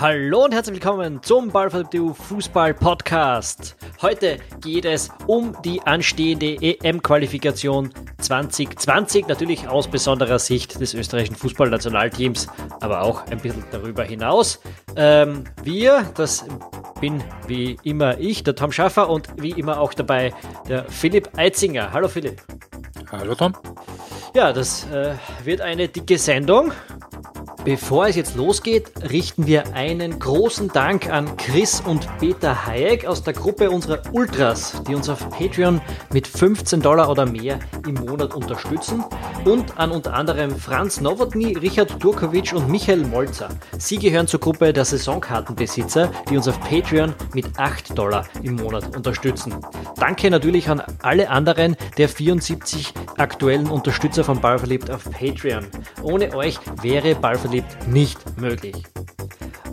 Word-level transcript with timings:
Hallo 0.00 0.44
und 0.44 0.54
herzlich 0.54 0.76
willkommen 0.76 1.20
zum 1.24 1.50
Ballverliebte 1.50 2.14
Fußball 2.14 2.72
Podcast. 2.72 3.74
Heute 4.00 4.38
geht 4.60 4.84
es 4.84 5.08
um 5.26 5.56
die 5.64 5.80
anstehende 5.82 6.56
EM-Qualifikation 6.60 7.90
2020, 8.18 9.26
natürlich 9.26 9.66
aus 9.66 9.88
besonderer 9.88 10.38
Sicht 10.38 10.80
des 10.80 10.94
österreichischen 10.94 11.34
Fußballnationalteams, 11.34 12.46
aber 12.78 13.02
auch 13.02 13.26
ein 13.26 13.40
bisschen 13.40 13.64
darüber 13.72 14.04
hinaus. 14.04 14.60
Ähm, 14.94 15.42
wir, 15.64 16.08
das 16.14 16.46
bin 17.00 17.20
wie 17.48 17.76
immer 17.82 18.18
ich, 18.20 18.44
der 18.44 18.54
Tom 18.54 18.70
Schaffer 18.70 19.10
und 19.10 19.28
wie 19.42 19.50
immer 19.50 19.80
auch 19.80 19.94
dabei 19.94 20.32
der 20.68 20.84
Philipp 20.84 21.36
Eitzinger. 21.36 21.92
Hallo 21.92 22.06
Philipp. 22.06 22.40
Hallo 23.10 23.34
Tom. 23.34 23.52
Ja, 24.32 24.52
das 24.52 24.86
äh, 24.92 25.14
wird 25.42 25.60
eine 25.60 25.88
dicke 25.88 26.18
Sendung. 26.18 26.72
Bevor 27.68 28.06
es 28.06 28.16
jetzt 28.16 28.34
losgeht, 28.34 28.90
richten 29.10 29.46
wir 29.46 29.74
einen 29.74 30.18
großen 30.18 30.68
Dank 30.68 31.10
an 31.10 31.36
Chris 31.36 31.82
und 31.82 32.08
Peter 32.18 32.64
Hayek 32.64 33.04
aus 33.04 33.22
der 33.22 33.34
Gruppe 33.34 33.70
unserer 33.70 34.00
Ultras, 34.12 34.82
die 34.88 34.94
uns 34.94 35.10
auf 35.10 35.28
Patreon 35.28 35.82
mit 36.10 36.26
15 36.26 36.80
Dollar 36.80 37.10
oder 37.10 37.26
mehr 37.26 37.58
im 37.86 37.96
Monat 37.96 38.34
unterstützen 38.34 39.04
und 39.44 39.78
an 39.78 39.90
unter 39.90 40.14
anderem 40.14 40.56
Franz 40.56 41.02
Nowotny, 41.02 41.58
Richard 41.58 42.02
Durkovic 42.02 42.54
und 42.54 42.70
Michael 42.70 43.04
Molzer. 43.04 43.50
Sie 43.76 43.98
gehören 43.98 44.26
zur 44.26 44.40
Gruppe 44.40 44.72
der 44.72 44.86
Saisonkartenbesitzer, 44.86 46.10
die 46.30 46.38
uns 46.38 46.48
auf 46.48 46.58
Patreon 46.60 47.14
mit 47.34 47.58
8 47.58 47.98
Dollar 47.98 48.26
im 48.42 48.56
Monat 48.56 48.96
unterstützen. 48.96 49.54
Danke 49.96 50.30
natürlich 50.30 50.70
an 50.70 50.82
alle 51.02 51.28
anderen 51.28 51.76
der 51.98 52.08
74 52.08 52.94
aktuellen 53.18 53.66
Unterstützer 53.66 54.24
von 54.24 54.40
Ballverliebt 54.40 54.90
auf 54.90 55.04
Patreon. 55.10 55.66
Ohne 56.02 56.34
euch 56.34 56.58
wäre 56.80 57.14
Ballverliebt 57.14 57.57
nicht 57.86 58.18
möglich. 58.38 58.84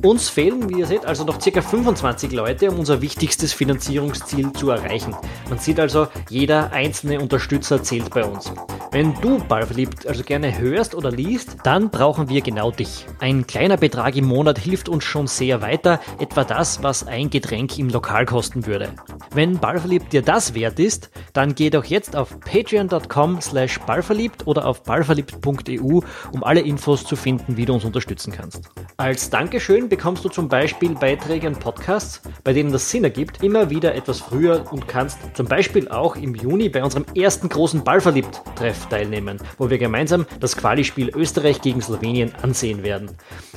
Uns 0.04 0.30
fehlen, 0.30 0.70
wie 0.70 0.80
ihr 0.80 0.86
seht, 0.86 1.06
also 1.06 1.24
noch 1.24 1.40
ca. 1.40 1.62
25 1.62 2.32
Leute, 2.32 2.70
um 2.70 2.80
unser 2.80 3.02
wichtigstes 3.02 3.54
Finanzierungsziel 3.54 4.54
zu 4.54 4.70
erreichen. 4.70 5.16
Man 5.50 5.58
sieht 5.58 5.80
also, 5.80 6.08
jeder 6.30 6.72
einzelne 6.72 7.20
Unterstützer 7.20 7.82
zählt 7.82 8.12
bei 8.12 8.24
uns. 8.24 8.52
Wenn 8.92 9.14
du 9.20 9.40
Ballverliebt 9.40 10.08
also 10.08 10.24
gerne 10.24 10.58
hörst 10.58 10.96
oder 10.96 11.12
liest, 11.12 11.58
dann 11.64 11.90
brauchen 11.90 12.30
wir 12.30 12.42
genau 12.42 12.72
dich. 12.72 13.06
Ein 13.20 13.48
kleiner 13.48 13.78
Betrag 13.78 14.16
im 14.16 14.26
Monat 14.26 14.60
hilft 14.60 14.90
uns 14.90 15.04
schon 15.04 15.28
sehr 15.28 15.62
weiter, 15.62 16.00
etwa 16.20 16.44
das, 16.44 16.84
was 16.84 17.06
ein 17.06 17.30
Getränk 17.30 17.78
im 17.78 17.90
Lokal 17.90 18.26
kosten 18.26 18.66
würde. 18.66 18.94
Wenn 19.34 19.58
Ballverliebt 19.58 20.14
dir 20.14 20.22
das 20.22 20.54
wert 20.54 20.80
ist, 20.80 21.10
dann 21.34 21.56
geh 21.56 21.70
doch 21.70 21.84
jetzt 21.84 22.16
auf 22.16 22.40
patreon.com 22.40 23.42
slash 23.42 23.80
ballverliebt 23.80 24.48
oder 24.48 24.66
auf 24.66 24.84
ballverliebt.eu, 24.84 26.00
um 26.32 26.44
alle 26.44 26.62
Infos 26.62 27.06
zu 27.06 27.16
finden, 27.16 27.58
wie 27.58 27.66
du 27.66 27.74
uns 27.76 27.86
unterstützen 27.86 28.32
kannst. 28.32 28.70
Als 28.98 29.30
Dankeschön 29.30 29.90
bekommst 29.90 30.26
du 30.26 30.30
zum 30.30 30.50
Beispiel 30.50 30.96
Beiträge 30.96 31.48
an 31.48 31.60
Podcasts, 31.60 32.22
bei 32.44 32.54
denen 32.54 32.72
das 32.72 32.90
Sinn 32.90 33.04
ergibt, 33.04 33.44
immer 33.44 33.70
wieder 33.70 33.94
etwas 33.94 34.22
früher 34.22 34.66
und 34.72 34.88
kannst 34.88 35.20
zum 35.34 35.46
Beispiel 35.46 35.88
auch 35.90 36.16
im 36.16 36.34
Juni 36.34 36.70
bei 36.70 36.84
unserem 36.84 37.06
ersten 37.16 37.50
großen 37.50 37.84
Ballverliebt-Treff 37.84 38.88
teilnehmen, 38.88 39.40
wo 39.58 39.70
wir 39.70 39.78
gemeinsam 39.78 40.26
das 40.40 40.58
Quali-Spiel 40.58 41.12
Österreich 41.16 41.62
gegen 41.62 41.82
Slowenien 41.82 42.34
ansehen 42.42 42.84
werden. 42.84 43.12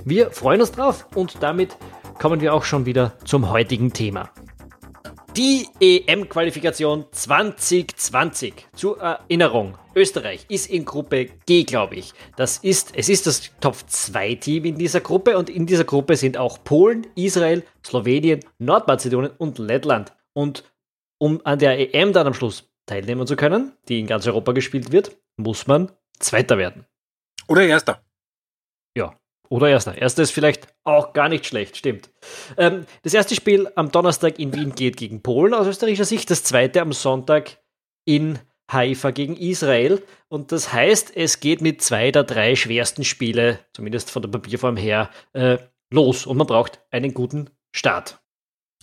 Wir 0.05 0.31
freuen 0.31 0.61
uns 0.61 0.73
drauf 0.73 1.07
und 1.15 1.43
damit 1.43 1.77
kommen 2.19 2.41
wir 2.41 2.53
auch 2.53 2.65
schon 2.65 2.85
wieder 2.87 3.13
zum 3.25 3.51
heutigen 3.51 3.93
Thema. 3.93 4.31
Die 5.39 5.69
EM-Qualifikation 5.79 7.05
2020. 7.13 8.55
Zur 8.75 8.99
Erinnerung, 9.01 9.79
Österreich 9.95 10.45
ist 10.49 10.69
in 10.69 10.85
Gruppe 10.85 11.27
G, 11.47 11.63
glaube 11.63 11.95
ich. 11.95 12.13
Das 12.35 12.59
ist, 12.59 12.91
es 12.97 13.09
ist 13.09 13.29
das 13.29 13.53
Top-2-Team 13.61 14.65
in 14.65 14.79
dieser 14.79 14.99
Gruppe 15.01 15.39
und 15.39 15.49
in 15.49 15.65
dieser 15.65 15.85
Gruppe 15.85 16.17
sind 16.17 16.39
auch 16.39 16.65
Polen, 16.65 17.07
Israel, 17.15 17.63
Slowenien, 17.87 18.41
Nordmazedonien 18.59 19.31
und 19.39 19.61
Lettland. 19.61 20.13
Und 20.33 20.65
um 21.19 21.41
an 21.45 21.61
der 21.61 21.95
EM 21.95 22.13
dann 22.13 22.27
am 22.27 22.35
Schluss 22.35 22.69
teilnehmen 22.87 23.29
zu 23.29 23.37
können, 23.37 23.75
die 23.89 24.01
in 24.01 24.09
ganz 24.09 24.27
Europa 24.27 24.51
gespielt 24.51 24.91
wird, 24.91 25.17
muss 25.37 25.69
man 25.69 25.93
Zweiter 26.19 26.59
werden. 26.59 26.85
Oder 27.47 27.63
Erster. 27.63 28.03
Oder 29.51 29.69
Erster. 29.69 29.97
Erster 29.97 30.23
ist 30.23 30.33
vielleicht 30.33 30.69
auch 30.85 31.13
gar 31.13 31.29
nicht 31.29 31.47
schlecht, 31.47 31.77
stimmt. 31.77 32.11
Ähm, 32.57 32.87
das 33.03 33.15
erste 33.15 33.35
Spiel 33.35 33.71
am 33.77 33.91
Donnerstag 33.91 34.39
in 34.39 34.53
Wien 34.55 34.75
geht 34.75 34.97
gegen 34.97 35.23
Polen 35.23 35.55
aus 35.55 35.67
österreichischer 35.67 36.05
Sicht, 36.05 36.31
das 36.31 36.45
zweite 36.45 36.83
am 36.83 36.93
Sonntag 36.93 37.59
in 38.05 38.39
Haifa 38.71 39.11
gegen 39.11 39.37
Israel. 39.37 40.03
Und 40.29 40.53
das 40.53 40.73
heißt, 40.73 41.17
es 41.17 41.41
geht 41.41 41.63
mit 41.63 41.81
zwei 41.83 42.11
der 42.11 42.25
drei 42.25 42.57
schwersten 42.57 43.05
Spiele, 43.05 43.61
zumindest 43.73 44.11
von 44.11 44.23
der 44.23 44.29
Papierform 44.29 44.77
her, 44.77 45.11
äh, 45.33 45.59
los. 45.91 46.27
Und 46.27 46.37
man 46.37 46.47
braucht 46.47 46.81
einen 46.91 47.15
guten 47.15 47.51
Start. 47.75 48.21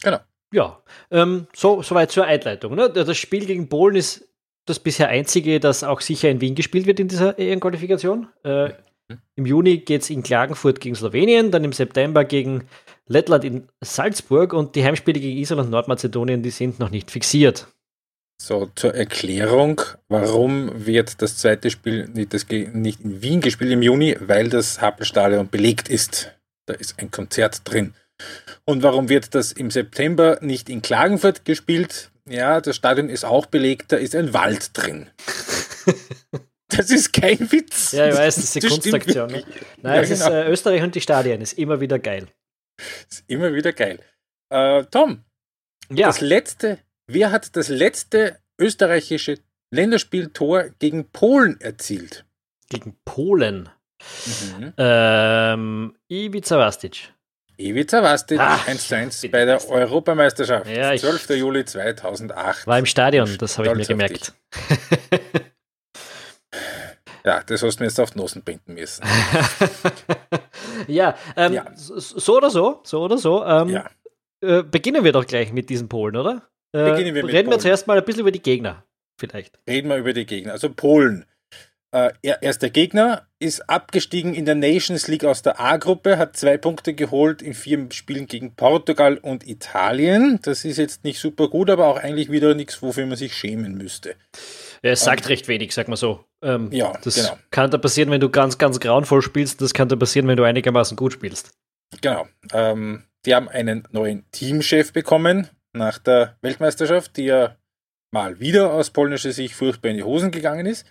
Genau. 0.02 0.20
Ja, 0.52 0.82
ähm, 1.12 1.48
so, 1.54 1.82
soweit 1.82 2.12
zur 2.12 2.26
Einleitung. 2.26 2.76
Ne? 2.76 2.90
Das 2.90 3.18
Spiel 3.18 3.46
gegen 3.46 3.68
Polen 3.70 3.96
ist 3.96 4.28
das 4.66 4.80
bisher 4.80 5.10
einzige, 5.10 5.60
das 5.60 5.84
auch 5.84 6.02
sicher 6.02 6.30
in 6.30 6.42
Wien 6.42 6.56
gespielt 6.56 6.88
wird 6.88 7.00
in 7.00 7.08
dieser 7.08 7.38
EM-Qualifikation. 7.38 8.30
Äh, 8.44 8.72
im 9.36 9.46
Juni 9.46 9.80
geht 9.80 10.02
es 10.02 10.10
in 10.10 10.24
Klagenfurt 10.24 10.80
gegen 10.80 10.96
Slowenien, 10.96 11.52
dann 11.52 11.64
im 11.64 11.74
September 11.74 12.26
gegen 12.26 12.68
Lettland 13.08 13.44
in 13.44 13.68
Salzburg 13.82 14.54
und 14.54 14.76
die 14.76 14.84
Heimspiele 14.84 15.20
gegen 15.20 15.40
Israel 15.40 15.62
und 15.62 15.70
Nordmazedonien, 15.70 16.42
die 16.42 16.50
sind 16.50 16.80
noch 16.80 16.90
nicht 16.90 17.12
fixiert. 17.12 17.68
So, 18.42 18.70
zur 18.76 18.94
Erklärung, 18.94 19.82
warum 20.10 20.86
wird 20.86 21.22
das 21.22 21.38
zweite 21.38 21.70
Spiel 21.70 22.10
nicht, 22.10 22.34
das, 22.34 22.46
nicht 22.50 23.02
in 23.02 23.22
Wien 23.22 23.42
gespielt 23.42 23.72
im 23.72 23.82
Juni? 23.82 24.18
Weil 24.20 24.50
das 24.50 24.82
Happelstadion 24.82 25.50
belegt 25.50 25.88
ist. 25.88 26.32
Da 26.66 26.74
ist 26.74 27.00
ein 27.00 27.12
Konzert 27.12 27.62
drin. 27.64 27.94
Und 28.66 28.84
warum 28.84 29.08
wird 29.08 29.36
das 29.36 29.52
im 29.52 29.72
September 29.72 30.38
nicht 30.42 30.70
in 30.70 30.82
Klagenfurt 30.82 31.46
gespielt? 31.46 32.12
Ja, 32.28 32.60
das 32.60 32.76
Stadion 32.76 33.10
ist 33.10 33.24
auch 33.24 33.46
belegt, 33.46 33.92
da 33.92 33.98
ist 33.98 34.16
ein 34.16 34.34
Wald 34.34 34.72
drin. 34.74 35.08
Das 36.68 36.90
ist 36.90 37.14
kein 37.14 37.52
Witz. 37.52 37.92
Ja, 37.92 38.10
ich 38.10 38.16
weiß, 38.16 38.36
das 38.36 38.56
ist 38.56 38.64
eine 38.64 38.72
Kunstaktion. 38.72 39.32
Ne? 39.32 39.44
Nein, 39.82 39.96
ja, 39.96 40.02
es 40.02 40.10
genau. 40.10 40.26
ist 40.26 40.32
äh, 40.32 40.50
Österreich 40.50 40.84
und 40.84 40.96
die 40.96 41.02
Stadien, 41.02 41.42
ist 41.42 41.54
immer 41.54 41.80
wieder 41.80 42.00
geil. 42.00 42.28
Ist 43.10 43.24
immer 43.28 43.54
wieder 43.54 43.72
geil. 43.72 44.00
Äh, 44.50 44.84
Tom, 44.86 45.24
ja. 45.90 46.08
das 46.08 46.22
letzte, 46.22 46.80
wer 47.08 47.32
hat 47.32 47.56
das 47.56 47.70
letzte 47.70 48.40
österreichische 48.60 49.40
Länderspieltor 49.72 50.70
gegen 50.80 51.12
Polen 51.12 51.60
erzielt? 51.62 52.26
Gegen 52.70 52.98
Polen? 53.06 53.70
Mhm. 54.26 54.74
Ähm, 54.78 55.96
Ivica 56.10 56.58
Vastic. 56.58 57.12
Ivica 57.58 58.04
Vastic, 58.04 58.40
1 58.40 58.88
zu 58.88 58.96
1 58.96 59.22
bei 59.32 59.46
der 59.46 59.70
Europameisterschaft. 59.70 60.68
Ja, 60.68 60.96
12. 60.96 61.30
Juli 61.32 61.64
2008. 61.64 62.68
War 62.68 62.80
im 62.80 62.86
Stadion, 62.86 63.38
das 63.38 63.58
habe 63.58 63.70
ich 63.70 63.76
mir 63.76 63.86
gemerkt. 63.86 64.34
Ja, 67.26 67.42
das 67.44 67.64
hast 67.64 67.78
du 67.78 67.84
mir 67.84 67.88
jetzt 67.88 68.00
auf 68.00 68.12
die 68.12 68.20
Nosen 68.20 68.44
binden 68.44 68.76
müssen. 68.76 69.04
ja, 70.88 71.18
ähm, 71.36 71.54
ja, 71.54 71.66
so 71.76 72.38
oder 72.38 72.52
so, 72.52 72.82
so 72.84 73.02
oder 73.02 73.18
so. 73.18 73.44
Ähm, 73.44 73.70
ja. 73.70 73.90
äh, 74.42 74.62
beginnen 74.62 75.04
wir 75.04 75.12
doch 75.12 75.26
gleich 75.26 75.52
mit 75.52 75.70
diesen 75.70 75.90
Polen, 75.90 76.16
oder? 76.16 76.44
Äh, 76.72 76.92
beginnen 76.92 77.16
wir 77.16 77.24
mit 77.24 77.34
Reden 77.34 77.48
Polen. 77.48 77.58
wir 77.58 77.60
zuerst 77.60 77.88
mal 77.88 77.98
ein 77.98 78.06
bisschen 78.06 78.22
über 78.22 78.32
die 78.32 78.44
Gegner, 78.44 78.86
vielleicht. 79.20 79.58
Reden 79.68 79.90
wir 79.90 79.98
über 79.98 80.14
die 80.14 80.28
Gegner. 80.28 80.52
Also 80.52 80.70
Polen. 80.70 81.26
Äh, 81.96 82.12
erster 82.42 82.70
Gegner 82.70 83.26
ist 83.40 83.70
abgestiegen 83.70 84.34
in 84.34 84.44
der 84.46 84.56
Nations 84.56 85.08
League 85.08 85.24
aus 85.24 85.42
der 85.42 85.62
A-Gruppe, 85.62 86.18
hat 86.18 86.36
zwei 86.36 86.58
Punkte 86.58 86.94
geholt 86.94 87.42
in 87.42 87.54
vier 87.54 87.88
Spielen 87.92 88.28
gegen 88.28 88.54
Portugal 88.54 89.18
und 89.18 89.48
Italien. 89.48 90.40
Das 90.42 90.66
ist 90.66 90.78
jetzt 90.78 91.06
nicht 91.06 91.20
super 91.20 91.48
gut, 91.48 91.70
aber 91.70 91.88
auch 91.88 91.98
eigentlich 91.98 92.30
wieder 92.30 92.54
nichts, 92.54 92.82
wofür 92.82 93.06
man 93.06 93.16
sich 93.16 93.34
schämen 93.34 93.78
müsste. 93.78 94.16
Es 94.82 95.06
sagt 95.06 95.26
um, 95.26 95.28
recht 95.28 95.48
wenig, 95.48 95.74
sag 95.74 95.88
mal 95.88 95.96
so. 95.96 96.26
Ähm, 96.46 96.72
ja, 96.72 96.94
das 97.04 97.16
genau. 97.16 97.38
kann 97.50 97.72
da 97.72 97.80
passieren, 97.80 98.12
wenn 98.12 98.22
du 98.22 98.30
ganz, 98.30 98.58
ganz 98.58 98.80
grauenvoll 98.80 99.24
spielst. 99.24 99.62
Das 99.62 99.74
kann 99.74 99.90
da 99.90 99.96
passieren, 99.96 100.28
wenn 100.28 100.38
du 100.38 100.44
einigermaßen 100.44 100.96
gut 100.96 101.14
spielst. 101.14 101.52
Genau. 102.02 102.28
Ähm, 102.54 103.04
die 103.26 103.34
haben 103.34 103.50
einen 103.50 103.88
neuen 103.92 104.30
Teamchef 104.32 104.94
bekommen 104.94 105.50
nach 105.74 105.98
der 105.98 106.38
Weltmeisterschaft, 106.42 107.18
die 107.18 107.26
ja 107.26 107.56
mal 108.12 108.40
wieder 108.40 108.72
aus 108.72 108.92
polnischer 108.92 109.32
Sicht 109.32 109.56
furchtbar 109.56 109.90
in 109.90 109.98
die 109.98 110.04
Hosen 110.04 110.30
gegangen 110.30 110.68
ist. 110.68 110.86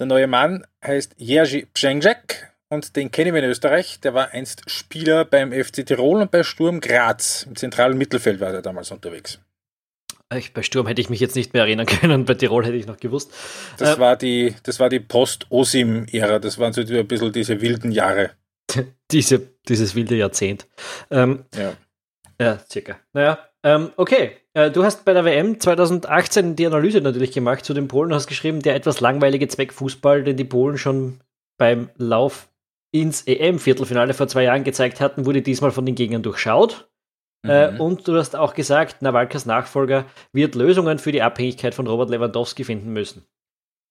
Der 0.00 0.06
neue 0.06 0.26
Mann 0.26 0.66
heißt 0.84 1.14
Jerzy 1.16 1.68
Przęgek 1.72 2.50
und 2.68 2.96
den 2.96 3.12
kennen 3.12 3.32
wir 3.34 3.42
in 3.42 3.50
Österreich. 3.50 4.00
Der 4.00 4.14
war 4.14 4.30
einst 4.32 4.68
Spieler 4.68 5.24
beim 5.24 5.52
FC 5.52 5.86
Tirol 5.86 6.20
und 6.20 6.32
bei 6.32 6.42
Sturm 6.42 6.80
Graz. 6.80 7.44
Im 7.44 7.54
zentralen 7.54 7.96
Mittelfeld 7.96 8.40
war 8.40 8.52
er 8.52 8.62
damals 8.62 8.90
unterwegs. 8.90 9.38
Ich, 10.34 10.52
bei 10.52 10.62
Sturm 10.62 10.86
hätte 10.86 11.00
ich 11.00 11.10
mich 11.10 11.20
jetzt 11.20 11.34
nicht 11.34 11.54
mehr 11.54 11.64
erinnern 11.64 11.86
können, 12.00 12.24
bei 12.24 12.34
Tirol 12.34 12.64
hätte 12.64 12.76
ich 12.76 12.86
noch 12.86 12.98
gewusst. 12.98 13.32
Das 13.78 13.96
äh, 13.96 14.00
war 14.00 14.16
die, 14.16 14.54
das 14.62 14.78
war 14.78 14.88
die 14.88 15.00
Post-Osim-Ära, 15.00 16.38
das 16.38 16.58
waren 16.58 16.72
so 16.72 16.80
ein 16.80 17.08
bisschen 17.08 17.32
diese 17.32 17.60
wilden 17.60 17.90
Jahre. 17.90 18.30
diese, 19.10 19.40
dieses 19.68 19.94
wilde 19.94 20.16
Jahrzehnt. 20.16 20.66
Ähm, 21.10 21.44
ja. 21.56 21.72
Ja, 22.40 22.58
circa. 22.70 22.98
Naja, 23.12 23.38
ähm, 23.62 23.90
okay. 23.96 24.36
Äh, 24.54 24.70
du 24.70 24.82
hast 24.84 25.04
bei 25.04 25.12
der 25.12 25.24
WM 25.24 25.60
2018 25.60 26.56
die 26.56 26.66
Analyse 26.66 27.00
natürlich 27.00 27.32
gemacht 27.32 27.64
zu 27.64 27.74
den 27.74 27.88
Polen 27.88 28.10
und 28.10 28.16
hast 28.16 28.26
geschrieben, 28.26 28.62
der 28.62 28.74
etwas 28.74 29.00
langweilige 29.00 29.46
Zweckfußball, 29.46 30.24
den 30.24 30.36
die 30.36 30.44
Polen 30.44 30.78
schon 30.78 31.20
beim 31.58 31.90
Lauf 31.96 32.48
ins 32.92 33.22
EM-Viertelfinale 33.22 34.14
vor 34.14 34.28
zwei 34.28 34.44
Jahren 34.44 34.64
gezeigt 34.64 35.00
hatten, 35.00 35.26
wurde 35.26 35.42
diesmal 35.42 35.70
von 35.70 35.86
den 35.86 35.94
Gegnern 35.94 36.22
durchschaut. 36.22 36.89
Äh, 37.42 37.70
mhm. 37.70 37.80
und 37.80 38.08
du 38.08 38.16
hast 38.16 38.36
auch 38.36 38.54
gesagt, 38.54 39.00
Nawalkas 39.00 39.46
Nachfolger 39.46 40.04
wird 40.32 40.54
Lösungen 40.54 40.98
für 40.98 41.12
die 41.12 41.22
Abhängigkeit 41.22 41.74
von 41.74 41.86
Robert 41.86 42.10
Lewandowski 42.10 42.64
finden 42.64 42.92
müssen. 42.92 43.24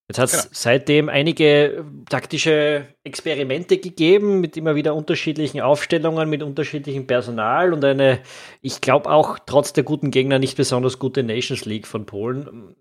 Jetzt 0.08 0.18
hat 0.18 0.28
es 0.32 0.44
ja. 0.44 0.50
seitdem 0.52 1.08
einige 1.08 1.84
taktische 2.08 2.86
Experimente 3.04 3.78
gegeben 3.78 4.40
mit 4.40 4.56
immer 4.56 4.74
wieder 4.74 4.96
unterschiedlichen 4.96 5.60
Aufstellungen, 5.60 6.28
mit 6.28 6.42
unterschiedlichem 6.42 7.06
Personal 7.06 7.72
und 7.72 7.84
eine, 7.84 8.20
ich 8.60 8.80
glaube 8.80 9.08
auch 9.08 9.38
trotz 9.38 9.72
der 9.72 9.84
guten 9.84 10.10
Gegner 10.10 10.40
nicht 10.40 10.56
besonders 10.56 10.98
gute 10.98 11.22
Nations 11.22 11.64
League 11.64 11.86
von 11.86 12.06
Polen. 12.06 12.74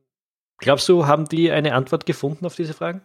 Glaubst 0.57 0.89
du, 0.89 1.05
haben 1.05 1.25
die 1.25 1.51
eine 1.51 1.75
Antwort 1.75 2.07
gefunden 2.07 2.47
auf 2.47 2.55
diese 2.55 2.73
Fragen? 2.73 3.01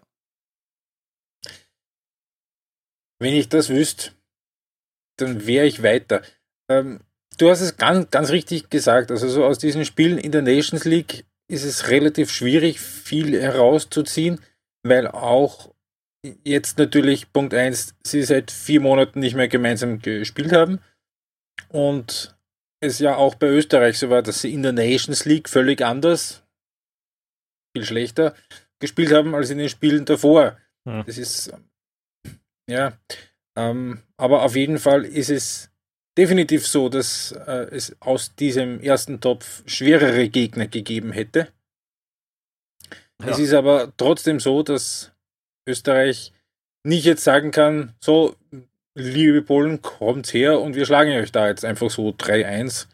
Wenn 3.18 3.34
ich 3.34 3.48
das 3.48 3.68
wüsste, 3.68 4.12
dann 5.18 5.46
wäre 5.46 5.66
ich 5.66 5.82
weiter. 5.82 6.22
Ähm, 6.70 7.00
du 7.36 7.50
hast 7.50 7.60
es 7.60 7.76
ganz, 7.76 8.10
ganz 8.10 8.30
richtig 8.30 8.70
gesagt. 8.70 9.10
Also 9.10 9.28
so 9.28 9.44
aus 9.44 9.58
diesen 9.58 9.84
Spielen 9.84 10.18
in 10.18 10.32
der 10.32 10.42
Nations 10.42 10.84
League 10.84 11.24
ist 11.48 11.64
es 11.64 11.88
relativ 11.90 12.30
schwierig, 12.30 12.80
viel 12.80 13.40
herauszuziehen, 13.40 14.40
weil 14.82 15.08
auch 15.08 15.74
jetzt 16.44 16.78
natürlich 16.78 17.32
Punkt 17.32 17.54
1, 17.54 17.94
sie 18.02 18.22
seit 18.22 18.50
vier 18.50 18.80
Monaten 18.80 19.20
nicht 19.20 19.36
mehr 19.36 19.48
gemeinsam 19.48 20.00
gespielt 20.00 20.52
haben. 20.52 20.80
Und 21.68 22.36
es 22.80 22.98
ja 22.98 23.16
auch 23.16 23.34
bei 23.34 23.48
Österreich 23.48 23.98
so 23.98 24.10
war, 24.10 24.22
dass 24.22 24.40
sie 24.40 24.52
in 24.52 24.62
der 24.62 24.72
Nations 24.72 25.24
League 25.24 25.48
völlig 25.48 25.82
anders, 25.82 26.42
viel 27.76 27.84
schlechter 27.84 28.34
gespielt 28.80 29.12
haben 29.12 29.34
als 29.34 29.50
in 29.50 29.58
den 29.58 29.68
Spielen 29.68 30.04
davor. 30.04 30.58
Hm. 30.86 31.04
Das 31.06 31.18
ist, 31.18 31.52
ja, 32.68 32.98
ähm, 33.56 34.02
aber 34.16 34.42
auf 34.42 34.56
jeden 34.56 34.78
Fall 34.78 35.04
ist 35.04 35.30
es 35.30 35.70
definitiv 36.16 36.66
so, 36.66 36.88
dass 36.88 37.32
äh, 37.32 37.66
es 37.70 37.96
aus 38.00 38.34
diesem 38.34 38.80
ersten 38.80 39.20
Topf 39.20 39.62
schwerere 39.66 40.28
Gegner 40.28 40.66
gegeben 40.66 41.12
hätte. 41.12 41.48
Ja. 43.20 43.28
Es 43.28 43.38
ist 43.38 43.54
aber 43.54 43.92
trotzdem 43.96 44.40
so, 44.40 44.62
dass 44.62 45.12
Österreich 45.66 46.32
nicht 46.84 47.04
jetzt 47.04 47.24
sagen 47.24 47.50
kann, 47.50 47.94
so, 48.00 48.36
liebe 48.94 49.42
Polen, 49.42 49.82
kommt 49.82 50.32
her 50.32 50.60
und 50.60 50.74
wir 50.74 50.86
schlagen 50.86 51.12
euch 51.12 51.32
da 51.32 51.48
jetzt 51.48 51.64
einfach 51.64 51.90
so 51.90 52.10
3-1. 52.10 52.86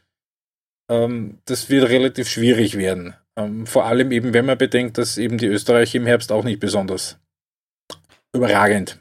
Ähm, 0.91 1.39
das 1.45 1.69
wird 1.69 1.89
relativ 1.89 2.29
schwierig 2.29 2.77
werden. 2.77 3.15
Ähm, 3.37 3.67
vor 3.67 3.87
allem 3.87 4.13
eben, 4.13 4.33
wenn 4.33 4.47
man 4.47 4.59
bedenkt, 4.59 4.99
dass 4.99 5.19
eben 5.19 5.39
die 5.39 5.47
Österreicher 5.47 5.97
im 5.97 6.07
Herbst 6.07 6.33
auch 6.33 6.45
nicht 6.45 6.61
besonders 6.61 7.19
überragend 8.33 8.99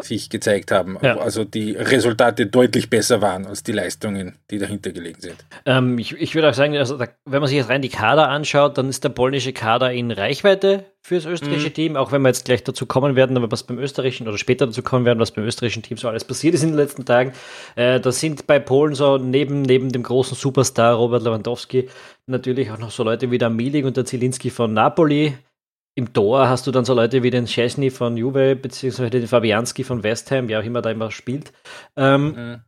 sich 0.00 0.30
gezeigt 0.30 0.70
haben. 0.70 0.98
Ja. 1.02 1.18
Also 1.18 1.44
die 1.44 1.72
Resultate 1.72 2.46
deutlich 2.46 2.90
besser 2.90 3.20
waren 3.20 3.46
als 3.46 3.62
die 3.62 3.72
Leistungen, 3.72 4.38
die 4.50 4.58
dahinter 4.58 4.90
gelegen 4.92 5.20
sind. 5.20 5.36
Ähm, 5.66 5.98
ich, 5.98 6.12
ich 6.12 6.34
würde 6.34 6.50
auch 6.50 6.54
sagen, 6.54 6.76
also 6.76 6.96
da, 6.96 7.08
wenn 7.24 7.40
man 7.40 7.48
sich 7.48 7.58
jetzt 7.58 7.68
rein 7.68 7.82
die 7.82 7.88
Kader 7.88 8.28
anschaut, 8.28 8.78
dann 8.78 8.88
ist 8.88 9.04
der 9.04 9.10
polnische 9.10 9.52
Kader 9.52 9.92
in 9.92 10.10
Reichweite 10.10 10.84
für 11.04 11.16
das 11.16 11.26
österreichische 11.26 11.68
mhm. 11.68 11.74
Team, 11.74 11.96
auch 11.96 12.12
wenn 12.12 12.22
wir 12.22 12.28
jetzt 12.28 12.44
gleich 12.44 12.62
dazu 12.62 12.86
kommen 12.86 13.16
werden, 13.16 13.36
aber 13.36 13.50
was 13.50 13.64
beim 13.64 13.78
österreichischen 13.78 14.28
oder 14.28 14.38
später 14.38 14.66
dazu 14.66 14.82
kommen 14.82 15.04
werden, 15.04 15.18
was 15.18 15.32
beim 15.32 15.44
österreichischen 15.44 15.82
Team 15.82 15.96
so 15.96 16.08
alles 16.08 16.24
passiert 16.24 16.54
ist 16.54 16.62
in 16.62 16.70
den 16.70 16.78
letzten 16.78 17.04
Tagen. 17.04 17.32
Äh, 17.74 18.00
da 18.00 18.12
sind 18.12 18.46
bei 18.46 18.60
Polen 18.60 18.94
so 18.94 19.18
neben, 19.18 19.62
neben 19.62 19.90
dem 19.90 20.04
großen 20.04 20.36
Superstar 20.36 20.94
Robert 20.94 21.24
Lewandowski 21.24 21.88
natürlich 22.26 22.70
auch 22.70 22.78
noch 22.78 22.92
so 22.92 23.02
Leute 23.02 23.30
wie 23.30 23.38
der 23.38 23.50
Milik 23.50 23.84
und 23.84 23.96
der 23.96 24.04
Zielinski 24.04 24.50
von 24.50 24.72
Napoli, 24.72 25.34
im 25.94 26.12
Tor 26.12 26.48
hast 26.48 26.66
du 26.66 26.70
dann 26.70 26.84
so 26.84 26.94
Leute 26.94 27.22
wie 27.22 27.30
den 27.30 27.46
Chesney 27.46 27.90
von 27.90 28.16
Juve, 28.16 28.56
beziehungsweise 28.56 29.10
den 29.10 29.26
Fabianski 29.26 29.84
von 29.84 30.02
West 30.02 30.30
Ham, 30.30 30.48
wer 30.48 30.60
auch 30.60 30.64
immer 30.64 30.82
da 30.82 30.90
immer 30.90 31.10
spielt. 31.10 31.52
Ähm, 31.96 32.34
mhm. 32.34 32.60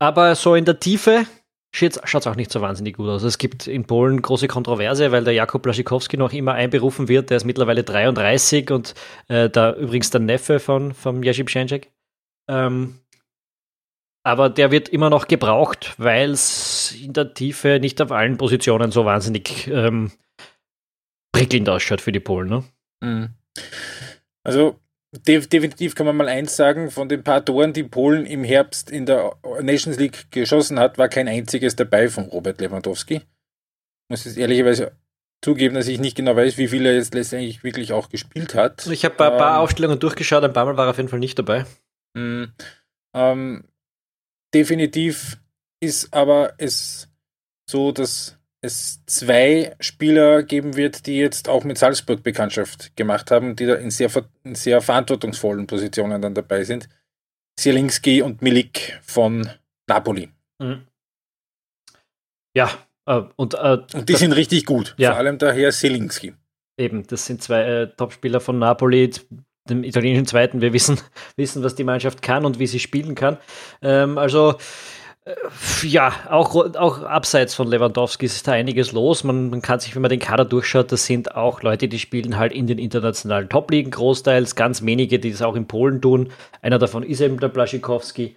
Aber 0.00 0.34
so 0.34 0.54
in 0.54 0.64
der 0.64 0.80
Tiefe 0.80 1.26
schaut 1.72 1.96
es 1.96 2.26
auch 2.26 2.36
nicht 2.36 2.50
so 2.50 2.60
wahnsinnig 2.60 2.96
gut 2.96 3.08
aus. 3.08 3.22
Es 3.22 3.38
gibt 3.38 3.66
in 3.66 3.84
Polen 3.84 4.22
große 4.22 4.48
Kontroverse, 4.48 5.12
weil 5.12 5.24
der 5.24 5.34
Jakub 5.34 5.62
Blaszikowski 5.62 6.16
noch 6.16 6.32
immer 6.32 6.54
einberufen 6.54 7.08
wird. 7.08 7.30
Der 7.30 7.36
ist 7.36 7.44
mittlerweile 7.44 7.84
33 7.84 8.70
und 8.70 8.94
äh, 9.28 9.50
da 9.50 9.74
übrigens 9.74 10.10
der 10.10 10.20
Neffe 10.20 10.60
von, 10.60 10.94
von 10.94 11.22
Jerzy 11.22 11.44
Pszczek. 11.44 11.92
Ähm, 12.48 13.00
aber 14.24 14.50
der 14.50 14.70
wird 14.70 14.88
immer 14.88 15.10
noch 15.10 15.28
gebraucht, 15.28 15.94
weil 15.98 16.30
es 16.30 16.94
in 17.00 17.12
der 17.12 17.34
Tiefe 17.34 17.78
nicht 17.80 18.00
auf 18.02 18.12
allen 18.12 18.36
Positionen 18.36 18.90
so 18.90 19.04
wahnsinnig 19.04 19.68
ähm, 19.68 20.10
prickelnd 21.32 21.68
ausschaut 21.68 22.00
für 22.00 22.12
die 22.12 22.20
Polen. 22.20 22.48
Ne? 22.48 22.64
Mhm. 23.02 23.28
Also 24.44 24.80
definitiv 25.12 25.94
kann 25.94 26.06
man 26.06 26.16
mal 26.16 26.28
eins 26.28 26.56
sagen, 26.56 26.90
von 26.90 27.08
den 27.08 27.24
paar 27.24 27.44
Toren, 27.44 27.72
die 27.72 27.82
Polen 27.82 28.26
im 28.26 28.44
Herbst 28.44 28.90
in 28.90 29.06
der 29.06 29.36
Nations 29.62 29.98
League 29.98 30.30
geschossen 30.30 30.78
hat, 30.78 30.98
war 30.98 31.08
kein 31.08 31.28
einziges 31.28 31.76
dabei 31.76 32.08
von 32.08 32.26
Robert 32.26 32.60
Lewandowski. 32.60 33.16
Ich 33.16 33.22
muss 34.10 34.24
jetzt 34.24 34.36
ehrlicherweise 34.36 34.92
zugeben, 35.42 35.74
dass 35.74 35.88
ich 35.88 36.00
nicht 36.00 36.16
genau 36.16 36.36
weiß, 36.36 36.58
wie 36.58 36.68
viel 36.68 36.84
er 36.84 36.94
jetzt 36.94 37.14
letztendlich 37.14 37.62
wirklich 37.62 37.92
auch 37.92 38.08
gespielt 38.08 38.54
hat. 38.54 38.86
Ich 38.86 39.04
habe 39.04 39.14
ein 39.14 39.38
paar 39.38 39.56
ähm, 39.56 39.62
Aufstellungen 39.62 39.98
durchgeschaut, 39.98 40.44
ein 40.44 40.52
paar 40.52 40.66
Mal 40.66 40.76
war 40.76 40.86
er 40.86 40.90
auf 40.90 40.96
jeden 40.96 41.08
Fall 41.08 41.20
nicht 41.20 41.38
dabei. 41.38 41.64
Mh, 42.14 42.48
ähm, 43.14 43.64
definitiv 44.54 45.38
ist 45.80 46.12
aber 46.12 46.54
es 46.58 47.08
so, 47.70 47.92
dass 47.92 48.37
es 48.60 49.04
zwei 49.06 49.76
Spieler 49.80 50.42
geben 50.42 50.76
wird, 50.76 51.06
die 51.06 51.18
jetzt 51.18 51.48
auch 51.48 51.64
mit 51.64 51.78
Salzburg 51.78 52.22
Bekanntschaft 52.22 52.96
gemacht 52.96 53.30
haben, 53.30 53.56
die 53.56 53.66
da 53.66 53.74
in 53.74 53.90
sehr, 53.90 54.10
in 54.44 54.54
sehr 54.54 54.80
verantwortungsvollen 54.80 55.66
Positionen 55.66 56.20
dann 56.20 56.34
dabei 56.34 56.64
sind. 56.64 56.88
Zielinski 57.58 58.22
und 58.22 58.42
Milik 58.42 58.98
von 59.02 59.48
Napoli. 59.86 60.30
Mhm. 60.58 60.86
Ja, 62.56 62.70
äh, 63.06 63.22
und, 63.36 63.54
äh, 63.54 63.78
und 63.94 64.08
die 64.08 64.16
sind 64.16 64.32
richtig 64.32 64.64
gut. 64.64 64.94
Ja. 64.98 65.10
Vor 65.10 65.18
allem 65.18 65.38
daher 65.38 65.70
Zielinski. 65.70 66.34
Eben, 66.76 67.06
das 67.06 67.26
sind 67.26 67.42
zwei 67.42 67.62
äh, 67.62 67.88
Topspieler 67.96 68.40
von 68.40 68.58
Napoli, 68.58 69.10
dem 69.68 69.84
italienischen 69.84 70.26
Zweiten. 70.26 70.60
Wir 70.60 70.72
wissen, 70.72 71.00
wissen, 71.36 71.62
was 71.62 71.74
die 71.74 71.84
Mannschaft 71.84 72.22
kann 72.22 72.44
und 72.44 72.58
wie 72.58 72.66
sie 72.66 72.78
spielen 72.78 73.14
kann. 73.14 73.38
Ähm, 73.82 74.18
also 74.18 74.56
ja, 75.82 76.12
auch, 76.28 76.54
auch 76.76 77.02
abseits 77.02 77.54
von 77.54 77.68
Lewandowski 77.68 78.26
ist 78.26 78.46
da 78.46 78.52
einiges 78.52 78.92
los. 78.92 79.24
Man, 79.24 79.50
man, 79.50 79.62
kann 79.62 79.80
sich, 79.80 79.94
wenn 79.94 80.02
man 80.02 80.10
den 80.10 80.20
Kader 80.20 80.44
durchschaut, 80.44 80.92
das 80.92 81.06
sind 81.06 81.34
auch 81.34 81.62
Leute, 81.62 81.88
die 81.88 81.98
spielen 81.98 82.38
halt 82.38 82.52
in 82.52 82.66
den 82.66 82.78
internationalen 82.78 83.48
Top-Ligen 83.48 83.90
großteils, 83.90 84.54
ganz 84.56 84.84
wenige, 84.84 85.18
die 85.18 85.30
das 85.30 85.42
auch 85.42 85.56
in 85.56 85.66
Polen 85.66 86.00
tun. 86.00 86.32
Einer 86.62 86.78
davon 86.78 87.02
ist 87.02 87.20
eben 87.20 87.40
der 87.40 87.48
Blaschikowski. 87.48 88.36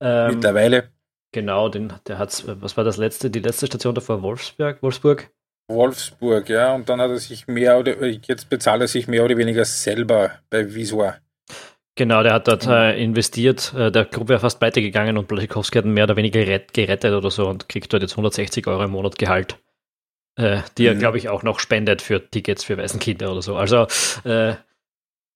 Ähm, 0.00 0.34
Mittlerweile. 0.34 0.90
Genau, 1.32 1.68
den, 1.68 1.92
der 2.06 2.18
hat, 2.18 2.44
was 2.46 2.76
war 2.76 2.84
das 2.84 2.98
letzte, 2.98 3.30
die 3.30 3.40
letzte 3.40 3.66
Station 3.66 3.94
davor? 3.94 4.22
Wolfsburg? 4.22 4.82
Wolfsburg? 4.82 5.30
Wolfsburg, 5.68 6.48
ja, 6.48 6.74
und 6.74 6.88
dann 6.88 7.00
hat 7.00 7.10
er 7.10 7.18
sich 7.18 7.46
mehr 7.46 7.78
oder 7.78 8.04
jetzt 8.04 8.50
bezahlt 8.50 8.82
er 8.82 8.88
sich 8.88 9.08
mehr 9.08 9.24
oder 9.24 9.36
weniger 9.36 9.64
selber 9.64 10.32
bei 10.50 10.74
Visor. 10.74 11.16
Genau, 11.94 12.22
der 12.22 12.32
hat 12.32 12.48
dort 12.48 12.66
mhm. 12.66 12.72
äh, 12.72 13.02
investiert. 13.02 13.74
Äh, 13.74 13.92
der 13.92 14.06
Club 14.06 14.28
wäre 14.28 14.40
fast 14.40 14.58
pleite 14.58 14.80
gegangen 14.80 15.18
und 15.18 15.28
Blasikowski 15.28 15.78
hat 15.78 15.84
ihn 15.84 15.92
mehr 15.92 16.04
oder 16.04 16.16
weniger 16.16 16.40
gerettet 16.58 17.12
oder 17.12 17.30
so 17.30 17.48
und 17.48 17.68
kriegt 17.68 17.92
dort 17.92 18.02
jetzt 18.02 18.12
160 18.12 18.66
Euro 18.66 18.84
im 18.84 18.92
Monat 18.92 19.18
Gehalt, 19.18 19.58
äh, 20.36 20.60
die 20.78 20.86
er, 20.86 20.94
mhm. 20.94 21.00
glaube 21.00 21.18
ich, 21.18 21.28
auch 21.28 21.42
noch 21.42 21.60
spendet 21.60 22.00
für 22.00 22.30
Tickets 22.30 22.64
für 22.64 22.78
Waisenkinder 22.78 23.30
oder 23.30 23.42
so. 23.42 23.56
Also 23.56 23.86
äh, 24.24 24.54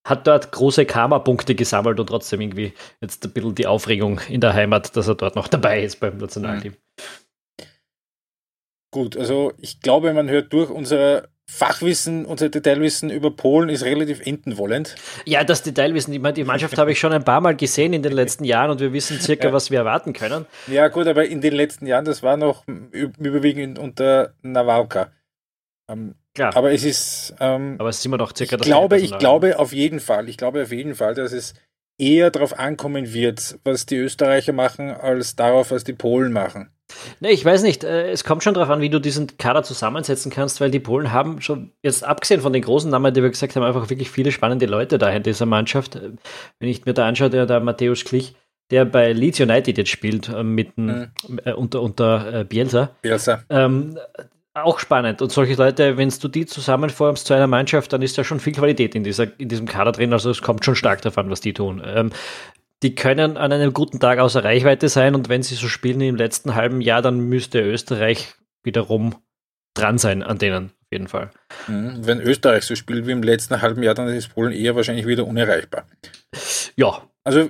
hat 0.03 0.25
dort 0.25 0.51
große 0.51 0.85
Karma-Punkte 0.85 1.53
gesammelt 1.53 1.99
und 1.99 2.07
trotzdem 2.07 2.41
irgendwie 2.41 2.73
jetzt 3.01 3.23
ein 3.25 3.33
bisschen 3.33 3.55
die 3.55 3.67
Aufregung 3.67 4.19
in 4.29 4.41
der 4.41 4.53
Heimat, 4.53 4.95
dass 4.95 5.07
er 5.07 5.15
dort 5.15 5.35
noch 5.35 5.47
dabei 5.49 5.83
ist 5.83 5.99
beim 5.99 6.17
Nationalteam. 6.17 6.73
Mhm. 6.73 7.65
Gut, 8.89 9.17
also 9.17 9.53
ich 9.57 9.81
glaube, 9.81 10.13
man 10.13 10.29
hört 10.29 10.53
durch 10.53 10.71
unsere 10.71 11.29
Fachwissen, 11.49 12.25
unser 12.25 12.49
Detailwissen 12.49 13.09
über 13.09 13.31
Polen 13.31 13.69
ist 13.69 13.83
relativ 13.83 14.19
entenwollend. 14.25 14.95
Ja, 15.25 15.43
das 15.43 15.63
Detailwissen, 15.63 16.11
die, 16.11 16.33
die 16.33 16.43
Mannschaft 16.43 16.77
habe 16.77 16.91
ich 16.91 16.99
schon 16.99 17.13
ein 17.13 17.23
paar 17.23 17.41
Mal 17.41 17.55
gesehen 17.55 17.93
in 17.93 18.03
den 18.03 18.11
letzten 18.11 18.43
Jahren 18.43 18.69
und 18.69 18.79
wir 18.79 18.93
wissen 18.93 19.19
circa, 19.19 19.47
ja. 19.47 19.53
was 19.53 19.71
wir 19.71 19.79
erwarten 19.79 20.13
können. 20.13 20.45
Ja, 20.67 20.89
gut, 20.89 21.07
aber 21.07 21.25
in 21.25 21.41
den 21.41 21.53
letzten 21.53 21.87
Jahren, 21.87 22.05
das 22.05 22.21
war 22.21 22.37
noch 22.37 22.65
überwiegend 22.67 23.79
unter 23.79 24.33
Nawalka. 24.41 25.11
Ähm, 25.89 26.15
Klar. 26.37 26.55
Aber 26.55 26.71
es 26.71 26.83
ist. 26.83 27.33
Ähm, 27.39 27.77
aber 27.79 27.89
es 27.89 27.97
ist 27.97 28.05
immer 28.05 28.17
noch 28.17 28.35
circa 28.35 28.55
ich 28.55 28.59
das 28.59 28.67
glaube, 28.67 28.99
Ich 28.99 29.17
glaube 29.17 29.57
auf 29.57 29.73
jeden 29.73 29.99
Fall, 29.99 30.29
ich 30.29 30.37
glaube 30.37 30.61
auf 30.61 30.71
jeden 30.71 30.93
Fall, 30.93 31.15
dass 31.15 31.31
es 31.31 31.55
eher 31.97 32.29
darauf 32.29 32.59
ankommen 32.59 33.11
wird, 33.11 33.57
was 33.63 33.87
die 33.87 33.95
Österreicher 33.95 34.53
machen, 34.53 34.91
als 34.91 35.35
darauf, 35.35 35.71
was 35.71 35.83
die 35.83 35.93
Polen 35.93 36.31
machen. 36.31 36.69
Ne, 37.19 37.31
ich 37.31 37.43
weiß 37.43 37.63
nicht. 37.63 37.83
Äh, 37.83 38.11
es 38.11 38.23
kommt 38.23 38.43
schon 38.43 38.53
darauf 38.53 38.69
an, 38.69 38.81
wie 38.81 38.89
du 38.89 38.99
diesen 38.99 39.37
Kader 39.37 39.63
zusammensetzen 39.63 40.31
kannst, 40.31 40.61
weil 40.61 40.71
die 40.71 40.79
Polen 40.79 41.11
haben 41.11 41.41
schon, 41.41 41.71
jetzt 41.83 42.03
abgesehen 42.03 42.41
von 42.41 42.53
den 42.53 42.61
großen 42.61 42.89
Namen, 42.89 43.13
die 43.13 43.21
wir 43.21 43.29
gesagt 43.29 43.55
haben, 43.55 43.63
einfach 43.63 43.89
wirklich 43.89 44.09
viele 44.09 44.31
spannende 44.31 44.65
Leute 44.65 44.97
da 44.97 45.09
in 45.09 45.23
dieser 45.23 45.45
Mannschaft. 45.45 45.95
Äh, 45.95 46.11
wenn 46.59 46.69
ich 46.69 46.85
mir 46.85 46.93
da 46.93 47.07
anschaue, 47.07 47.29
der, 47.29 47.45
der 47.45 47.59
Matthäus 47.59 48.03
Klich, 48.03 48.35
der 48.71 48.85
bei 48.85 49.13
Leeds 49.13 49.39
United 49.39 49.77
jetzt 49.77 49.89
spielt, 49.89 50.29
äh, 50.29 50.43
mit, 50.43 50.77
mhm. 50.77 51.09
äh, 51.45 51.53
unter, 51.53 51.81
unter 51.81 52.41
äh, 52.41 52.43
Bielsa. 52.43 52.91
Bielsa. 53.01 53.43
Ähm, 53.49 53.97
auch 54.63 54.79
spannend. 54.79 55.21
Und 55.21 55.31
solche 55.31 55.53
Leute, 55.53 55.97
wenn 55.97 56.09
du 56.09 56.27
die 56.27 56.45
zusammenformst 56.45 57.27
zu 57.27 57.33
einer 57.33 57.47
Mannschaft, 57.47 57.93
dann 57.93 58.01
ist 58.01 58.17
da 58.17 58.23
schon 58.23 58.39
viel 58.39 58.53
Qualität 58.53 58.95
in, 58.95 59.03
dieser, 59.03 59.27
in 59.39 59.49
diesem 59.49 59.67
Kader 59.67 59.91
drin. 59.91 60.13
Also 60.13 60.29
es 60.29 60.41
kommt 60.41 60.65
schon 60.65 60.75
stark 60.75 61.01
davon, 61.01 61.29
was 61.29 61.41
die 61.41 61.53
tun. 61.53 61.81
Ähm, 61.85 62.11
die 62.83 62.95
können 62.95 63.37
an 63.37 63.51
einem 63.51 63.73
guten 63.73 63.99
Tag 63.99 64.19
außer 64.19 64.43
Reichweite 64.43 64.89
sein 64.89 65.15
und 65.15 65.29
wenn 65.29 65.43
sie 65.43 65.55
so 65.55 65.67
spielen 65.67 66.01
im 66.01 66.15
letzten 66.15 66.55
halben 66.55 66.81
Jahr, 66.81 67.01
dann 67.01 67.19
müsste 67.19 67.61
Österreich 67.61 68.35
wiederum 68.63 69.15
dran 69.73 69.97
sein 69.97 70.23
an 70.23 70.37
denen, 70.37 70.65
auf 70.67 70.91
jeden 70.91 71.07
Fall. 71.07 71.31
Mhm. 71.67 72.05
Wenn 72.05 72.21
Österreich 72.21 72.63
so 72.63 72.75
spielt 72.75 73.07
wie 73.07 73.11
im 73.11 73.23
letzten 73.23 73.61
halben 73.61 73.83
Jahr, 73.83 73.95
dann 73.95 74.07
ist 74.09 74.29
Polen 74.29 74.51
eher 74.51 74.75
wahrscheinlich 74.75 75.07
wieder 75.07 75.25
unerreichbar. 75.25 75.87
Ja. 76.75 77.07
Also 77.23 77.49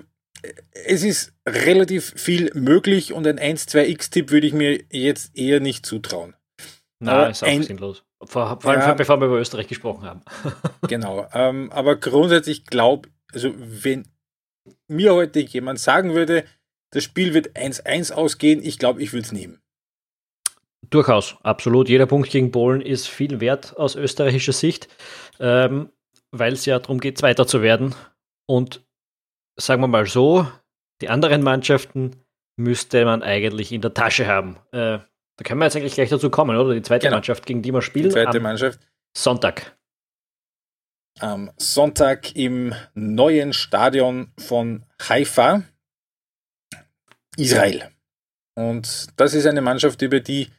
es 0.85 1.03
ist 1.03 1.33
relativ 1.47 2.13
viel 2.15 2.51
möglich 2.53 3.13
und 3.13 3.27
ein 3.27 3.39
1-2x-Tipp 3.39 4.31
würde 4.31 4.47
ich 4.47 4.53
mir 4.53 4.81
jetzt 4.91 5.37
eher 5.37 5.59
nicht 5.59 5.85
zutrauen. 5.85 6.35
Na, 6.99 7.27
ist 7.27 7.43
auch 7.43 7.47
ein, 7.47 7.63
sinnlos. 7.63 8.03
Vor, 8.23 8.59
vor 8.59 8.71
allem, 8.71 8.81
ja, 8.81 8.93
bevor 8.93 9.19
wir 9.19 9.27
über 9.27 9.39
Österreich 9.39 9.67
gesprochen 9.67 10.03
haben. 10.03 10.21
genau. 10.87 11.27
Ähm, 11.33 11.71
aber 11.71 11.95
grundsätzlich 11.97 12.65
glaube, 12.65 13.09
also 13.33 13.53
wenn 13.57 14.07
mir 14.87 15.13
heute 15.13 15.39
jemand 15.39 15.79
sagen 15.79 16.13
würde, 16.13 16.45
das 16.91 17.03
Spiel 17.03 17.33
wird 17.33 17.57
1-1 17.57 18.13
ausgehen, 18.13 18.63
ich 18.63 18.79
glaube, 18.79 19.01
ich 19.01 19.13
würde 19.13 19.25
es 19.25 19.31
nehmen. 19.31 19.61
Durchaus, 20.89 21.35
absolut. 21.43 21.89
Jeder 21.89 22.05
Punkt 22.05 22.29
gegen 22.29 22.51
Polen 22.51 22.81
ist 22.81 23.07
viel 23.07 23.39
wert 23.39 23.75
aus 23.77 23.95
österreichischer 23.95 24.53
Sicht, 24.53 24.87
ähm, 25.39 25.89
weil 26.31 26.53
es 26.53 26.65
ja 26.65 26.79
darum 26.79 26.99
geht, 26.99 27.17
Zweiter 27.17 27.45
zu 27.45 27.61
werden. 27.61 27.93
Und 28.45 28.85
sagen 29.57 29.81
wir 29.81 29.87
mal 29.87 30.05
so, 30.05 30.47
die 31.01 31.09
anderen 31.09 31.43
Mannschaften 31.43 32.15
müsste 32.57 33.03
man 33.05 33.21
eigentlich 33.21 33.71
in 33.71 33.81
der 33.81 33.93
Tasche 33.93 34.27
haben. 34.27 34.57
Äh, 34.71 34.99
da 35.37 35.43
können 35.43 35.59
wir 35.59 35.65
jetzt 35.65 35.75
eigentlich 35.75 35.93
gleich 35.93 36.09
dazu 36.09 36.29
kommen, 36.29 36.57
oder? 36.57 36.73
Die 36.73 36.81
zweite 36.81 37.07
genau. 37.07 37.17
Mannschaft, 37.17 37.45
gegen 37.45 37.61
die 37.61 37.71
wir 37.71 37.81
spielen. 37.81 38.05
Die 38.05 38.11
zweite 38.11 38.39
Mannschaft. 38.39 38.79
Sonntag. 39.15 39.76
Am 41.19 41.51
Sonntag 41.57 42.35
im 42.35 42.75
neuen 42.93 43.53
Stadion 43.53 44.31
von 44.37 44.85
Haifa, 45.01 45.63
Israel. 47.37 47.89
Und 48.55 49.07
das 49.15 49.33
ist 49.33 49.45
eine 49.45 49.61
Mannschaft, 49.61 50.01
über 50.01 50.19
die, 50.19 50.49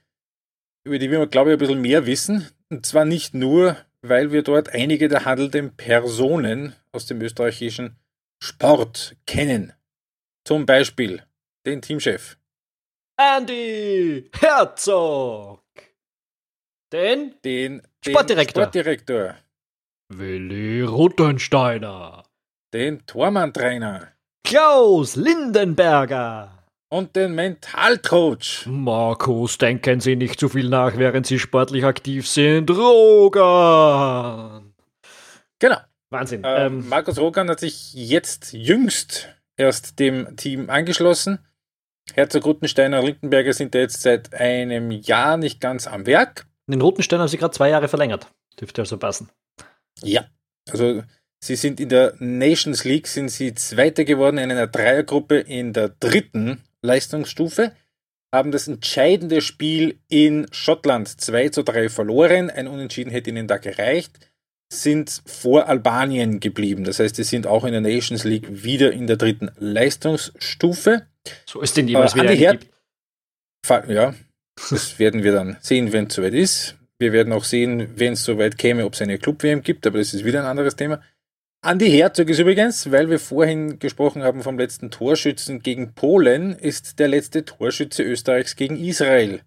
über 0.85 0.99
die 0.99 1.11
wir, 1.11 1.27
glaube 1.27 1.51
ich, 1.51 1.55
ein 1.57 1.59
bisschen 1.59 1.81
mehr 1.81 2.07
wissen. 2.07 2.49
Und 2.71 2.87
zwar 2.87 3.05
nicht 3.05 3.35
nur, 3.35 3.77
weil 4.03 4.33
wir 4.33 4.43
dort 4.43 4.71
einige 4.71 5.09
der 5.09 5.25
handelnden 5.25 5.77
Personen 5.77 6.75
aus 6.93 7.07
dem 7.07 7.21
österreichischen 7.21 7.97
Sport 8.43 9.17
kennen. 9.27 9.73
Zum 10.45 10.67
Beispiel 10.67 11.23
den 11.67 11.83
Teamchef. 11.83 12.37
Andy 13.17 14.31
Herzog. 14.39 15.63
Den, 16.93 17.35
den, 17.45 17.83
den 18.05 18.13
Sportdirektor. 18.13 18.63
Sportdirektor. 18.63 19.37
Willi 20.11 20.81
Ruttensteiner. 20.81 22.23
Den 22.73 23.05
Tormann-Trainer. 23.05 24.09
Klaus 24.43 25.17
Lindenberger. 25.17 26.65
Und 26.91 27.15
den 27.15 27.35
Mentalcoach. 27.35 28.65
Markus, 28.67 29.59
denken 29.59 30.01
Sie 30.01 30.17
nicht 30.17 30.41
zu 30.41 30.49
viel 30.49 30.71
nach, 30.71 30.97
während 30.97 31.27
Sie 31.27 31.39
sportlich 31.39 31.85
aktiv 31.85 32.27
sind. 32.27 32.71
Rogan. 32.71 34.73
Genau. 35.59 35.77
Wahnsinn. 36.09 36.43
Äh, 36.43 36.67
ähm, 36.67 36.89
Markus 36.89 37.19
Rogan 37.19 37.51
hat 37.51 37.61
sich 37.61 37.93
jetzt 37.93 38.55
jüngst 38.55 39.29
erst 39.59 39.99
dem 39.99 40.39
Team 40.39 40.71
angeschlossen. 40.71 41.41
Herzog 42.15 42.47
Ruttensteiner 42.47 43.01
und 43.01 43.05
Lindenberger 43.05 43.53
sind 43.53 43.75
da 43.75 43.81
jetzt 43.81 44.01
seit 44.01 44.33
einem 44.33 44.91
Jahr 44.91 45.37
nicht 45.37 45.61
ganz 45.61 45.87
am 45.87 46.07
Werk. 46.07 46.47
Den 46.67 46.81
Ruttensteiner 46.81 47.25
haben 47.25 47.29
sie 47.29 47.37
gerade 47.37 47.55
zwei 47.55 47.69
Jahre 47.69 47.89
verlängert. 47.89 48.27
Dürfte 48.59 48.81
also 48.81 48.97
passen. 48.97 49.29
Ja, 50.03 50.27
also 50.71 51.03
sie 51.43 51.57
sind 51.57 51.81
in 51.81 51.89
der 51.89 52.15
Nations 52.19 52.85
League, 52.85 53.07
sind 53.07 53.31
sie 53.31 53.55
Zweiter 53.55 54.05
geworden 54.05 54.39
in 54.39 54.51
einer 54.51 54.67
Dreiergruppe 54.67 55.39
in 55.39 55.73
der 55.73 55.89
dritten 55.89 56.63
Leistungsstufe, 56.83 57.73
haben 58.35 58.51
das 58.51 58.69
entscheidende 58.69 59.41
Spiel 59.41 59.99
in 60.09 60.47
Schottland 60.53 61.09
2 61.09 61.49
zu 61.49 61.63
3 61.63 61.89
verloren. 61.89 62.51
Ein 62.51 62.69
Unentschieden 62.69 63.11
hätte 63.11 63.31
ihnen 63.31 63.49
da 63.49 63.57
gereicht 63.57 64.19
sind 64.71 65.23
vor 65.27 65.69
Albanien 65.69 66.41
geblieben. 66.41 66.85
Das 66.85 66.99
heißt, 66.99 67.17
sie 67.17 67.25
sind 67.25 67.47
auch 67.47 67.65
in 67.65 67.73
der 67.73 67.81
Nations 67.81 68.25
League 68.25 68.65
wieder 68.65 68.93
in 68.93 69.07
der 69.07 69.17
dritten 69.17 69.51
Leistungsstufe. 69.59 71.07
So 71.47 71.61
ist 71.61 71.77
denn 71.77 71.89
jeweils 71.89 72.15
äh, 72.15 72.23
wieder 72.23 72.35
Her 72.35 72.59
Ja, 73.89 74.15
das 74.71 74.99
werden 74.99 75.23
wir 75.23 75.33
dann 75.33 75.57
sehen, 75.61 75.93
wenn 75.93 76.07
es 76.07 76.15
soweit 76.15 76.35
ist. 76.35 76.77
Wir 76.99 77.13
werden 77.13 77.33
auch 77.33 77.45
sehen, 77.45 77.93
wenn 77.97 78.15
es 78.15 78.25
soweit 78.25 78.59
käme, 78.59 78.85
ob 78.85 78.95
es 78.95 79.03
eine 79.03 79.19
Club-WM 79.19 79.63
gibt, 79.63 79.87
aber 79.87 79.99
das 79.99 80.15
ist 80.15 80.25
wieder 80.25 80.41
ein 80.41 80.47
anderes 80.47 80.75
Thema. 80.75 81.01
Andi 81.61 81.91
Herzog 81.91 82.29
ist 82.29 82.39
übrigens, 82.39 82.91
weil 82.91 83.11
wir 83.11 83.19
vorhin 83.19 83.79
gesprochen 83.79 84.23
haben 84.23 84.43
vom 84.43 84.59
letzten 84.59 84.91
Torschützen 84.91 85.61
gegen 85.61 85.95
Polen, 85.95 86.53
ist 86.53 86.99
der 86.99 87.09
letzte 87.09 87.45
Torschütze 87.45 88.03
Österreichs 88.03 88.57
gegen 88.57 88.77
Israel. 88.77 89.43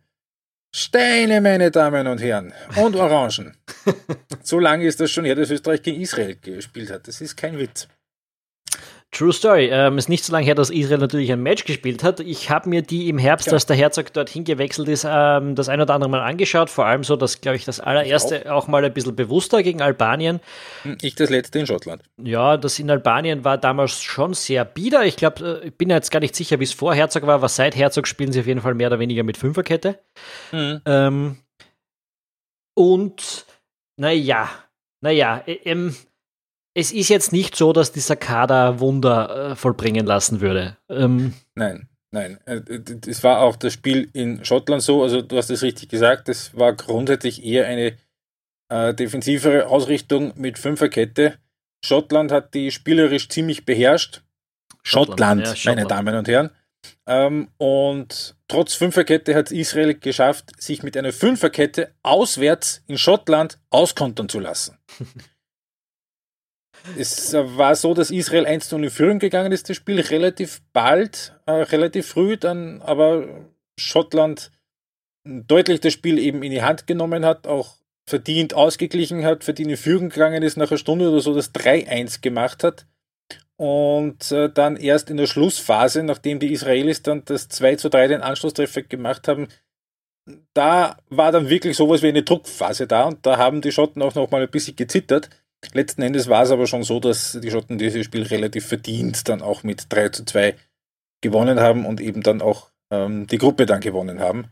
Steine, 0.74 1.42
meine 1.42 1.72
Damen 1.72 2.08
und 2.08 2.22
Herren. 2.22 2.54
Und 2.78 2.96
Orangen. 2.96 3.58
so 4.44 4.60
lange 4.60 4.86
ist 4.86 5.02
das 5.02 5.12
schon 5.12 5.26
her, 5.26 5.36
dass 5.36 5.52
Österreich 5.52 5.82
gegen 5.82 6.02
Israel 6.02 6.36
gespielt 6.36 6.92
hat. 6.92 7.08
Das 7.08 7.20
ist 7.20 7.36
kein 7.36 7.58
Witz. 7.58 7.88
True 9.12 9.34
Story. 9.34 9.70
Ähm, 9.70 9.98
ist 9.98 10.08
nicht 10.08 10.24
so 10.24 10.32
lange 10.32 10.46
her, 10.46 10.56
dass 10.56 10.70
Israel 10.70 11.00
natürlich 11.00 11.32
ein 11.34 11.44
Match 11.44 11.66
gespielt 11.66 12.02
hat. 12.02 12.22
Ich 12.22 12.50
habe 12.50 12.70
mir 12.70 12.82
die 12.82 13.10
im 13.10 13.18
Herbst, 13.18 13.48
ja. 13.48 13.54
als 13.54 13.66
der 13.66 13.76
Herzog 13.76 14.14
dorthin 14.14 14.46
gewechselt 14.46 14.88
ist, 14.88 15.06
ähm, 15.08 15.54
das 15.56 15.68
ein 15.68 15.82
oder 15.82 15.94
andere 15.94 16.10
Mal 16.10 16.22
angeschaut. 16.22 16.70
Vor 16.70 16.86
allem 16.86 17.04
so, 17.04 17.18
dass, 17.18 17.42
glaube 17.42 17.58
ich, 17.58 17.66
das 17.66 17.82
allererste 17.82 18.50
auch. 18.50 18.64
auch. 18.64 18.68
mal 18.70 18.86
ein 18.86 18.94
bisschen 18.94 19.14
bewusster 19.14 19.64
gegen 19.64 19.82
Albanien. 19.82 20.40
Hm, 20.84 20.98
ich 21.02 21.16
das 21.16 21.30
letzte 21.30 21.60
in 21.60 21.68
Schottland. 21.68 22.04
Ja, 22.24 22.56
das 22.56 22.80
in 22.80 22.90
Albanien 22.90 23.44
war 23.44 23.58
damals 23.58 24.02
schon 24.02 24.34
sehr 24.34 24.64
bieder. 24.64 25.06
Ich 25.06 25.18
glaube, 25.18 25.62
äh, 25.62 25.68
ich 25.68 25.76
bin 25.76 25.90
jetzt 25.90 26.10
gar 26.10 26.22
nicht 26.22 26.36
sicher, 26.36 26.62
wie 26.62 26.64
es 26.64 26.74
vor 26.74 26.96
Herzog 26.96 27.24
war, 27.24 27.36
aber 27.36 27.50
seit 27.50 27.76
Herzog 27.76 28.08
spielen 28.08 28.32
sie 28.32 28.40
auf 28.40 28.48
jeden 28.48 28.62
Fall 28.62 28.76
mehr 28.76 28.88
oder 28.88 29.00
weniger 29.00 29.24
mit 29.24 29.36
Fünferkette. 29.36 30.00
Mhm. 30.54 30.82
Ähm, 30.86 31.38
und 32.76 33.46
naja, 33.98 34.50
naja, 35.02 35.44
äh, 35.46 35.60
ähm, 35.66 35.96
es 36.74 36.92
ist 36.92 37.10
jetzt 37.10 37.32
nicht 37.34 37.56
so, 37.56 37.74
dass 37.74 37.92
dieser 37.92 38.16
Kader 38.16 38.80
Wunder 38.80 39.52
äh, 39.52 39.56
vollbringen 39.56 40.06
lassen 40.06 40.42
würde. 40.42 40.78
Ähm, 40.90 41.34
nein, 41.56 41.90
nein. 42.12 42.40
Äh, 42.46 42.62
es 43.08 43.24
war 43.24 43.42
auch 43.42 43.56
das 43.56 43.74
Spiel 43.74 44.10
in 44.14 44.44
Schottland 44.46 44.82
so, 44.82 45.04
also 45.04 45.22
du 45.22 45.38
hast 45.38 45.50
es 45.50 45.62
richtig 45.62 45.90
gesagt, 45.90 46.30
es 46.30 46.58
war 46.58 46.74
grundsätzlich 46.74 47.44
eher 47.44 47.68
eine 47.68 47.98
äh, 48.70 48.94
defensivere 48.94 49.68
Ausrichtung 49.68 50.34
mit 50.36 50.58
Fünferkette. 50.58 51.38
Schottland 51.84 52.32
hat 52.32 52.54
die 52.54 52.72
spielerisch 52.72 53.28
ziemlich 53.28 53.66
beherrscht. 53.66 54.22
Schottland, 54.84 55.18
Schottland 55.20 55.48
ja, 55.48 55.56
Schottland. 55.56 55.78
meine 55.78 55.88
Damen 55.88 56.16
und 56.18 56.28
Herren. 56.28 56.50
Ähm, 57.06 57.50
und 57.58 58.36
trotz 58.48 58.74
Fünferkette 58.76 59.36
hat 59.36 59.52
Israel 59.52 59.96
geschafft, 59.96 60.52
sich 60.62 60.84
mit 60.84 60.96
einer 60.96 61.12
Fünferkette 61.12 61.94
auswärts 62.02 62.84
in 62.88 62.98
Schottland 62.98 63.60
auskontern 63.70 64.30
zu 64.30 64.40
lassen. 64.40 64.78
Es 66.98 67.34
war 67.34 67.76
so, 67.76 67.94
dass 67.94 68.12
Israel 68.12 68.46
1 68.46 68.72
in 68.72 68.90
Führung 68.90 69.20
gegangen 69.20 69.52
ist, 69.52 69.70
das 69.70 69.78
Spiel 69.78 70.00
relativ 70.00 70.62
bald, 70.74 71.36
äh, 71.46 71.52
relativ 71.52 72.08
früh, 72.08 72.38
dann 72.38 72.82
aber 72.82 73.28
Schottland 73.78 74.52
deutlich 75.24 75.80
das 75.80 75.94
Spiel 75.94 76.18
eben 76.18 76.44
in 76.44 76.52
die 76.52 76.64
Hand 76.64 76.88
genommen 76.88 77.26
hat, 77.26 77.48
auch 77.48 77.76
verdient 78.08 78.54
ausgeglichen 78.54 79.24
hat, 79.24 79.44
verdient 79.44 79.72
in 79.72 79.78
Führung 79.78 80.10
gegangen 80.10 80.44
ist, 80.44 80.58
nach 80.58 80.70
einer 80.72 80.78
Stunde 80.78 81.10
oder 81.10 81.22
so 81.22 81.34
das 81.34 81.54
3-1 81.54 82.22
gemacht 82.22 82.64
hat. 82.64 82.86
Und 83.58 84.32
äh, 84.32 84.50
dann 84.52 84.76
erst 84.76 85.12
in 85.12 85.18
der 85.18 85.28
Schlussphase, 85.28 86.02
nachdem 86.02 86.40
die 86.40 86.52
Israelis 86.52 87.04
dann 87.04 87.24
das 87.26 87.48
2 87.48 87.76
3 87.76 88.08
den 88.08 88.22
Anschlusstreffer 88.22 88.82
gemacht 88.82 89.28
haben, 89.28 89.48
da 90.54 90.98
war 91.10 91.32
dann 91.32 91.50
wirklich 91.50 91.78
sowas 91.78 92.02
wie 92.02 92.08
eine 92.08 92.24
Druckphase 92.24 92.88
da 92.88 93.04
und 93.06 93.26
da 93.26 93.38
haben 93.38 93.62
die 93.62 93.72
Schotten 93.72 94.02
auch 94.02 94.16
noch 94.16 94.32
mal 94.32 94.42
ein 94.42 94.50
bisschen 94.50 94.76
gezittert. 94.76 95.30
Letzten 95.74 96.02
Endes 96.02 96.28
war 96.28 96.44
es 96.44 96.52
aber 96.52 96.68
schon 96.68 96.84
so, 96.84 97.00
dass 97.00 97.38
die 97.42 97.52
Schotten 97.52 97.78
dieses 97.78 98.06
Spiel 98.06 98.24
relativ 98.24 98.66
verdient 98.66 99.28
dann 99.30 99.42
auch 99.42 99.64
mit 99.64 99.86
3 99.90 100.10
zu 100.10 100.26
2 100.26 100.56
gewonnen 101.22 101.60
haben 101.60 101.86
und 101.86 102.02
eben 102.02 102.24
dann 102.24 102.42
auch 102.42 102.72
ähm, 102.92 103.28
die 103.28 103.38
Gruppe 103.38 103.66
dann 103.66 103.80
gewonnen 103.80 104.20
haben. 104.20 104.52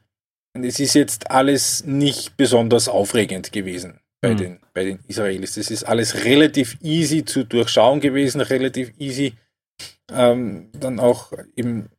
Und 0.56 0.64
es 0.64 0.80
ist 0.80 0.94
jetzt 0.94 1.32
alles 1.32 1.84
nicht 1.86 2.38
besonders 2.38 2.88
aufregend 2.88 3.52
gewesen 3.52 4.00
bei, 4.22 4.34
mhm. 4.34 4.38
den, 4.38 4.60
bei 4.74 4.84
den 4.84 5.00
Israelis. 5.08 5.56
Das 5.56 5.72
ist 5.72 5.84
alles 5.84 6.26
relativ 6.26 6.78
easy 6.82 7.26
zu 7.26 7.44
durchschauen 7.44 8.00
gewesen, 8.00 8.42
relativ 8.42 8.94
easy 9.00 9.34
ähm, 10.12 10.70
dann 10.74 11.00
auch 11.00 11.32
eben 11.56 11.90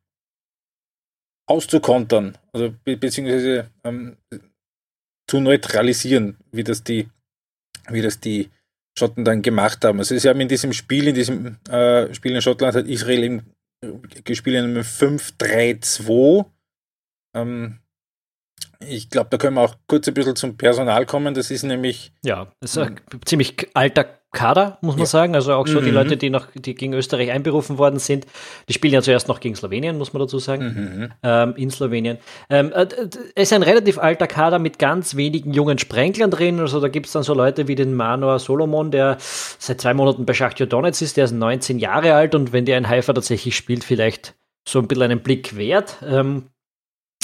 auszukontern, 1.47 2.37
also 2.53 2.73
be 2.83 2.97
beziehungsweise 2.97 3.69
ähm, 3.83 4.17
zu 5.27 5.39
neutralisieren, 5.39 6.37
wie 6.51 6.63
das 6.63 6.83
die, 6.83 7.09
wie 7.89 8.01
das 8.01 8.19
die 8.19 8.49
Schotten 8.97 9.25
dann 9.25 9.41
gemacht 9.41 9.83
haben. 9.85 9.99
Also 9.99 10.17
sie 10.17 10.29
haben 10.29 10.41
in 10.41 10.47
diesem 10.47 10.73
Spiel, 10.73 11.07
in 11.07 11.15
diesem 11.15 11.57
äh, 11.69 12.13
Spiel 12.13 12.35
in 12.35 12.41
Schottland 12.41 12.75
hat 12.75 12.87
Israel 12.87 13.23
eben 13.23 13.53
gespielt 14.23 14.57
in 14.57 14.65
einem 14.65 14.81
5-3-2. 14.81 16.45
Ähm, 17.35 17.79
ich 18.79 19.09
glaube, 19.09 19.29
da 19.29 19.37
können 19.37 19.55
wir 19.55 19.61
auch 19.61 19.75
kurz 19.87 20.07
ein 20.07 20.13
bisschen 20.13 20.35
zum 20.35 20.57
Personal 20.57 21.05
kommen. 21.05 21.33
Das 21.33 21.51
ist 21.51 21.63
nämlich. 21.63 22.11
Ja, 22.23 22.51
das 22.59 22.71
ist 22.71 22.77
ein 22.77 22.99
ziemlich 23.25 23.69
alter 23.73 24.20
Kader, 24.31 24.77
muss 24.81 24.95
man 24.95 25.01
ja. 25.01 25.05
sagen. 25.07 25.35
Also 25.35 25.53
auch 25.53 25.67
so 25.67 25.81
mhm. 25.81 25.85
die 25.85 25.91
Leute, 25.91 26.17
die 26.17 26.29
noch, 26.29 26.47
die 26.55 26.73
gegen 26.73 26.93
Österreich 26.93 27.31
einberufen 27.31 27.77
worden 27.77 27.99
sind, 27.99 28.25
die 28.69 28.73
spielen 28.73 28.93
ja 28.93 29.01
zuerst 29.01 29.27
noch 29.27 29.41
gegen 29.41 29.55
Slowenien, 29.55 29.97
muss 29.97 30.13
man 30.13 30.21
dazu 30.21 30.39
sagen. 30.39 30.63
Mhm. 30.63 31.13
Ähm, 31.21 31.53
in 31.57 31.69
Slowenien. 31.69 32.17
Ähm, 32.49 32.71
äh, 32.71 32.87
es 33.35 33.49
ist 33.49 33.53
ein 33.53 33.63
relativ 33.63 33.97
alter 33.97 34.27
Kader 34.27 34.57
mit 34.59 34.79
ganz 34.79 35.15
wenigen 35.15 35.53
jungen 35.53 35.77
Sprenklern 35.77 36.31
drin. 36.31 36.59
Also 36.61 36.79
da 36.79 36.87
gibt 36.87 37.07
es 37.07 37.11
dann 37.11 37.23
so 37.23 37.33
Leute 37.33 37.67
wie 37.67 37.75
den 37.75 37.93
Manor 37.93 38.39
Solomon, 38.39 38.89
der 38.91 39.17
seit 39.19 39.81
zwei 39.81 39.93
Monaten 39.93 40.25
bei 40.25 40.33
Schachtjo 40.33 40.65
Donetsk 40.65 41.01
ist, 41.01 41.17
der 41.17 41.25
ist 41.25 41.33
19 41.33 41.79
Jahre 41.79 42.13
alt 42.13 42.33
und 42.33 42.53
wenn 42.53 42.65
der 42.65 42.77
in 42.77 42.87
Haifa 42.87 43.11
tatsächlich 43.11 43.57
spielt, 43.57 43.83
vielleicht 43.83 44.35
so 44.67 44.79
ein 44.79 44.87
bisschen 44.87 45.03
einen 45.03 45.21
Blick 45.21 45.57
wert. 45.57 45.97
Ähm, 46.07 46.43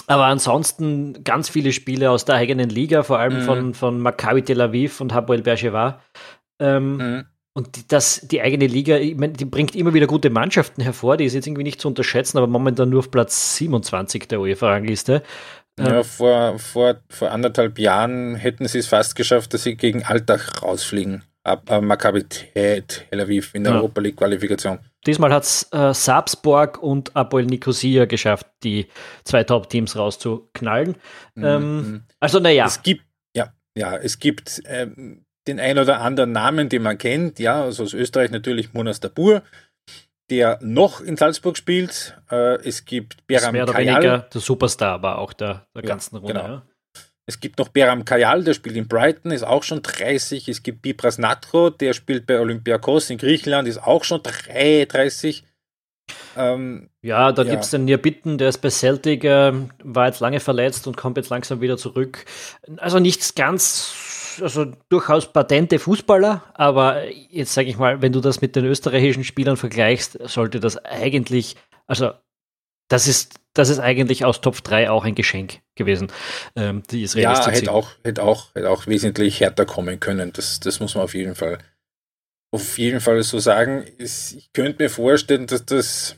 aber 0.10 0.26
ansonsten 0.26 1.24
ganz 1.26 1.50
viele 1.50 1.74
Spiele 1.74 2.10
aus 2.12 2.24
der 2.24 2.36
eigenen 2.36 2.70
Liga, 2.70 3.04
vor 3.04 3.20
allem 3.20 3.40
mhm. 3.40 3.42
von, 3.42 3.74
von 3.74 4.00
Maccabi 4.00 4.42
Tel 4.42 4.62
Aviv 4.62 5.02
und 5.02 5.14
Hapoel 5.14 5.42
Beersheba. 5.42 6.02
Ähm, 6.60 6.98
mhm. 6.98 7.26
Und 7.58 7.76
die, 7.76 7.88
das, 7.88 8.22
die 8.22 8.42
eigene 8.42 8.68
Liga, 8.68 8.98
ich 8.98 9.16
mein, 9.16 9.34
die 9.34 9.46
bringt 9.46 9.76
immer 9.76 9.96
wieder 9.96 10.06
gute 10.06 10.30
Mannschaften 10.30 10.80
hervor, 10.82 11.18
die 11.18 11.26
ist 11.26 11.34
jetzt 11.34 11.48
irgendwie 11.48 11.64
nicht 11.64 11.82
zu 11.82 11.88
unterschätzen, 11.88 12.38
aber 12.38 12.46
momentan 12.46 12.90
nur 12.90 13.00
auf 13.00 13.10
Platz 13.10 13.56
27 13.56 14.28
der 14.28 14.40
UEFA-Rangliste. 14.40 15.24
Ja, 15.80 15.98
ähm, 15.98 16.04
vor, 16.04 16.60
vor, 16.60 17.02
vor 17.10 17.32
anderthalb 17.32 17.80
Jahren 17.80 18.36
hätten 18.36 18.68
sie 18.68 18.78
es 18.78 18.86
fast 18.88 19.16
geschafft, 19.16 19.56
dass 19.56 19.64
sie 19.64 19.76
gegen 19.76 20.04
Alltag 20.04 20.62
rausfliegen. 20.62 21.24
Ab 21.44 21.70
äh, 21.72 21.82
Maccabi 21.82 22.26
Tel 22.26 22.84
Aviv 23.12 23.56
in 23.56 23.64
der 23.64 23.74
ja. 23.74 23.80
Europa 23.80 24.02
League 24.02 24.18
Qualifikation. 24.18 24.80
Diesmal 25.08 25.34
hat 25.34 25.44
es 25.44 25.68
äh, 25.72 25.94
Sarpsborg 25.94 26.84
und 26.84 27.16
Apoel 27.16 27.46
Nicosia 27.46 28.06
geschafft, 28.06 28.46
die 28.64 28.88
zwei 29.24 29.44
Top-Teams 29.44 29.96
rauszuknallen. 29.96 30.96
Mhm. 31.36 31.44
Ähm, 31.44 32.04
also, 32.20 32.40
naja. 32.40 32.66
Es 32.66 32.84
gibt, 32.84 33.04
ja, 33.34 33.54
ja, 33.76 33.96
es 33.96 34.20
gibt 34.20 34.62
ähm, 34.66 35.26
den 35.48 35.60
ein 35.60 35.80
oder 35.80 36.02
anderen 36.02 36.32
Namen, 36.32 36.70
den 36.70 36.84
man 36.84 36.98
kennt. 36.98 37.40
Ja, 37.40 37.64
also 37.64 37.84
aus 37.84 37.94
Österreich 37.94 38.32
natürlich 38.32 38.74
Munas 38.74 39.00
Dabur, 39.00 39.42
der 40.30 40.60
noch 40.62 41.02
in 41.02 41.18
Salzburg 41.18 41.58
spielt. 41.58 42.18
Äh, 42.30 42.56
es 42.68 42.86
gibt 42.86 43.26
Beram 43.28 43.54
mehr 43.54 43.64
oder 43.64 43.74
Kajal. 43.74 43.96
weniger 43.96 44.18
der 44.20 44.42
Superstar, 44.42 44.94
aber 44.94 45.18
auch 45.18 45.34
der, 45.34 45.66
der 45.76 45.84
ja, 45.84 45.88
ganzen 45.88 46.18
Runde. 46.18 46.34
Genau. 46.34 46.48
Ja. 46.48 46.64
Es 47.30 47.42
gibt 47.42 47.60
noch 47.60 47.68
Beram 47.68 48.06
Kajal, 48.06 48.44
der 48.44 48.54
spielt 48.54 48.78
in 48.78 48.88
Brighton, 48.88 49.32
ist 49.32 49.44
auch 49.44 49.64
schon 49.64 49.82
30. 49.82 50.48
Es 50.48 50.64
gibt 50.64 50.82
Bibras 50.82 51.18
Natro, 51.18 51.70
der 51.70 51.92
spielt 51.92 52.26
bei 52.26 52.40
Olympiakos 52.40 53.10
in 53.10 53.18
Griechenland, 53.18 53.68
ist 53.68 53.84
auch 53.84 54.06
schon 54.06 54.22
33. 54.24 55.44
Ähm, 56.38 56.90
ja, 57.02 57.32
da 57.32 57.44
ja. 57.44 57.52
gibt 57.52 57.64
es 57.64 57.72
den 57.72 57.86
Nirbitten, 57.86 58.38
der 58.38 58.50
ist 58.50 58.60
bei 58.60 58.70
Celtic, 58.70 59.24
äh, 59.24 59.54
war 59.84 60.08
jetzt 60.08 60.20
lange 60.20 60.40
verletzt 60.40 60.88
und 60.88 60.98
kommt 60.98 61.18
jetzt 61.18 61.30
langsam 61.30 61.62
wieder 61.62 61.78
zurück. 61.78 62.26
Also 62.78 63.00
nichts 63.00 63.36
ganz, 63.36 64.40
also 64.42 64.66
durchaus 64.90 65.32
patente 65.32 65.80
Fußballer, 65.80 66.44
aber 66.54 67.04
jetzt 67.30 67.54
sage 67.54 67.70
ich 67.70 67.78
mal, 67.78 68.02
wenn 68.02 68.14
du 68.14 68.22
das 68.22 68.42
mit 68.42 68.56
den 68.56 68.66
österreichischen 68.66 69.24
Spielern 69.24 69.58
vergleichst, 69.58 70.20
sollte 70.28 70.60
das 70.60 70.78
eigentlich, 70.78 71.56
also 71.88 72.12
das 72.88 73.08
ist, 73.08 73.40
das 73.54 73.70
ist 73.70 73.80
eigentlich 73.80 74.24
aus 74.24 74.42
Top 74.42 74.64
3 74.64 74.90
auch 74.90 75.04
ein 75.04 75.16
Geschenk 75.16 75.62
gewesen, 75.76 76.12
ähm, 76.56 76.84
die 76.90 77.04
Israelis 77.04 77.40
ja, 77.40 77.52
hätte 77.52 77.72
auch, 77.72 77.92
hätte 78.04 78.24
auch, 78.24 78.54
hätte 78.56 78.70
auch 78.70 78.88
wesentlich 78.88 79.40
härter 79.40 79.66
kommen 79.66 80.00
können. 80.00 80.32
Das, 80.34 80.60
das 80.60 80.80
muss 80.80 80.96
man 80.96 81.04
auf 81.04 81.14
jeden 81.14 81.36
Fall, 81.36 81.58
auf 82.52 82.78
jeden 82.78 83.02
Fall 83.02 83.22
so 83.24 83.40
sagen. 83.40 83.86
Ich 83.98 84.50
könnte 84.54 84.84
mir 84.84 84.90
vorstellen, 84.90 85.48
dass 85.48 85.66
das, 85.66 86.16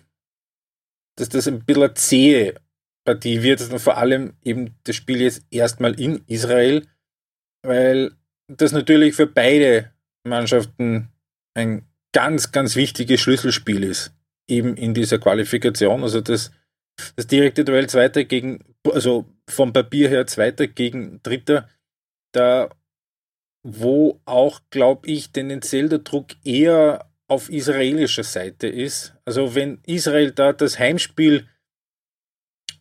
dass 1.20 1.30
das 1.30 1.48
ein 1.48 1.64
bisschen 1.64 1.84
eine 1.84 1.94
zähe 1.94 2.56
Partie 3.06 3.42
wird 3.44 3.62
und 3.62 3.80
vor 3.80 3.98
allem 3.98 4.34
eben 4.44 4.76
das 4.84 4.96
Spiel 4.96 5.22
jetzt 5.22 5.44
erstmal 5.50 6.00
in 6.00 6.24
Israel, 6.28 6.86
weil 7.64 8.12
das 8.48 8.72
natürlich 8.72 9.16
für 9.16 9.28
beide 9.28 9.92
Mannschaften 10.24 11.10
ein 11.56 11.88
ganz, 12.14 12.52
ganz 12.52 12.76
wichtiges 12.76 13.22
Schlüsselspiel 13.22 13.84
ist, 13.84 14.14
eben 14.48 14.76
in 14.76 14.94
dieser 14.94 15.20
Qualifikation. 15.20 16.04
Also 16.04 16.22
das 16.22 16.52
das 17.16 17.28
direkte 17.28 17.66
Duell 17.66 17.88
Zweiter 17.88 18.24
gegen, 18.24 18.60
also 18.86 19.26
vom 19.50 19.74
Papier 19.74 20.10
her 20.10 20.28
Zweiter 20.28 20.68
gegen 20.68 21.22
Dritter, 21.24 21.70
da 22.34 22.70
wo 23.64 24.22
auch, 24.26 24.62
glaube 24.70 25.08
ich, 25.08 25.32
tendenziell 25.32 25.90
der 25.90 26.00
Druck 26.00 26.28
eher 26.46 27.09
auf 27.30 27.50
israelischer 27.50 28.24
Seite 28.24 28.68
ist. 28.68 29.14
Also 29.26 29.56
wenn 29.56 29.80
Israel 29.86 30.32
da 30.32 30.54
das 30.54 30.80
Heimspiel 30.80 31.48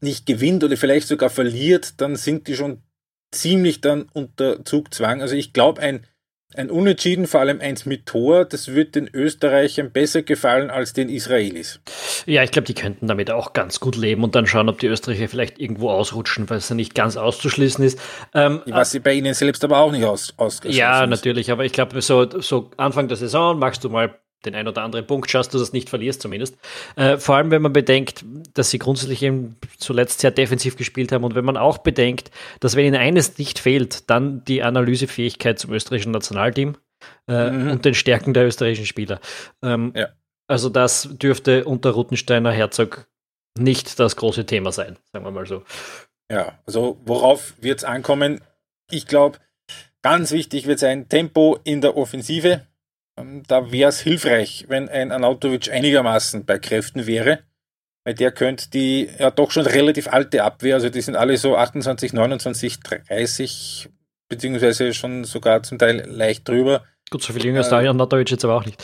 nicht 0.01 0.27
gewinnt 0.27 0.65
oder 0.65 0.77
vielleicht 0.77 1.09
sogar 1.09 1.31
verliert, 1.31 2.01
dann 2.01 2.17
sind 2.17 2.49
die 2.49 2.55
schon 2.55 2.83
ziemlich 3.31 3.81
dann 3.81 4.09
unter 4.13 4.65
Zugzwang. 4.65 5.21
Also 5.21 5.35
ich 5.35 5.53
glaube, 5.53 5.81
ein 5.83 6.07
ein 6.55 6.71
Unentschieden, 6.71 7.27
vor 7.27 7.41
allem 7.41 7.61
eins 7.61 7.85
mit 7.85 8.07
Tor, 8.07 8.47
das 8.47 8.69
wird 8.69 8.95
den 8.95 9.09
Österreichern 9.13 9.91
besser 9.91 10.23
gefallen 10.23 10.71
als 10.71 10.95
den 10.95 11.11
Israelis. 11.11 11.81
Ja, 12.25 12.43
ich 12.43 12.51
glaube, 12.51 12.65
die 12.65 12.75
könnten 12.75 13.07
damit 13.07 13.31
auch 13.31 13.53
ganz 13.53 13.81
gut 13.81 13.97
leben 13.97 14.25
und 14.25 14.35
dann 14.35 14.47
schauen, 14.47 14.71
ob 14.71 14.79
die 14.79 14.87
Österreicher 14.87 15.29
vielleicht 15.29 15.59
irgendwo 15.59 15.91
ausrutschen, 15.91 16.49
weil 16.49 16.57
es 16.57 16.69
ja 16.71 16.75
nicht 16.75 16.95
ganz 16.95 17.19
auszuschließen 17.19 17.85
ist. 17.85 18.01
Ähm, 18.33 18.63
Was 18.67 18.93
sie 18.93 19.01
bei 19.01 19.13
ihnen 19.13 19.35
selbst 19.35 19.63
aber 19.63 19.79
auch 19.79 19.93
nicht 19.93 20.05
aus, 20.05 20.33
ausgeschlossen 20.39 20.79
Ja, 20.79 21.07
natürlich, 21.07 21.51
aber 21.51 21.67
ich 21.67 21.73
glaube, 21.73 22.01
so, 22.01 22.27
so 22.41 22.71
Anfang 22.79 23.09
der 23.09 23.19
Saison 23.19 23.59
machst 23.59 23.85
du 23.85 23.91
mal 23.91 24.19
den 24.45 24.55
ein 24.55 24.69
oder 24.69 24.83
anderen 24.83 25.07
Punkt 25.07 25.31
schaust, 25.31 25.49
dass 25.49 25.53
du 25.53 25.59
das 25.59 25.73
nicht 25.73 25.91
verlierst 25.91 26.23
zumindest. 26.23 26.57
Äh, 26.97 27.19
vor 27.19 27.37
allem, 27.37 27.51
wenn 27.51 27.63
man 27.63 27.73
bedenkt, 27.73 28.25
dass 28.55 28.71
sie 28.71 28.79
grundsätzlich 28.79 29.23
eben 29.23 29.57
zuletzt 29.79 30.21
sehr 30.21 30.31
defensiv 30.31 30.77
gespielt 30.77 31.13
haben 31.13 31.25
und 31.25 31.35
wenn 31.35 31.45
man 31.45 31.57
auch 31.57 31.79
bedenkt, 31.79 32.31
dass 32.61 32.77
wenn 32.77 32.87
ihnen 32.87 33.01
eines 33.01 33.39
nicht 33.39 33.59
fehlt, 33.59 34.09
dann 34.11 34.45
die 34.45 34.63
Analysefähigkeit 34.63 35.59
zum 35.59 35.73
österreichischen 35.73 36.13
Nationalteam 36.13 36.77
äh, 37.27 37.51
mhm. 37.51 37.71
und 37.71 37.85
den 37.85 37.95
Stärken 37.95 38.35
der 38.35 38.47
österreichischen 38.47 38.87
Spieler. 38.87 39.21
Ähm, 39.63 39.93
ja. 39.97 40.09
Also 40.47 40.69
das 40.69 41.09
dürfte 41.13 41.65
unter 41.65 41.91
Rutensteiner 41.91 42.53
Herzog 42.53 43.07
nicht 43.59 43.99
das 43.99 44.17
große 44.17 44.47
Thema 44.47 44.73
sein, 44.73 44.97
sagen 45.13 45.25
wir 45.25 45.31
mal 45.31 45.47
so. 45.47 45.63
Ja, 46.31 46.59
also 46.67 47.01
worauf 47.05 47.55
wird 47.61 47.79
es 47.79 47.85
ankommen? 47.85 48.41
Ich 48.91 49.07
glaube, 49.07 49.39
ganz 50.03 50.31
wichtig 50.31 50.67
wird 50.67 50.79
sein 50.79 51.09
Tempo 51.09 51.59
in 51.65 51.81
der 51.81 51.97
Offensive 51.97 52.67
da 53.47 53.71
wäre 53.73 53.89
es 53.89 54.01
hilfreich, 54.01 54.67
wenn 54.69 54.89
ein 54.89 55.13
Anautovic 55.13 55.71
einigermaßen 55.71 56.45
bei 56.45 56.59
Kräften 56.59 57.07
wäre, 57.07 57.41
weil 58.05 58.15
der 58.15 58.33
könnte 58.33 58.71
die 58.71 59.09
ja 59.19 59.31
doch 59.31 59.51
schon 59.51 59.67
relativ 59.67 60.09
alte 60.09 60.45
Abwehr, 60.45 60.77
also 60.77 60.89
die 60.89 61.01
sind 61.01 61.17
alle 61.17 61.37
so 61.37 61.57
28, 61.57 62.13
29, 62.13 62.81
30, 62.81 63.89
beziehungsweise 64.29 64.95
schon 64.95 65.25
sogar 65.25 65.63
zum 65.63 65.79
Teil 65.79 66.05
leicht 66.07 66.49
drüber. 66.49 66.85
Gut, 67.11 67.23
so 67.23 67.33
viel 67.33 67.45
jünger 67.45 67.61
ist 67.61 67.73
äh, 67.73 67.81
der 67.81 67.91
Anatovic 67.91 68.31
jetzt 68.31 68.45
aber 68.45 68.57
auch 68.57 68.67
nicht. 68.67 68.83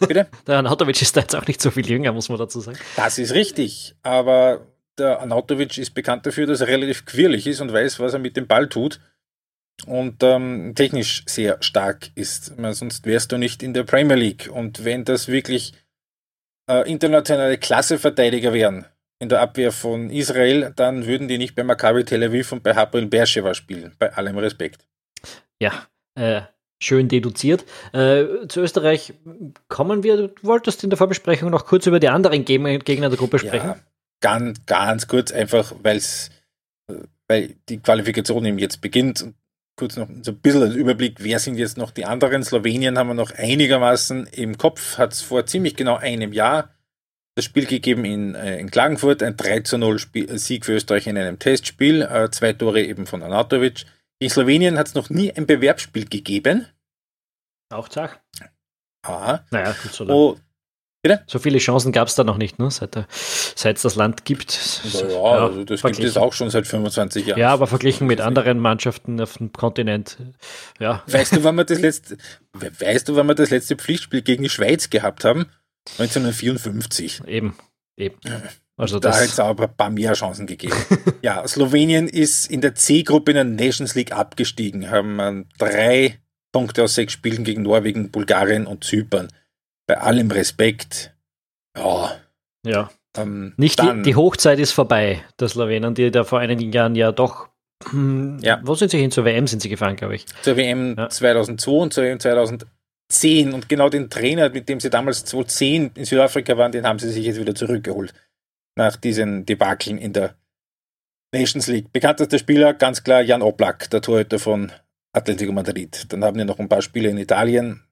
Bitte? 0.00 0.26
Der 0.46 0.58
Anatovic 0.58 1.00
ist 1.02 1.16
da 1.16 1.20
jetzt 1.20 1.36
auch 1.36 1.46
nicht 1.46 1.60
so 1.60 1.70
viel 1.70 1.88
jünger, 1.88 2.12
muss 2.12 2.28
man 2.28 2.38
dazu 2.38 2.60
sagen. 2.60 2.78
Das 2.96 3.18
ist 3.18 3.34
richtig, 3.34 3.94
aber 4.02 4.66
der 4.98 5.20
Anatovic 5.20 5.76
ist 5.78 5.94
bekannt 5.94 6.26
dafür, 6.26 6.46
dass 6.46 6.60
er 6.60 6.68
relativ 6.68 7.04
quirlig 7.04 7.46
ist 7.46 7.60
und 7.60 7.72
weiß, 7.72 8.00
was 8.00 8.14
er 8.14 8.18
mit 8.18 8.36
dem 8.36 8.46
Ball 8.46 8.68
tut 8.68 9.00
und 9.86 10.22
ähm, 10.22 10.74
technisch 10.74 11.24
sehr 11.26 11.62
stark 11.62 12.10
ist. 12.14 12.56
Meine, 12.58 12.74
sonst 12.74 13.06
wärst 13.06 13.32
du 13.32 13.38
nicht 13.38 13.62
in 13.62 13.74
der 13.74 13.84
Premier 13.84 14.16
League. 14.16 14.48
Und 14.52 14.84
wenn 14.84 15.04
das 15.04 15.28
wirklich 15.28 15.72
äh, 16.68 16.88
internationale 16.90 17.58
Klasseverteidiger 17.58 18.52
wären 18.52 18.86
in 19.18 19.28
der 19.28 19.40
Abwehr 19.40 19.72
von 19.72 20.10
Israel, 20.10 20.72
dann 20.74 21.06
würden 21.06 21.28
die 21.28 21.38
nicht 21.38 21.54
bei 21.54 21.64
Maccabi 21.64 22.04
Tel 22.04 22.22
Aviv 22.22 22.52
und 22.52 22.62
bei 22.62 22.74
Hapoel 22.74 23.06
Beersheba 23.06 23.54
spielen. 23.54 23.94
Bei 23.98 24.12
allem 24.12 24.38
Respekt. 24.38 24.86
Ja, 25.60 25.86
äh, 26.14 26.42
schön 26.80 27.08
deduziert. 27.08 27.64
Äh, 27.92 28.46
zu 28.48 28.60
Österreich 28.60 29.14
kommen 29.68 30.02
wir. 30.02 30.28
Du 30.28 30.30
wolltest 30.42 30.82
in 30.84 30.90
der 30.90 30.96
Vorbesprechung 30.96 31.50
noch 31.50 31.66
kurz 31.66 31.86
über 31.86 32.00
die 32.00 32.08
anderen 32.08 32.44
Gegner 32.44 32.78
der 32.78 33.18
Gruppe 33.18 33.38
sprechen. 33.38 33.68
Ja, 33.68 33.78
ganz, 34.20 34.64
ganz 34.66 35.06
kurz, 35.06 35.32
einfach 35.32 35.72
weil 35.82 35.96
es 35.96 36.30
äh, 36.88 36.94
weil 37.28 37.56
die 37.68 37.78
Qualifikation 37.78 38.44
eben 38.44 38.58
jetzt 38.58 38.80
beginnt 38.80 39.22
und 39.22 39.34
kurz 39.82 39.96
noch 39.96 40.08
so 40.22 40.30
ein 40.30 40.38
bisschen 40.38 40.62
einen 40.62 40.76
Überblick, 40.76 41.16
wer 41.24 41.40
sind 41.40 41.56
jetzt 41.56 41.76
noch 41.76 41.90
die 41.90 42.04
anderen. 42.04 42.44
Slowenien 42.44 42.96
haben 42.96 43.08
wir 43.08 43.14
noch 43.14 43.32
einigermaßen 43.32 44.28
im 44.28 44.56
Kopf, 44.56 44.96
hat 44.96 45.12
es 45.12 45.22
vor 45.22 45.44
ziemlich 45.44 45.74
genau 45.74 45.96
einem 45.96 46.32
Jahr 46.32 46.72
das 47.34 47.46
Spiel 47.46 47.66
gegeben 47.66 48.04
in, 48.04 48.36
äh, 48.36 48.60
in 48.60 48.70
Klagenfurt, 48.70 49.24
ein 49.24 49.36
3 49.36 49.60
zu 49.60 49.78
0 49.78 49.98
Spiel, 49.98 50.38
Sieg 50.38 50.66
für 50.66 50.74
Österreich 50.74 51.08
in 51.08 51.18
einem 51.18 51.40
Testspiel, 51.40 52.02
äh, 52.02 52.30
zwei 52.30 52.52
Tore 52.52 52.80
eben 52.80 53.06
von 53.06 53.24
Anatovic. 53.24 53.86
In 54.20 54.30
Slowenien 54.30 54.78
hat 54.78 54.86
es 54.86 54.94
noch 54.94 55.10
nie 55.10 55.32
ein 55.32 55.46
Bewerbsspiel 55.46 56.04
gegeben. 56.04 56.68
Auch 57.70 57.88
Tag. 57.88 58.22
Ah. 59.04 59.40
Naja, 59.50 59.74
gut 59.82 59.92
so 59.92 60.04
lange. 60.04 60.40
Bitte? 61.02 61.24
So 61.26 61.40
viele 61.40 61.58
Chancen 61.58 61.90
gab 61.90 62.06
es 62.06 62.14
da 62.14 62.22
noch 62.22 62.38
nicht, 62.38 62.60
ne? 62.60 62.70
seit, 62.70 62.96
seit 63.10 63.76
es 63.76 63.82
das 63.82 63.96
Land 63.96 64.24
gibt. 64.24 64.80
Ja, 64.84 65.08
ja 65.08 65.20
also 65.20 65.64
das 65.64 65.82
gibt 65.82 65.98
es 65.98 66.16
auch 66.16 66.32
schon 66.32 66.48
seit 66.48 66.64
25 66.68 67.26
Jahren. 67.26 67.40
Ja, 67.40 67.50
aber 67.50 67.66
verglichen 67.66 68.06
mit 68.06 68.20
anderen 68.20 68.60
Mannschaften 68.60 69.20
auf 69.20 69.38
dem 69.38 69.52
Kontinent, 69.52 70.18
ja. 70.78 71.02
Weißt 71.08 71.34
du, 71.34 71.42
wann 71.44 71.56
wir 71.56 71.64
das 71.64 71.80
letzte, 71.80 72.18
weißt 72.52 73.08
du, 73.08 73.16
wann 73.16 73.26
wir 73.26 73.34
das 73.34 73.50
letzte 73.50 73.74
Pflichtspiel 73.74 74.22
gegen 74.22 74.44
die 74.44 74.48
Schweiz 74.48 74.90
gehabt 74.90 75.24
haben? 75.24 75.46
1954. 75.98 77.22
Eben, 77.26 77.56
eben. 77.96 78.16
Also 78.76 79.00
da 79.00 79.12
hat 79.12 79.24
es 79.24 79.40
aber 79.40 79.64
ein 79.64 79.76
paar 79.76 79.90
mehr 79.90 80.12
Chancen 80.12 80.46
gegeben. 80.46 80.76
ja, 81.22 81.46
Slowenien 81.48 82.06
ist 82.06 82.48
in 82.48 82.60
der 82.60 82.76
C-Gruppe 82.76 83.32
in 83.32 83.34
der 83.34 83.44
Nations 83.44 83.96
League 83.96 84.12
abgestiegen, 84.12 84.88
haben 84.88 85.48
drei 85.58 86.20
Punkte 86.52 86.84
aus 86.84 86.94
sechs 86.94 87.12
Spielen 87.12 87.42
gegen 87.42 87.62
Norwegen, 87.62 88.12
Bulgarien 88.12 88.68
und 88.68 88.84
Zypern. 88.84 89.28
Bei 89.86 89.98
allem 89.98 90.30
Respekt, 90.30 91.14
ja. 91.76 92.12
Ja. 92.64 92.90
Ähm, 93.16 93.52
Nicht 93.56 93.82
die, 93.82 94.02
die, 94.02 94.16
Hochzeit 94.16 94.58
ist 94.58 94.72
vorbei, 94.72 95.22
der 95.38 95.48
Slowenen, 95.48 95.94
die 95.94 96.10
da 96.10 96.24
vor 96.24 96.38
einigen 96.38 96.72
Jahren 96.72 96.94
ja 96.94 97.12
doch. 97.12 97.48
Hm, 97.90 98.38
ja. 98.40 98.60
Wo 98.62 98.74
sind 98.74 98.90
sie 98.90 98.98
hin? 98.98 99.10
Zur 99.10 99.24
WM 99.24 99.46
sind 99.46 99.60
sie 99.60 99.68
gefahren, 99.68 99.96
glaube 99.96 100.14
ich. 100.14 100.26
Zur 100.42 100.56
WM 100.56 100.96
ja. 100.96 101.08
2002 101.08 101.72
und 101.72 101.92
zur 101.92 102.04
WM 102.04 102.20
2010. 102.20 103.52
Und 103.52 103.68
genau 103.68 103.88
den 103.88 104.08
Trainer, 104.08 104.48
mit 104.48 104.68
dem 104.68 104.80
sie 104.80 104.88
damals 104.88 105.24
2010 105.24 105.90
in 105.94 106.04
Südafrika 106.04 106.56
waren, 106.56 106.72
den 106.72 106.86
haben 106.86 106.98
sie 106.98 107.10
sich 107.10 107.26
jetzt 107.26 107.40
wieder 107.40 107.54
zurückgeholt. 107.54 108.14
Nach 108.76 108.96
diesen 108.96 109.44
Debakeln 109.44 109.98
in 109.98 110.12
der 110.12 110.34
Nations 111.34 111.66
League. 111.66 111.92
Bekanntester 111.92 112.38
Spieler, 112.38 112.72
ganz 112.72 113.02
klar 113.02 113.20
Jan 113.20 113.42
Oblak, 113.42 113.90
der 113.90 114.00
Torhüter 114.00 114.38
von 114.38 114.72
Atletico 115.12 115.52
Madrid. 115.52 116.06
Dann 116.10 116.24
haben 116.24 116.38
wir 116.38 116.44
noch 116.44 116.58
ein 116.58 116.68
paar 116.68 116.82
Spieler 116.82 117.10
in 117.10 117.18
Italien 117.18 117.82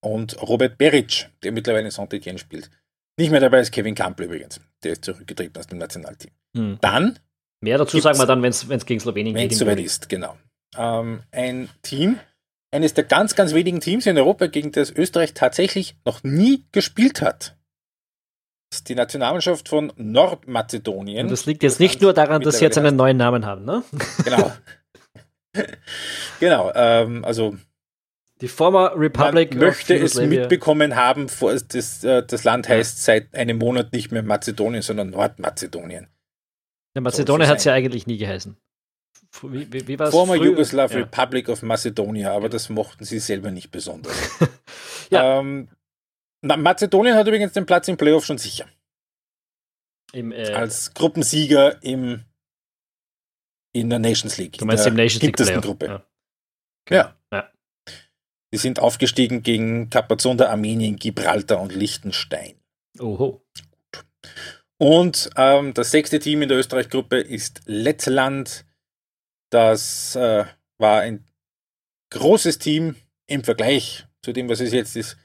und 0.00 0.40
Robert 0.42 0.78
Beric, 0.78 1.28
der 1.42 1.52
mittlerweile 1.52 1.86
in 1.86 1.90
Saint-Etienne 1.90 2.38
spielt. 2.38 2.70
Nicht 3.18 3.30
mehr 3.30 3.40
dabei 3.40 3.60
ist 3.60 3.72
Kevin 3.72 3.94
Campbell 3.94 4.26
übrigens. 4.26 4.60
Der 4.82 4.92
ist 4.92 5.04
zurückgetreten 5.04 5.58
aus 5.58 5.66
dem 5.66 5.78
Nationalteam. 5.78 6.30
Hm. 6.56 6.78
Dann. 6.80 7.18
Mehr 7.60 7.76
dazu 7.76 8.00
sagen 8.00 8.18
wir 8.18 8.26
dann, 8.26 8.42
wenn 8.42 8.50
es 8.50 8.86
gegen 8.86 9.00
Slowenien 9.00 9.34
geht. 9.34 9.42
Wenn 9.42 9.50
es 9.50 9.58
soweit 9.58 9.78
ist, 9.78 10.08
genau. 10.08 10.36
Ähm, 10.76 11.22
ein 11.30 11.68
Team, 11.82 12.18
eines 12.70 12.94
der 12.94 13.04
ganz, 13.04 13.34
ganz 13.34 13.52
wenigen 13.52 13.80
Teams 13.80 14.06
in 14.06 14.16
Europa, 14.16 14.46
gegen 14.46 14.72
das 14.72 14.90
Österreich 14.90 15.34
tatsächlich 15.34 15.96
noch 16.06 16.22
nie 16.22 16.64
gespielt 16.72 17.20
hat. 17.20 17.56
Das 18.70 18.78
ist 18.78 18.88
die 18.88 18.94
Nationalmannschaft 18.94 19.68
von 19.68 19.92
Nordmazedonien. 19.96 21.26
Und 21.26 21.32
das 21.32 21.44
liegt 21.44 21.62
jetzt 21.62 21.80
nicht 21.80 22.00
nur 22.00 22.14
daran, 22.14 22.40
dass 22.40 22.58
sie 22.58 22.64
jetzt 22.64 22.78
einen 22.78 22.96
neuen 22.96 23.16
Namen 23.16 23.44
haben, 23.44 23.64
ne? 23.64 23.82
Genau. 24.24 24.52
genau, 26.40 26.72
ähm, 26.74 27.24
also 27.24 27.56
die 28.40 28.48
former 28.48 28.92
Republic 28.96 29.50
Man 29.54 29.66
möchte 29.66 29.94
es 29.96 30.14
mitbekommen 30.16 30.96
haben, 30.96 31.26
das, 31.68 32.04
äh, 32.04 32.24
das 32.26 32.44
Land 32.44 32.68
heißt 32.68 33.04
seit 33.04 33.34
einem 33.34 33.58
Monat 33.58 33.92
nicht 33.92 34.12
mehr 34.12 34.22
Mazedonien, 34.22 34.82
sondern 34.82 35.10
Nordmazedonien. 35.10 36.08
Ja, 36.94 37.00
Mazedonien 37.00 37.48
hat 37.48 37.58
es 37.58 37.64
ja 37.64 37.74
eigentlich 37.74 38.06
nie 38.06 38.18
geheißen. 38.18 38.56
Wie, 39.42 39.72
wie, 39.72 39.86
wie 39.86 39.96
Former 39.96 40.34
früher? 40.34 40.46
Yugoslav 40.46 40.92
ja. 40.92 40.98
Republic 41.00 41.48
of 41.48 41.62
Macedonia, 41.62 42.32
aber 42.32 42.48
das 42.48 42.68
mochten 42.68 43.04
sie 43.04 43.18
selber 43.18 43.50
nicht 43.50 43.70
besonders. 43.70 44.16
ja. 45.10 45.38
Ähm, 45.38 45.68
Mazedonien 46.42 47.14
hat 47.14 47.26
übrigens 47.26 47.52
den 47.52 47.66
Platz 47.66 47.86
im 47.88 47.96
Playoff 47.96 48.24
schon 48.24 48.38
sicher. 48.38 48.66
Im, 50.12 50.32
äh, 50.32 50.52
Als 50.52 50.94
Gruppensieger 50.94 51.82
im, 51.82 52.24
in 53.72 53.90
der 53.90 54.00
Nations 54.00 54.36
League. 54.38 54.58
Du 54.58 54.64
meinst 54.64 54.86
im 54.86 54.94
Nations 54.94 55.22
League 55.22 55.36
Playoff? 55.36 55.62
Gruppe. 55.62 55.86
Ja. 55.86 56.06
Okay. 56.86 56.94
ja. 56.96 57.16
ja. 57.32 57.50
Die 58.52 58.58
sind 58.58 58.80
aufgestiegen 58.80 59.42
gegen 59.42 59.90
Kapazonda, 59.90 60.48
Armenien, 60.48 60.96
Gibraltar 60.96 61.60
und 61.60 61.74
Liechtenstein. 61.74 62.54
Oho. 62.98 63.42
Und 64.78 65.30
ähm, 65.36 65.74
das 65.74 65.90
sechste 65.90 66.18
Team 66.18 66.42
in 66.42 66.48
der 66.48 66.58
Österreich-Gruppe 66.58 67.18
ist 67.18 67.60
Lettland. 67.66 68.64
Das 69.50 70.16
äh, 70.16 70.44
war 70.78 71.00
ein 71.02 71.24
großes 72.10 72.58
Team 72.58 72.96
im 73.26 73.44
Vergleich 73.44 74.06
zu 74.22 74.32
dem, 74.32 74.48
was 74.48 74.60
es 74.60 74.72
jetzt 74.72 74.96
ist. 74.96 75.16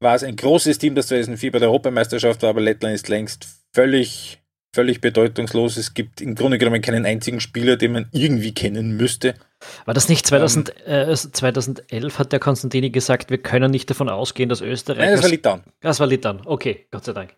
War 0.00 0.14
es 0.14 0.22
ein 0.22 0.36
großes 0.36 0.78
Team, 0.78 0.94
das 0.94 1.08
2004 1.08 1.52
bei 1.52 1.58
der 1.58 1.68
Europameisterschaft 1.68 2.42
war, 2.42 2.50
aber 2.50 2.60
Lettland 2.60 2.94
ist 2.94 3.08
längst 3.08 3.46
völlig, 3.72 4.40
völlig 4.74 5.00
bedeutungslos. 5.00 5.76
Es 5.76 5.94
gibt 5.94 6.20
im 6.20 6.34
Grunde 6.34 6.58
genommen 6.58 6.80
keinen 6.80 7.06
einzigen 7.06 7.40
Spieler, 7.40 7.76
den 7.76 7.92
man 7.92 8.08
irgendwie 8.12 8.52
kennen 8.52 8.96
müsste. 8.96 9.34
War 9.84 9.94
das 9.94 10.08
nicht 10.08 10.26
2000, 10.26 10.74
ähm, 10.86 11.10
äh, 11.10 11.14
2011 11.14 12.18
hat 12.18 12.32
der 12.32 12.40
Konstantini 12.40 12.90
gesagt, 12.90 13.30
wir 13.30 13.38
können 13.38 13.70
nicht 13.70 13.90
davon 13.90 14.08
ausgehen, 14.08 14.48
dass 14.48 14.60
Österreich. 14.60 15.06
Nein, 15.06 15.12
das 15.12 15.22
war 15.22 15.30
Litauen. 15.30 15.62
Das 15.80 16.00
war 16.00 16.06
Litauen, 16.06 16.42
okay, 16.44 16.86
Gott 16.90 17.04
sei 17.04 17.12
Dank. 17.12 17.36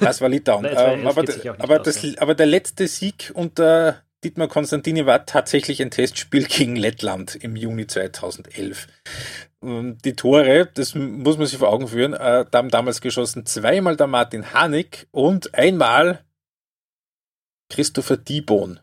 Das 0.00 0.20
war 0.20 0.28
Litauen. 0.28 0.64
ähm, 0.70 1.06
aber, 1.06 1.24
aber, 1.58 1.78
das, 1.80 2.18
aber, 2.18 2.34
der 2.34 2.46
letzte 2.46 2.86
Sieg 2.86 3.32
unter 3.34 4.02
Dietmar 4.24 4.48
Konstantini 4.48 5.06
war 5.06 5.26
tatsächlich 5.26 5.82
ein 5.82 5.90
Testspiel 5.90 6.44
gegen 6.44 6.76
Lettland 6.76 7.36
im 7.36 7.56
Juni 7.56 7.86
2011. 7.86 8.86
Ähm, 9.62 9.98
die 10.04 10.14
Tore, 10.14 10.68
das 10.74 10.94
muss 10.94 11.38
man 11.38 11.46
sich 11.46 11.58
vor 11.58 11.68
Augen 11.68 11.88
führen, 11.88 12.14
äh, 12.14 12.44
da 12.50 12.58
haben 12.58 12.70
damals 12.70 13.00
geschossen 13.00 13.46
zweimal 13.46 13.96
der 13.96 14.06
Martin 14.06 14.52
Hanig 14.52 15.08
und 15.10 15.54
einmal 15.54 16.24
Christopher 17.68 18.16
Dibon. 18.16 18.80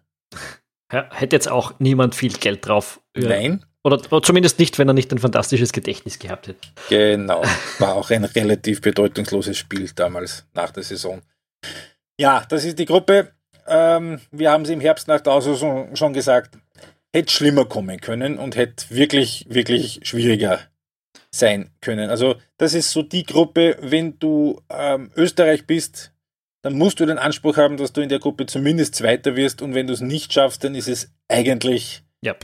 Ja, 0.92 1.10
hätte 1.12 1.36
jetzt 1.36 1.50
auch 1.50 1.74
niemand 1.80 2.16
viel 2.16 2.34
Geld 2.34 2.68
drauf. 2.68 3.00
Nein. 3.16 3.66
Oder, 3.84 4.02
oder, 4.12 4.24
zumindest 4.24 4.58
nicht, 4.58 4.80
wenn 4.80 4.88
er 4.88 4.94
nicht 4.94 5.12
ein 5.12 5.20
fantastisches 5.20 5.72
Gedächtnis 5.72 6.18
gehabt 6.18 6.48
hätte. 6.48 6.68
Genau. 6.90 7.44
War 7.78 7.96
auch 7.96 8.10
ein 8.10 8.24
relativ 8.24 8.82
bedeutungsloses 8.82 9.58
Spiel 9.58 9.90
damals 9.96 10.46
nach 10.54 10.72
der 10.72 10.84
Saison. 10.84 11.22
Ja, 12.20 12.44
das 12.50 12.66
ist 12.66 12.80
die 12.80 12.86
Gruppe. 12.86 13.34
Ähm, 13.68 14.22
wir 14.32 14.52
haben 14.52 14.66
sie 14.66 14.74
im 14.74 14.82
Herbst 14.82 15.08
nach 15.08 15.22
der 15.22 15.34
Auslosung 15.34 15.96
schon 15.96 16.14
gesagt, 16.14 16.58
hätte 17.14 17.32
schlimmer 17.32 17.66
kommen 17.66 18.00
können 18.02 18.38
und 18.40 18.56
hätte 18.56 18.90
wirklich, 18.90 19.46
wirklich 19.50 20.00
schwieriger 20.04 20.60
sein 21.32 21.70
können. 21.82 22.10
Also, 22.10 22.36
das 22.58 22.74
ist 22.74 22.92
so 22.92 23.04
die 23.04 23.24
Gruppe, 23.24 23.78
wenn 23.82 24.18
du 24.20 24.62
ähm, 24.70 25.12
Österreich 25.16 25.68
bist, 25.68 26.12
dann 26.66 26.80
musst 26.80 27.00
du 27.00 27.06
den 27.06 27.20
Anspruch 27.20 27.58
haben, 27.58 27.78
dass 27.78 27.94
du 27.94 28.02
in 28.02 28.10
der 28.10 28.18
Gruppe 28.18 28.48
zumindest 28.48 28.96
Zweiter 28.96 29.36
wirst. 29.36 29.62
Und 29.62 29.76
wenn 29.76 29.86
du 29.86 29.94
es 29.94 30.02
nicht 30.02 30.34
schaffst, 30.34 30.64
dann 30.64 30.74
ist 30.74 30.88
es 30.88 31.14
eigentlich 31.28 32.02
ja. 32.22 32.36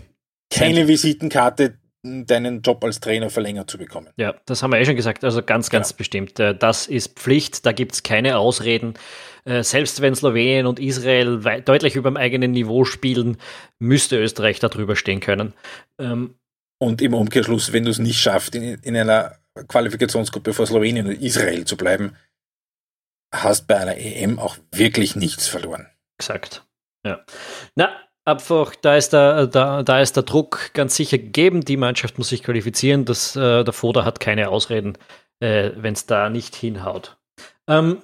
keine 0.54 0.88
Visitenkarte, 0.88 1.80
deinen 2.04 2.62
Job 2.62 2.84
als 2.84 3.00
Trainer 3.00 3.32
verlängert 3.32 3.72
zu 3.72 3.80
bekommen. 3.80 4.10
Ja, 4.18 4.36
das 4.46 4.62
haben 4.62 4.72
wir 4.72 4.80
eh 4.80 4.86
schon 4.86 4.96
gesagt. 4.96 5.24
Also 5.24 5.42
ganz, 5.42 5.72
ganz 5.72 5.90
ja. 5.90 5.96
bestimmt. 5.98 6.40
Äh, 6.40 6.56
das 6.56 6.86
ist 6.86 7.18
Pflicht, 7.18 7.66
da 7.66 7.72
gibt 7.72 7.94
es 7.94 8.04
keine 8.04 8.38
Ausreden. 8.38 8.94
Äh, 9.44 9.64
selbst 9.64 10.02
wenn 10.02 10.14
Slowenien 10.14 10.68
und 10.68 10.80
Israel 10.80 11.40
deutlich 11.66 11.96
über 11.96 12.12
dem 12.12 12.18
eigenen 12.18 12.52
Niveau 12.52 12.86
spielen, 12.86 13.38
müsste 13.80 14.20
Österreich 14.20 14.60
darüber 14.60 14.96
stehen 14.96 15.20
können. 15.20 15.54
Ähm, 15.98 16.36
und 16.78 17.02
im 17.02 17.16
Umkehrschluss, 17.16 17.74
wenn 17.74 17.86
du 17.86 17.90
es 17.90 17.98
nicht 17.98 18.20
schaffst, 18.20 18.54
in, 18.54 18.76
in 18.84 18.96
einer 18.96 19.38
Qualifikationsgruppe 19.68 20.54
vor 20.54 20.68
Slowenien 20.68 21.08
und 21.08 21.20
Israel 21.20 21.66
zu 21.66 21.76
bleiben, 21.76 22.16
hast 23.34 23.68
bei 23.68 23.78
einer 23.78 23.98
EM 23.98 24.40
auch 24.40 24.58
wirklich 24.72 25.16
nichts 25.16 25.48
verloren. 25.48 25.88
Exakt. 26.20 26.66
Ja. 27.06 27.22
Na, 27.76 27.90
einfach, 28.26 28.76
da 28.76 28.96
ist 28.96 29.14
der, 29.14 29.48
da, 29.48 29.84
da 29.84 30.02
ist 30.02 30.16
der 30.16 30.24
Druck 30.24 30.74
ganz 30.74 30.96
sicher 30.96 31.18
gegeben. 31.18 31.62
Die 31.62 31.78
Mannschaft 31.78 32.18
muss 32.18 32.30
sich 32.30 32.44
qualifizieren. 32.44 33.06
Das, 33.06 33.36
äh, 33.36 33.64
der 33.64 33.74
Foda 33.74 34.06
hat 34.06 34.20
keine 34.20 34.50
Ausreden, 34.50 34.98
äh, 35.40 35.72
wenn 35.76 35.94
es 35.94 36.06
da 36.06 36.30
nicht 36.30 36.56
hinhaut. 36.56 37.18
Ähm, 37.68 38.02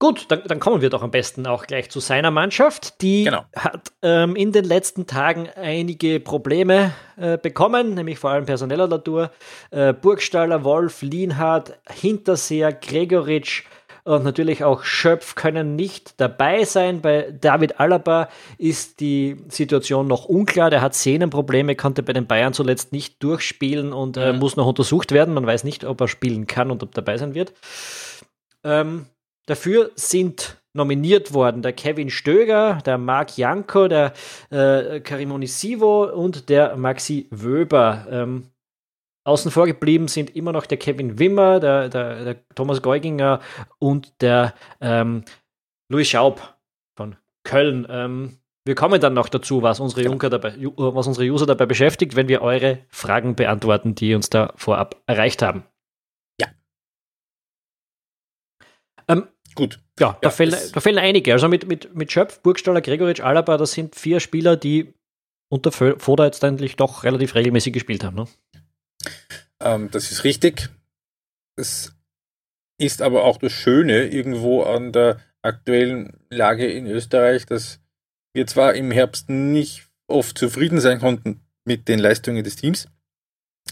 Gut, 0.00 0.26
dann, 0.28 0.42
dann, 0.46 0.60
kommen 0.60 0.82
wir 0.82 0.90
doch 0.90 1.02
am 1.02 1.12
besten 1.12 1.46
auch 1.46 1.66
gleich 1.66 1.88
zu 1.88 2.00
seiner 2.00 2.30
Mannschaft. 2.30 3.00
Die 3.00 3.24
genau. 3.24 3.44
hat 3.56 3.92
ähm, 4.02 4.36
in 4.36 4.52
den 4.52 4.64
letzten 4.64 5.06
Tagen 5.06 5.48
einige 5.56 6.20
Probleme 6.20 6.92
äh, 7.16 7.38
bekommen, 7.38 7.94
nämlich 7.94 8.18
vor 8.18 8.30
allem 8.30 8.44
personeller 8.44 8.88
Natur. 8.88 9.30
Äh, 9.70 9.94
Burgstaller, 9.94 10.62
Wolf, 10.62 11.00
Lienhardt, 11.00 11.78
Hinterseher, 11.88 12.72
Gregoritsch, 12.72 13.64
und 14.04 14.22
natürlich 14.22 14.64
auch 14.64 14.84
Schöpf 14.84 15.34
können 15.34 15.76
nicht 15.76 16.20
dabei 16.20 16.64
sein. 16.64 17.00
Bei 17.00 17.32
David 17.40 17.80
Alaba 17.80 18.28
ist 18.58 19.00
die 19.00 19.38
Situation 19.48 20.06
noch 20.06 20.26
unklar. 20.26 20.68
Der 20.68 20.82
hat 20.82 20.94
Sehnenprobleme, 20.94 21.74
konnte 21.74 22.02
bei 22.02 22.12
den 22.12 22.26
Bayern 22.26 22.52
zuletzt 22.52 22.92
nicht 22.92 23.22
durchspielen 23.22 23.94
und 23.94 24.18
äh, 24.18 24.34
muss 24.34 24.56
noch 24.56 24.66
untersucht 24.66 25.12
werden. 25.12 25.32
Man 25.32 25.46
weiß 25.46 25.64
nicht, 25.64 25.84
ob 25.84 26.02
er 26.02 26.08
spielen 26.08 26.46
kann 26.46 26.70
und 26.70 26.82
ob 26.82 26.92
dabei 26.92 27.16
sein 27.16 27.34
wird. 27.34 27.54
Ähm, 28.62 29.06
dafür 29.46 29.90
sind 29.94 30.58
nominiert 30.74 31.32
worden 31.32 31.62
der 31.62 31.72
Kevin 31.72 32.10
Stöger, 32.10 32.80
der 32.84 32.98
Marc 32.98 33.38
Janko, 33.38 33.88
der 33.88 34.12
äh, 34.50 35.00
Karimoni 35.00 35.46
Sivo 35.46 36.04
und 36.04 36.50
der 36.50 36.76
Maxi 36.76 37.26
Wöber. 37.30 38.06
Ähm, 38.10 38.50
Außen 39.24 39.50
vor 39.50 39.66
geblieben 39.66 40.08
sind 40.08 40.36
immer 40.36 40.52
noch 40.52 40.66
der 40.66 40.78
Kevin 40.78 41.18
Wimmer, 41.18 41.58
der, 41.60 41.88
der, 41.88 42.24
der 42.24 42.48
Thomas 42.54 42.82
Geuginger 42.82 43.40
und 43.78 44.20
der 44.20 44.54
ähm, 44.80 45.24
Louis 45.90 46.08
Schaub 46.08 46.56
von 46.96 47.16
Köln. 47.42 47.86
Ähm, 47.88 48.38
wir 48.66 48.74
kommen 48.74 49.00
dann 49.00 49.14
noch 49.14 49.28
dazu, 49.28 49.62
was 49.62 49.80
unsere, 49.80 50.02
Junker 50.02 50.30
dabei, 50.30 50.54
was 50.76 51.06
unsere 51.06 51.26
User 51.26 51.46
dabei 51.46 51.66
beschäftigt, 51.66 52.16
wenn 52.16 52.28
wir 52.28 52.42
eure 52.42 52.84
Fragen 52.88 53.34
beantworten, 53.34 53.94
die 53.94 54.14
uns 54.14 54.30
da 54.30 54.52
vorab 54.56 55.02
erreicht 55.06 55.42
haben. 55.42 55.64
Ja. 56.40 56.48
Ähm, 59.08 59.28
Gut. 59.54 59.80
Ja, 60.00 60.18
da, 60.20 60.28
ja, 60.28 60.30
fehlen, 60.30 60.56
da 60.72 60.80
fehlen 60.80 60.98
einige. 60.98 61.32
Also 61.32 61.48
mit, 61.48 61.68
mit, 61.68 61.94
mit 61.94 62.10
Schöpf, 62.10 62.40
Burgstaller, 62.40 62.80
Gregoritsch, 62.80 63.20
Alaba, 63.20 63.56
das 63.56 63.72
sind 63.72 63.94
vier 63.94 64.18
Spieler, 64.20 64.56
die 64.56 64.92
unter 65.48 65.70
Foda 65.70 66.24
jetzt 66.24 66.42
eigentlich 66.42 66.76
doch 66.76 67.04
relativ 67.04 67.34
regelmäßig 67.34 67.72
gespielt 67.72 68.02
haben. 68.02 68.16
Ne? 68.16 68.26
Ähm, 69.64 69.90
das 69.90 70.12
ist 70.12 70.22
richtig. 70.24 70.70
Es 71.56 71.92
ist 72.78 73.02
aber 73.02 73.24
auch 73.24 73.38
das 73.38 73.52
Schöne 73.52 74.06
irgendwo 74.06 74.62
an 74.62 74.92
der 74.92 75.20
aktuellen 75.42 76.12
Lage 76.30 76.66
in 76.70 76.86
Österreich, 76.86 77.46
dass 77.46 77.80
wir 78.34 78.46
zwar 78.46 78.74
im 78.74 78.90
Herbst 78.90 79.30
nicht 79.30 79.88
oft 80.08 80.36
zufrieden 80.36 80.80
sein 80.80 80.98
konnten 80.98 81.40
mit 81.64 81.88
den 81.88 81.98
Leistungen 81.98 82.44
des 82.44 82.56
Teams, 82.56 82.88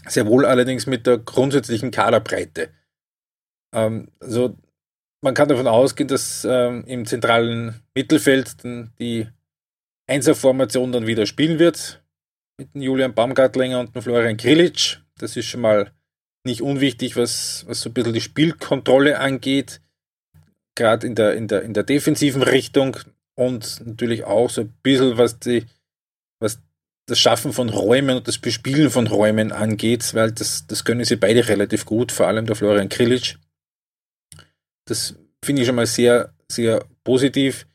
Sehr 0.07 0.25
wohl 0.25 0.45
allerdings 0.45 0.87
mit 0.87 1.05
der 1.05 1.19
grundsätzlichen 1.19 1.91
Kaderbreite. 1.91 2.69
Ähm, 3.73 4.09
also 4.19 4.57
man 5.21 5.33
kann 5.35 5.49
davon 5.49 5.67
ausgehen, 5.67 6.07
dass 6.07 6.45
ähm, 6.45 6.83
im 6.85 7.05
zentralen 7.05 7.81
Mittelfeld 7.95 8.63
die 8.99 9.27
Einserformation 10.07 10.91
dann 10.91 11.07
wieder 11.07 11.25
spielen 11.25 11.59
wird. 11.59 12.03
Mit 12.57 12.69
Julian 12.73 13.13
Baumgartlinger 13.13 13.79
und 13.79 13.91
Florian 14.01 14.37
Grilic. 14.37 15.02
Das 15.19 15.35
ist 15.35 15.45
schon 15.45 15.61
mal 15.61 15.91
nicht 16.45 16.61
unwichtig, 16.61 17.15
was, 17.15 17.65
was 17.67 17.81
so 17.81 17.89
ein 17.89 17.93
bisschen 17.93 18.13
die 18.13 18.21
Spielkontrolle 18.21 19.19
angeht. 19.19 19.81
Gerade 20.75 21.07
in 21.07 21.15
der, 21.15 21.33
in, 21.35 21.47
der, 21.47 21.61
in 21.61 21.73
der 21.73 21.83
defensiven 21.83 22.41
Richtung 22.41 22.97
und 23.35 23.85
natürlich 23.85 24.23
auch 24.23 24.49
so 24.49 24.61
ein 24.61 24.73
bisschen, 24.81 25.17
was 25.17 25.39
die, 25.39 25.65
was 26.39 26.61
das 27.05 27.19
Schaffen 27.19 27.53
von 27.53 27.69
Räumen 27.69 28.17
und 28.17 28.27
das 28.27 28.37
Bespielen 28.37 28.89
von 28.89 29.07
Räumen 29.07 29.51
angeht, 29.51 30.13
weil 30.13 30.31
das, 30.31 30.67
das 30.67 30.83
können 30.83 31.03
sie 31.03 31.15
beide 31.15 31.47
relativ 31.47 31.85
gut, 31.85 32.11
vor 32.11 32.27
allem 32.27 32.45
der 32.45 32.55
Florian 32.55 32.89
Krilic. 32.89 33.37
Das 34.85 35.15
finde 35.43 35.61
ich 35.61 35.67
schon 35.67 35.75
mal 35.75 35.85
sehr, 35.85 36.33
sehr 36.49 36.85
positiv. 37.03 37.67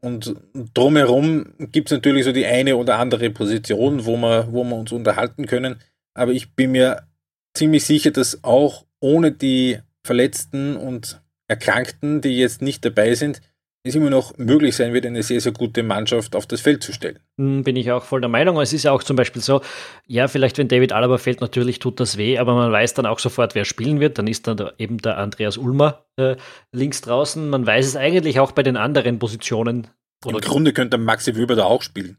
Und 0.00 0.36
drumherum 0.74 1.54
gibt 1.72 1.88
es 1.88 1.92
natürlich 1.92 2.24
so 2.24 2.32
die 2.32 2.44
eine 2.44 2.76
oder 2.76 2.98
andere 2.98 3.30
Position, 3.30 4.04
wo 4.04 4.16
wir, 4.16 4.52
wo 4.52 4.62
wir 4.64 4.76
uns 4.76 4.92
unterhalten 4.92 5.46
können. 5.46 5.80
Aber 6.14 6.32
ich 6.32 6.54
bin 6.54 6.72
mir 6.72 7.02
ziemlich 7.54 7.84
sicher, 7.84 8.10
dass 8.10 8.42
auch 8.42 8.84
ohne 9.00 9.32
die 9.32 9.78
Verletzten 10.04 10.76
und 10.76 11.20
Erkrankten, 11.48 12.20
die 12.20 12.38
jetzt 12.38 12.62
nicht 12.62 12.84
dabei 12.84 13.14
sind, 13.14 13.40
es 13.86 13.94
immer 13.94 14.08
noch 14.08 14.38
möglich 14.38 14.74
sein 14.74 14.94
wird, 14.94 15.04
eine 15.04 15.22
sehr, 15.22 15.40
sehr 15.40 15.52
gute 15.52 15.82
Mannschaft 15.82 16.34
auf 16.34 16.46
das 16.46 16.62
Feld 16.62 16.82
zu 16.82 16.92
stellen. 16.92 17.18
Hm, 17.38 17.64
bin 17.64 17.76
ich 17.76 17.92
auch 17.92 18.04
voll 18.04 18.22
der 18.22 18.30
Meinung. 18.30 18.58
Es 18.58 18.72
ist 18.72 18.84
ja 18.84 18.92
auch 18.92 19.02
zum 19.02 19.14
Beispiel 19.14 19.42
so, 19.42 19.60
ja, 20.06 20.26
vielleicht 20.26 20.56
wenn 20.56 20.68
David 20.68 20.92
Alaba 20.92 21.18
fällt, 21.18 21.42
natürlich 21.42 21.80
tut 21.80 22.00
das 22.00 22.16
weh, 22.16 22.38
aber 22.38 22.54
man 22.54 22.72
weiß 22.72 22.94
dann 22.94 23.04
auch 23.04 23.18
sofort, 23.18 23.54
wer 23.54 23.66
spielen 23.66 24.00
wird. 24.00 24.18
Dann 24.18 24.26
ist 24.26 24.46
dann 24.46 24.70
eben 24.78 24.98
der 24.98 25.18
Andreas 25.18 25.58
Ulmer 25.58 26.06
äh, 26.16 26.36
links 26.72 27.02
draußen. 27.02 27.50
Man 27.50 27.66
weiß 27.66 27.86
es 27.86 27.96
eigentlich 27.96 28.40
auch 28.40 28.52
bei 28.52 28.62
den 28.62 28.78
anderen 28.78 29.18
Positionen. 29.18 29.88
Im 30.24 30.38
Grunde 30.38 30.72
könnte 30.72 30.96
Maxi 30.96 31.36
Wöber 31.36 31.54
da 31.54 31.64
auch 31.64 31.82
spielen. 31.82 32.16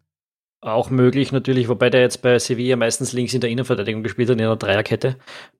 Auch 0.65 0.89
möglich 0.89 1.31
natürlich, 1.31 1.69
wobei 1.69 1.91
der 1.91 2.01
jetzt 2.01 2.23
bei 2.23 2.39
Sevilla 2.39 2.75
meistens 2.75 3.13
links 3.13 3.35
in 3.35 3.39
der 3.39 3.51
Innenverteidigung 3.51 4.01
gespielt 4.01 4.29
hat, 4.29 4.37
in 4.39 4.43
einer 4.43 4.55
Dreierkette. 4.55 5.15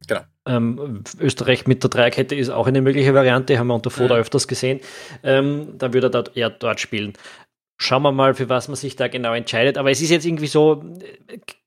Genau. 0.08 0.22
Ähm, 0.48 1.04
Österreich 1.20 1.68
mit 1.68 1.84
der 1.84 1.92
Dreierkette 1.92 2.34
ist 2.34 2.50
auch 2.50 2.66
eine 2.66 2.82
mögliche 2.82 3.14
Variante, 3.14 3.60
haben 3.60 3.68
wir 3.68 3.76
unter 3.76 3.92
Foda 3.92 4.16
mhm. 4.16 4.22
öfters 4.22 4.48
gesehen. 4.48 4.80
Ähm, 5.22 5.78
da 5.78 5.94
würde 5.94 6.08
er 6.08 6.10
dort, 6.10 6.36
eher 6.36 6.50
dort 6.50 6.80
spielen. 6.80 7.14
Schauen 7.78 8.02
wir 8.02 8.12
mal, 8.14 8.34
für 8.34 8.50
was 8.50 8.68
man 8.68 8.78
sich 8.78 8.96
da 8.96 9.08
genau 9.08 9.36
entscheidet. 9.36 9.78
Aber 9.78 9.92
es 9.92 10.02
ist 10.02 10.10
jetzt 10.10 10.26
irgendwie 10.26 10.48
so 10.48 10.84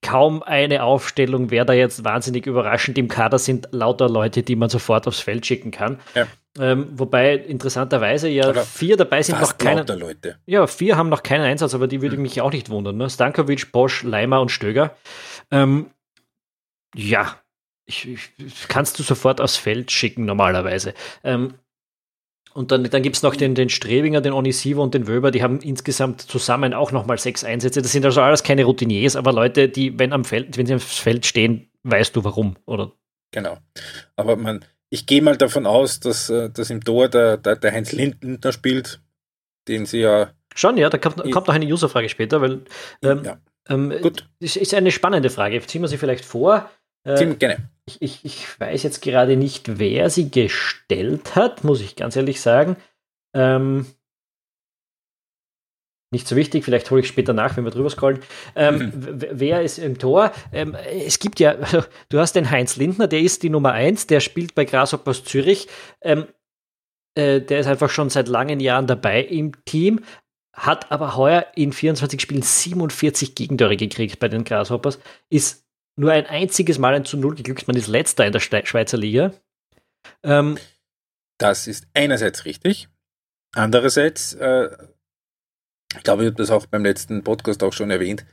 kaum 0.02 0.42
eine 0.42 0.82
Aufstellung, 0.82 1.52
wer 1.52 1.64
da 1.64 1.74
jetzt 1.74 2.02
wahnsinnig 2.02 2.44
überraschend 2.44 2.98
im 2.98 3.06
Kader 3.06 3.38
sind, 3.38 3.68
lauter 3.70 4.08
Leute, 4.08 4.42
die 4.42 4.56
man 4.56 4.68
sofort 4.68 5.06
aufs 5.06 5.20
Feld 5.20 5.46
schicken 5.46 5.70
kann. 5.70 6.00
Ja. 6.16 6.26
Ähm, 6.58 6.88
wobei 6.92 7.34
interessanterweise 7.34 8.28
ja 8.28 8.48
Oder 8.48 8.64
vier 8.64 8.96
dabei 8.96 9.22
sind 9.22 9.40
noch 9.40 9.58
keine. 9.58 9.84
Leute. 9.84 10.38
Ja, 10.46 10.66
vier 10.66 10.96
haben 10.96 11.08
noch 11.08 11.22
keinen 11.22 11.42
Einsatz, 11.42 11.74
aber 11.74 11.86
die 11.86 12.02
würde 12.02 12.16
hm. 12.16 12.22
mich 12.22 12.40
auch 12.40 12.52
nicht 12.52 12.70
wundern. 12.70 12.96
Ne? 12.96 13.08
Stankovic, 13.08 13.70
Bosch, 13.72 14.02
Leimer 14.02 14.40
und 14.40 14.50
Stöger. 14.50 14.96
Ähm, 15.50 15.90
ja, 16.94 17.36
ich, 17.86 18.08
ich, 18.08 18.68
kannst 18.68 18.98
du 18.98 19.02
sofort 19.02 19.40
aufs 19.40 19.56
Feld 19.56 19.90
schicken 19.90 20.24
normalerweise. 20.24 20.94
Ähm, 21.24 21.54
und 22.54 22.72
dann, 22.72 22.84
dann 22.84 23.02
gibt 23.02 23.16
es 23.16 23.22
noch 23.22 23.36
den, 23.36 23.54
den 23.54 23.68
Strebinger, 23.68 24.20
den 24.20 24.32
Onisivo 24.32 24.82
und 24.82 24.92
den 24.92 25.06
Wöber, 25.06 25.30
die 25.30 25.42
haben 25.42 25.60
insgesamt 25.60 26.22
zusammen 26.22 26.74
auch 26.74 26.92
nochmal 26.92 27.18
sechs 27.18 27.44
Einsätze. 27.44 27.82
Das 27.82 27.92
sind 27.92 28.04
also 28.04 28.20
alles 28.20 28.42
keine 28.42 28.64
Routiniers, 28.64 29.16
aber 29.16 29.32
Leute, 29.32 29.68
die, 29.68 29.98
wenn 29.98 30.12
am 30.12 30.24
Feld, 30.24 30.56
wenn 30.56 30.66
sie 30.66 30.74
aufs 30.74 30.98
Feld 30.98 31.24
stehen, 31.24 31.70
weißt 31.84 32.16
du 32.16 32.24
warum, 32.24 32.56
oder? 32.66 32.92
Genau. 33.30 33.58
Aber 34.16 34.36
man, 34.36 34.64
ich 34.90 35.06
gehe 35.06 35.22
mal 35.22 35.36
davon 35.36 35.66
aus, 35.66 36.00
dass, 36.00 36.30
äh, 36.30 36.50
dass 36.50 36.70
im 36.70 36.82
Tor 36.82 37.08
der, 37.08 37.36
der, 37.36 37.56
der 37.56 37.72
Heinz 37.72 37.92
Lindner 37.92 38.52
spielt, 38.52 39.00
den 39.66 39.86
sie 39.86 40.00
ja. 40.00 40.30
Schon, 40.54 40.76
ja, 40.76 40.88
da 40.90 40.98
kommt, 40.98 41.16
kommt 41.30 41.46
noch 41.46 41.54
eine 41.54 41.66
Userfrage 41.66 42.08
später, 42.08 42.40
weil 42.40 42.62
ähm, 43.02 43.22
ja. 43.24 43.38
ähm, 43.68 43.92
Gut. 44.02 44.28
das 44.40 44.56
ist 44.56 44.74
eine 44.74 44.90
spannende 44.90 45.30
Frage. 45.30 45.60
Ziehen 45.60 45.82
wir 45.82 45.88
sie 45.88 45.98
vielleicht 45.98 46.24
vor. 46.24 46.70
Äh, 47.04 47.34
gerne. 47.34 47.68
Ich, 47.86 48.02
ich, 48.02 48.24
ich, 48.24 48.60
weiß 48.60 48.82
jetzt 48.82 49.02
gerade 49.02 49.36
nicht, 49.36 49.78
wer 49.78 50.10
sie 50.10 50.30
gestellt 50.30 51.36
hat, 51.36 51.64
muss 51.64 51.80
ich 51.80 51.96
ganz 51.96 52.16
ehrlich 52.16 52.40
sagen. 52.40 52.76
Ähm, 53.34 53.86
nicht 56.10 56.26
so 56.26 56.36
wichtig, 56.36 56.64
vielleicht 56.64 56.90
hole 56.90 57.02
ich 57.02 57.08
später 57.08 57.34
nach, 57.34 57.56
wenn 57.56 57.64
wir 57.64 57.70
drüber 57.70 57.90
scrollen. 57.90 58.20
Ähm, 58.56 58.78
mhm. 58.78 58.92
Wer 59.30 59.62
ist 59.62 59.78
im 59.78 59.98
Tor? 59.98 60.32
Ähm, 60.52 60.74
es 60.74 61.18
gibt 61.18 61.38
ja, 61.40 61.54
du 62.08 62.18
hast 62.18 62.34
den 62.34 62.50
Heinz 62.50 62.76
Lindner, 62.76 63.08
der 63.08 63.20
ist 63.20 63.42
die 63.42 63.50
Nummer 63.50 63.72
1, 63.72 64.06
der 64.06 64.20
spielt 64.20 64.54
bei 64.54 64.64
Grasshoppers 64.64 65.24
Zürich. 65.24 65.68
Ähm, 66.00 66.26
äh, 67.14 67.40
der 67.40 67.60
ist 67.60 67.66
einfach 67.66 67.90
schon 67.90 68.10
seit 68.10 68.28
langen 68.28 68.60
Jahren 68.60 68.86
dabei 68.86 69.22
im 69.22 69.52
Team, 69.64 70.00
hat 70.54 70.90
aber 70.90 71.16
heuer 71.16 71.46
in 71.54 71.72
24 71.72 72.20
Spielen 72.20 72.42
47 72.42 73.34
Gegentore 73.34 73.76
gekriegt 73.76 74.18
bei 74.18 74.28
den 74.28 74.44
Grasshoppers, 74.44 74.98
ist 75.30 75.66
nur 75.96 76.12
ein 76.12 76.26
einziges 76.26 76.78
Mal 76.78 76.94
ein 76.94 77.04
zu 77.04 77.16
Null 77.16 77.34
geglückt, 77.34 77.66
man 77.66 77.76
ist 77.76 77.88
letzter 77.88 78.24
in 78.24 78.32
der 78.32 78.40
Schweizer 78.40 78.96
Liga. 78.96 79.32
Ähm, 80.22 80.58
das 81.38 81.66
ist 81.66 81.86
einerseits 81.92 82.44
richtig. 82.44 82.88
Andererseits 83.54 84.34
äh, 84.34 84.68
ich 85.96 86.02
glaube, 86.02 86.22
ich 86.22 86.28
habe 86.28 86.36
das 86.36 86.50
auch 86.50 86.66
beim 86.66 86.84
letzten 86.84 87.22
Podcast 87.24 87.62
auch 87.62 87.72
schon 87.72 87.90
erwähnt, 87.90 88.24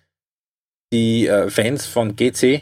die 0.94 1.28
äh, 1.28 1.50
Fans 1.50 1.86
von 1.86 2.16
GC, 2.16 2.62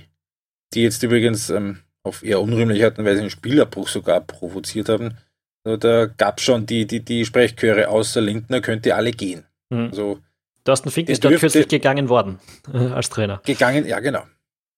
die 0.74 0.84
jetzt 0.84 1.04
übrigens 1.04 1.50
ähm, 1.50 1.80
auf 2.04 2.24
eher 2.24 2.42
unrühmliche 2.42 2.86
Art 2.86 3.00
und 3.00 3.06
Weise 3.06 3.22
einen 3.22 3.30
Spielabbruch 3.30 3.88
sogar 3.88 4.22
provoziert 4.22 4.90
haben, 4.90 5.18
da 5.64 6.06
gab 6.06 6.40
es 6.40 6.44
schon 6.44 6.66
die, 6.66 6.86
die, 6.86 7.00
die 7.00 7.26
Sprechchöre 7.26 7.88
außer 7.88 8.20
Lindner, 8.22 8.60
könnte 8.60 8.96
alle 8.96 9.12
gehen. 9.12 9.46
Mhm. 9.70 9.88
Also, 9.92 10.20
Thorsten 10.66 10.92
Fink 10.92 11.10
ist 11.10 11.24
dort 11.24 11.38
kürzlich 11.38 11.68
gegangen 11.68 12.10
worden 12.10 12.40
äh, 12.74 12.78
als 12.78 13.10
Trainer. 13.10 13.42
Gegangen, 13.46 13.86
ja 13.86 14.00
genau. 14.00 14.24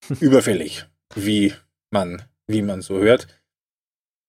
Überfällig, 0.20 0.86
wie 1.14 1.54
man, 1.90 2.22
wie 2.46 2.62
man 2.62 2.82
so 2.82 2.98
hört. 2.98 3.26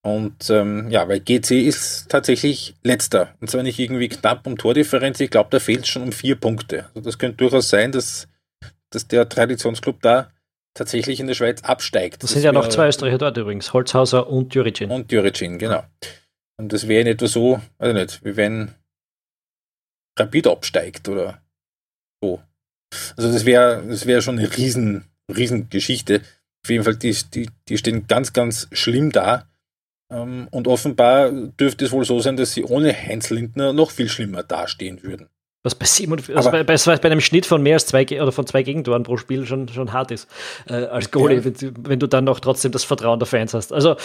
Und 0.04 0.50
ähm, 0.50 0.90
ja, 0.90 1.08
weil 1.10 1.20
GC 1.20 1.52
ist 1.68 2.10
tatsächlich 2.10 2.76
letzter. 2.84 3.34
Und 3.42 3.50
zwar 3.50 3.64
nicht 3.64 3.80
irgendwie 3.80 4.08
knapp 4.08 4.48
um 4.48 4.58
Tordifferenz. 4.58 5.20
Ich 5.20 5.30
glaube, 5.30 5.50
da 5.52 5.60
fehlt 5.60 5.82
es 5.82 5.90
schon 5.90 6.04
um 6.04 6.12
vier 6.12 6.36
Punkte. 6.36 6.86
Also 6.96 7.02
das 7.02 7.18
könnte 7.18 7.38
durchaus 7.38 7.70
sein, 7.70 7.92
dass, 7.92 8.28
dass 8.90 9.08
der 9.08 9.28
Traditionsclub 9.28 10.02
da 10.02 10.30
tatsächlich 10.74 11.20
in 11.20 11.28
der 11.28 11.34
Schweiz 11.34 11.64
absteigt. 11.64 12.24
Das, 12.24 12.30
das 12.30 12.34
sind 12.34 12.44
ja 12.44 12.52
noch 12.52 12.70
zwei 12.70 12.88
Österreicher 12.88 13.18
dort 13.18 13.38
übrigens, 13.38 13.74
Holzhauser 13.74 14.30
und 14.30 14.54
Juricin. 14.54 14.92
Und 14.92 15.12
Juricin, 15.12 15.58
genau. 15.58 15.84
Und 16.58 16.72
das 16.72 16.88
wäre 16.88 17.02
in 17.02 17.08
etwa 17.08 17.28
so, 17.28 17.62
also 17.78 17.94
nicht, 17.94 18.24
wie 18.24 18.36
wenn 18.36 18.74
Rapid 20.18 20.48
absteigt 20.48 21.10
oder 21.10 21.42
so. 22.22 22.42
Also 23.16 23.32
das 23.32 23.46
wäre 23.46 23.84
das 23.88 24.06
wäre 24.06 24.22
schon 24.22 24.40
eine 24.40 24.56
riesen, 24.56 25.06
riesen 25.36 25.70
Geschichte. 25.70 26.22
Auf 26.64 26.70
jeden 26.70 26.84
Fall, 26.84 26.96
die, 26.96 27.16
die, 27.34 27.50
die 27.68 27.78
stehen 27.78 28.08
ganz, 28.08 28.34
ganz 28.34 28.68
schlimm 28.72 29.12
da. 29.12 29.48
Ähm, 30.10 30.48
und 30.52 30.68
offenbar 30.68 31.32
dürfte 31.32 31.86
es 31.86 31.92
wohl 31.92 32.06
so 32.06 32.20
sein, 32.20 32.38
dass 32.38 32.54
sie 32.54 32.64
ohne 32.64 32.94
Heinz 32.94 33.30
Lindner 33.30 33.74
noch 33.74 33.92
viel 33.92 34.10
schlimmer 34.10 34.44
dastehen 34.44 35.04
würden. 35.04 35.30
Was 35.64 35.76
bei, 35.76 35.86
47, 35.86 36.38
also 36.38 36.52
bei, 36.52 36.64
bei, 36.64 36.78
bei, 36.78 37.12
einem 37.12 37.20
Schnitt 37.20 37.46
von 37.46 37.62
mehr 37.62 37.74
als 37.74 37.88
zwei 37.88 38.06
oder 38.22 38.32
von 38.32 38.48
zwei 38.48 38.64
Gegentoren 38.64 39.04
pro 39.04 39.18
Spiel 39.18 39.46
schon, 39.46 39.68
schon 39.68 39.92
hart 39.92 40.12
ist 40.12 40.30
äh, 40.70 40.76
als 40.86 41.12
Goalie, 41.12 41.38
ja. 41.38 41.44
wenn, 41.44 41.74
wenn, 41.90 42.00
du 42.00 42.08
dann 42.08 42.24
noch 42.24 42.40
trotzdem 42.40 42.72
das 42.72 42.86
Vertrauen 42.86 43.20
der 43.20 43.26
Fans 43.26 43.54
hast. 43.54 43.74
Also 43.74 43.98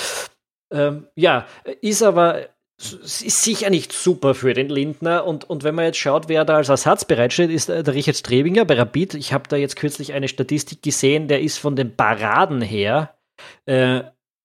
ähm, 0.73 1.07
ja, 1.15 1.47
ist 1.81 2.03
aber 2.03 2.49
ist 2.81 3.45
sicher 3.45 3.71
nicht 3.71 3.93
super 3.93 4.35
für 4.35 4.55
den 4.55 4.69
Lindner. 4.69 5.25
Und, 5.25 5.49
und 5.49 5.63
wenn 5.63 5.75
man 5.75 5.85
jetzt 5.85 5.99
schaut, 5.99 6.29
wer 6.29 6.45
da 6.45 6.57
als 6.57 6.69
Ersatz 6.69 7.05
bereitsteht, 7.05 7.51
ist 7.51 7.69
der 7.69 7.87
Richard 7.87 8.17
Strebinger 8.17 8.65
bei 8.65 8.75
Rapid. 8.75 9.15
Ich 9.15 9.33
habe 9.33 9.49
da 9.49 9.57
jetzt 9.57 9.77
kürzlich 9.77 10.15
eine 10.15 10.27
Statistik 10.29 10.83
gesehen, 10.83 11.29
der 11.29 11.43
ist 11.43 11.59
von 11.59 11.77
den 11.77 11.95
Paraden 11.95 12.61
her 12.61 13.15
äh, 13.67 14.03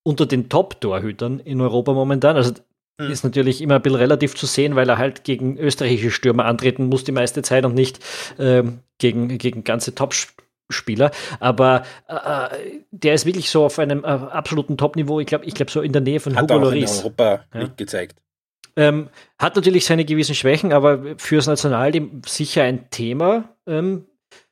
unter 0.08 0.24
den 0.24 0.48
Top-Torhütern 0.48 1.38
in 1.38 1.60
Europa 1.60 1.92
momentan. 1.92 2.34
Also 2.34 2.54
hm. 2.98 3.10
ist 3.10 3.24
natürlich 3.24 3.60
immer 3.60 3.74
ein 3.74 3.82
bisschen 3.82 3.98
relativ 3.98 4.34
zu 4.34 4.46
sehen, 4.46 4.74
weil 4.74 4.88
er 4.88 4.96
halt 4.96 5.22
gegen 5.22 5.58
österreichische 5.58 6.10
Stürmer 6.10 6.46
antreten 6.46 6.86
muss 6.86 7.04
die 7.04 7.12
meiste 7.12 7.42
Zeit 7.42 7.66
und 7.66 7.74
nicht 7.74 8.00
ähm, 8.38 8.78
gegen, 8.96 9.36
gegen 9.36 9.64
ganze 9.64 9.94
Top-Spieler. 9.94 11.10
Aber 11.40 11.82
äh, 12.08 12.48
der 12.90 13.12
ist 13.12 13.26
wirklich 13.26 13.50
so 13.50 13.66
auf 13.66 13.78
einem 13.78 14.02
äh, 14.02 14.06
absoluten 14.06 14.78
Top-Niveau. 14.78 15.20
Ich 15.20 15.26
glaube, 15.26 15.44
ich 15.44 15.52
glaube 15.52 15.70
so 15.70 15.82
in 15.82 15.92
der 15.92 16.00
Nähe 16.00 16.20
von 16.20 16.34
Hat 16.36 16.44
Hugo 16.44 16.56
Loris. 16.56 16.96
in 16.96 17.04
Europa 17.04 17.44
ja. 17.52 17.68
gezeigt. 17.76 18.16
Ähm, 18.76 19.10
hat 19.38 19.56
natürlich 19.56 19.84
seine 19.84 20.06
gewissen 20.06 20.34
Schwächen, 20.34 20.72
aber 20.72 21.18
fürs 21.18 21.48
Nationalteam 21.48 22.22
sicher 22.24 22.62
ein 22.62 22.88
Thema. 22.88 23.44
Ähm, 23.66 24.06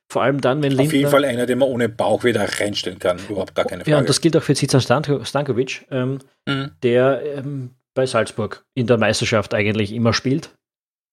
vor 0.09 0.23
allem 0.23 0.39
dann, 0.41 0.61
wenn 0.63 0.71
Lindner. 0.71 0.85
Auf 0.85 0.93
jeden 0.93 1.09
Fall 1.09 1.25
einer, 1.25 1.45
den 1.45 1.59
man 1.59 1.69
ohne 1.69 1.89
Bauch 1.89 2.23
wieder 2.23 2.47
reinstellen 2.59 2.99
kann. 2.99 3.19
Überhaupt 3.29 3.55
gar 3.55 3.65
keine 3.65 3.83
Frage. 3.83 3.91
Ja, 3.91 3.99
und 3.99 4.07
das 4.07 4.21
gilt 4.21 4.37
auch 4.37 4.43
für 4.43 4.55
Zizan 4.55 4.81
Stankovic, 4.81 5.85
ähm, 5.91 6.19
mhm. 6.45 6.71
der 6.81 7.21
ähm, 7.37 7.71
bei 7.93 8.05
Salzburg 8.05 8.63
in 8.73 8.87
der 8.87 8.97
Meisterschaft 8.97 9.53
eigentlich 9.53 9.91
immer 9.91 10.13
spielt. 10.13 10.56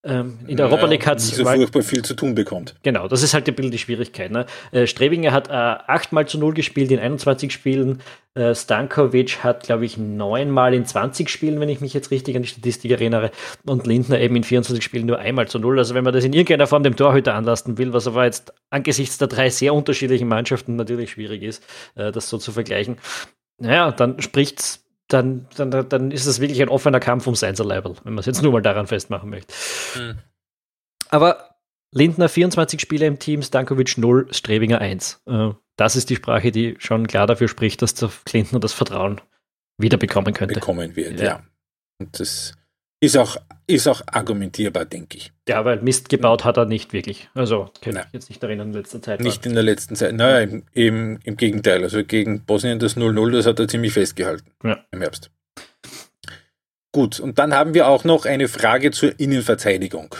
Ähm, 0.06 0.38
in 0.46 0.58
der 0.58 0.66
Europa 0.66 0.86
League 0.86 1.06
hat 1.06 1.18
es. 1.18 1.30
so 1.30 1.44
furchtbar 1.44 1.82
viel 1.82 2.02
zu 2.02 2.14
tun 2.14 2.34
bekommt. 2.34 2.74
Genau, 2.82 3.08
das 3.08 3.22
ist 3.22 3.32
halt 3.32 3.48
ein 3.48 3.54
bisschen 3.54 3.70
die 3.70 3.78
Schwierigkeit. 3.78 4.30
Ne? 4.30 4.44
Äh, 4.70 4.86
Strebinger 4.86 5.32
hat 5.32 5.48
äh, 5.48 5.52
8 5.52 6.12
mal 6.12 6.28
zu 6.28 6.38
0 6.38 6.52
gespielt 6.52 6.90
in 6.90 6.98
21 6.98 7.50
Spielen. 7.50 8.02
Äh, 8.34 8.54
Stankovic 8.54 9.42
hat, 9.42 9.62
glaube 9.62 9.86
ich, 9.86 9.96
9 9.96 10.50
mal 10.50 10.74
in 10.74 10.84
20 10.84 11.30
Spielen, 11.30 11.58
wenn 11.58 11.70
ich 11.70 11.80
mich 11.80 11.94
jetzt 11.94 12.10
richtig 12.10 12.36
an 12.36 12.42
die 12.42 12.48
Statistik 12.48 12.90
erinnere. 12.90 13.30
Und 13.64 13.86
Lindner 13.86 14.20
eben 14.20 14.36
in 14.36 14.44
24 14.44 14.84
Spielen 14.84 15.06
nur 15.06 15.18
einmal 15.18 15.48
zu 15.48 15.58
0. 15.58 15.78
Also, 15.78 15.94
wenn 15.94 16.04
man 16.04 16.12
das 16.12 16.24
in 16.24 16.34
irgendeiner 16.34 16.66
Form 16.66 16.82
dem 16.82 16.96
Torhüter 16.96 17.34
anlasten 17.34 17.78
will, 17.78 17.94
was 17.94 18.06
aber 18.06 18.24
jetzt 18.24 18.52
angesichts 18.70 19.16
der 19.16 19.28
drei 19.28 19.48
sehr 19.48 19.72
unterschiedlichen 19.72 20.28
Mannschaften 20.28 20.76
natürlich 20.76 21.12
schwierig 21.12 21.42
ist, 21.42 21.64
äh, 21.94 22.12
das 22.12 22.28
so 22.28 22.36
zu 22.36 22.52
vergleichen, 22.52 22.98
naja, 23.58 23.90
dann 23.92 24.20
spricht's 24.20 24.83
dann, 25.08 25.46
dann, 25.56 25.88
dann 25.88 26.10
ist 26.10 26.26
es 26.26 26.40
wirklich 26.40 26.62
ein 26.62 26.68
offener 26.68 27.00
Kampf 27.00 27.26
ums 27.26 27.42
Einser-Level, 27.42 27.96
wenn 28.04 28.14
man 28.14 28.20
es 28.20 28.26
jetzt 28.26 28.42
nur 28.42 28.52
mal 28.52 28.62
daran 28.62 28.86
festmachen 28.86 29.30
möchte. 29.30 29.54
Hm. 29.94 30.18
Aber 31.10 31.56
Lindner 31.90 32.28
24 32.28 32.80
Spiele 32.80 33.06
im 33.06 33.18
Team, 33.18 33.42
Stankovic 33.42 33.98
0, 33.98 34.28
Strebinger 34.32 34.80
1. 34.80 35.22
Äh, 35.26 35.50
das 35.76 35.96
ist 35.96 36.10
die 36.10 36.16
Sprache, 36.16 36.50
die 36.50 36.76
schon 36.78 37.06
klar 37.06 37.26
dafür 37.26 37.48
spricht, 37.48 37.82
dass 37.82 37.94
der 37.94 38.10
Lindner 38.32 38.60
das 38.60 38.72
Vertrauen 38.72 39.20
wiederbekommen 39.78 40.34
könnte. 40.34 40.54
Bekommen 40.54 40.96
wird, 40.96 41.20
ja. 41.20 41.24
ja. 41.26 41.42
Und 42.00 42.18
das 42.18 42.54
ist 43.04 43.16
auch, 43.16 43.36
ist 43.66 43.86
auch 43.86 44.02
argumentierbar, 44.06 44.84
denke 44.84 45.18
ich. 45.18 45.32
Ja, 45.48 45.64
weil 45.64 45.80
Mist 45.82 46.08
gebaut 46.08 46.44
hat 46.44 46.56
er 46.56 46.64
nicht 46.64 46.92
wirklich. 46.92 47.28
Also, 47.34 47.70
kann 47.80 47.96
ich 47.96 48.12
jetzt 48.12 48.28
nicht 48.28 48.42
erinnern 48.42 48.68
in 48.68 48.74
letzter 48.74 49.02
Zeit. 49.02 49.20
Nicht 49.20 49.44
in 49.46 49.54
der 49.54 49.62
letzten 49.62 49.96
Zeit. 49.96 50.14
Naja, 50.14 50.40
im, 50.40 50.62
im, 50.72 51.18
im, 51.24 51.36
Gegenteil. 51.36 51.82
Also 51.82 52.04
gegen 52.04 52.44
Bosnien 52.44 52.78
das 52.78 52.96
0-0, 52.96 53.30
das 53.32 53.46
hat 53.46 53.58
er 53.58 53.68
ziemlich 53.68 53.92
festgehalten 53.92 54.50
ja. 54.62 54.78
im 54.90 55.00
Herbst. 55.00 55.30
Gut, 56.92 57.20
und 57.20 57.38
dann 57.38 57.54
haben 57.54 57.74
wir 57.74 57.88
auch 57.88 58.04
noch 58.04 58.24
eine 58.24 58.48
Frage 58.48 58.90
zur 58.90 59.18
Innenverteidigung. 59.18 60.14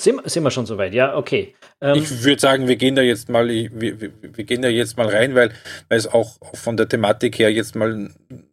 Sind, 0.00 0.20
sind 0.30 0.42
wir 0.42 0.50
schon 0.50 0.66
soweit? 0.66 0.94
Ja, 0.94 1.16
okay. 1.16 1.54
Ähm, 1.80 1.96
ich 1.96 2.24
würde 2.24 2.40
sagen, 2.40 2.68
wir 2.68 2.76
gehen 2.76 2.94
da 2.94 3.02
jetzt 3.02 3.28
mal, 3.28 3.48
wir, 3.48 4.00
wir, 4.00 4.12
wir, 4.22 4.44
gehen 4.44 4.62
da 4.62 4.68
jetzt 4.68 4.96
mal 4.96 5.08
rein, 5.08 5.34
weil, 5.34 5.50
weil 5.88 5.98
es 5.98 6.06
auch 6.06 6.38
von 6.54 6.76
der 6.76 6.88
Thematik 6.88 7.38
her 7.38 7.52
jetzt 7.52 7.74
mal 7.74 8.10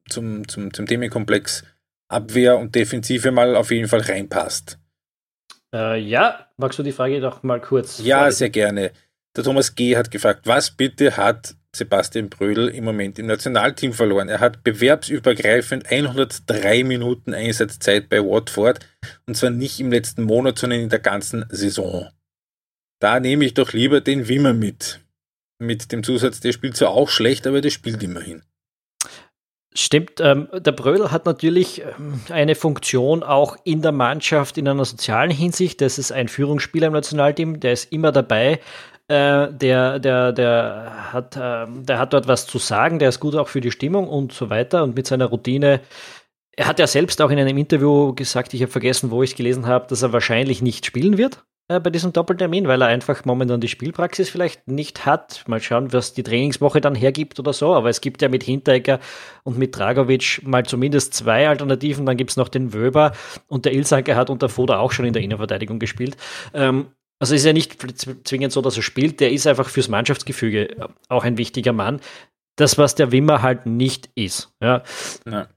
zum, 0.10 0.47
zum, 0.47 0.73
zum 0.73 0.86
Themenkomplex 0.86 1.63
Abwehr 2.10 2.58
und 2.58 2.76
Defensive 2.76 3.32
mal 3.32 3.56
auf 3.56 3.72
jeden 3.72 3.88
Fall 3.88 4.02
reinpasst. 4.02 4.80
Äh, 5.74 6.00
ja, 6.00 6.48
magst 6.58 6.80
du 6.80 6.84
die 6.84 6.91
Frage 6.91 7.22
doch 7.22 7.43
mal 7.43 7.62
kurz? 7.62 8.00
Ja, 8.00 8.19
vorlesen? 8.19 8.38
sehr 8.38 8.50
gerne. 8.50 8.91
Der 9.36 9.43
Thomas 9.43 9.76
G. 9.76 9.95
hat 9.95 10.10
gefragt, 10.12 10.48
was 10.48 10.72
bitte 10.72 11.15
hat 11.15 11.56
Sebastian 11.76 12.30
Brödel 12.30 12.67
im 12.69 12.84
Moment 12.84 13.19
im 13.19 13.28
Nationalteam 13.28 13.93
verloren? 13.93 14.28
Er 14.28 14.39
hat 14.39 14.63
bewerbsübergreifend 14.63 15.89
103 15.89 16.84
Minuten 16.84 17.36
Einsatzzeit 17.36 18.10
bei 18.10 18.19
Watford 18.19 18.80
und 19.28 19.38
zwar 19.38 19.52
nicht 19.52 19.80
im 19.80 19.91
letzten 19.91 20.24
Monat, 20.24 20.58
sondern 20.58 20.80
in 20.80 20.89
der 20.89 21.00
ganzen 21.00 21.45
Saison. 21.50 22.10
Da 23.00 23.19
nehme 23.19 23.45
ich 23.45 23.54
doch 23.54 23.72
lieber 23.72 24.02
den 24.02 24.28
Wimmer 24.28 24.54
mit. 24.54 25.00
Mit 25.60 25.91
dem 25.91 26.04
Zusatz, 26.04 26.39
der 26.39 26.52
spielt 26.52 26.76
zwar 26.76 26.89
auch 26.89 27.10
schlecht, 27.10 27.45
aber 27.45 27.62
der 27.62 27.69
spielt 27.69 28.02
immerhin. 28.02 28.41
Stimmt, 29.82 30.20
ähm, 30.20 30.50
der 30.54 30.74
Brödel 30.74 31.10
hat 31.10 31.26
natürlich 31.26 31.82
ähm, 31.82 32.20
eine 32.30 32.56
Funktion 32.56 33.24
auch 33.24 33.56
in 33.63 33.82
der 33.82 33.94
Mannschaft 33.94 34.58
in 34.58 34.68
einer 34.68 34.84
sozialen 34.84 35.32
Hinsicht. 35.32 35.80
Das 35.80 35.98
ist 35.98 36.12
ein 36.12 36.28
Führungsspieler 36.28 36.88
im 36.88 36.94
Nationalteam, 36.94 37.62
der 37.62 37.72
ist 37.72 37.89
immer 37.94 38.12
dabei. 38.12 38.60
Äh, 39.08 39.48
der, 39.54 40.00
der, 40.00 40.34
der, 40.34 41.13
hat, 41.13 41.38
äh, 41.38 41.65
der 41.70 41.98
hat 41.98 42.12
dort 42.12 42.28
was 42.28 42.46
zu 42.46 42.58
sagen, 42.58 43.00
der 43.00 43.08
ist 43.08 43.22
gut 43.22 43.36
auch 43.36 43.48
für 43.48 43.62
die 43.62 43.72
Stimmung 43.72 44.10
und 44.10 44.34
so 44.34 44.50
weiter. 44.50 44.84
Und 44.84 44.98
mit 44.98 45.08
seiner 45.08 45.28
Routine, 45.28 45.80
er 46.58 46.68
hat 46.68 46.80
ja 46.80 46.86
selbst 46.86 47.22
auch 47.22 47.30
in 47.30 47.39
einem 47.39 47.58
Interview 47.58 48.13
gesagt, 48.13 48.54
ich 48.54 48.62
habe 48.62 48.72
vergessen, 48.74 49.12
wo 49.12 49.24
ich 49.24 49.30
es 49.30 49.38
gelesen 49.38 49.65
habe, 49.65 49.88
dass 49.88 50.02
er 50.02 50.12
wahrscheinlich 50.12 50.62
nicht 50.62 50.86
spielen 50.86 51.18
wird 51.18 51.42
äh, 51.69 51.79
bei 51.79 51.91
diesem 51.91 52.12
Doppeltermin, 52.12 52.67
weil 52.67 52.82
er 52.82 52.88
einfach 52.88 53.25
momentan 53.25 53.62
die 53.62 53.67
Spielpraxis 53.67 54.29
vielleicht 54.29 54.67
nicht 54.67 55.05
hat. 55.05 55.43
Mal 55.47 55.62
schauen, 55.62 55.93
was 55.93 56.13
die 56.13 56.23
Trainingswoche 56.23 56.82
dann 56.82 56.95
hergibt 56.95 57.39
oder 57.39 57.53
so. 57.53 57.75
Aber 57.75 57.89
es 57.89 58.01
gibt 58.01 58.23
ja 58.23 58.27
mit 58.27 58.43
Hinteregger 58.43 58.99
und 59.43 59.58
mit 59.58 59.77
Dragovic 59.77 60.41
mal 60.43 60.65
zumindest 60.65 61.13
zwei 61.13 61.47
Alternativen. 61.47 62.08
Dann 62.08 62.17
gibt 62.17 62.32
es 62.32 62.38
noch 62.38 62.49
den 62.49 62.73
Wöber 62.73 63.12
und 63.47 63.65
der 63.65 63.73
Ilsanker 63.73 64.15
hat 64.15 64.32
unter 64.32 64.49
Foda 64.49 64.79
auch 64.79 64.91
schon 64.91 65.05
in 65.05 65.13
der 65.13 65.21
Innenverteidigung 65.21 65.77
gespielt. 65.77 66.17
Ähm, 66.55 66.88
also 67.19 67.36
ist 67.36 67.45
ja 67.45 67.53
nicht 67.53 67.77
zwingend 68.27 68.51
so, 68.51 68.62
dass 68.62 68.75
er 68.75 68.84
spielt. 68.84 69.19
Der 69.19 69.32
ist 69.32 69.45
einfach 69.45 69.69
fürs 69.69 69.89
Mannschaftsgefüge 69.89 70.75
auch 71.08 71.23
ein 71.23 71.38
wichtiger 71.38 71.73
Mann. 71.73 71.99
Das, 72.55 72.79
was 72.79 72.95
der 72.95 73.12
Wimmer 73.12 73.43
halt 73.43 73.67
nicht 73.67 74.10
ist. 74.15 74.51
Ja. 74.60 74.82
ja. 75.29 75.47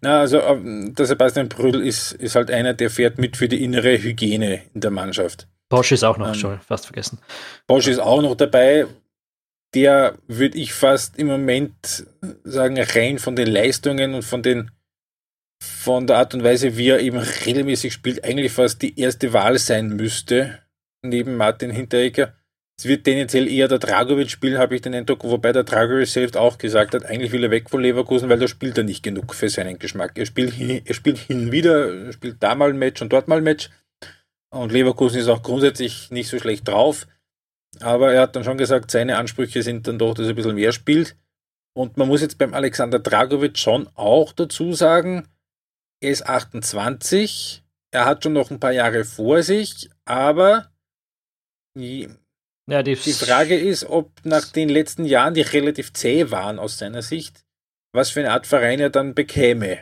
Na, 0.00 0.20
also 0.20 0.40
ähm, 0.40 0.94
der 0.94 1.06
Sebastian 1.06 1.48
Brüll 1.48 1.86
ist, 1.86 2.12
ist 2.12 2.34
halt 2.34 2.50
einer, 2.50 2.74
der 2.74 2.90
fährt 2.90 3.18
mit 3.18 3.36
für 3.36 3.48
die 3.48 3.62
innere 3.62 4.00
Hygiene 4.00 4.62
in 4.74 4.80
der 4.80 4.90
Mannschaft. 4.90 5.48
Bosch 5.68 5.92
ist 5.92 6.04
auch 6.04 6.18
noch, 6.18 6.28
ähm, 6.28 6.34
schon 6.34 6.60
fast 6.60 6.86
vergessen. 6.86 7.18
Bosch 7.66 7.88
ist 7.88 7.98
auch 7.98 8.22
noch 8.22 8.34
dabei. 8.34 8.86
Der 9.74 10.14
würde 10.28 10.56
ich 10.58 10.72
fast 10.72 11.18
im 11.18 11.26
Moment 11.26 12.06
sagen, 12.44 12.78
rein 12.80 13.18
von 13.18 13.34
den 13.34 13.48
Leistungen 13.48 14.14
und 14.14 14.22
von 14.22 14.42
den 14.42 14.70
von 15.60 16.06
der 16.06 16.18
Art 16.18 16.34
und 16.34 16.44
Weise, 16.44 16.76
wie 16.76 16.88
er 16.88 17.00
eben 17.00 17.18
regelmäßig 17.18 17.92
spielt, 17.92 18.24
eigentlich 18.24 18.52
fast 18.52 18.82
die 18.82 18.98
erste 19.00 19.32
Wahl 19.32 19.58
sein 19.58 19.88
müsste, 19.88 20.58
neben 21.02 21.36
Martin 21.36 21.70
Hinteregger. 21.70 22.34
Es 22.76 22.86
wird 22.86 23.04
tendenziell 23.04 23.46
eher 23.46 23.68
der 23.68 23.78
Dragovic 23.78 24.30
spielen, 24.30 24.58
habe 24.58 24.74
ich 24.74 24.82
den 24.82 24.94
Eindruck, 24.94 25.22
wobei 25.22 25.52
der 25.52 25.62
Dragovic 25.62 26.08
selbst 26.08 26.36
auch 26.36 26.58
gesagt 26.58 26.94
hat, 26.94 27.06
eigentlich 27.06 27.30
will 27.30 27.44
er 27.44 27.50
weg 27.50 27.70
von 27.70 27.80
Leverkusen, 27.80 28.28
weil 28.28 28.38
da 28.38 28.48
spielt 28.48 28.76
er 28.76 28.84
nicht 28.84 29.04
genug 29.04 29.34
für 29.34 29.48
seinen 29.48 29.78
Geschmack. 29.78 30.12
Er 30.16 30.26
spielt, 30.26 30.52
hin, 30.52 30.82
er 30.84 30.94
spielt 30.94 31.18
hin 31.18 31.52
wieder, 31.52 32.12
spielt 32.12 32.42
da 32.42 32.54
mal 32.54 32.70
ein 32.70 32.78
Match 32.78 33.00
und 33.00 33.12
dort 33.12 33.28
mal 33.28 33.38
ein 33.38 33.44
Match. 33.44 33.70
Und 34.50 34.72
Leverkusen 34.72 35.20
ist 35.20 35.28
auch 35.28 35.42
grundsätzlich 35.42 36.10
nicht 36.10 36.28
so 36.28 36.38
schlecht 36.38 36.66
drauf. 36.66 37.06
Aber 37.80 38.12
er 38.12 38.22
hat 38.22 38.36
dann 38.36 38.44
schon 38.44 38.58
gesagt, 38.58 38.90
seine 38.90 39.18
Ansprüche 39.18 39.62
sind 39.62 39.86
dann 39.86 39.98
doch, 39.98 40.14
dass 40.14 40.26
er 40.26 40.30
ein 40.30 40.36
bisschen 40.36 40.54
mehr 40.54 40.72
spielt. 40.72 41.16
Und 41.76 41.96
man 41.96 42.08
muss 42.08 42.22
jetzt 42.22 42.38
beim 42.38 42.54
Alexander 42.54 42.98
Dragovic 42.98 43.58
schon 43.58 43.88
auch 43.94 44.32
dazu 44.32 44.72
sagen, 44.72 45.28
er 46.00 46.10
ist 46.10 46.26
28, 46.26 47.64
er 47.90 48.04
hat 48.04 48.22
schon 48.22 48.32
noch 48.32 48.50
ein 48.50 48.60
paar 48.60 48.72
Jahre 48.72 49.04
vor 49.04 49.42
sich, 49.42 49.90
aber 50.04 50.70
ja, 52.66 52.82
die, 52.82 52.94
die 52.94 53.12
Frage 53.12 53.56
ist, 53.56 53.84
ob 53.84 54.10
nach 54.24 54.46
den 54.46 54.68
letzten 54.68 55.04
Jahren, 55.04 55.34
die 55.34 55.42
relativ 55.42 55.92
zäh 55.92 56.30
waren 56.30 56.58
aus 56.58 56.78
seiner 56.78 57.02
Sicht, 57.02 57.44
was 57.92 58.10
für 58.10 58.20
eine 58.20 58.32
Art 58.32 58.46
Verein 58.46 58.80
er 58.80 58.90
dann 58.90 59.14
bekäme. 59.14 59.80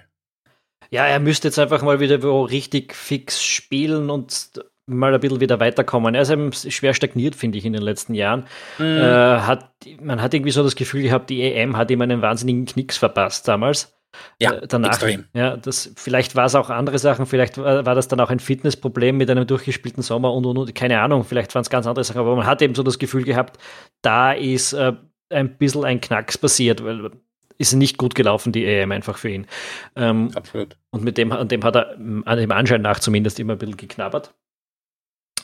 Ja, 0.90 1.06
er 1.06 1.20
müsste 1.20 1.48
jetzt 1.48 1.58
einfach 1.58 1.82
mal 1.82 2.00
wieder 2.00 2.22
wo 2.22 2.42
richtig 2.42 2.94
fix 2.94 3.42
spielen 3.42 4.10
und 4.10 4.50
mal 4.86 5.14
ein 5.14 5.20
bisschen 5.20 5.40
wieder 5.40 5.60
weiterkommen. 5.60 6.14
Er 6.14 6.22
ist 6.22 6.30
eben 6.30 6.52
schwer 6.52 6.92
stagniert, 6.92 7.34
finde 7.34 7.58
ich, 7.58 7.64
in 7.64 7.72
den 7.72 7.82
letzten 7.82 8.14
Jahren. 8.14 8.46
Mhm. 8.78 8.84
Äh, 8.84 9.40
hat, 9.40 9.70
man 10.00 10.20
hat 10.20 10.34
irgendwie 10.34 10.50
so 10.50 10.62
das 10.62 10.76
Gefühl 10.76 11.02
gehabt, 11.02 11.30
die 11.30 11.42
EM 11.42 11.76
hat 11.76 11.90
ihm 11.90 12.02
einen 12.02 12.20
wahnsinnigen 12.20 12.66
Knicks 12.66 12.98
verpasst 12.98 13.48
damals. 13.48 13.96
Ja, 14.40 14.52
äh, 14.52 14.66
danach. 14.66 14.90
Extrem. 14.90 15.24
Ja, 15.34 15.56
das, 15.56 15.92
vielleicht 15.96 16.36
war 16.36 16.46
es 16.46 16.54
auch 16.54 16.70
andere 16.70 16.98
Sachen, 16.98 17.26
vielleicht 17.26 17.58
war, 17.58 17.84
war, 17.86 17.94
das 17.94 18.08
dann 18.08 18.20
auch 18.20 18.30
ein 18.30 18.40
Fitnessproblem 18.40 19.16
mit 19.16 19.30
einem 19.30 19.46
durchgespielten 19.46 20.02
Sommer 20.02 20.32
und, 20.32 20.46
und, 20.46 20.58
und 20.58 20.74
keine 20.74 21.00
Ahnung, 21.00 21.24
vielleicht 21.24 21.54
waren 21.54 21.62
es 21.62 21.70
ganz 21.70 21.86
andere 21.86 22.04
Sachen, 22.04 22.20
aber 22.20 22.36
man 22.36 22.46
hat 22.46 22.62
eben 22.62 22.74
so 22.74 22.82
das 22.82 22.98
Gefühl 22.98 23.24
gehabt, 23.24 23.58
da 24.02 24.32
ist 24.32 24.72
äh, 24.72 24.92
ein 25.30 25.56
bisschen 25.56 25.84
ein 25.84 26.00
Knacks 26.00 26.38
passiert, 26.38 26.84
weil 26.84 27.10
ist 27.58 27.74
nicht 27.74 27.96
gut 27.96 28.14
gelaufen, 28.14 28.52
die 28.52 28.64
EM 28.64 28.92
einfach 28.92 29.18
für 29.18 29.30
ihn. 29.30 29.46
Ähm, 29.94 30.30
Absolut. 30.34 30.76
Und 30.90 31.04
mit 31.04 31.16
dem, 31.16 31.32
an 31.32 31.48
dem 31.48 31.62
hat 31.62 31.76
er 31.76 31.94
an 31.96 32.38
dem 32.38 32.50
Anschein 32.50 32.82
nach 32.82 32.98
zumindest 32.98 33.38
immer 33.38 33.54
ein 33.54 33.58
bisschen 33.58 33.76
geknabbert. 33.76 34.34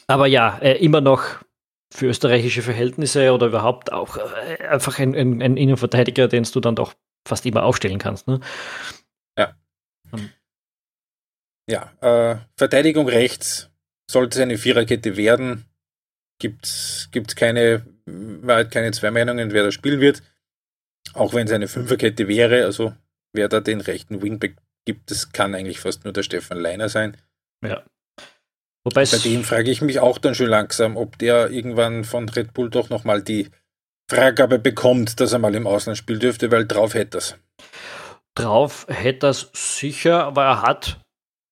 Aber 0.08 0.26
ja, 0.26 0.58
äh, 0.58 0.82
immer 0.84 1.00
noch 1.00 1.22
für 1.92 2.06
österreichische 2.06 2.62
Verhältnisse 2.62 3.32
oder 3.32 3.46
überhaupt 3.46 3.92
auch 3.92 4.16
äh, 4.16 4.66
einfach 4.66 4.98
ein, 4.98 5.14
ein, 5.14 5.42
ein 5.42 5.56
Innenverteidiger, 5.56 6.28
den 6.28 6.44
du 6.44 6.60
dann 6.60 6.74
doch 6.74 6.94
fast 7.28 7.46
immer 7.46 7.62
aufstellen 7.62 7.98
kannst. 7.98 8.26
Ne? 8.26 8.40
Ja. 9.38 9.54
Hm. 10.10 10.30
Ja, 11.70 11.92
äh, 12.00 12.38
Verteidigung 12.56 13.08
rechts 13.08 13.70
sollte 14.10 14.38
es 14.38 14.42
eine 14.42 14.58
Viererkette 14.58 15.16
werden. 15.16 15.66
Gibt 16.40 16.66
es 16.66 17.36
keine, 17.36 17.84
keine 18.70 18.92
zwei 18.92 19.10
Meinungen, 19.10 19.52
wer 19.52 19.64
da 19.64 19.70
spielen 19.70 20.00
wird. 20.00 20.22
Auch 21.14 21.34
wenn 21.34 21.46
es 21.46 21.52
eine 21.52 21.68
Fünferkette 21.68 22.28
wäre, 22.28 22.64
also 22.64 22.94
wer 23.32 23.48
da 23.48 23.60
den 23.60 23.80
rechten 23.80 24.22
Wingback 24.22 24.56
gibt, 24.84 25.10
das 25.10 25.32
kann 25.32 25.54
eigentlich 25.54 25.80
fast 25.80 26.04
nur 26.04 26.12
der 26.12 26.22
Stefan 26.22 26.58
Leiner 26.58 26.88
sein. 26.88 27.16
Ja. 27.62 27.82
Wobei 28.84 29.04
Bei 29.04 29.18
dem 29.18 29.44
frage 29.44 29.70
ich 29.70 29.82
mich 29.82 30.00
auch 30.00 30.18
dann 30.18 30.34
schon 30.34 30.46
langsam, 30.46 30.96
ob 30.96 31.18
der 31.18 31.50
irgendwann 31.50 32.04
von 32.04 32.28
Red 32.28 32.54
Bull 32.54 32.70
doch 32.70 32.88
nochmal 32.88 33.22
die 33.22 33.50
Freigabe 34.08 34.58
bekommt, 34.58 35.20
dass 35.20 35.32
er 35.32 35.38
mal 35.38 35.54
im 35.54 35.66
Ausland 35.66 35.98
spielen 35.98 36.20
dürfte, 36.20 36.50
weil 36.50 36.66
drauf 36.66 36.94
hätte 36.94 37.18
es. 37.18 37.36
Drauf 38.34 38.86
hätte 38.88 39.28
er 39.28 39.34
sicher, 39.34 40.24
aber 40.24 40.44
er 40.44 40.62
hat 40.62 41.00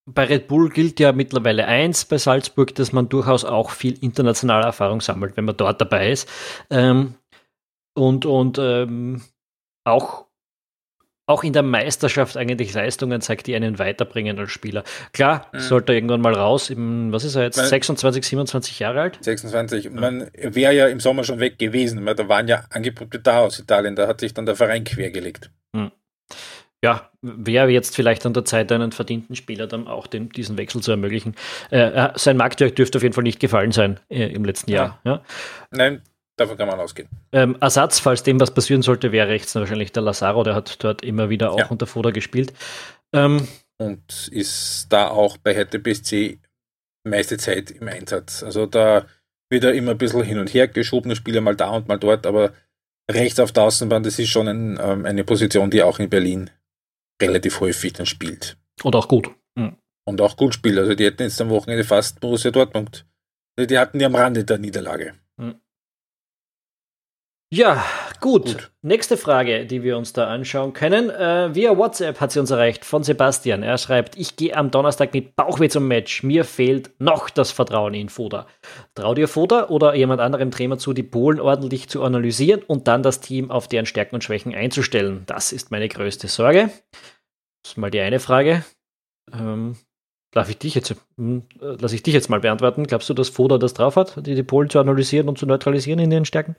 bei 0.08 0.24
Red 0.24 0.46
Bull 0.46 0.70
gilt 0.70 1.00
ja 1.00 1.12
mittlerweile 1.12 1.66
eins 1.66 2.04
bei 2.04 2.16
Salzburg, 2.18 2.74
dass 2.76 2.92
man 2.92 3.08
durchaus 3.08 3.44
auch 3.44 3.70
viel 3.70 3.98
internationale 4.02 4.64
Erfahrung 4.64 5.00
sammelt, 5.00 5.36
wenn 5.36 5.44
man 5.44 5.56
dort 5.56 5.80
dabei 5.80 6.12
ist. 6.12 6.28
Ähm, 6.70 7.16
und 7.96 8.24
und 8.24 8.58
ähm, 8.58 9.22
auch 9.84 10.25
auch 11.26 11.42
in 11.42 11.52
der 11.52 11.62
Meisterschaft 11.62 12.36
eigentlich 12.36 12.72
Leistungen 12.72 13.20
zeigt, 13.20 13.48
die 13.48 13.56
einen 13.56 13.78
weiterbringen 13.78 14.38
als 14.38 14.52
Spieler. 14.52 14.84
Klar, 15.12 15.48
mhm. 15.52 15.58
sollte 15.58 15.92
er 15.92 15.96
irgendwann 15.96 16.20
mal 16.20 16.34
raus, 16.34 16.70
im, 16.70 17.12
was 17.12 17.24
ist 17.24 17.34
er 17.34 17.42
jetzt, 17.42 17.58
Weil, 17.58 17.66
26, 17.66 18.26
27 18.26 18.78
Jahre 18.78 19.00
alt? 19.00 19.18
26. 19.20 19.90
Man 19.90 20.30
wäre 20.34 20.72
ja 20.72 20.86
im 20.86 21.00
Sommer 21.00 21.24
schon 21.24 21.40
weg 21.40 21.58
gewesen, 21.58 22.04
weil 22.06 22.14
da 22.14 22.28
waren 22.28 22.46
ja 22.46 22.64
Angebote 22.70 23.18
da 23.18 23.40
aus 23.40 23.58
Italien, 23.58 23.96
da 23.96 24.06
hat 24.06 24.20
sich 24.20 24.34
dann 24.34 24.46
der 24.46 24.56
Verein 24.56 24.84
quergelegt. 24.84 25.50
Mhm. 25.72 25.90
Ja, 26.84 27.10
wäre 27.22 27.70
jetzt 27.70 27.96
vielleicht 27.96 28.24
an 28.26 28.34
der 28.34 28.44
Zeit, 28.44 28.70
einen 28.70 28.92
verdienten 28.92 29.34
Spieler 29.34 29.66
dann 29.66 29.88
auch 29.88 30.06
den, 30.06 30.28
diesen 30.28 30.56
Wechsel 30.58 30.82
zu 30.82 30.92
ermöglichen. 30.92 31.34
Äh, 31.70 32.10
sein 32.14 32.36
Marktwert 32.36 32.78
dürfte 32.78 32.98
auf 32.98 33.02
jeden 33.02 33.14
Fall 33.14 33.24
nicht 33.24 33.40
gefallen 33.40 33.72
sein 33.72 33.98
äh, 34.08 34.26
im 34.26 34.44
letzten 34.44 34.70
Jahr. 34.70 35.00
Ja. 35.02 35.22
Nein, 35.70 36.02
Davon 36.36 36.58
kann 36.58 36.68
man 36.68 36.78
ausgehen. 36.78 37.08
Ähm, 37.32 37.56
Ersatz, 37.60 37.98
falls 37.98 38.22
dem 38.22 38.38
was 38.38 38.52
passieren 38.52 38.82
sollte, 38.82 39.10
wäre 39.10 39.28
rechts 39.28 39.54
wahrscheinlich 39.54 39.92
der 39.92 40.02
Lazaro, 40.02 40.42
der 40.44 40.54
hat 40.54 40.84
dort 40.84 41.02
immer 41.02 41.30
wieder 41.30 41.52
auch 41.52 41.58
ja. 41.58 41.66
unter 41.68 41.86
Foda 41.86 42.10
gespielt. 42.10 42.52
Ähm, 43.12 43.48
und 43.78 44.28
ist 44.28 44.86
da 44.90 45.08
auch 45.08 45.38
bei 45.38 45.54
Hertha 45.54 45.78
BSC 45.78 46.38
meiste 47.04 47.38
Zeit 47.38 47.70
im 47.70 47.88
Einsatz. 47.88 48.42
Also 48.42 48.66
da 48.66 49.06
wird 49.48 49.64
er 49.64 49.74
immer 49.74 49.92
ein 49.92 49.98
bisschen 49.98 50.24
hin 50.24 50.38
und 50.38 50.52
her 50.52 50.68
geschoben, 50.68 51.14
Spieler 51.14 51.40
mal 51.40 51.56
da 51.56 51.70
und 51.70 51.88
mal 51.88 51.98
dort, 51.98 52.26
aber 52.26 52.52
rechts 53.10 53.40
auf 53.40 53.52
der 53.52 53.64
Außenbahn, 53.64 54.02
das 54.02 54.18
ist 54.18 54.28
schon 54.28 54.48
ein, 54.48 54.78
ähm, 54.80 55.06
eine 55.06 55.24
Position, 55.24 55.70
die 55.70 55.82
auch 55.82 55.98
in 55.98 56.10
Berlin 56.10 56.50
relativ 57.22 57.60
häufig 57.60 57.92
dann 57.94 58.06
spielt. 58.06 58.58
Und 58.82 58.96
auch 58.96 59.08
gut. 59.08 59.30
Mhm. 59.54 59.76
Und 60.04 60.20
auch 60.20 60.36
gut 60.36 60.54
spielt. 60.54 60.78
Also 60.78 60.94
die 60.94 61.04
hätten 61.04 61.22
jetzt 61.22 61.40
am 61.40 61.50
Wochenende 61.50 61.84
fast 61.84 62.20
Borussia 62.20 62.50
Dortmund. 62.50 63.06
Die 63.58 63.78
hatten 63.78 63.98
die 63.98 64.04
am 64.04 64.14
Rande 64.14 64.44
der 64.44 64.58
Niederlage. 64.58 65.14
Mhm. 65.36 65.60
Ja, 67.56 67.82
gut. 68.20 68.44
gut. 68.44 68.70
Nächste 68.82 69.16
Frage, 69.16 69.64
die 69.64 69.82
wir 69.82 69.96
uns 69.96 70.12
da 70.12 70.26
anschauen 70.26 70.74
können. 70.74 71.08
Äh, 71.08 71.54
via 71.54 71.74
WhatsApp 71.78 72.20
hat 72.20 72.30
sie 72.30 72.38
uns 72.38 72.50
erreicht 72.50 72.84
von 72.84 73.02
Sebastian. 73.02 73.62
Er 73.62 73.78
schreibt, 73.78 74.18
ich 74.18 74.36
gehe 74.36 74.54
am 74.54 74.70
Donnerstag 74.70 75.14
mit 75.14 75.36
Bauchweh 75.36 75.70
zum 75.70 75.88
Match. 75.88 76.22
Mir 76.22 76.44
fehlt 76.44 76.90
noch 76.98 77.30
das 77.30 77.52
Vertrauen 77.52 77.94
in 77.94 78.10
Foda. 78.10 78.46
Trau 78.94 79.14
dir 79.14 79.26
Foda 79.26 79.68
oder 79.68 79.94
jemand 79.94 80.20
anderem 80.20 80.50
Trainer 80.50 80.76
zu, 80.76 80.92
die 80.92 81.02
Polen 81.02 81.40
ordentlich 81.40 81.88
zu 81.88 82.02
analysieren 82.02 82.62
und 82.62 82.88
dann 82.88 83.02
das 83.02 83.20
Team 83.20 83.50
auf 83.50 83.68
deren 83.68 83.86
Stärken 83.86 84.16
und 84.16 84.24
Schwächen 84.24 84.54
einzustellen? 84.54 85.22
Das 85.24 85.50
ist 85.52 85.70
meine 85.70 85.88
größte 85.88 86.28
Sorge. 86.28 86.68
Das 87.62 87.72
ist 87.72 87.78
mal 87.78 87.90
die 87.90 88.00
eine 88.00 88.20
Frage. 88.20 88.66
Ähm, 89.32 89.76
darf 90.30 90.50
ich 90.50 90.58
dich 90.58 90.74
jetzt, 90.74 90.94
hm, 91.16 91.44
äh, 91.62 91.76
lass 91.80 91.94
ich 91.94 92.02
dich 92.02 92.12
jetzt 92.12 92.28
mal 92.28 92.40
beantworten. 92.40 92.86
Glaubst 92.86 93.08
du, 93.08 93.14
dass 93.14 93.30
Foda 93.30 93.56
das 93.56 93.72
drauf 93.72 93.96
hat, 93.96 94.26
die, 94.26 94.34
die 94.34 94.42
Polen 94.42 94.68
zu 94.68 94.78
analysieren 94.78 95.30
und 95.30 95.38
zu 95.38 95.46
neutralisieren 95.46 96.00
in 96.00 96.12
ihren 96.12 96.26
Stärken? 96.26 96.54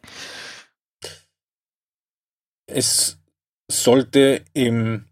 Es 2.68 3.18
sollte 3.72 4.43
im 4.53 5.05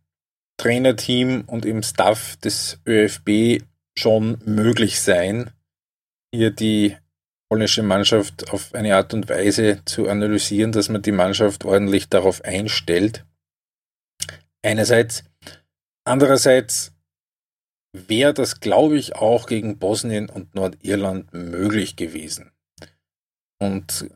Trainerteam 0.58 1.44
und 1.48 1.66
im 1.66 1.84
Staff 1.84 2.38
des 2.38 2.80
ÖFB 2.88 3.64
schon 3.98 4.40
möglich 4.46 5.02
sein, 5.02 5.52
hier 6.34 6.52
die 6.52 6.96
polnische 7.50 7.84
Mannschaft 7.84 8.52
auf 8.52 8.74
eine 8.74 8.96
Art 8.96 9.14
und 9.14 9.30
Weise 9.30 9.82
zu 9.86 10.10
analysieren, 10.10 10.72
dass 10.72 10.90
man 10.90 11.02
die 11.02 11.12
Mannschaft 11.12 11.66
ordentlich 11.66 12.10
darauf 12.10 12.44
einstellt. 12.44 13.26
Einerseits. 14.64 15.24
Andererseits 16.08 16.94
wäre 17.94 18.34
das, 18.34 18.60
glaube 18.60 18.98
ich, 18.98 19.16
auch 19.16 19.48
gegen 19.48 19.80
Bosnien 19.80 20.30
und 20.30 20.54
Nordirland 20.54 21.34
möglich 21.34 21.96
gewesen. 21.96 22.52
Und 23.60 24.10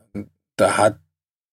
da 0.56 0.76
hat 0.76 1.00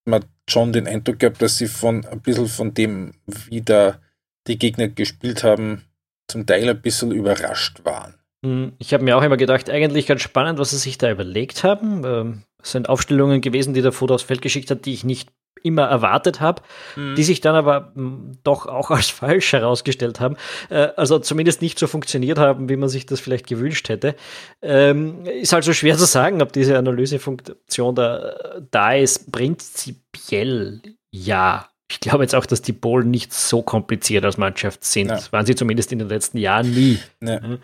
man 0.06 0.26
schon 0.50 0.74
den 0.74 0.88
Eindruck 0.88 1.20
gehabt, 1.20 1.42
dass 1.42 1.58
sie 1.58 1.68
von 1.68 2.06
ein 2.06 2.22
bisschen 2.22 2.48
von 2.48 2.74
dem, 2.74 3.14
wie 3.26 3.62
da 3.62 4.00
die 4.48 4.58
Gegner 4.58 4.88
gespielt 4.88 5.44
haben, 5.44 5.84
zum 6.28 6.46
Teil 6.46 6.70
ein 6.70 6.82
bisschen 6.82 7.12
überrascht 7.12 7.84
waren. 7.84 8.16
Hm, 8.46 8.74
ich 8.78 8.94
habe 8.94 9.04
mir 9.04 9.18
auch 9.18 9.24
immer 9.24 9.38
gedacht, 9.38 9.70
eigentlich 9.70 10.08
ganz 10.08 10.22
spannend, 10.22 10.60
was 10.60 10.72
sie 10.72 10.78
sich 10.78 10.98
da 10.98 11.12
überlegt 11.12 11.64
haben. 11.64 12.04
Ähm, 12.06 12.44
es 12.62 12.72
sind 12.72 12.90
Aufstellungen 12.90 13.42
gewesen, 13.42 13.74
die 13.74 13.82
der 13.82 13.92
Foto 13.92 14.16
aufs 14.16 14.24
Feld 14.24 14.42
geschickt 14.42 14.72
hat, 14.72 14.86
die 14.86 14.94
ich 14.94 15.04
nicht 15.04 15.30
immer 15.64 15.84
erwartet 15.84 16.42
habe, 16.42 16.62
mhm. 16.96 17.16
die 17.16 17.24
sich 17.24 17.42
dann 17.42 17.56
aber 17.56 17.92
hm, 17.96 18.34
doch 18.44 18.66
auch 18.66 18.92
als 18.92 19.10
falsch 19.10 19.54
herausgestellt 19.54 20.20
haben. 20.20 20.36
Äh, 20.70 20.90
also 20.96 21.20
zumindest 21.20 21.62
nicht 21.62 21.80
so 21.80 21.88
funktioniert 21.88 22.38
haben, 22.38 22.70
wie 22.70 22.78
man 22.78 22.90
sich 22.90 23.06
das 23.06 23.20
vielleicht 23.20 23.48
gewünscht 23.48 23.90
hätte. 23.90 24.16
Ähm, 24.62 25.26
ist 25.26 25.54
also 25.54 25.74
schwer 25.74 25.98
zu 25.98 26.06
sagen, 26.06 26.42
ob 26.42 26.54
diese 26.54 26.78
Analysefunktion 26.78 27.96
da, 27.96 28.60
da 28.72 28.94
ist. 28.94 29.32
Prinzipiell 29.32 30.82
ja. 31.12 31.68
Ich 31.90 32.02
glaube 32.02 32.24
jetzt 32.26 32.36
auch, 32.36 32.46
dass 32.46 32.62
die 32.62 32.74
Polen 32.74 33.10
nicht 33.10 33.32
so 33.32 33.62
kompliziert 33.62 34.26
als 34.26 34.38
Mannschaft 34.38 34.84
sind. 34.84 35.08
Ja. 35.08 35.16
Das 35.16 35.32
waren 35.32 35.46
sie 35.46 35.56
zumindest 35.56 35.94
in 35.94 36.00
den 36.00 36.10
letzten 36.10 36.38
Jahren 36.38 36.70
nie. 36.72 37.00
Ja. 37.22 37.40
Mhm. 37.40 37.60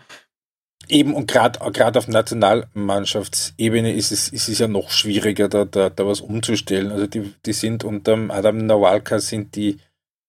Eben 0.88 1.14
und 1.14 1.26
gerade 1.26 1.60
auf 1.60 2.08
Nationalmannschaftsebene 2.08 3.94
ist 3.94 4.12
es, 4.12 4.28
ist 4.28 4.48
es 4.48 4.58
ja 4.58 4.68
noch 4.68 4.90
schwieriger, 4.90 5.48
da, 5.48 5.64
da, 5.64 5.90
da 5.90 6.06
was 6.06 6.20
umzustellen. 6.20 6.92
Also 6.92 7.06
die, 7.06 7.32
die 7.46 7.52
sind 7.52 7.84
unter 7.84 8.18
Adam 8.30 8.58
Nawalka 8.58 9.18
sind 9.18 9.56
die 9.56 9.78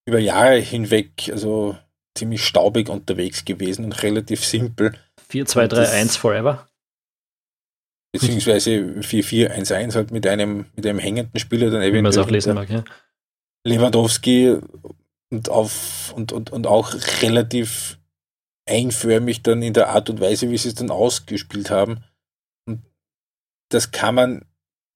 über 0.07 0.19
Jahre 0.19 0.57
hinweg 0.57 1.29
also 1.31 1.75
ziemlich 2.15 2.45
staubig 2.45 2.89
unterwegs 2.89 3.45
gewesen 3.45 3.85
und 3.85 4.03
relativ 4.03 4.45
simpel. 4.45 4.93
4-2-3-1 5.31 6.17
forever. 6.17 6.67
Beziehungsweise 8.13 8.71
4-4-1-1 8.71 9.95
halt 9.95 10.11
mit 10.11 10.25
einem, 10.25 10.65
mit 10.75 10.85
einem 10.85 10.99
hängenden 10.99 11.39
Spieler 11.39 11.69
dann 11.69 11.81
eventuell. 11.81 11.93
Wie 11.93 12.01
man 12.01 12.11
es 12.11 12.17
auch 12.17 12.29
lesen 12.29 12.55
mag, 12.55 12.69
ja. 12.69 12.83
Lewandowski 13.65 14.57
und 15.31 15.49
auf 15.49 16.13
und, 16.15 16.31
und, 16.31 16.51
und 16.51 16.67
auch 16.67 16.93
relativ 17.21 17.97
einförmig 18.65 19.43
dann 19.43 19.61
in 19.61 19.73
der 19.73 19.89
Art 19.89 20.09
und 20.09 20.19
Weise, 20.19 20.49
wie 20.49 20.57
sie 20.57 20.69
es 20.69 20.75
dann 20.75 20.91
ausgespielt 20.91 21.69
haben. 21.69 22.03
Und 22.67 22.81
das 23.69 23.91
kann 23.91 24.15
man 24.15 24.45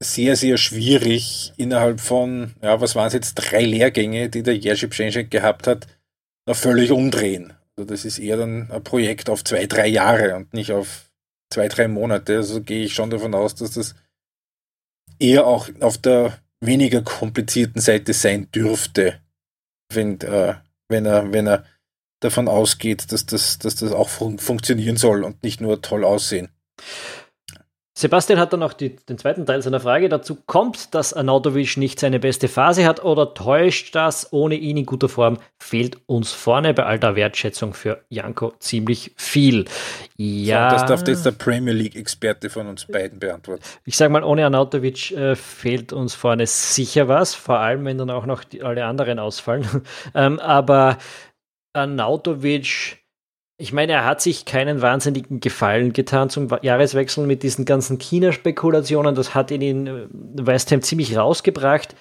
sehr, 0.02 0.36
sehr 0.36 0.58
schwierig 0.58 1.54
innerhalb 1.58 2.00
von, 2.00 2.56
ja, 2.62 2.80
was 2.82 2.96
waren 2.96 3.08
es 3.08 3.14
jetzt, 3.14 3.36
drei 3.36 3.64
Lehrgänge, 3.64 4.30
die 4.30 4.44
der 4.44 4.58
Jerzy 4.58 4.88
Pschenschek 4.88 5.30
gehabt 5.30 5.68
hat, 5.68 5.88
noch 6.48 6.56
völlig 6.56 6.92
umdrehen. 6.92 7.54
Also 7.76 7.90
das 7.90 8.06
ist 8.06 8.20
eher 8.20 8.38
dann 8.38 8.72
ein 8.72 8.84
Projekt 8.84 9.30
auf 9.30 9.44
zwei, 9.44 9.66
drei 9.66 9.88
Jahre 9.88 10.36
und 10.36 10.54
nicht 10.54 10.72
auf 10.72 11.12
zwei, 11.52 11.68
drei 11.68 11.88
Monate. 11.88 12.38
Also 12.38 12.62
gehe 12.62 12.86
ich 12.86 12.94
schon 12.94 13.10
davon 13.10 13.34
aus, 13.34 13.56
dass 13.56 13.72
das 13.72 13.96
eher 15.20 15.46
auch 15.46 15.70
auf 15.82 15.98
der 15.98 16.40
weniger 16.62 17.02
komplizierten 17.02 17.82
Seite 17.82 18.14
sein 18.14 18.50
dürfte, 18.52 19.22
wenn, 19.94 20.20
äh, 20.22 20.56
wenn 20.88 21.06
er, 21.06 21.32
wenn 21.32 21.48
er 21.48 21.66
davon 22.20 22.48
ausgeht, 22.48 23.12
dass 23.12 23.26
das, 23.26 23.60
dass 23.60 23.76
das 23.76 23.92
auch 23.92 24.10
fun 24.10 24.40
funktionieren 24.40 24.98
soll 24.98 25.24
und 25.24 25.44
nicht 25.44 25.62
nur 25.62 25.82
toll 25.82 26.04
aussehen. 26.04 26.50
Sebastian 28.00 28.40
hat 28.40 28.54
dann 28.54 28.62
noch 28.62 28.72
die, 28.72 28.96
den 28.96 29.18
zweiten 29.18 29.46
Teil 29.46 29.62
seiner 29.62 29.82
Frage. 29.82 30.08
Dazu 30.08 30.38
kommt, 30.46 30.96
dass 30.96 31.14
Arnautovic 31.14 31.76
nicht 31.76 32.00
seine 32.00 32.20
beste 32.20 32.48
Phase 32.48 32.86
hat 32.86 33.04
oder 33.04 33.34
täuscht 33.34 33.94
das? 33.94 34.32
Ohne 34.32 34.56
ihn 34.56 34.78
in 34.78 34.86
guter 34.86 35.10
Form 35.10 35.38
fehlt 35.58 35.98
uns 36.06 36.32
vorne 36.32 36.74
bei 36.74 36.86
all 36.86 36.98
der 36.98 37.18
Wertschätzung 37.18 37.74
für 37.74 38.02
Janko 38.08 38.54
ziemlich 38.60 39.12
viel. 39.18 39.66
Ja. 40.16 40.70
So, 40.70 40.76
das 40.78 40.86
darf 40.86 41.08
jetzt 41.10 41.26
der 41.26 41.32
Premier 41.32 41.74
League-Experte 41.74 42.50
von 42.50 42.68
uns 42.68 42.86
beiden 42.86 43.20
beantworten. 43.20 43.64
Ich 43.84 43.98
sage 43.98 44.14
mal, 44.14 44.24
ohne 44.24 44.46
Arnautovic 44.46 45.12
äh, 45.12 45.36
fehlt 45.36 45.92
uns 45.92 46.16
vorne 46.16 46.48
sicher 46.48 47.10
was, 47.10 47.36
vor 47.36 47.60
allem 47.60 47.84
wenn 47.84 47.98
dann 47.98 48.12
auch 48.12 48.26
noch 48.26 48.46
die, 48.46 48.64
alle 48.64 48.86
anderen 48.86 49.20
ausfallen. 49.20 49.68
ähm, 50.16 50.40
aber 50.40 51.00
Arnautovic, 51.74 52.98
ich 53.58 53.74
meine, 53.74 53.92
er 53.92 54.06
hat 54.06 54.22
sich 54.22 54.46
keinen 54.46 54.82
wahnsinnigen 54.82 55.42
Gefallen 55.42 55.92
getan 55.92 56.30
zum 56.30 56.48
Jahreswechsel 56.62 57.28
mit 57.28 57.44
diesen 57.44 57.66
ganzen 57.66 57.98
China-Spekulationen. 57.98 59.16
Das 59.16 59.36
hat 59.36 59.52
ihn 59.52 59.62
in 59.62 59.88
äh, 59.88 60.08
West 60.12 60.72
Ham 60.72 60.82
ziemlich 60.82 61.18
rausgebracht. 61.18 61.96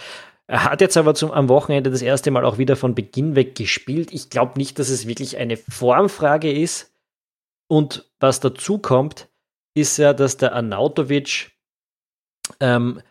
Er 0.46 0.64
hat 0.64 0.80
jetzt 0.80 0.96
aber 0.96 1.14
zum, 1.14 1.30
am 1.32 1.48
Wochenende 1.48 1.90
das 1.90 2.00
erste 2.00 2.30
Mal 2.30 2.44
auch 2.44 2.58
wieder 2.58 2.76
von 2.76 2.94
Beginn 2.94 3.34
weg 3.34 3.54
gespielt. 3.54 4.12
Ich 4.12 4.30
glaube 4.30 4.56
nicht, 4.56 4.78
dass 4.78 4.88
es 4.88 5.06
wirklich 5.06 5.36
eine 5.36 5.56
Formfrage 5.56 6.50
ist. 6.50 6.94
Und 7.68 8.08
was 8.20 8.40
dazu 8.40 8.78
kommt, 8.78 9.28
ist 9.74 9.98
ja, 9.98 10.14
dass 10.14 10.36
der 10.36 10.54
Arnautovic 10.54 11.50
ähm, 12.60 13.02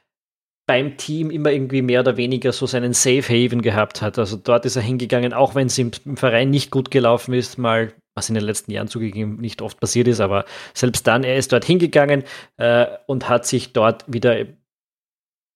beim 0.68 0.98
Team 0.98 1.32
immer 1.32 1.52
irgendwie 1.52 1.82
mehr 1.82 2.02
oder 2.02 2.18
weniger 2.18 2.52
so 2.52 2.68
seinen 2.68 2.94
Safe 2.94 3.24
Haven 3.24 3.62
gehabt 3.62 4.02
hat. 4.02 4.20
Also 4.20 4.36
dort 4.36 4.66
ist 4.66 4.76
er 4.76 4.82
hingegangen, 4.82 5.34
auch 5.34 5.56
wenn 5.56 5.68
es 5.68 5.78
im, 5.78 5.92
im, 6.06 6.18
Verein 6.18 6.50
nicht 6.50 6.72
gut 6.72 6.92
gelaufen 6.92 7.34
ist, 7.34 7.58
mal 7.58 7.94
was 8.16 8.30
in 8.30 8.36
den 8.36 8.44
letzten 8.44 8.72
Jahren 8.72 8.88
zugegeben 8.88 9.38
nicht 9.38 9.62
oft 9.62 9.80
passiert 9.80 10.08
ist, 10.08 10.20
aber 10.20 10.46
selbst 10.74 11.06
dann, 11.08 11.24
er 11.24 11.38
ist 11.38 11.54
dort 11.54 11.64
hingegangen 11.64 12.24
äh, 12.58 12.88
und 13.06 13.30
hat 13.30 13.46
sich 13.46 13.74
dort 13.74 14.04
wieder 14.12 14.46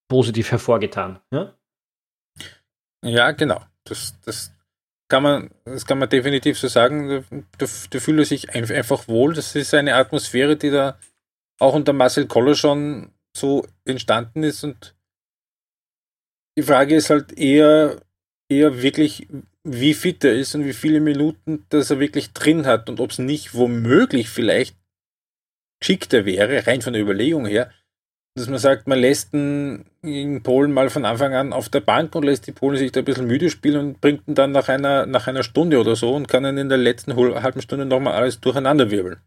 positiv 0.07 0.51
hervorgetan. 0.51 1.19
Ja, 1.33 1.53
ja 3.03 3.31
genau. 3.31 3.61
Das, 3.83 4.15
das, 4.23 4.53
kann 5.09 5.23
man, 5.23 5.49
das 5.65 5.85
kann 5.85 5.97
man 5.97 6.07
definitiv 6.07 6.57
so 6.57 6.69
sagen. 6.69 7.25
Da, 7.57 7.65
da 7.89 7.99
fühlt 7.99 8.19
er 8.19 8.25
sich 8.25 8.49
einfach 8.53 9.09
wohl. 9.09 9.33
Das 9.33 9.55
ist 9.55 9.73
eine 9.73 9.95
Atmosphäre, 9.95 10.55
die 10.55 10.69
da 10.69 10.97
auch 11.59 11.73
unter 11.73 11.91
Marcel 11.91 12.27
Koller 12.27 12.55
schon 12.55 13.11
so 13.35 13.65
entstanden 13.85 14.43
ist 14.43 14.63
und 14.63 14.95
die 16.61 16.67
Frage 16.67 16.95
ist 16.95 17.09
halt 17.09 17.37
eher, 17.39 17.97
eher 18.47 18.83
wirklich, 18.83 19.27
wie 19.63 19.95
fit 19.95 20.23
er 20.23 20.35
ist 20.35 20.53
und 20.53 20.63
wie 20.63 20.73
viele 20.73 20.99
Minuten 20.99 21.65
das 21.69 21.89
er 21.89 21.99
wirklich 21.99 22.33
drin 22.33 22.67
hat 22.67 22.87
und 22.87 22.99
ob 22.99 23.09
es 23.09 23.17
nicht 23.17 23.55
womöglich 23.55 24.29
vielleicht 24.29 24.75
geschickter 25.79 26.23
wäre, 26.25 26.67
rein 26.67 26.83
von 26.83 26.93
der 26.93 27.01
Überlegung 27.01 27.47
her, 27.47 27.71
dass 28.35 28.47
man 28.47 28.59
sagt, 28.59 28.87
man 28.87 28.99
lässt 28.99 29.33
den 29.33 29.85
in 30.03 30.43
Polen 30.43 30.71
mal 30.71 30.91
von 30.91 31.03
Anfang 31.03 31.33
an 31.33 31.51
auf 31.51 31.69
der 31.69 31.79
Bank 31.79 32.13
und 32.13 32.25
lässt 32.25 32.45
die 32.45 32.51
Polen 32.51 32.77
sich 32.77 32.91
da 32.91 32.99
ein 32.99 33.05
bisschen 33.05 33.25
müde 33.25 33.49
spielen 33.49 33.79
und 33.79 34.01
bringt 34.01 34.27
ihn 34.27 34.35
dann 34.35 34.51
nach 34.51 34.69
einer, 34.69 35.07
nach 35.07 35.25
einer 35.25 35.41
Stunde 35.41 35.79
oder 35.79 35.95
so 35.95 36.13
und 36.13 36.27
kann 36.27 36.43
dann 36.43 36.59
in 36.59 36.69
der 36.69 36.77
letzten 36.77 37.15
halben 37.15 37.61
Stunde 37.63 37.87
nochmal 37.87 38.13
alles 38.13 38.39
durcheinander 38.39 38.91
wirbeln. 38.91 39.19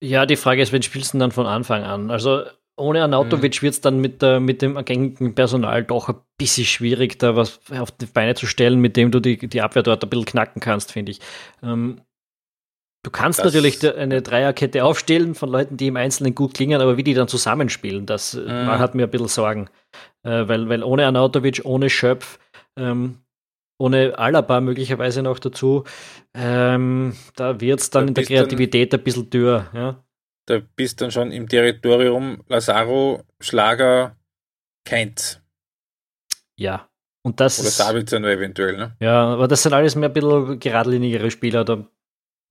Ja, 0.00 0.26
die 0.26 0.36
Frage 0.36 0.62
ist, 0.62 0.72
wen 0.72 0.82
spielst 0.82 1.12
du 1.12 1.16
denn 1.16 1.20
dann 1.22 1.32
von 1.32 1.46
Anfang 1.46 1.82
an? 1.82 2.12
Also 2.12 2.44
ohne 2.76 3.02
Arnautovic 3.02 3.60
mhm. 3.60 3.62
wird 3.62 3.74
es 3.74 3.80
dann 3.80 4.00
mit, 4.00 4.22
der, 4.22 4.40
mit 4.40 4.62
dem 4.62 4.82
gängigen 4.84 5.34
Personal 5.34 5.84
doch 5.84 6.08
ein 6.08 6.16
bisschen 6.38 6.64
schwierig, 6.64 7.18
da 7.18 7.36
was 7.36 7.60
auf 7.70 7.90
die 7.90 8.06
Beine 8.06 8.34
zu 8.34 8.46
stellen, 8.46 8.80
mit 8.80 8.96
dem 8.96 9.10
du 9.10 9.20
die, 9.20 9.36
die 9.36 9.62
Abwehr 9.62 9.82
dort 9.82 10.02
ein 10.02 10.10
bisschen 10.10 10.26
knacken 10.26 10.60
kannst, 10.60 10.92
finde 10.92 11.12
ich. 11.12 11.20
Ähm, 11.62 12.00
du 13.02 13.10
kannst 13.10 13.38
das 13.40 13.46
natürlich 13.46 13.86
eine 13.96 14.22
Dreierkette 14.22 14.84
aufstellen 14.84 15.34
von 15.34 15.50
Leuten, 15.50 15.76
die 15.76 15.88
im 15.88 15.96
Einzelnen 15.96 16.34
gut 16.34 16.54
klingen, 16.54 16.80
aber 16.80 16.96
wie 16.96 17.04
die 17.04 17.14
dann 17.14 17.28
zusammenspielen, 17.28 18.06
das 18.06 18.34
äh, 18.34 18.40
mhm. 18.40 18.68
hat 18.78 18.94
mir 18.94 19.04
ein 19.04 19.10
bisschen 19.10 19.28
Sorgen. 19.28 19.68
Äh, 20.22 20.48
weil, 20.48 20.68
weil 20.68 20.82
ohne 20.82 21.06
Arnautovic, 21.06 21.62
ohne 21.64 21.90
Schöpf, 21.90 22.38
ähm, 22.76 23.18
ohne 23.78 24.18
Alaba 24.18 24.60
möglicherweise 24.60 25.22
noch 25.22 25.38
dazu, 25.38 25.84
ähm, 26.34 27.14
da 27.34 27.60
wird 27.60 27.80
es 27.80 27.90
dann 27.90 28.04
da 28.04 28.08
in 28.08 28.14
der 28.14 28.24
Kreativität 28.24 28.92
ein 28.94 29.02
bisschen 29.02 29.30
dürr. 29.30 29.66
Ja? 29.72 30.04
Da 30.50 30.60
bist 30.74 31.00
dann 31.00 31.12
schon 31.12 31.30
im 31.30 31.48
Territorium 31.48 32.42
Lazaro, 32.48 33.22
Schlager, 33.38 34.16
Keins. 34.84 35.40
Ja. 36.58 36.88
Und 37.22 37.38
das, 37.38 37.60
Oder 37.60 37.68
Sabitzer 37.68 38.18
nur 38.18 38.30
eventuell, 38.30 38.76
ne? 38.76 38.96
Ja, 38.98 39.26
aber 39.26 39.46
das 39.46 39.62
sind 39.62 39.74
alles 39.74 39.94
mehr 39.94 40.08
ein 40.08 40.12
bisschen 40.12 40.58
geradlinigere 40.58 41.30
Spieler. 41.30 41.64
Da 41.64 41.86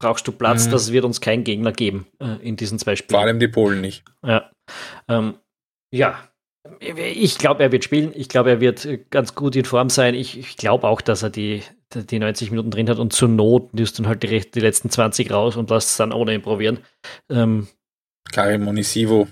brauchst 0.01 0.25
du 0.25 0.31
Platz, 0.31 0.67
mhm. 0.67 0.71
das 0.71 0.93
wird 0.93 1.03
uns 1.03 1.19
kein 1.19 1.43
Gegner 1.43 1.73
geben 1.73 2.07
äh, 2.21 2.37
in 2.41 2.55
diesen 2.55 2.79
zwei 2.79 2.95
Spielen. 2.95 3.19
Vor 3.19 3.19
allem 3.19 3.37
die 3.37 3.49
Polen 3.49 3.81
nicht. 3.81 4.05
Ja. 4.25 4.49
Ähm, 5.09 5.33
ja. 5.93 6.23
Ich 6.79 7.37
glaube, 7.37 7.63
er 7.63 7.73
wird 7.73 7.83
spielen. 7.83 8.13
Ich 8.15 8.29
glaube, 8.29 8.49
er 8.49 8.61
wird 8.61 8.87
ganz 9.09 9.35
gut 9.35 9.57
in 9.57 9.65
Form 9.65 9.89
sein. 9.89 10.15
Ich, 10.15 10.39
ich 10.39 10.55
glaube 10.55 10.87
auch, 10.87 11.01
dass 11.01 11.21
er 11.21 11.31
die, 11.31 11.63
die 11.93 12.19
90 12.19 12.51
Minuten 12.51 12.71
drin 12.71 12.89
hat 12.89 12.99
und 12.99 13.11
zur 13.11 13.27
Not 13.27 13.73
nimmst 13.73 13.99
du 13.99 14.03
dann 14.03 14.09
halt 14.09 14.23
die, 14.23 14.39
die 14.39 14.59
letzten 14.61 14.89
20 14.89 15.31
raus 15.31 15.57
und 15.57 15.69
lässt 15.69 15.89
es 15.89 15.97
dann 15.97 16.13
ohne 16.13 16.33
ihn 16.33 16.41
probieren. 16.41 16.79
Ähm, 17.29 17.67
Karim 18.31 18.63
Monisivo. 18.63 19.27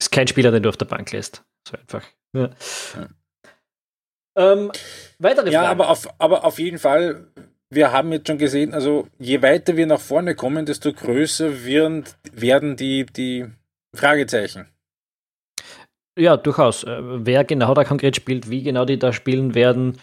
Ist 0.00 0.12
kein 0.12 0.26
Spieler, 0.26 0.50
den 0.50 0.62
du 0.62 0.68
auf 0.68 0.76
der 0.76 0.86
Bank 0.86 1.12
lässt. 1.12 1.44
So 1.68 1.76
einfach. 1.76 2.04
Ja. 2.34 2.50
ja. 2.94 3.08
Ähm, 4.36 4.70
weitere 5.18 5.50
Ja, 5.50 5.64
aber 5.64 5.90
auf, 5.90 6.08
aber 6.18 6.44
auf 6.44 6.58
jeden 6.58 6.78
Fall, 6.78 7.26
wir 7.68 7.92
haben 7.92 8.12
jetzt 8.12 8.28
schon 8.28 8.38
gesehen, 8.38 8.72
also 8.72 9.08
je 9.18 9.42
weiter 9.42 9.76
wir 9.76 9.86
nach 9.86 10.00
vorne 10.00 10.34
kommen, 10.34 10.66
desto 10.66 10.92
größer 10.92 11.64
werden, 11.64 12.04
werden 12.32 12.76
die, 12.76 13.06
die 13.06 13.46
Fragezeichen. 13.94 14.68
Ja, 16.18 16.36
durchaus. 16.36 16.84
Äh, 16.84 17.00
wer 17.02 17.44
genau 17.44 17.74
da 17.74 17.84
konkret 17.84 18.16
spielt, 18.16 18.50
wie 18.50 18.62
genau 18.62 18.84
die 18.84 18.98
da 18.98 19.12
spielen 19.12 19.54
werden, 19.54 19.98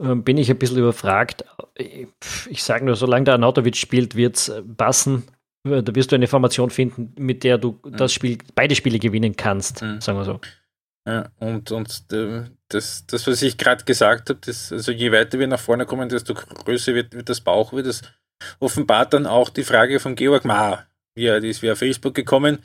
ähm, 0.00 0.24
bin 0.24 0.36
ich 0.36 0.50
ein 0.50 0.58
bisschen 0.58 0.78
überfragt. 0.78 1.44
Ich 1.74 2.62
sage 2.62 2.84
nur, 2.84 2.96
solange 2.96 3.24
der 3.24 3.34
Anatovic 3.34 3.76
spielt, 3.76 4.14
wird 4.16 4.36
es 4.36 4.48
äh, 4.48 4.62
passen. 4.62 5.24
Da 5.64 5.94
wirst 5.94 6.12
du 6.12 6.16
eine 6.16 6.28
Formation 6.28 6.70
finden, 6.70 7.12
mit 7.18 7.44
der 7.44 7.58
du 7.58 7.80
das 7.84 8.12
Spiel, 8.12 8.38
beide 8.54 8.74
Spiele 8.74 8.98
gewinnen 8.98 9.36
kannst, 9.36 9.82
mhm. 9.82 10.00
sagen 10.00 10.18
wir 10.18 10.24
so. 10.24 10.40
Ja, 11.06 11.30
und, 11.38 11.70
und 11.72 12.04
äh, 12.12 12.44
das, 12.68 13.06
das, 13.06 13.26
was 13.26 13.42
ich 13.42 13.56
gerade 13.56 13.84
gesagt 13.84 14.30
habe, 14.30 14.40
also 14.46 14.92
je 14.92 15.10
weiter 15.10 15.38
wir 15.38 15.46
nach 15.46 15.58
vorne 15.58 15.86
kommen, 15.86 16.08
desto 16.08 16.34
größer 16.34 16.94
wird, 16.94 17.14
wird 17.14 17.28
das 17.28 17.40
Bauch, 17.40 17.72
wird 17.72 17.86
das 17.86 18.02
offenbart 18.60 19.14
dann 19.14 19.26
auch 19.26 19.48
die 19.48 19.64
Frage 19.64 20.00
von 20.00 20.14
Georg 20.14 20.44
Maar, 20.44 20.86
wie 21.14 21.26
er 21.26 21.42
ist 21.42 21.62
via 21.62 21.74
Facebook 21.74 22.14
gekommen, 22.14 22.58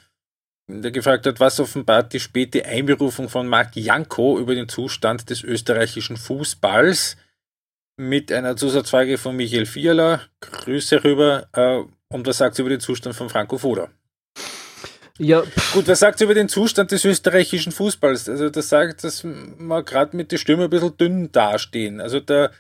der 0.68 0.92
gefragt 0.92 1.26
hat, 1.26 1.40
was 1.40 1.60
offenbart 1.60 2.14
die 2.14 2.20
späte 2.20 2.66
Einberufung 2.66 3.30
von 3.30 3.48
Marc 3.48 3.76
Janko 3.76 4.40
über 4.40 4.56
den 4.56 4.70
Zustand 4.70 5.30
des 5.30 5.44
österreichischen 5.44 6.18
Fußballs 6.18 7.18
mit 7.98 8.32
einer 8.32 8.56
Zusatzfrage 8.56 9.18
von 9.18 9.36
Michael 9.36 9.66
Fiala. 9.66 10.22
Grüße 10.42 11.04
rüber. 11.04 11.48
Äh, 11.54 11.84
und 12.14 12.28
was 12.28 12.38
sagt 12.38 12.56
sie 12.56 12.62
über 12.62 12.70
den 12.70 12.80
Zustand 12.80 13.16
von 13.16 13.30
Franco 13.30 13.58
Foda? 13.58 13.90
Ja. 15.20 15.44
Gut, 15.74 15.88
was 15.88 16.00
sagt 16.00 16.20
sie 16.20 16.26
über 16.26 16.34
den 16.34 16.50
Zustand 16.50 16.92
des 16.92 17.06
österreichischen 17.06 17.72
Fußballs? 17.72 18.30
Also, 18.30 18.50
das 18.50 18.70
sagt, 18.70 19.04
dass 19.04 19.24
wir 19.24 19.84
gerade 19.84 20.16
mit 20.18 20.32
der 20.32 20.38
Stimme 20.38 20.66
ein 20.66 20.70
bisschen 20.70 20.98
dünn 20.98 21.32
dastehen. 21.32 22.02
Also, 22.02 22.20
der, 22.20 22.52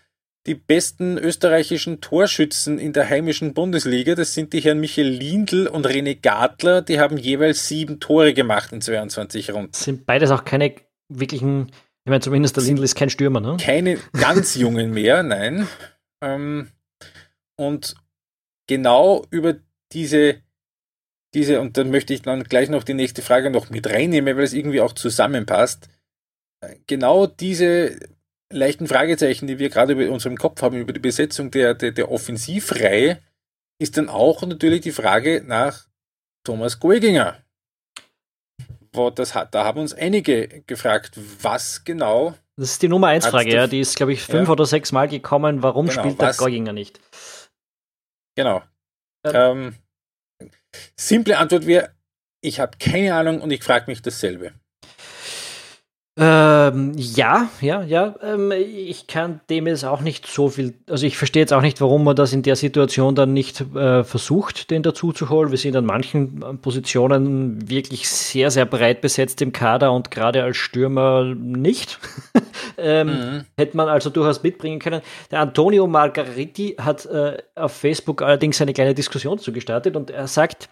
die 0.45 0.55
besten 0.55 1.17
österreichischen 1.17 2.01
Torschützen 2.01 2.77
in 2.77 2.93
der 2.93 3.09
heimischen 3.09 3.53
Bundesliga, 3.53 4.13
das 4.13 4.33
sind 4.33 4.53
die 4.53 4.59
Herren 4.59 4.79
Michael 4.79 5.07
Lindl 5.07 5.67
und 5.67 5.87
René 5.87 6.19
Gartler, 6.19 6.81
die 6.81 6.99
haben 6.99 7.17
jeweils 7.17 7.67
sieben 7.67 7.99
Tore 7.99 8.33
gemacht 8.33 8.71
in 8.71 8.81
22 8.81 9.51
Runden. 9.51 9.71
Das 9.71 9.83
sind 9.83 10.05
beides 10.05 10.31
auch 10.31 10.45
keine 10.45 10.75
wirklichen, 11.09 11.67
ich 12.05 12.09
meine, 12.09 12.21
zumindest 12.21 12.57
der 12.57 12.63
Lindl 12.63 12.83
ist 12.83 12.95
kein 12.95 13.09
Stürmer, 13.09 13.39
ne? 13.39 13.57
Keine 13.59 13.97
ganz 14.19 14.55
jungen 14.55 14.91
mehr, 14.91 15.23
nein. 15.23 15.67
Ähm, 16.21 16.67
und 17.55 17.95
genau 18.67 19.25
über 19.29 19.55
diese, 19.91 20.41
diese, 21.33 21.59
und 21.61 21.77
dann 21.77 21.91
möchte 21.91 22.13
ich 22.13 22.21
dann 22.21 22.43
gleich 22.43 22.69
noch 22.69 22.83
die 22.83 22.93
nächste 22.93 23.21
Frage 23.21 23.49
noch 23.49 23.69
mit 23.69 23.87
reinnehmen, 23.87 24.35
weil 24.35 24.43
es 24.43 24.53
irgendwie 24.53 24.81
auch 24.81 24.93
zusammenpasst. 24.93 25.89
Genau 26.87 27.27
diese 27.27 27.99
leichten 28.51 28.87
Fragezeichen, 28.87 29.47
die 29.47 29.59
wir 29.59 29.69
gerade 29.69 29.93
über 29.93 30.11
unserem 30.11 30.37
Kopf 30.37 30.61
haben, 30.61 30.77
über 30.77 30.93
die 30.93 30.99
Besetzung 30.99 31.51
der, 31.51 31.73
der, 31.73 31.91
der 31.91 32.11
Offensivreihe, 32.11 33.19
ist 33.79 33.97
dann 33.97 34.09
auch 34.09 34.41
natürlich 34.43 34.81
die 34.81 34.91
Frage 34.91 35.43
nach 35.45 35.87
Thomas 36.43 36.79
Goeginger. 36.79 37.37
Wo 38.93 39.09
das 39.09 39.33
hat, 39.33 39.55
da 39.55 39.65
haben 39.65 39.79
uns 39.79 39.93
einige 39.93 40.61
gefragt, 40.67 41.19
was 41.41 41.83
genau. 41.83 42.35
Das 42.57 42.71
ist 42.71 42.81
die 42.83 42.87
Nummer 42.87 43.07
1 43.07 43.25
Frage, 43.25 43.51
ja. 43.51 43.65
Die 43.65 43.79
ist, 43.79 43.95
glaube 43.95 44.13
ich, 44.13 44.21
fünf 44.21 44.47
ja. 44.47 44.51
oder 44.51 44.67
sechs 44.67 44.91
Mal 44.91 45.07
gekommen. 45.07 45.63
Warum 45.63 45.87
genau, 45.87 46.01
spielt 46.01 46.21
der 46.21 46.33
Goeginger 46.33 46.73
nicht? 46.73 46.99
Genau. 48.35 48.61
Ähm, 49.25 49.75
ähm, 50.41 50.49
simple 50.95 51.37
Antwort 51.37 51.65
wäre, 51.65 51.91
ich 52.41 52.59
habe 52.59 52.77
keine 52.77 53.15
Ahnung 53.15 53.41
und 53.41 53.51
ich 53.51 53.63
frage 53.63 53.85
mich 53.87 54.01
dasselbe. 54.01 54.53
Ähm, 56.15 56.93
ja, 56.95 57.49
ja, 57.59 57.81
ja. 57.81 58.15
Ähm, 58.21 58.51
ich 58.51 59.07
kann 59.07 59.41
dem 59.49 59.65
jetzt 59.65 59.83
auch 59.83 60.01
nicht 60.01 60.27
so 60.27 60.49
viel, 60.49 60.75
also 60.87 61.07
ich 61.07 61.17
verstehe 61.17 61.41
jetzt 61.41 61.53
auch 61.53 61.63
nicht, 61.63 61.81
warum 61.81 62.03
man 62.03 62.15
das 62.15 62.33
in 62.33 62.43
der 62.43 62.55
Situation 62.55 63.15
dann 63.15 63.33
nicht 63.33 63.61
äh, 63.75 64.03
versucht, 64.03 64.69
den 64.69 64.83
dazu 64.83 65.11
zu 65.11 65.29
holen. 65.29 65.49
Wir 65.49 65.57
sind 65.57 65.75
an 65.75 65.85
manchen 65.85 66.43
äh, 66.43 66.53
Positionen 66.53 67.67
wirklich 67.67 68.07
sehr, 68.07 68.51
sehr 68.51 68.65
breit 68.65 69.01
besetzt 69.01 69.41
im 69.41 69.53
Kader 69.53 69.91
und 69.91 70.11
gerade 70.11 70.43
als 70.43 70.57
Stürmer 70.57 71.33
nicht. 71.35 71.97
ähm, 72.83 73.07
mhm. 73.07 73.45
Hätte 73.57 73.77
man 73.77 73.87
also 73.87 74.09
durchaus 74.09 74.43
mitbringen 74.43 74.79
können. 74.79 75.01
Der 75.31 75.39
Antonio 75.39 75.87
Margariti 75.87 76.75
hat 76.79 77.05
äh, 77.05 77.37
auf 77.55 77.73
Facebook 77.73 78.21
allerdings 78.21 78.61
eine 78.61 78.73
kleine 78.73 78.93
Diskussion 78.93 79.39
zugestartet 79.39 79.95
und 79.95 80.11
er 80.11 80.27
sagt, 80.27 80.69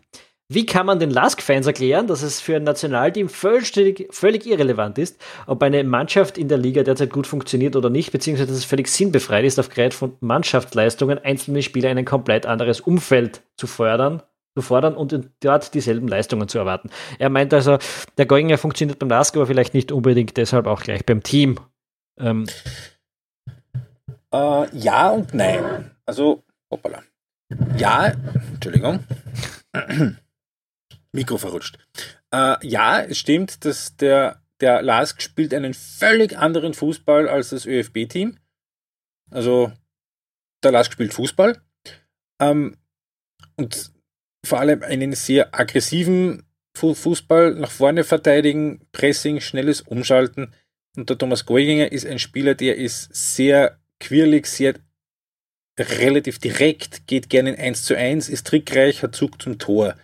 wie 0.53 0.66
kann 0.66 0.86
man 0.86 0.99
den 0.99 1.12
Lask-Fans 1.12 1.66
erklären, 1.66 2.07
dass 2.07 2.24
es 2.24 2.41
für 2.41 2.57
ein 2.57 2.66
Nationalteam 2.66 3.30
völlig, 3.30 4.07
völlig 4.09 4.45
irrelevant 4.45 4.97
ist, 4.97 5.18
ob 5.47 5.64
eine 5.64 5.82
Mannschaft 5.86 6.38
in 6.38 6.49
der 6.49 6.57
Liga 6.57 6.84
derzeit 6.84 7.09
gut 7.09 7.26
funktioniert 7.26 7.78
oder 7.78 7.89
nicht, 7.89 8.12
beziehungsweise 8.12 8.49
dass 8.49 8.57
es 8.57 8.66
völlig 8.66 8.89
sinnbefreit 8.89 9.45
ist, 9.45 9.59
aufgrund 9.59 9.93
von 9.93 10.18
Mannschaftsleistungen 10.20 11.20
einzelne 11.20 11.62
Spieler 11.62 11.89
in 11.89 11.99
ein 11.99 12.05
komplett 12.05 12.45
anderes 12.45 12.82
Umfeld 12.82 13.43
zu 13.55 13.66
fördern, 13.66 14.24
zu 14.53 14.62
fordern 14.62 14.95
und 14.95 15.18
dort 15.39 15.74
dieselben 15.74 16.09
Leistungen 16.09 16.49
zu 16.49 16.57
erwarten. 16.57 16.89
Er 17.18 17.30
meint 17.30 17.53
also, 17.53 17.78
der 18.18 18.26
Goinger 18.26 18.57
funktioniert 18.57 18.99
beim 18.99 19.07
Lask, 19.07 19.34
aber 19.38 19.47
vielleicht 19.47 19.74
nicht 19.74 19.93
unbedingt 19.93 20.36
deshalb 20.36 20.68
auch 20.68 20.82
gleich 20.82 21.05
beim 21.05 21.24
Team. 21.24 21.59
Ähm. 22.22 22.46
Äh, 24.34 24.78
ja 24.78 25.10
und 25.10 25.34
nein. 25.34 25.92
Also, 26.06 26.44
hoppala. 26.72 27.04
Ja, 27.78 28.14
Entschuldigung. 28.54 29.04
Mikro 31.14 31.38
verrutscht. 31.38 31.78
Äh, 32.34 32.56
ja, 32.66 33.02
es 33.02 33.18
stimmt, 33.18 33.66
dass 33.66 33.98
der, 33.98 34.42
der 34.62 34.82
Lask 34.82 35.22
spielt 35.22 35.54
einen 35.54 35.74
völlig 35.74 36.38
anderen 36.38 36.74
Fußball 36.74 37.28
als 37.28 37.50
das 37.50 37.66
ÖFB-Team. 37.66 38.38
Also 39.30 39.72
der 40.64 40.72
Lask 40.72 40.94
spielt 40.94 41.14
Fußball. 41.14 41.62
Ähm, 42.42 42.78
und 43.58 43.92
vor 44.46 44.60
allem 44.60 44.84
einen 44.84 45.14
sehr 45.14 45.54
aggressiven 45.54 46.46
Fußball 46.76 47.56
nach 47.56 47.72
vorne 47.72 48.04
verteidigen, 48.04 48.88
Pressing, 48.92 49.42
schnelles 49.42 49.82
Umschalten. 49.82 50.54
Und 50.98 51.10
der 51.10 51.18
Thomas 51.18 51.46
Goiginger 51.46 51.92
ist 51.92 52.06
ein 52.06 52.20
Spieler, 52.20 52.56
der 52.56 52.78
ist 52.78 53.10
sehr 53.14 53.80
quirlig, 54.00 54.46
sehr 54.46 54.76
relativ 55.80 56.39
direkt, 56.39 57.08
geht 57.08 57.30
gerne 57.30 57.52
in 57.52 57.60
1 57.60 57.84
zu 57.84 57.96
1, 57.96 58.30
ist 58.30 58.48
trickreich, 58.48 59.04
hat 59.04 59.16
Zug 59.16 59.42
zum 59.42 59.58
Tor. 59.58 59.96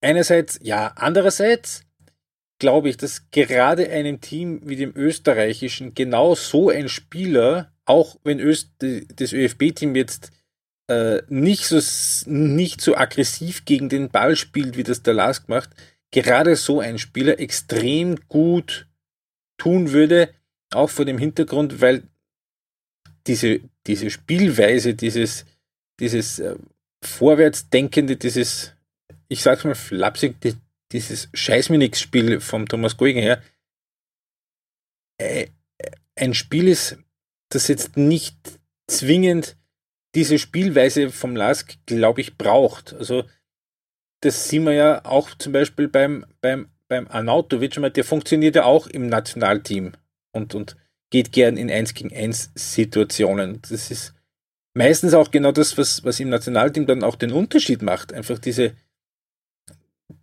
Einerseits 0.00 0.58
ja, 0.62 0.92
andererseits 0.96 1.84
glaube 2.58 2.88
ich, 2.88 2.96
dass 2.96 3.30
gerade 3.30 3.90
einem 3.90 4.20
Team 4.20 4.60
wie 4.64 4.76
dem 4.76 4.94
österreichischen 4.94 5.94
genau 5.94 6.34
so 6.34 6.70
ein 6.70 6.88
Spieler 6.88 7.72
auch 7.84 8.16
wenn 8.24 8.40
Öst, 8.40 8.70
das 8.80 9.32
ÖFB-Team 9.32 9.94
jetzt 9.96 10.30
äh, 10.88 11.22
nicht, 11.28 11.66
so, 11.66 11.80
nicht 12.30 12.80
so 12.80 12.96
aggressiv 12.96 13.64
gegen 13.64 13.88
den 13.88 14.10
Ball 14.10 14.36
spielt, 14.36 14.76
wie 14.76 14.82
das 14.82 15.02
der 15.02 15.14
Lask 15.14 15.48
macht, 15.48 15.70
gerade 16.10 16.56
so 16.56 16.80
ein 16.80 16.98
Spieler 16.98 17.40
extrem 17.40 18.16
gut 18.28 18.86
tun 19.62 19.92
würde, 19.92 20.34
auch 20.72 20.90
vor 20.90 21.04
dem 21.04 21.18
Hintergrund, 21.18 21.80
weil 21.80 22.02
diese, 23.28 23.60
diese 23.86 24.10
Spielweise, 24.10 24.94
dieses, 24.94 25.44
dieses 26.00 26.40
äh, 26.40 26.56
Vorwärtsdenkende, 27.04 28.16
dieses, 28.16 28.74
ich 29.28 29.40
sag's 29.40 29.62
mal 29.62 29.76
flapsig, 29.76 30.34
dieses 30.90 31.28
Scheiß 31.32 31.68
mir 31.68 31.78
nix 31.78 32.00
Spiel 32.00 32.40
vom 32.40 32.66
Thomas 32.66 32.96
Goigen 32.96 33.22
her, 33.22 33.40
äh, 35.18 35.46
ein 36.16 36.34
Spiel 36.34 36.66
ist, 36.66 36.98
das 37.50 37.68
jetzt 37.68 37.96
nicht 37.96 38.36
zwingend 38.88 39.56
diese 40.16 40.40
Spielweise 40.40 41.10
vom 41.10 41.36
Lask, 41.36 41.78
glaube 41.86 42.20
ich, 42.20 42.36
braucht. 42.36 42.94
Also, 42.94 43.24
das 44.22 44.48
sehen 44.48 44.64
wir 44.64 44.72
ja 44.72 45.04
auch 45.04 45.30
zum 45.36 45.52
Beispiel 45.52 45.86
beim, 45.86 46.26
beim, 46.40 46.68
beim 46.92 47.08
Arnautovic, 47.08 47.94
der 47.94 48.04
funktioniert 48.04 48.54
ja 48.54 48.64
auch 48.64 48.86
im 48.86 49.06
Nationalteam 49.06 49.92
und, 50.34 50.54
und 50.54 50.76
geht 51.08 51.32
gern 51.32 51.56
in 51.56 51.70
1 51.70 51.94
gegen 51.94 52.14
1 52.14 52.50
Situationen. 52.54 53.62
Das 53.62 53.90
ist 53.90 54.14
meistens 54.74 55.14
auch 55.14 55.30
genau 55.30 55.52
das, 55.52 55.78
was, 55.78 56.04
was 56.04 56.20
im 56.20 56.28
Nationalteam 56.28 56.84
dann 56.84 57.02
auch 57.02 57.16
den 57.16 57.32
Unterschied 57.32 57.80
macht. 57.80 58.12
Einfach 58.12 58.38
diese, 58.38 58.74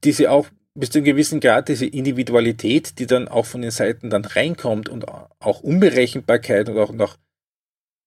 diese 0.03 0.29
auch 0.29 0.47
bis 0.75 0.91
zu 0.91 0.99
einem 0.99 1.05
gewissen 1.05 1.39
Grad 1.39 1.69
diese 1.69 1.87
Individualität, 1.87 2.99
die 2.99 3.07
dann 3.07 3.27
auch 3.27 3.47
von 3.47 3.63
den 3.63 3.71
Seiten 3.71 4.11
dann 4.11 4.25
reinkommt 4.25 4.89
und 4.89 5.07
auch 5.07 5.61
Unberechenbarkeit 5.61 6.69
und 6.69 6.77
auch 6.77 6.91
noch 6.91 7.17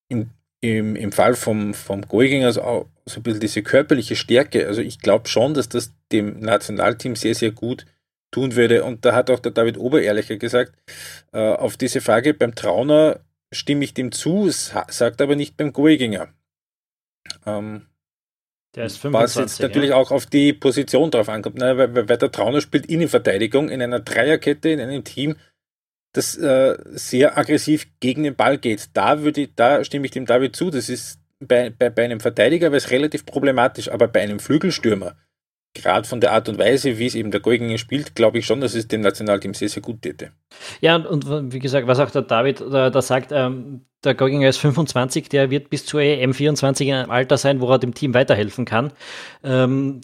im, 0.09 0.31
im, 0.61 0.95
im 0.95 1.11
Fall 1.11 1.35
vom, 1.35 1.75
vom 1.75 2.03
Goiginger 2.03 2.47
also 2.47 2.63
auch 2.63 2.87
so 3.07 3.19
ein 3.19 3.25
bisschen 3.25 3.41
diese 3.41 3.65
körperliche 3.65 4.15
Stärke. 4.15 4.69
Also 4.69 4.83
ich 4.83 5.01
glaube 5.01 5.27
schon, 5.27 5.53
dass 5.53 5.69
das 5.69 5.93
dem 6.13 6.39
Nationalteam 6.39 7.17
sehr, 7.17 7.35
sehr 7.35 7.51
gut 7.51 7.87
tun 8.33 8.57
würde. 8.57 8.83
Und 8.83 9.05
da 9.05 9.15
hat 9.15 9.31
auch 9.31 9.39
der 9.39 9.53
David 9.53 9.79
Oberehrlicher 9.79 10.37
gesagt, 10.37 10.73
äh, 11.33 11.39
auf 11.39 11.77
diese 11.77 12.01
Frage 12.01 12.35
beim 12.35 12.57
Trauner 12.57 13.21
stimme 13.53 13.85
ich 13.85 13.95
dem 13.95 14.11
zu, 14.11 14.49
sagt 14.51 15.21
aber 15.21 15.37
nicht 15.37 15.57
beim 15.57 15.73
Goiginger. 15.73 16.33
Ähm, 17.47 17.87
der 18.75 18.87
ist 18.87 18.97
25, 18.99 19.13
Was 19.13 19.35
jetzt 19.37 19.61
ja. 19.61 19.69
natürlich 19.69 19.93
auch 19.93 20.11
auf 20.11 20.27
die 20.27 20.53
Position 20.53 21.11
drauf 21.11 21.29
ankommt. 21.29 21.59
Ne? 21.59 21.77
Weil, 21.77 22.09
weil 22.09 22.19
der 22.19 22.33
Trauner 22.33 22.61
spielt 22.61 22.87
Innenverteidigung 22.87 23.69
in 23.69 23.83
einer 23.83 24.01
Dreierkette, 24.01 24.71
in 24.71 24.81
einem 24.81 25.05
Team, 25.05 25.37
das 26.15 26.37
äh, 26.37 26.77
sehr 26.91 27.37
aggressiv 27.39 27.87
gegen 28.01 28.23
den 28.23 28.35
Ball 28.35 28.59
geht. 28.59 28.91
Da, 28.95 29.23
würde, 29.23 29.49
da 29.49 29.85
stimme 29.85 30.07
ich 30.07 30.13
dem 30.13 30.27
David 30.27 30.57
zu. 30.57 30.71
Das 30.71 30.89
ist 30.89 31.21
bei, 31.41 31.71
bei, 31.71 31.91
bei 31.91 32.05
einem 32.05 32.21
Verteidiger 32.21 32.69
wäre 32.69 32.79
es 32.79 32.91
relativ 32.91 33.27
problematisch, 33.27 33.91
aber 33.91 34.09
bei 34.09 34.23
einem 34.23 34.39
Flügelstürmer, 34.39 35.17
gerade 35.75 36.07
von 36.07 36.21
der 36.21 36.33
Art 36.33 36.49
und 36.49 36.59
Weise, 36.59 36.99
wie 36.99 37.07
es 37.07 37.15
eben 37.15 37.31
der 37.31 37.41
Golginger 37.41 37.79
spielt, 37.79 38.15
glaube 38.15 38.39
ich 38.39 38.47
schon, 38.47 38.61
dass 38.61 38.75
es 38.75 38.89
dem 38.89 39.01
Nationalteam 39.01 39.55
sehr, 39.55 39.69
sehr 39.69 39.83
gut 39.83 40.03
täte. 40.03 40.33
Ja, 40.81 40.97
und, 40.97 41.25
und 41.25 41.53
wie 41.53 41.59
gesagt, 41.59 41.87
was 41.87 41.99
auch 41.99 42.11
der 42.11 42.23
David 42.23 42.61
da, 42.61 42.91
da 42.91 43.03
sagt, 43.03 43.33
ähm, 43.33 43.83
der 44.05 44.15
Golginger 44.15 44.49
ist 44.49 44.59
25, 44.59 45.29
der 45.29 45.51
wird 45.51 45.71
bis 45.71 45.87
zur 45.87 46.01
EM 46.01 46.35
24 46.35 46.89
in 46.89 46.95
einem 46.95 47.11
Alter 47.11 47.39
sein, 47.39 47.61
wo 47.61 47.71
er 47.71 47.79
dem 47.79 47.95
Team 47.95 48.15
weiterhelfen 48.15 48.65
kann. 48.65 48.93
Ähm, 49.45 50.01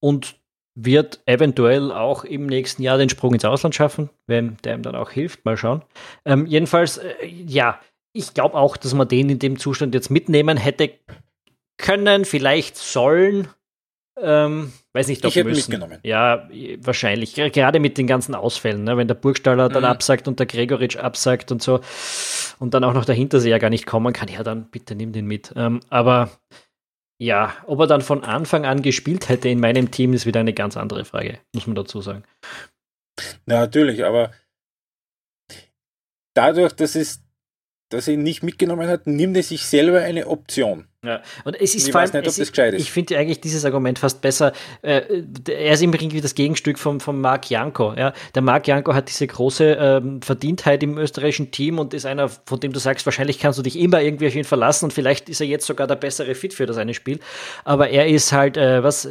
und 0.00 0.36
wird 0.74 1.20
eventuell 1.26 1.92
auch 1.92 2.24
im 2.24 2.46
nächsten 2.46 2.82
Jahr 2.82 2.98
den 2.98 3.10
Sprung 3.10 3.34
ins 3.34 3.44
Ausland 3.44 3.74
schaffen, 3.74 4.10
wenn 4.26 4.56
der 4.64 4.74
ihm 4.74 4.82
dann 4.82 4.96
auch 4.96 5.10
hilft. 5.10 5.44
Mal 5.44 5.56
schauen. 5.56 5.82
Ähm, 6.24 6.46
jedenfalls, 6.46 6.98
äh, 6.98 7.26
ja, 7.26 7.78
ich 8.12 8.34
glaube 8.34 8.56
auch, 8.56 8.76
dass 8.76 8.94
man 8.94 9.08
den 9.08 9.30
in 9.30 9.38
dem 9.38 9.58
Zustand 9.58 9.94
jetzt 9.94 10.10
mitnehmen 10.10 10.56
hätte 10.56 10.90
können, 11.76 12.24
vielleicht 12.24 12.76
sollen. 12.76 13.48
Ähm, 14.20 14.72
weiß 14.92 15.08
nicht, 15.08 15.24
ob 15.24 15.30
ich 15.30 15.36
hätte 15.36 15.48
müssen. 15.48 15.70
mitgenommen. 15.70 15.98
Ja, 16.02 16.48
wahrscheinlich. 16.78 17.34
Gerade 17.34 17.80
mit 17.80 17.96
den 17.96 18.06
ganzen 18.06 18.34
Ausfällen, 18.34 18.84
ne? 18.84 18.96
wenn 18.96 19.08
der 19.08 19.14
Burgstaller 19.14 19.68
dann 19.68 19.84
mhm. 19.84 19.88
absagt 19.88 20.28
und 20.28 20.38
der 20.38 20.46
Gregoritsch 20.46 20.96
absagt 20.96 21.50
und 21.50 21.62
so 21.62 21.80
und 22.58 22.74
dann 22.74 22.84
auch 22.84 22.92
noch 22.92 23.04
der 23.04 23.14
Hinterseher 23.14 23.58
gar 23.58 23.70
nicht 23.70 23.86
kommen 23.86 24.12
kann, 24.12 24.28
ja, 24.28 24.42
dann 24.42 24.70
bitte 24.70 24.94
nimm 24.94 25.12
den 25.12 25.26
mit. 25.26 25.52
Ähm, 25.56 25.80
aber 25.88 26.30
ja, 27.18 27.54
ob 27.66 27.80
er 27.80 27.86
dann 27.86 28.02
von 28.02 28.24
Anfang 28.24 28.66
an 28.66 28.82
gespielt 28.82 29.28
hätte 29.28 29.48
in 29.48 29.60
meinem 29.60 29.90
Team, 29.90 30.12
ist 30.12 30.26
wieder 30.26 30.40
eine 30.40 30.52
ganz 30.52 30.76
andere 30.76 31.04
Frage, 31.04 31.38
muss 31.54 31.66
man 31.66 31.76
dazu 31.76 32.00
sagen. 32.02 32.24
Na, 33.46 33.60
natürlich, 33.60 34.04
aber 34.04 34.32
dadurch, 36.34 36.72
dass 36.72 36.96
es 36.96 37.22
dass 37.92 38.08
er 38.08 38.14
ihn 38.14 38.22
nicht 38.22 38.42
mitgenommen 38.42 38.88
hat, 38.88 39.06
nimmt 39.06 39.36
er 39.36 39.42
sich 39.42 39.66
selber 39.66 40.00
eine 40.00 40.26
Option. 40.26 40.88
Ja, 41.04 41.20
und 41.44 41.60
es 41.60 41.74
ist 41.74 41.88
ich 41.88 41.96
allem, 41.96 42.12
nicht, 42.12 42.28
ob 42.28 42.36
das 42.36 42.36
gescheit 42.36 42.74
ist. 42.74 42.80
Ich 42.80 42.92
finde 42.92 43.18
eigentlich 43.18 43.40
dieses 43.40 43.64
Argument 43.64 43.98
fast 43.98 44.20
besser. 44.20 44.52
Äh, 44.82 45.24
er 45.48 45.72
ist 45.72 45.82
im 45.82 45.92
wie 45.92 46.20
das 46.20 46.36
Gegenstück 46.36 46.78
vom, 46.78 47.00
vom 47.00 47.20
Marc 47.20 47.50
Janko. 47.50 47.92
Ja? 47.94 48.12
Der 48.36 48.42
Marc 48.42 48.68
Janko 48.68 48.94
hat 48.94 49.08
diese 49.08 49.26
große 49.26 49.76
ähm, 49.80 50.22
Verdientheit 50.22 50.80
im 50.84 50.98
österreichischen 50.98 51.50
Team 51.50 51.80
und 51.80 51.92
ist 51.92 52.06
einer, 52.06 52.28
von 52.28 52.60
dem 52.60 52.72
du 52.72 52.78
sagst, 52.78 53.04
wahrscheinlich 53.04 53.40
kannst 53.40 53.58
du 53.58 53.64
dich 53.64 53.78
immer 53.80 54.00
irgendwie 54.00 54.28
auf 54.28 54.34
ihn 54.36 54.44
verlassen 54.44 54.86
und 54.86 54.92
vielleicht 54.92 55.28
ist 55.28 55.40
er 55.40 55.48
jetzt 55.48 55.66
sogar 55.66 55.88
der 55.88 55.96
bessere 55.96 56.36
Fit 56.36 56.54
für 56.54 56.66
das 56.66 56.76
eine 56.76 56.94
Spiel. 56.94 57.18
Aber 57.64 57.88
er 57.90 58.06
ist 58.06 58.32
halt, 58.32 58.56
äh, 58.56 58.84
was, 58.84 59.08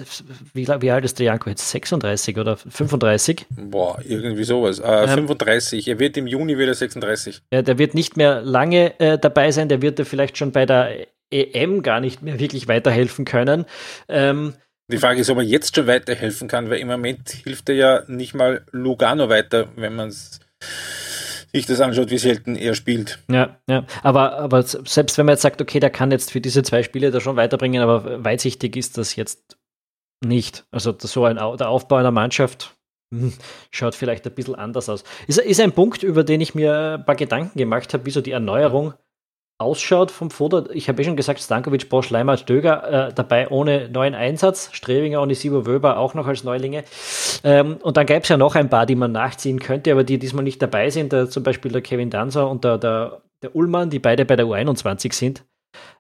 wie, 0.54 0.68
wie 0.68 0.92
alt 0.92 1.04
ist 1.04 1.20
der 1.20 1.26
Janko 1.26 1.50
jetzt? 1.50 1.70
36 1.72 2.38
oder 2.38 2.56
35? 2.56 3.48
Boah, 3.50 4.00
irgendwie 4.08 4.46
sowas. 4.46 4.80
Äh, 4.80 5.10
35. 5.10 5.88
Ähm, 5.88 5.94
er 5.94 6.00
wird 6.00 6.16
im 6.16 6.28
Juni 6.28 6.58
wieder 6.58 6.74
36. 6.74 7.42
Ja, 7.52 7.62
der 7.62 7.78
wird 7.78 7.96
nicht 7.96 8.16
mehr 8.16 8.42
lange 8.42 8.98
äh, 9.02 9.18
dabei 9.20 9.52
sein. 9.52 9.68
Der 9.68 9.82
wird 9.82 10.00
vielleicht 10.08 10.38
schon 10.38 10.54
bei 10.54 10.66
der 10.66 11.08
EM 11.32 11.82
gar 11.82 12.00
nicht 12.00 12.22
mehr 12.22 12.40
wirklich 12.40 12.68
weiterhelfen 12.68 13.26
können. 13.26 13.66
Ähm, 14.08 14.54
die 14.92 14.98
Frage 14.98 15.22
ist, 15.22 15.30
ob 15.30 15.38
er 15.38 15.44
jetzt 15.44 15.76
schon 15.76 15.88
weiterhelfen 15.88 16.48
kann, 16.48 16.70
weil 16.70 16.80
im 16.80 16.88
Moment 16.88 17.30
hilft 17.30 17.70
er 17.70 17.76
ja 17.76 18.04
nicht 18.08 18.34
mal 18.34 18.66
Lugano 18.72 19.30
weiter, 19.30 19.70
wenn 19.76 19.96
man 19.96 20.12
sich 20.12 21.66
das 21.66 21.80
anschaut, 21.80 22.10
wie 22.10 22.18
selten 22.18 22.56
er 22.56 22.76
spielt. 22.76 23.20
Ja, 23.32 23.58
ja. 23.70 23.86
Aber, 24.04 24.38
aber 24.38 24.64
selbst 24.64 25.18
wenn 25.18 25.26
man 25.26 25.34
jetzt 25.34 25.42
sagt, 25.42 25.62
okay, 25.62 25.80
der 25.80 25.90
kann 25.90 26.12
jetzt 26.12 26.32
für 26.32 26.42
diese 26.42 26.64
zwei 26.64 26.84
Spiele 26.84 27.12
da 27.12 27.22
schon 27.22 27.36
weiterbringen, 27.38 27.82
aber 27.82 28.24
weitsichtig 28.24 28.76
ist 28.76 28.98
das 28.98 29.16
jetzt 29.16 29.58
nicht. 30.24 30.66
Also 30.72 30.96
so 31.00 31.26
ein 31.26 31.36
der 31.36 31.70
Aufbau 31.70 31.96
einer 31.96 32.12
Mannschaft 32.12 32.76
hm, 33.14 33.34
schaut 33.72 33.96
vielleicht 33.96 34.26
ein 34.26 34.34
bisschen 34.34 34.56
anders 34.56 34.90
aus. 34.90 35.04
Ist, 35.28 35.40
ist 35.40 35.60
ein 35.60 35.74
Punkt, 35.74 36.04
über 36.04 36.24
den 36.24 36.42
ich 36.42 36.56
mir 36.56 36.98
ein 37.00 37.06
paar 37.06 37.16
Gedanken 37.16 37.58
gemacht 37.58 37.94
habe, 37.94 38.06
wie 38.06 38.12
so 38.12 38.22
die 38.22 38.32
Erneuerung 38.32 38.94
ausschaut 39.62 40.12
vom 40.12 40.32
Foto. 40.32 40.70
Ich 40.72 40.90
habe 40.90 41.02
eh 41.02 41.06
schon 41.06 41.16
gesagt, 41.16 41.40
Stankovic, 41.40 41.90
Bosch, 41.90 42.10
Leimer, 42.10 42.38
Stöger 42.38 43.08
äh, 43.10 43.14
dabei 43.14 43.50
ohne 43.50 43.90
neuen 43.90 44.16
Einsatz. 44.16 44.70
Strebinger, 44.74 45.22
Onisivo, 45.22 45.66
Wöber 45.66 45.98
auch 45.98 46.14
noch 46.14 46.28
als 46.28 46.44
Neulinge. 46.44 46.84
Ähm, 47.44 47.78
und 47.82 47.98
dann 47.98 48.06
gäbe 48.06 48.22
es 48.22 48.30
ja 48.30 48.38
noch 48.38 48.56
ein 48.56 48.70
paar, 48.70 48.86
die 48.86 48.96
man 48.96 49.12
nachziehen 49.12 49.60
könnte, 49.60 49.92
aber 49.92 50.04
die 50.04 50.20
diesmal 50.20 50.44
nicht 50.44 50.62
dabei 50.62 50.90
sind. 50.90 51.14
Da, 51.14 51.30
zum 51.30 51.44
Beispiel 51.44 51.72
der 51.72 51.82
Kevin 51.82 52.10
Danzer 52.10 52.50
und 52.50 52.64
der, 52.64 52.78
der, 52.78 53.22
der 53.42 53.56
Ullmann, 53.56 53.90
die 53.90 54.00
beide 54.00 54.26
bei 54.26 54.36
der 54.36 54.46
U21 54.46 55.14
sind. 55.14 55.44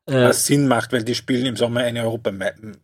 Äh, 0.07 0.13
Was 0.13 0.45
Sinn 0.45 0.67
macht, 0.67 0.91
weil 0.93 1.03
die 1.03 1.15
spielen 1.15 1.45
im 1.45 1.55
Sommer 1.55 1.81
eine 1.81 2.03
Europa. 2.03 2.31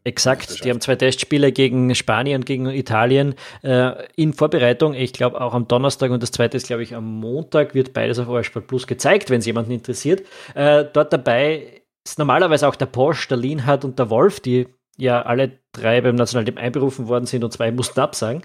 Exakt, 0.04 0.64
die 0.64 0.70
haben 0.70 0.82
zwei 0.82 0.96
Testspiele 0.96 1.52
gegen 1.52 1.94
Spanien 1.96 2.42
und 2.42 2.46
gegen 2.46 2.68
Italien 2.68 3.36
äh, 3.64 4.06
in 4.16 4.34
Vorbereitung. 4.34 4.94
Ich 4.94 5.14
glaube 5.14 5.42
auch 5.42 5.54
am 5.54 5.68
Donnerstag 5.68 6.12
und 6.12 6.22
das 6.22 6.32
zweite 6.32 6.58
ist, 6.58 6.68
glaube 6.68 6.84
ich, 6.84 6.96
am 6.96 7.20
Montag 7.20 7.74
wird 7.74 7.94
beides 7.94 8.20
auf 8.20 8.28
Eurosport 8.28 8.68
Plus 8.68 8.88
gezeigt, 8.88 9.30
wenn 9.30 9.40
es 9.40 9.46
jemanden 9.46 9.72
interessiert. 9.72 10.26
Äh, 10.54 10.86
dort 10.94 11.12
dabei 11.12 11.82
ist 12.06 12.20
normalerweise 12.20 12.68
auch 12.68 12.76
der 12.76 12.86
Porsche, 12.86 13.28
der 13.30 13.38
Lienhardt 13.38 13.84
und 13.84 14.00
der 14.00 14.10
Wolf, 14.10 14.40
die 14.40 14.68
ja 14.98 15.22
alle 15.22 15.60
drei 15.74 16.02
beim 16.02 16.16
Nationalteam 16.16 16.58
einberufen 16.58 17.08
worden 17.08 17.26
sind 17.26 17.44
und 17.44 17.52
zwei 17.52 17.72
mussten 17.72 18.00
absagen. 18.00 18.44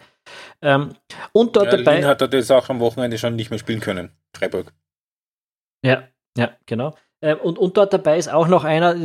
Ähm, 0.60 0.94
und 1.32 1.56
dort 1.56 1.66
ja, 1.66 1.76
dabei. 1.76 1.96
Lienhardt 1.96 2.22
hat 2.22 2.32
jetzt 2.32 2.50
auch 2.50 2.68
am 2.68 2.80
Wochenende 2.80 3.18
schon 3.18 3.36
nicht 3.36 3.50
mehr 3.50 3.58
spielen 3.58 3.80
können. 3.80 4.10
Freiburg. 4.34 4.72
Ja, 5.84 6.08
ja, 6.36 6.56
genau. 6.66 6.94
Ähm, 7.22 7.38
und, 7.38 7.58
und 7.58 7.76
dort 7.76 7.92
dabei 7.92 8.18
ist 8.18 8.30
auch 8.30 8.48
noch 8.48 8.64
einer, 8.64 8.96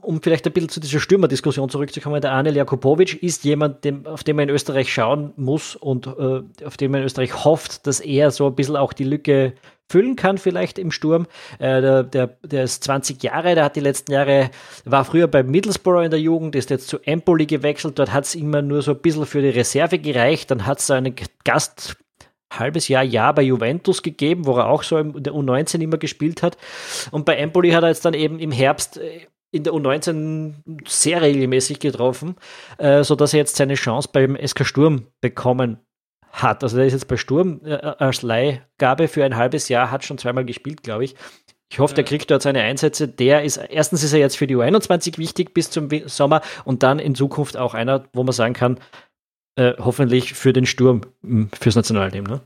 um 0.00 0.22
vielleicht 0.22 0.46
ein 0.46 0.52
bisschen 0.52 0.70
zu 0.70 0.80
dieser 0.80 0.98
Stürmerdiskussion 0.98 1.68
zurückzukommen, 1.68 2.20
der 2.20 2.32
Anel 2.32 2.56
Jakubowitsch 2.56 3.14
ist 3.14 3.44
jemand, 3.44 3.84
dem, 3.84 4.06
auf 4.06 4.24
den 4.24 4.36
man 4.36 4.48
in 4.48 4.54
Österreich 4.54 4.92
schauen 4.92 5.32
muss 5.36 5.76
und 5.76 6.06
äh, 6.06 6.42
auf 6.64 6.76
den 6.76 6.90
man 6.90 7.00
in 7.00 7.06
Österreich 7.06 7.44
hofft, 7.44 7.86
dass 7.86 8.00
er 8.00 8.30
so 8.30 8.46
ein 8.46 8.54
bisschen 8.54 8.76
auch 8.76 8.94
die 8.94 9.04
Lücke 9.04 9.52
füllen 9.88 10.16
kann, 10.16 10.38
vielleicht 10.38 10.78
im 10.78 10.90
Sturm. 10.90 11.26
Äh, 11.58 11.80
der, 11.80 12.02
der, 12.02 12.26
der 12.42 12.64
ist 12.64 12.82
20 12.82 13.22
Jahre, 13.22 13.54
der 13.54 13.64
hat 13.64 13.76
die 13.76 13.80
letzten 13.80 14.12
Jahre, 14.12 14.50
war 14.84 15.04
früher 15.04 15.28
bei 15.28 15.42
Middlesbrough 15.42 16.04
in 16.04 16.10
der 16.10 16.20
Jugend, 16.20 16.56
ist 16.56 16.70
jetzt 16.70 16.88
zu 16.88 16.98
Empoli 17.00 17.46
gewechselt, 17.46 17.98
dort 17.98 18.12
hat 18.12 18.24
es 18.24 18.34
immer 18.34 18.62
nur 18.62 18.82
so 18.82 18.92
ein 18.92 18.98
bisschen 18.98 19.26
für 19.26 19.42
die 19.42 19.50
Reserve 19.50 19.98
gereicht, 19.98 20.50
dann 20.50 20.66
hat 20.66 20.78
es 20.78 20.90
einen 20.90 21.14
Gast 21.44 21.96
halbes 22.52 22.88
Jahr, 22.88 23.02
Jahr 23.02 23.34
bei 23.34 23.42
Juventus 23.42 24.02
gegeben, 24.02 24.46
wo 24.46 24.56
er 24.56 24.68
auch 24.68 24.82
so 24.82 24.98
in 24.98 25.22
der 25.22 25.32
U19 25.32 25.80
immer 25.80 25.98
gespielt 25.98 26.42
hat. 26.42 26.56
Und 27.10 27.24
bei 27.24 27.36
Empoli 27.36 27.70
hat 27.70 27.82
er 27.82 27.88
jetzt 27.88 28.04
dann 28.04 28.14
eben 28.14 28.38
im 28.38 28.52
Herbst 28.52 28.98
äh, 28.98 29.26
in 29.52 29.64
der 29.64 29.72
U19 29.72 30.54
sehr 30.86 31.22
regelmäßig 31.22 31.78
getroffen, 31.78 32.36
äh, 32.78 33.04
sodass 33.04 33.32
er 33.32 33.38
jetzt 33.38 33.56
seine 33.56 33.74
Chance 33.74 34.08
beim 34.12 34.36
SK 34.44 34.66
Sturm 34.66 35.06
bekommen 35.20 35.78
hat. 36.30 36.62
Also 36.62 36.76
der 36.76 36.86
ist 36.86 36.92
jetzt 36.92 37.08
bei 37.08 37.16
Sturm 37.16 37.60
äh, 37.64 37.74
als 37.74 38.22
Leihgabe 38.22 39.08
für 39.08 39.24
ein 39.24 39.36
halbes 39.36 39.68
Jahr, 39.68 39.90
hat 39.90 40.04
schon 40.04 40.18
zweimal 40.18 40.44
gespielt, 40.44 40.82
glaube 40.82 41.04
ich. 41.04 41.14
Ich 41.68 41.80
hoffe, 41.80 41.94
der 41.94 42.04
kriegt 42.04 42.30
dort 42.30 42.42
seine 42.42 42.62
Einsätze. 42.62 43.08
Der 43.08 43.42
ist, 43.42 43.56
erstens 43.56 44.04
ist 44.04 44.12
er 44.12 44.20
jetzt 44.20 44.36
für 44.36 44.46
die 44.46 44.56
U21 44.56 45.18
wichtig 45.18 45.52
bis 45.52 45.68
zum 45.68 45.88
Sommer 46.06 46.40
und 46.64 46.84
dann 46.84 47.00
in 47.00 47.16
Zukunft 47.16 47.56
auch 47.56 47.74
einer, 47.74 48.04
wo 48.12 48.22
man 48.22 48.32
sagen 48.32 48.54
kann, 48.54 48.78
äh, 49.56 49.74
hoffentlich 49.78 50.34
für 50.34 50.52
den 50.52 50.66
Sturm, 50.66 51.02
hm, 51.22 51.50
fürs 51.58 51.74
Nationalteam. 51.74 52.24
Ne? 52.24 52.40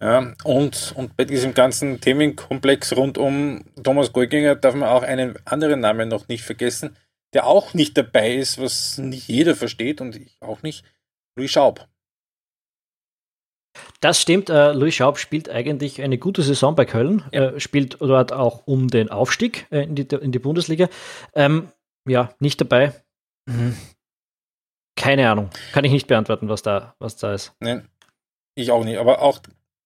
Ja, 0.00 0.34
und, 0.44 0.92
und 0.96 1.16
bei 1.16 1.24
diesem 1.24 1.54
ganzen 1.54 2.00
Themenkomplex 2.00 2.96
rund 2.96 3.16
um 3.18 3.64
Thomas 3.82 4.12
Golginger 4.12 4.56
darf 4.56 4.74
man 4.74 4.88
auch 4.88 5.02
einen 5.02 5.38
anderen 5.44 5.80
Namen 5.80 6.08
noch 6.08 6.28
nicht 6.28 6.42
vergessen, 6.42 6.96
der 7.32 7.46
auch 7.46 7.74
nicht 7.74 7.96
dabei 7.96 8.34
ist, 8.34 8.60
was 8.60 8.98
nicht 8.98 9.28
jeder 9.28 9.54
versteht 9.54 10.00
und 10.00 10.16
ich 10.16 10.36
auch 10.40 10.62
nicht, 10.62 10.84
Louis 11.36 11.50
Schaub. 11.50 11.86
Das 14.00 14.20
stimmt. 14.20 14.50
Äh, 14.50 14.72
Louis 14.72 14.94
Schaub 14.94 15.18
spielt 15.18 15.50
eigentlich 15.50 16.00
eine 16.02 16.18
gute 16.18 16.42
Saison 16.42 16.74
bei 16.74 16.84
Köln, 16.84 17.22
ja. 17.32 17.50
äh, 17.50 17.60
spielt 17.60 17.98
dort 18.00 18.32
auch 18.32 18.66
um 18.66 18.88
den 18.88 19.10
Aufstieg 19.10 19.66
äh, 19.70 19.82
in, 19.82 19.94
die, 19.94 20.02
in 20.02 20.32
die 20.32 20.38
Bundesliga. 20.38 20.88
Ähm, 21.34 21.68
ja, 22.08 22.34
nicht 22.40 22.60
dabei. 22.60 22.92
Mhm. 23.46 23.76
Keine 25.06 25.30
Ahnung. 25.30 25.50
Kann 25.72 25.84
ich 25.84 25.92
nicht 25.92 26.08
beantworten, 26.08 26.48
was 26.48 26.62
da, 26.62 26.94
was 26.98 27.16
da 27.16 27.32
ist. 27.32 27.54
Nein, 27.60 27.88
ich 28.56 28.72
auch 28.72 28.84
nicht. 28.84 28.98
Aber 28.98 29.22
auch 29.22 29.38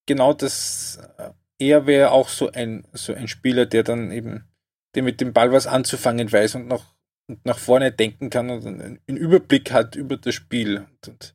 genau 0.06 0.32
das, 0.32 0.98
äh, 1.18 1.30
er 1.58 1.86
wäre 1.86 2.12
auch 2.12 2.28
so 2.28 2.50
ein, 2.50 2.86
so 2.94 3.12
ein 3.12 3.28
Spieler, 3.28 3.66
der 3.66 3.82
dann 3.82 4.10
eben, 4.12 4.48
der 4.94 5.02
mit 5.02 5.20
dem 5.20 5.32
Ball 5.34 5.52
was 5.52 5.66
anzufangen 5.66 6.32
weiß 6.32 6.54
und 6.54 6.68
noch 6.68 6.84
und 7.28 7.46
nach 7.46 7.58
vorne 7.58 7.92
denken 7.92 8.28
kann 8.28 8.50
und 8.50 8.66
einen 8.66 8.98
Überblick 9.06 9.70
hat 9.72 9.94
über 9.94 10.16
das 10.16 10.34
Spiel. 10.34 10.78
Und, 10.78 11.08
und 11.08 11.34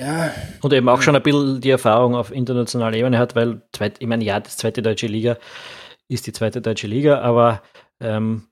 ja. 0.00 0.32
Und 0.62 0.72
eben 0.72 0.88
auch 0.88 1.02
schon 1.02 1.14
ein 1.14 1.22
bisschen 1.22 1.60
die 1.60 1.70
Erfahrung 1.70 2.16
auf 2.16 2.32
internationaler 2.32 2.96
Ebene 2.96 3.18
hat, 3.18 3.36
weil, 3.36 3.62
zweit, 3.72 3.96
ich 4.00 4.08
meine, 4.08 4.24
ja, 4.24 4.40
das 4.40 4.56
zweite 4.56 4.82
deutsche 4.82 5.06
Liga 5.06 5.36
ist 6.08 6.26
die 6.26 6.32
zweite 6.32 6.60
deutsche 6.60 6.88
Liga, 6.88 7.20
aber 7.20 7.62
ähm, 8.00 8.48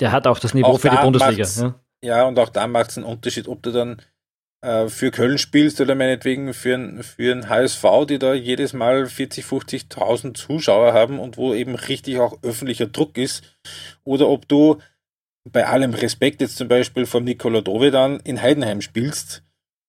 der 0.00 0.12
hat 0.12 0.26
auch 0.26 0.38
das 0.38 0.54
Niveau 0.54 0.68
auch 0.68 0.80
für 0.80 0.88
die 0.88 0.96
Bundesliga. 0.96 1.44
Ja. 1.44 1.74
Ja, 2.02 2.24
und 2.24 2.38
auch 2.38 2.48
da 2.48 2.66
macht 2.66 2.90
es 2.90 2.98
einen 2.98 3.06
Unterschied, 3.06 3.48
ob 3.48 3.62
du 3.62 3.72
dann 3.72 4.02
äh, 4.60 4.88
für 4.88 5.10
Köln 5.10 5.38
spielst 5.38 5.80
oder 5.80 5.94
meinetwegen 5.94 6.52
für, 6.52 6.74
ein, 6.74 7.02
für 7.02 7.32
ein 7.32 7.48
HSV, 7.48 7.84
die 8.08 8.18
da 8.18 8.34
jedes 8.34 8.72
Mal 8.72 9.06
40, 9.06 9.44
50.000 9.44 10.34
Zuschauer 10.34 10.92
haben 10.92 11.18
und 11.18 11.36
wo 11.36 11.54
eben 11.54 11.74
richtig 11.74 12.18
auch 12.18 12.42
öffentlicher 12.42 12.86
Druck 12.86 13.16
ist, 13.18 13.42
oder 14.04 14.28
ob 14.28 14.48
du 14.48 14.78
bei 15.44 15.66
allem 15.66 15.94
Respekt 15.94 16.40
jetzt 16.40 16.56
zum 16.56 16.68
Beispiel 16.68 17.06
vom 17.06 17.24
Nikola 17.24 17.60
Dovedan 17.60 18.20
in 18.24 18.42
Heidenheim 18.42 18.80
spielst, 18.80 19.42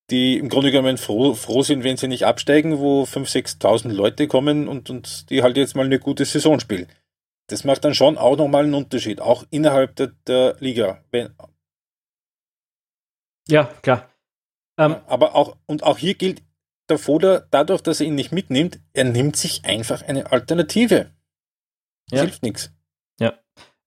die 0.09 0.37
im 0.37 0.49
Grunde 0.49 0.71
genommen 0.71 0.97
froh, 0.97 1.33
froh 1.33 1.61
sind, 1.61 1.83
wenn 1.83 1.97
sie 1.97 2.07
nicht 2.07 2.25
absteigen, 2.25 2.79
wo 2.79 3.03
5.000, 3.03 3.59
6.000 3.59 3.89
Leute 3.89 4.27
kommen 4.27 4.67
und, 4.67 4.89
und 4.89 5.29
die 5.29 5.43
halt 5.43 5.57
jetzt 5.57 5.75
mal 5.75 5.85
eine 5.85 5.99
gute 5.99 6.25
Saison 6.25 6.59
spielen. 6.59 6.87
Das 7.47 7.63
macht 7.63 7.83
dann 7.83 7.95
schon 7.95 8.17
auch 8.17 8.37
nochmal 8.37 8.63
einen 8.63 8.75
Unterschied, 8.75 9.21
auch 9.21 9.43
innerhalb 9.49 9.95
der, 9.95 10.11
der 10.27 10.55
Liga. 10.59 11.03
Wenn, 11.11 11.29
ja, 13.49 13.65
klar. 13.81 14.09
Ähm, 14.77 14.95
aber 15.07 15.35
auch, 15.35 15.57
und 15.65 15.83
auch 15.83 15.97
hier 15.97 16.15
gilt, 16.15 16.41
der 16.89 16.97
Foda, 16.97 17.45
dadurch, 17.51 17.81
dass 17.81 17.99
er 17.99 18.07
ihn 18.07 18.15
nicht 18.15 18.31
mitnimmt, 18.31 18.79
er 18.93 19.03
nimmt 19.03 19.35
sich 19.35 19.65
einfach 19.65 20.01
eine 20.01 20.31
Alternative. 20.31 21.11
Ja. 22.11 22.21
hilft 22.21 22.41
nichts. 22.41 22.71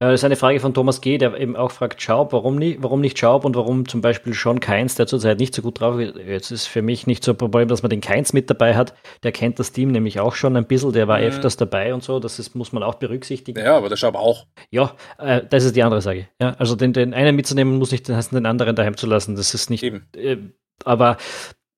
Das 0.03 0.15
ist 0.15 0.25
eine 0.25 0.35
Frage 0.35 0.59
von 0.59 0.75
Thomas 0.75 1.01
G., 1.01 1.17
der 1.17 1.39
eben 1.39 1.55
auch 1.55 1.71
fragt, 1.71 2.03
Schaub, 2.03 2.33
warum 2.33 2.57
nicht, 2.57 2.83
warum 2.83 3.01
nicht 3.01 3.17
Schaub 3.21 3.45
und 3.45 3.55
warum 3.55 3.87
zum 3.87 4.01
Beispiel 4.01 4.35
schon 4.35 4.59
Keins, 4.59 4.97
der 4.97 5.07
zurzeit 5.07 5.39
nicht 5.39 5.55
so 5.55 5.63
gut 5.63 5.81
drauf 5.81 6.01
ist. 6.01 6.17
Jetzt 6.17 6.51
ist 6.51 6.67
für 6.67 6.83
mich 6.83 7.07
nicht 7.07 7.23
so 7.23 7.33
ein 7.33 7.37
Problem, 7.37 7.69
dass 7.69 7.85
man 7.85 7.91
den 7.91 8.01
Keins 8.01 8.33
mit 8.33 8.51
dabei 8.51 8.75
hat. 8.75 8.95
Der 9.23 9.31
kennt 9.31 9.61
das 9.61 9.71
Team 9.71 9.93
nämlich 9.93 10.19
auch 10.19 10.35
schon 10.35 10.57
ein 10.57 10.67
bisschen, 10.67 10.93
der 10.93 11.07
war 11.07 11.19
mhm. 11.19 11.27
öfters 11.27 11.57
dabei 11.57 11.95
und 11.95 12.03
so, 12.03 12.19
das 12.19 12.41
ist, 12.41 12.57
muss 12.57 12.73
man 12.73 12.83
auch 12.83 12.97
berücksichtigen. 12.97 13.65
Ja, 13.65 13.77
aber 13.77 13.89
der 13.89 13.97
Schaub 13.97 14.17
auch. 14.17 14.47
Ja, 14.71 14.97
äh, 15.19 15.43
das 15.49 15.63
ist 15.63 15.77
die 15.77 15.85
andere 15.85 16.03
Sache. 16.03 16.27
Ja, 16.41 16.57
also 16.59 16.75
den, 16.75 16.93
den 16.93 17.15
einen 17.15 17.37
mitzunehmen, 17.37 17.79
muss 17.79 17.93
nicht 17.93 18.09
heißen, 18.09 18.35
den 18.35 18.47
anderen 18.47 18.75
daheim 18.75 18.97
zu 18.97 19.07
lassen. 19.07 19.37
Das 19.37 19.55
ist 19.55 19.71
nicht. 19.71 19.85
Eben. 19.85 20.09
Äh, 20.17 20.39
aber 20.85 21.17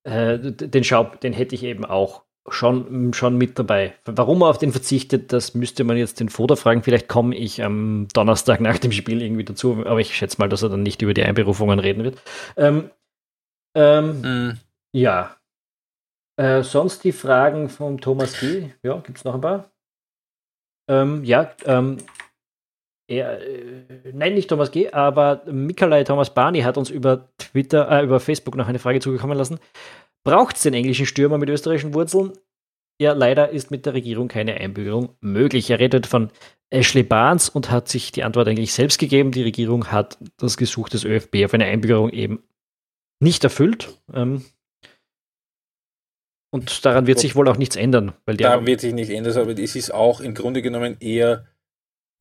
äh, 0.04 0.38
den 0.38 0.82
Schaub, 0.82 1.20
den 1.20 1.34
hätte 1.34 1.54
ich 1.54 1.62
eben 1.62 1.84
auch 1.84 2.23
schon, 2.48 3.12
schon 3.14 3.36
mit 3.36 3.58
dabei. 3.58 3.94
Warum 4.04 4.42
er 4.42 4.48
auf 4.48 4.58
den 4.58 4.72
verzichtet, 4.72 5.32
das 5.32 5.54
müsste 5.54 5.84
man 5.84 5.96
jetzt 5.96 6.20
den 6.20 6.28
Foda 6.28 6.56
fragen. 6.56 6.82
Vielleicht 6.82 7.08
komme 7.08 7.34
ich 7.36 7.62
am 7.62 8.08
Donnerstag 8.12 8.60
nach 8.60 8.78
dem 8.78 8.92
Spiel 8.92 9.22
irgendwie 9.22 9.44
dazu, 9.44 9.84
aber 9.86 10.00
ich 10.00 10.14
schätze 10.14 10.38
mal, 10.38 10.48
dass 10.48 10.62
er 10.62 10.68
dann 10.68 10.82
nicht 10.82 11.02
über 11.02 11.14
die 11.14 11.22
Einberufungen 11.22 11.78
reden 11.78 12.04
wird. 12.04 12.20
Ähm, 12.56 12.90
ähm, 13.74 14.20
mhm. 14.20 14.58
Ja. 14.92 15.36
Äh, 16.36 16.62
sonst 16.62 17.04
die 17.04 17.12
Fragen 17.12 17.68
von 17.68 17.98
Thomas 17.98 18.38
G. 18.40 18.70
Ja, 18.82 18.98
gibt 18.98 19.18
es 19.18 19.24
noch 19.24 19.34
ein 19.34 19.40
paar? 19.40 19.70
Ähm, 20.88 21.24
ja, 21.24 21.52
ähm, 21.64 21.98
er, 23.06 23.40
äh, 23.40 24.12
nein, 24.12 24.34
nicht 24.34 24.48
Thomas 24.48 24.70
G., 24.70 24.90
aber 24.90 25.42
Mikalai 25.46 26.04
Thomas 26.04 26.32
Barney 26.32 26.62
hat 26.62 26.78
uns 26.78 26.90
über 26.90 27.28
Twitter, 27.38 27.90
äh, 27.90 28.04
über 28.04 28.18
Facebook 28.18 28.56
noch 28.56 28.68
eine 28.68 28.78
Frage 28.78 29.00
zugekommen 29.00 29.36
lassen. 29.36 29.58
Braucht 30.24 30.56
es 30.56 30.62
den 30.62 30.74
englischen 30.74 31.06
Stürmer 31.06 31.38
mit 31.38 31.50
österreichischen 31.50 31.94
Wurzeln? 31.94 32.32
Ja, 33.00 33.12
leider 33.12 33.50
ist 33.50 33.70
mit 33.70 33.86
der 33.86 33.94
Regierung 33.94 34.28
keine 34.28 34.54
Einbürgerung 34.54 35.16
möglich. 35.20 35.68
Er 35.70 35.80
redet 35.80 36.06
von 36.06 36.30
Ashley 36.70 37.02
Barnes 37.02 37.48
und 37.48 37.70
hat 37.70 37.88
sich 37.88 38.12
die 38.12 38.24
Antwort 38.24 38.48
eigentlich 38.48 38.72
selbst 38.72 38.98
gegeben. 38.98 39.32
Die 39.32 39.42
Regierung 39.42 39.90
hat 39.90 40.18
das 40.38 40.56
Gesuch 40.56 40.88
des 40.88 41.04
ÖFB 41.04 41.44
auf 41.44 41.54
eine 41.54 41.66
Einbürgerung 41.66 42.10
eben 42.10 42.42
nicht 43.20 43.44
erfüllt. 43.44 44.00
Ähm, 44.12 44.44
und 46.50 46.84
daran 46.84 47.08
wird 47.08 47.18
sich 47.18 47.34
wohl 47.34 47.48
auch 47.48 47.56
nichts 47.56 47.74
ändern. 47.74 48.12
Weil 48.26 48.36
da 48.36 48.64
wird 48.64 48.80
sich 48.80 48.94
nichts 48.94 49.12
ändern, 49.12 49.36
aber 49.36 49.58
es 49.58 49.74
ist 49.74 49.92
auch 49.92 50.20
im 50.20 50.34
Grunde 50.34 50.62
genommen 50.62 50.96
eher, 51.00 51.46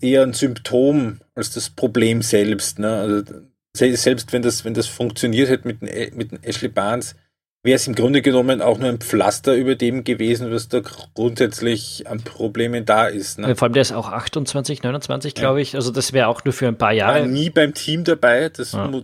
eher 0.01 0.23
ein 0.23 0.33
Symptom 0.33 1.19
als 1.35 1.51
das 1.51 1.69
Problem 1.69 2.23
selbst. 2.23 2.79
Ne? 2.79 2.95
Also 2.95 3.41
selbst 3.75 4.33
wenn 4.33 4.41
das, 4.41 4.65
wenn 4.65 4.73
das 4.73 4.87
funktioniert 4.87 5.49
hätte 5.49 5.67
mit, 5.67 5.81
mit 6.15 6.43
Ashley 6.43 6.69
Barnes, 6.69 7.15
wäre 7.63 7.77
es 7.77 7.87
im 7.87 7.95
Grunde 7.95 8.21
genommen 8.21 8.61
auch 8.61 8.77
nur 8.77 8.89
ein 8.89 8.99
Pflaster 8.99 9.55
über 9.55 9.75
dem 9.75 10.03
gewesen, 10.03 10.51
was 10.51 10.67
da 10.67 10.81
grundsätzlich 11.15 12.07
an 12.07 12.21
Problemen 12.21 12.85
da 12.85 13.07
ist. 13.07 13.39
Ne? 13.39 13.55
Vor 13.55 13.67
allem 13.67 13.73
der 13.73 13.81
ist 13.81 13.93
auch 13.93 14.09
28, 14.09 14.83
29, 14.83 15.33
glaube 15.33 15.61
ich. 15.61 15.75
Also 15.75 15.91
das 15.91 16.11
wäre 16.11 16.27
auch 16.27 16.43
nur 16.43 16.53
für 16.53 16.67
ein 16.67 16.77
paar 16.77 16.91
Jahre. 16.91 17.21
War 17.21 17.27
nie 17.27 17.49
beim 17.49 17.73
Team 17.73 18.03
dabei. 18.03 18.49
Das 18.49 18.73
ja. 18.73 18.87
mu 18.87 19.01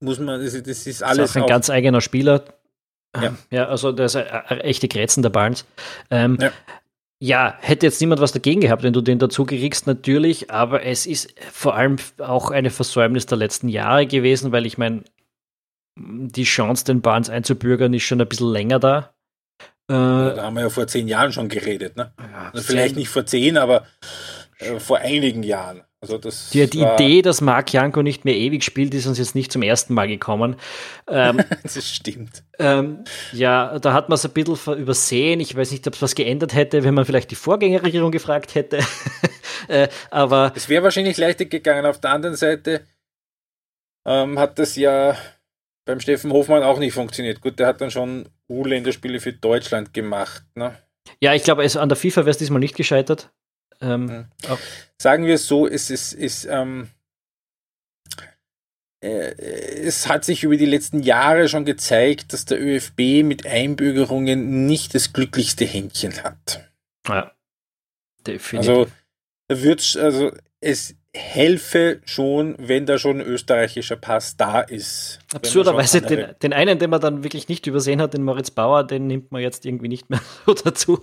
muss 0.00 0.18
man, 0.18 0.42
das, 0.44 0.52
das 0.62 0.86
ist 0.86 1.02
alles. 1.02 1.18
Das 1.18 1.30
ist 1.30 1.36
auch 1.36 1.36
ein 1.36 1.42
auch 1.44 1.48
ganz 1.48 1.70
eigener 1.70 2.00
Spieler. 2.02 2.44
Ja, 3.16 3.34
ja 3.50 3.68
also 3.68 3.92
der 3.92 4.06
ist 4.06 4.16
eine 4.16 4.64
echte 4.64 4.88
Grätzen 4.88 5.22
der 5.22 5.30
Barnes. 5.30 5.64
Ähm, 6.10 6.38
ja. 6.40 6.52
Ja, 7.24 7.56
hätte 7.60 7.86
jetzt 7.86 8.00
niemand 8.00 8.20
was 8.20 8.32
dagegen 8.32 8.60
gehabt, 8.60 8.82
wenn 8.82 8.92
du 8.92 9.00
den 9.00 9.20
dazu 9.20 9.44
kriegst, 9.44 9.86
natürlich, 9.86 10.50
aber 10.50 10.84
es 10.84 11.06
ist 11.06 11.32
vor 11.52 11.76
allem 11.76 11.94
auch 12.18 12.50
eine 12.50 12.70
Versäumnis 12.70 13.26
der 13.26 13.38
letzten 13.38 13.68
Jahre 13.68 14.08
gewesen, 14.08 14.50
weil 14.50 14.66
ich 14.66 14.76
meine, 14.76 15.04
die 15.96 16.44
Chance, 16.44 16.84
den 16.84 17.02
Barnes 17.02 17.30
einzubürgern, 17.30 17.94
ist 17.94 18.02
schon 18.02 18.20
ein 18.20 18.28
bisschen 18.28 18.50
länger 18.50 18.78
da. 18.78 19.14
Äh, 19.88 19.94
da 19.94 20.44
haben 20.44 20.54
wir 20.54 20.62
ja 20.62 20.70
vor 20.70 20.86
zehn 20.86 21.08
Jahren 21.08 21.32
schon 21.32 21.48
geredet, 21.48 21.96
ne? 21.96 22.12
Ja, 22.18 22.50
also 22.52 22.66
vielleicht 22.66 22.96
nicht 22.96 23.08
vor 23.08 23.26
zehn, 23.26 23.58
aber 23.58 23.86
äh, 24.58 24.78
vor 24.78 24.98
einigen 24.98 25.42
Jahren. 25.42 25.82
Also 26.00 26.18
das 26.18 26.50
die, 26.50 26.68
die 26.68 26.80
Idee, 26.80 27.22
dass 27.22 27.40
Marc 27.40 27.72
Janko 27.72 28.02
nicht 28.02 28.24
mehr 28.24 28.34
ewig 28.34 28.64
spielt, 28.64 28.92
ist 28.92 29.06
uns 29.06 29.18
jetzt 29.18 29.36
nicht 29.36 29.52
zum 29.52 29.62
ersten 29.62 29.94
Mal 29.94 30.08
gekommen. 30.08 30.56
Ähm, 31.08 31.40
das 31.62 31.88
stimmt. 31.88 32.42
Ähm, 32.58 33.04
ja, 33.32 33.78
da 33.78 33.92
hat 33.92 34.08
man 34.08 34.16
es 34.16 34.24
ein 34.24 34.32
bisschen 34.32 34.78
übersehen. 34.78 35.38
Ich 35.38 35.54
weiß 35.54 35.70
nicht, 35.70 35.86
ob 35.86 35.94
es 35.94 36.02
was 36.02 36.16
geändert 36.16 36.54
hätte, 36.54 36.82
wenn 36.82 36.94
man 36.94 37.04
vielleicht 37.04 37.30
die 37.30 37.36
Vorgängerregierung 37.36 38.10
gefragt 38.10 38.56
hätte. 38.56 38.80
äh, 39.68 39.86
aber 40.10 40.52
es 40.56 40.68
wäre 40.68 40.82
wahrscheinlich 40.82 41.18
leichter 41.18 41.44
gegangen. 41.44 41.86
Auf 41.86 42.00
der 42.00 42.10
anderen 42.10 42.34
Seite 42.34 42.84
ähm, 44.04 44.40
hat 44.40 44.58
das 44.58 44.74
ja 44.74 45.16
beim 45.84 46.00
Steffen 46.00 46.32
Hofmann 46.32 46.62
auch 46.62 46.78
nicht 46.78 46.94
funktioniert. 46.94 47.40
Gut, 47.40 47.58
der 47.58 47.66
hat 47.66 47.80
dann 47.80 47.90
schon 47.90 48.28
U-Länderspiele 48.48 49.20
für 49.20 49.32
Deutschland 49.32 49.92
gemacht. 49.92 50.44
Ne? 50.54 50.76
Ja, 51.20 51.34
ich 51.34 51.44
glaube, 51.44 51.64
an 51.64 51.88
der 51.88 51.96
FIFA 51.96 52.22
wäre 52.22 52.30
es 52.30 52.38
diesmal 52.38 52.60
nicht 52.60 52.76
gescheitert. 52.76 53.30
Ähm, 53.80 54.04
mhm. 54.06 54.26
Sagen 55.00 55.26
wir 55.26 55.34
es 55.34 55.46
so, 55.46 55.66
es 55.66 55.90
ist, 55.90 56.12
ist 56.12 56.44
ähm, 56.44 56.88
äh, 59.02 59.34
es 59.82 60.08
hat 60.08 60.24
sich 60.24 60.44
über 60.44 60.56
die 60.56 60.66
letzten 60.66 61.02
Jahre 61.02 61.48
schon 61.48 61.64
gezeigt, 61.64 62.32
dass 62.32 62.44
der 62.44 62.62
ÖFB 62.62 63.24
mit 63.24 63.46
Einbürgerungen 63.46 64.66
nicht 64.66 64.94
das 64.94 65.12
glücklichste 65.12 65.64
Händchen 65.64 66.22
hat. 66.22 66.70
Ja, 67.08 67.32
definitiv. 68.24 68.70
Also, 68.70 68.86
da 69.48 69.60
wird 69.60 69.96
also 69.96 70.32
es 70.60 70.94
helfe 71.14 72.00
schon, 72.04 72.54
wenn 72.58 72.86
da 72.86 72.98
schon 72.98 73.20
ein 73.20 73.26
österreichischer 73.26 73.96
Pass 73.96 74.36
da 74.36 74.60
ist. 74.60 75.18
Absurderweise 75.34 76.00
den, 76.00 76.34
den, 76.42 76.52
einen, 76.52 76.78
den 76.78 76.88
man 76.88 77.00
dann 77.00 77.22
wirklich 77.22 77.48
nicht 77.48 77.66
übersehen 77.66 78.00
hat, 78.00 78.14
den 78.14 78.22
Moritz 78.22 78.50
Bauer, 78.50 78.84
den 78.84 79.06
nimmt 79.08 79.30
man 79.30 79.42
jetzt 79.42 79.66
irgendwie 79.66 79.88
nicht 79.88 80.08
mehr 80.08 80.20
so 80.46 80.54
dazu. 80.54 81.02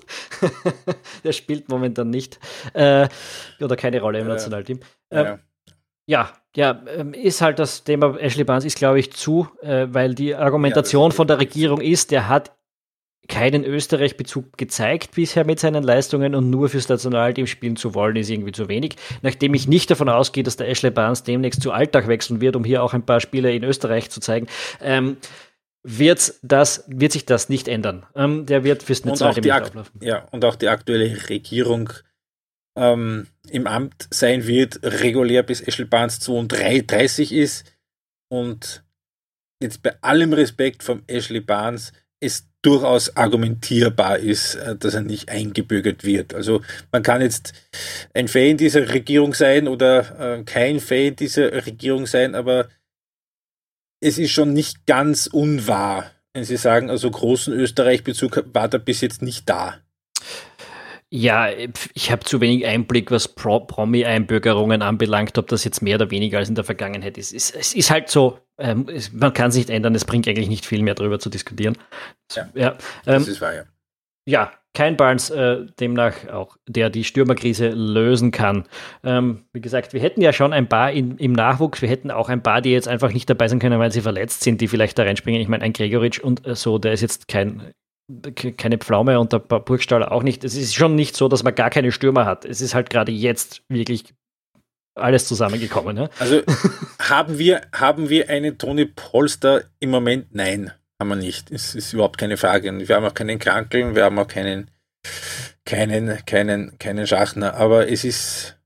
Der 1.23 1.31
spielt 1.31 1.69
momentan 1.69 2.09
nicht 2.09 2.39
äh, 2.73 3.07
oder 3.61 3.75
keine 3.75 4.01
Rolle 4.01 4.19
im 4.19 4.25
äh, 4.25 4.29
Nationalteam. 4.29 4.79
Äh, 5.09 5.23
ja. 5.23 5.39
ja, 6.07 6.33
ja, 6.55 6.83
ähm, 6.95 7.13
ist 7.13 7.41
halt 7.41 7.59
das 7.59 7.83
Thema 7.83 8.17
Ashley 8.19 8.43
Barnes 8.43 8.65
ist, 8.65 8.77
glaube 8.77 8.99
ich, 8.99 9.13
zu, 9.13 9.47
äh, 9.61 9.87
weil 9.91 10.15
die 10.15 10.33
Argumentation 10.33 11.11
ja, 11.11 11.15
von 11.15 11.27
der 11.27 11.39
Regierung 11.39 11.81
ist, 11.81 12.09
der 12.09 12.27
hat 12.27 12.51
keinen 13.29 13.63
Österreich-Bezug 13.63 14.57
gezeigt 14.57 15.11
bisher 15.15 15.45
mit 15.45 15.59
seinen 15.59 15.83
Leistungen 15.83 16.35
und 16.35 16.49
nur 16.49 16.67
fürs 16.67 16.89
Nationalteam 16.89 17.47
spielen 17.47 17.77
zu 17.77 17.93
wollen, 17.93 18.17
ist 18.17 18.29
irgendwie 18.29 18.51
zu 18.51 18.67
wenig. 18.67 18.95
Nachdem 19.21 19.53
ich 19.53 19.67
nicht 19.67 19.89
davon 19.89 20.09
ausgehe, 20.09 20.43
dass 20.43 20.57
der 20.57 20.67
Ashley 20.67 20.91
Barnes 20.91 21.23
demnächst 21.23 21.61
zu 21.61 21.71
Alltag 21.71 22.07
wechseln 22.07 22.41
wird, 22.41 22.55
um 22.55 22.65
hier 22.65 22.83
auch 22.83 22.93
ein 22.93 23.05
paar 23.05 23.21
Spiele 23.21 23.53
in 23.53 23.63
Österreich 23.63 24.09
zu 24.09 24.19
zeigen, 24.19 24.47
ähm, 24.81 25.17
wird, 25.83 26.33
das, 26.41 26.83
wird 26.87 27.13
sich 27.13 27.25
das 27.25 27.47
nicht 27.47 27.67
ändern. 27.67 28.05
Ähm, 28.15 28.45
der 28.45 28.63
wird 28.63 28.83
fürs 28.83 29.05
Nationalteam 29.05 29.51
ablaufen. 29.51 29.99
Ja, 30.03 30.27
und 30.31 30.43
auch 30.43 30.55
die 30.55 30.67
aktuelle 30.67 31.29
Regierung 31.29 31.91
ähm, 32.75 33.27
im 33.49 33.67
Amt 33.67 34.07
sein 34.11 34.45
wird, 34.47 34.79
regulär 34.83 35.43
bis 35.43 35.61
Ashley 35.61 35.85
Barnes 35.85 36.19
32 36.19 37.31
ist 37.31 37.65
und 38.29 38.83
jetzt 39.61 39.83
bei 39.83 39.95
allem 40.01 40.33
Respekt 40.33 40.83
vom 40.83 41.03
Ashley 41.07 41.41
Barnes 41.41 41.93
es 42.19 42.47
durchaus 42.61 43.15
argumentierbar 43.15 44.19
ist, 44.19 44.55
äh, 44.55 44.75
dass 44.75 44.93
er 44.93 45.01
nicht 45.01 45.29
eingebürgert 45.29 46.03
wird. 46.03 46.33
Also 46.33 46.61
man 46.91 47.03
kann 47.03 47.21
jetzt 47.21 47.53
ein 48.13 48.27
Fan 48.27 48.57
dieser 48.57 48.89
Regierung 48.89 49.33
sein 49.33 49.67
oder 49.67 50.39
äh, 50.39 50.43
kein 50.43 50.79
Fan 50.79 51.15
dieser 51.15 51.65
Regierung 51.65 52.05
sein, 52.05 52.35
aber 52.35 52.67
es 54.01 54.17
ist 54.17 54.31
schon 54.31 54.53
nicht 54.53 54.85
ganz 54.85 55.27
unwahr, 55.27 56.11
wenn 56.33 56.43
Sie 56.43 56.57
sagen, 56.57 56.89
also 56.89 57.09
großen 57.09 57.53
Österreich-Bezug 57.53 58.43
war 58.53 58.67
da 58.67 58.77
bis 58.77 59.01
jetzt 59.01 59.21
nicht 59.21 59.49
da. 59.49 59.79
Ja, 61.11 61.49
ich 61.95 62.11
habe 62.11 62.23
zu 62.23 62.39
wenig 62.39 62.67
Einblick, 62.67 63.09
was 63.09 63.27
Pro 63.27 63.61
Promi-Einbürgerungen 63.61 64.83
anbelangt, 64.83 65.37
ob 65.39 65.47
das 65.47 65.63
jetzt 65.63 65.81
mehr 65.81 65.95
oder 65.95 66.11
weniger 66.11 66.37
als 66.37 66.49
in 66.49 66.55
der 66.55 66.63
Vergangenheit 66.63 67.17
ist. 67.17 67.33
Es, 67.33 67.49
es 67.49 67.73
ist 67.73 67.89
halt 67.89 68.09
so, 68.09 68.37
ähm, 68.59 68.87
es, 68.87 69.11
man 69.11 69.33
kann 69.33 69.49
es 69.49 69.55
nicht 69.55 69.71
ändern, 69.71 69.95
es 69.95 70.05
bringt 70.05 70.27
eigentlich 70.27 70.49
nicht 70.49 70.67
viel 70.67 70.83
mehr 70.83 70.93
darüber 70.93 71.17
zu 71.17 71.31
diskutieren. 71.31 71.77
Ja, 72.35 72.49
ja 72.53 72.69
ähm, 72.71 72.77
das 73.05 73.27
ist 73.27 73.41
wahr, 73.41 73.55
ja. 73.55 73.63
Ja, 74.27 74.51
kein 74.75 74.97
Barnes 74.97 75.31
äh, 75.31 75.65
demnach 75.79 76.27
auch, 76.27 76.57
der 76.67 76.91
die 76.91 77.03
Stürmerkrise 77.03 77.69
lösen 77.69 78.29
kann. 78.29 78.65
Ähm, 79.03 79.45
wie 79.51 79.61
gesagt, 79.61 79.93
wir 79.93 80.01
hätten 80.01 80.21
ja 80.21 80.31
schon 80.31 80.53
ein 80.53 80.69
paar 80.69 80.91
in, 80.91 81.17
im 81.17 81.33
Nachwuchs, 81.33 81.81
wir 81.81 81.89
hätten 81.89 82.11
auch 82.11 82.29
ein 82.29 82.43
paar, 82.43 82.61
die 82.61 82.69
jetzt 82.69 82.87
einfach 82.87 83.11
nicht 83.11 83.27
dabei 83.27 83.47
sein 83.47 83.57
können, 83.57 83.79
weil 83.79 83.91
sie 83.91 84.01
verletzt 84.01 84.43
sind, 84.43 84.61
die 84.61 84.67
vielleicht 84.67 84.99
da 84.99 85.03
reinspringen. 85.03 85.41
Ich 85.41 85.47
meine, 85.47 85.63
ein 85.63 85.73
Gregoritsch 85.73 86.19
und 86.19 86.45
äh, 86.45 86.53
so, 86.53 86.77
der 86.77 86.93
ist 86.93 87.01
jetzt 87.01 87.27
kein 87.27 87.73
keine 88.57 88.77
Pflaume 88.77 89.19
und 89.19 89.33
der 89.33 89.39
Burgstaller 89.39 90.11
auch 90.11 90.23
nicht. 90.23 90.43
Es 90.43 90.55
ist 90.55 90.75
schon 90.75 90.95
nicht 90.95 91.15
so, 91.15 91.27
dass 91.27 91.43
man 91.43 91.55
gar 91.55 91.69
keine 91.69 91.91
Stürmer 91.91 92.25
hat. 92.25 92.45
Es 92.45 92.61
ist 92.61 92.73
halt 92.73 92.89
gerade 92.89 93.11
jetzt 93.11 93.61
wirklich 93.69 94.13
alles 94.95 95.27
zusammengekommen. 95.27 95.95
Ne? 95.95 96.09
Also 96.19 96.41
haben 96.99 97.37
wir, 97.37 97.61
haben 97.73 98.09
wir 98.09 98.29
einen 98.29 98.57
Toni 98.57 98.85
Polster 98.85 99.63
im 99.79 99.91
Moment? 99.91 100.33
Nein, 100.33 100.71
haben 100.99 101.09
wir 101.09 101.15
nicht. 101.15 101.51
Es 101.51 101.75
ist 101.75 101.93
überhaupt 101.93 102.17
keine 102.17 102.37
Frage. 102.37 102.69
Und 102.69 102.87
wir 102.87 102.95
haben 102.95 103.05
auch 103.05 103.13
keinen 103.13 103.39
Krankeln, 103.39 103.95
wir 103.95 104.03
haben 104.03 104.17
auch 104.19 104.27
keinen, 104.27 104.71
keinen, 105.65 106.25
keinen, 106.25 106.77
keinen 106.79 107.07
Schachner. 107.07 107.53
Aber 107.55 107.89
es 107.89 108.03
ist 108.03 108.57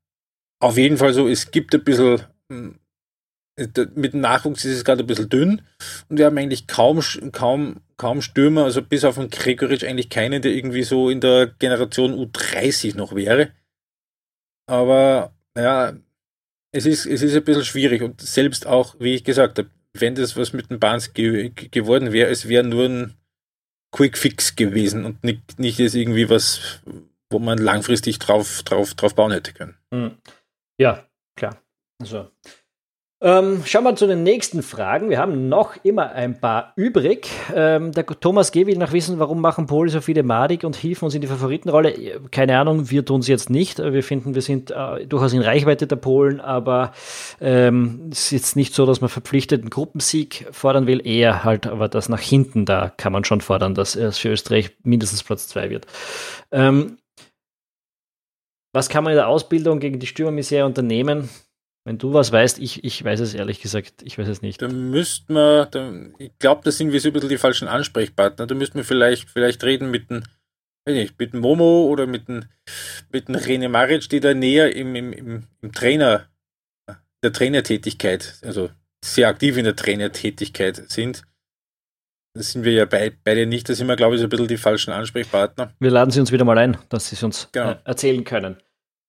auf 0.60 0.78
jeden 0.78 0.98
Fall 0.98 1.14
so, 1.14 1.28
es 1.28 1.52
gibt 1.52 1.76
ein 1.76 1.84
bisschen 1.84 2.22
hm, 2.50 2.80
mit 3.56 4.14
dem 4.14 4.22
Nachwuchs 4.22 4.66
ist 4.66 4.78
es 4.78 4.86
gerade 4.86 5.04
ein 5.04 5.08
bisschen 5.08 5.30
dünn 5.30 5.62
und 6.10 6.18
wir 6.18 6.26
haben 6.26 6.38
eigentlich 6.38 6.68
kaum, 6.68 7.02
kaum, 7.32 7.82
kaum 7.98 8.22
Stürmer, 8.22 8.64
also 8.64 8.82
bis 8.82 9.06
auf 9.06 9.16
den 9.16 9.30
Gregoritsch 9.30 9.84
eigentlich 9.84 10.10
keinen, 10.10 10.42
der 10.42 10.54
irgendwie 10.54 10.84
so 10.84 11.10
in 11.10 11.22
der 11.22 11.48
Generation 11.60 12.14
U30 12.14 12.98
noch 12.98 13.14
wäre. 13.14 13.52
Aber 14.66 15.34
ja, 15.56 15.94
es 16.72 16.86
ist, 16.86 17.06
es 17.06 17.22
ist 17.22 17.36
ein 17.36 17.44
bisschen 17.44 17.66
schwierig 17.66 18.02
und 18.02 18.22
selbst 18.22 18.66
auch, 18.66 18.96
wie 19.00 19.14
ich 19.14 19.24
gesagt 19.24 19.60
habe, 19.60 19.70
wenn 19.94 20.16
das 20.16 20.36
was 20.36 20.54
mit 20.54 20.72
den 20.72 20.80
Bahns 20.80 21.14
ge 21.14 21.52
geworden 21.52 22.12
wäre, 22.12 22.32
es 22.32 22.48
wäre 22.48 22.64
nur 22.64 22.86
ein 22.86 23.14
Quick 23.92 24.18
Fix 24.18 24.56
gewesen 24.56 25.06
und 25.06 25.24
nicht, 25.24 25.60
nicht 25.60 25.78
jetzt 25.78 25.94
irgendwie 25.94 26.30
was, 26.30 26.82
wo 27.30 27.38
man 27.38 27.60
langfristig 27.60 28.18
drauf, 28.18 28.64
drauf, 28.64 28.96
drauf 28.96 29.14
bauen 29.14 29.32
hätte 29.32 29.54
können. 29.54 29.78
Hm. 29.94 30.18
Ja, 30.80 31.08
klar. 31.36 31.62
Also 32.02 32.32
ähm, 33.24 33.62
schauen 33.66 33.86
wir 33.86 33.96
zu 33.96 34.06
den 34.06 34.22
nächsten 34.22 34.62
Fragen. 34.62 35.10
Wir 35.10 35.18
haben 35.18 35.48
noch 35.48 35.76
immer 35.84 36.12
ein 36.12 36.40
paar 36.40 36.74
übrig. 36.76 37.30
Ähm, 37.56 37.94
der 37.94 38.06
Thomas 38.06 38.52
G. 38.52 38.68
will 38.68 38.78
noch 38.78 38.92
wissen, 38.92 39.18
warum 39.18 39.40
machen 39.40 39.66
Poli 39.66 39.90
so 39.90 40.02
viele 40.02 40.24
Madig 40.24 40.66
und 40.66 40.76
hieven 40.76 41.06
uns 41.06 41.16
in 41.16 41.22
die 41.22 41.28
Favoritenrolle? 41.28 42.20
Keine 42.32 42.60
Ahnung, 42.60 42.92
wir 42.92 43.06
tun 43.06 43.22
es 43.22 43.28
jetzt 43.28 43.50
nicht. 43.50 43.80
Wir 43.80 44.04
finden, 44.04 44.36
wir 44.36 44.42
sind 44.42 44.72
äh, 44.72 45.08
durchaus 45.08 45.32
in 45.32 45.42
Reichweite 45.42 45.88
der 45.88 45.96
Polen, 45.96 46.42
aber 46.42 46.92
ähm, 47.40 48.10
es 48.12 48.26
ist 48.26 48.32
jetzt 48.32 48.56
nicht 48.58 48.74
so, 48.74 48.86
dass 48.86 49.00
man 49.00 49.10
verpflichtet 49.10 49.62
einen 49.62 49.70
Gruppensieg 49.70 50.46
fordern 50.52 50.86
will. 50.86 51.02
Eher 51.08 51.46
halt 51.46 51.66
aber 51.66 51.88
das 51.88 52.10
nach 52.10 52.20
hinten, 52.20 52.66
da 52.66 52.90
kann 52.90 53.14
man 53.14 53.24
schon 53.24 53.40
fordern, 53.40 53.74
dass 53.74 53.96
es 53.96 54.18
für 54.18 54.30
Österreich 54.30 54.72
mindestens 54.84 55.24
Platz 55.24 55.48
2 55.48 55.70
wird. 55.70 55.88
Ähm, 56.52 56.98
was 58.74 58.90
kann 58.90 59.04
man 59.04 59.12
in 59.14 59.18
der 59.18 59.28
Ausbildung 59.28 59.80
gegen 59.80 60.00
die 60.00 60.08
Stürmermisere 60.08 60.66
unternehmen? 60.66 61.30
Wenn 61.86 61.98
du 61.98 62.14
was 62.14 62.32
weißt, 62.32 62.60
ich, 62.60 62.84
ich 62.84 63.04
weiß 63.04 63.20
es 63.20 63.34
ehrlich 63.34 63.62
gesagt, 63.62 64.04
ich 64.04 64.18
weiß 64.18 64.28
es 64.30 64.42
nicht. 64.42 64.62
Da 64.62 64.70
müssten 64.70 65.34
wir, 65.34 65.70
ich 66.18 66.32
glaube, 66.40 66.62
da 66.64 66.72
sind 66.72 66.94
wir 66.94 67.02
so 67.02 67.10
ein 67.10 67.14
bisschen 67.14 67.30
die 67.30 67.38
falschen 67.38 67.68
Ansprechpartner. 67.68 68.48
Da 68.48 68.56
müssten 68.56 68.76
wir 68.76 68.86
vielleicht, 68.86 69.30
vielleicht 69.30 69.64
reden 69.64 69.92
mit 69.92 70.10
dem, 70.10 70.24
nicht, 70.88 71.20
mit 71.20 71.34
dem 71.34 71.42
Momo 71.42 71.86
oder 71.86 72.08
mit 72.08 72.30
dem, 72.30 72.46
mit 73.12 73.28
dem 73.28 73.36
Rene 73.36 73.68
Maric, 73.68 74.08
die 74.10 74.22
da 74.22 74.34
näher 74.34 74.74
im, 74.76 74.96
im, 74.96 75.12
im, 75.12 75.48
im 75.62 75.72
Trainer, 75.74 76.28
der 77.22 77.34
Trainertätigkeit, 77.34 78.40
also 78.44 78.70
sehr 79.04 79.28
aktiv 79.28 79.58
in 79.58 79.66
der 79.66 79.76
Trainertätigkeit 79.76 80.90
sind. 80.90 81.24
Das 82.36 82.52
sind 82.52 82.64
wir 82.64 82.72
ja 82.72 82.86
bei, 82.86 83.12
beide 83.24 83.46
nicht, 83.46 83.70
da 83.70 83.76
sind 83.76 83.88
wir, 83.88 83.96
glaube 83.96 84.16
ich, 84.16 84.22
so 84.22 84.28
ein 84.28 84.30
bisschen 84.30 84.48
die 84.48 84.58
falschen 84.58 84.92
Ansprechpartner. 84.92 85.74
Wir 85.80 85.92
laden 85.92 86.12
sie 86.12 86.20
uns 86.20 86.32
wieder 86.32 86.46
mal 86.46 86.58
ein, 86.58 86.78
dass 86.90 87.10
sie 87.10 87.16
es 87.16 87.24
uns 87.24 87.50
genau. 87.52 87.72
äh, 87.72 87.78
erzählen 87.84 88.24
können. 88.24 88.58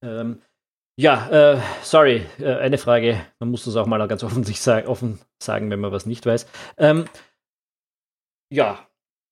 Ähm, 0.05 0.43
ja, 0.97 1.55
äh, 1.55 1.61
sorry, 1.83 2.25
äh, 2.39 2.55
eine 2.55 2.79
Frage. 2.79 3.21
Man 3.41 3.51
muss 3.51 3.65
das 3.65 3.77
auch 3.77 3.87
mal 3.87 4.07
ganz 4.07 4.23
offen, 4.23 4.45
sich 4.45 4.61
sagen, 4.61 4.87
offen 4.87 5.19
sagen, 5.43 5.71
wenn 5.71 5.81
man 5.81 5.91
was 5.91 6.07
nicht 6.07 6.25
weiß. 6.25 6.47
Ähm, 6.79 7.07
ja, 8.49 8.79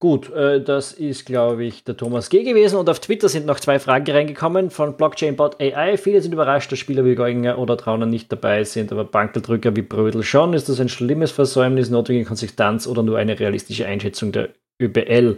gut, 0.00 0.32
äh, 0.32 0.60
das 0.60 0.92
ist, 0.92 1.24
glaube 1.24 1.64
ich, 1.64 1.84
der 1.84 1.96
Thomas 1.96 2.30
G. 2.30 2.42
gewesen. 2.42 2.76
Und 2.76 2.90
auf 2.90 2.98
Twitter 2.98 3.28
sind 3.28 3.46
noch 3.46 3.60
zwei 3.60 3.78
Fragen 3.78 4.10
reingekommen 4.10 4.70
von 4.70 4.96
Blockchain-Bot 4.96 5.60
AI. 5.60 5.96
Viele 5.98 6.20
sind 6.20 6.32
überrascht, 6.32 6.72
dass 6.72 6.80
Spieler 6.80 7.04
wie 7.04 7.14
Geuginger 7.14 7.58
oder 7.58 7.76
Trauner 7.76 8.06
nicht 8.06 8.32
dabei 8.32 8.64
sind, 8.64 8.90
aber 8.90 9.04
Bankeldrücker 9.04 9.76
wie 9.76 9.82
Brödel 9.82 10.24
schon. 10.24 10.54
Ist 10.54 10.68
das 10.68 10.80
ein 10.80 10.88
schlimmes 10.88 11.30
Versäumnis, 11.30 11.90
notwendige 11.90 12.26
Konsistenz 12.26 12.88
oder 12.88 13.04
nur 13.04 13.18
eine 13.18 13.38
realistische 13.38 13.86
Einschätzung 13.86 14.32
der 14.32 14.48
ÖBL? 14.80 15.36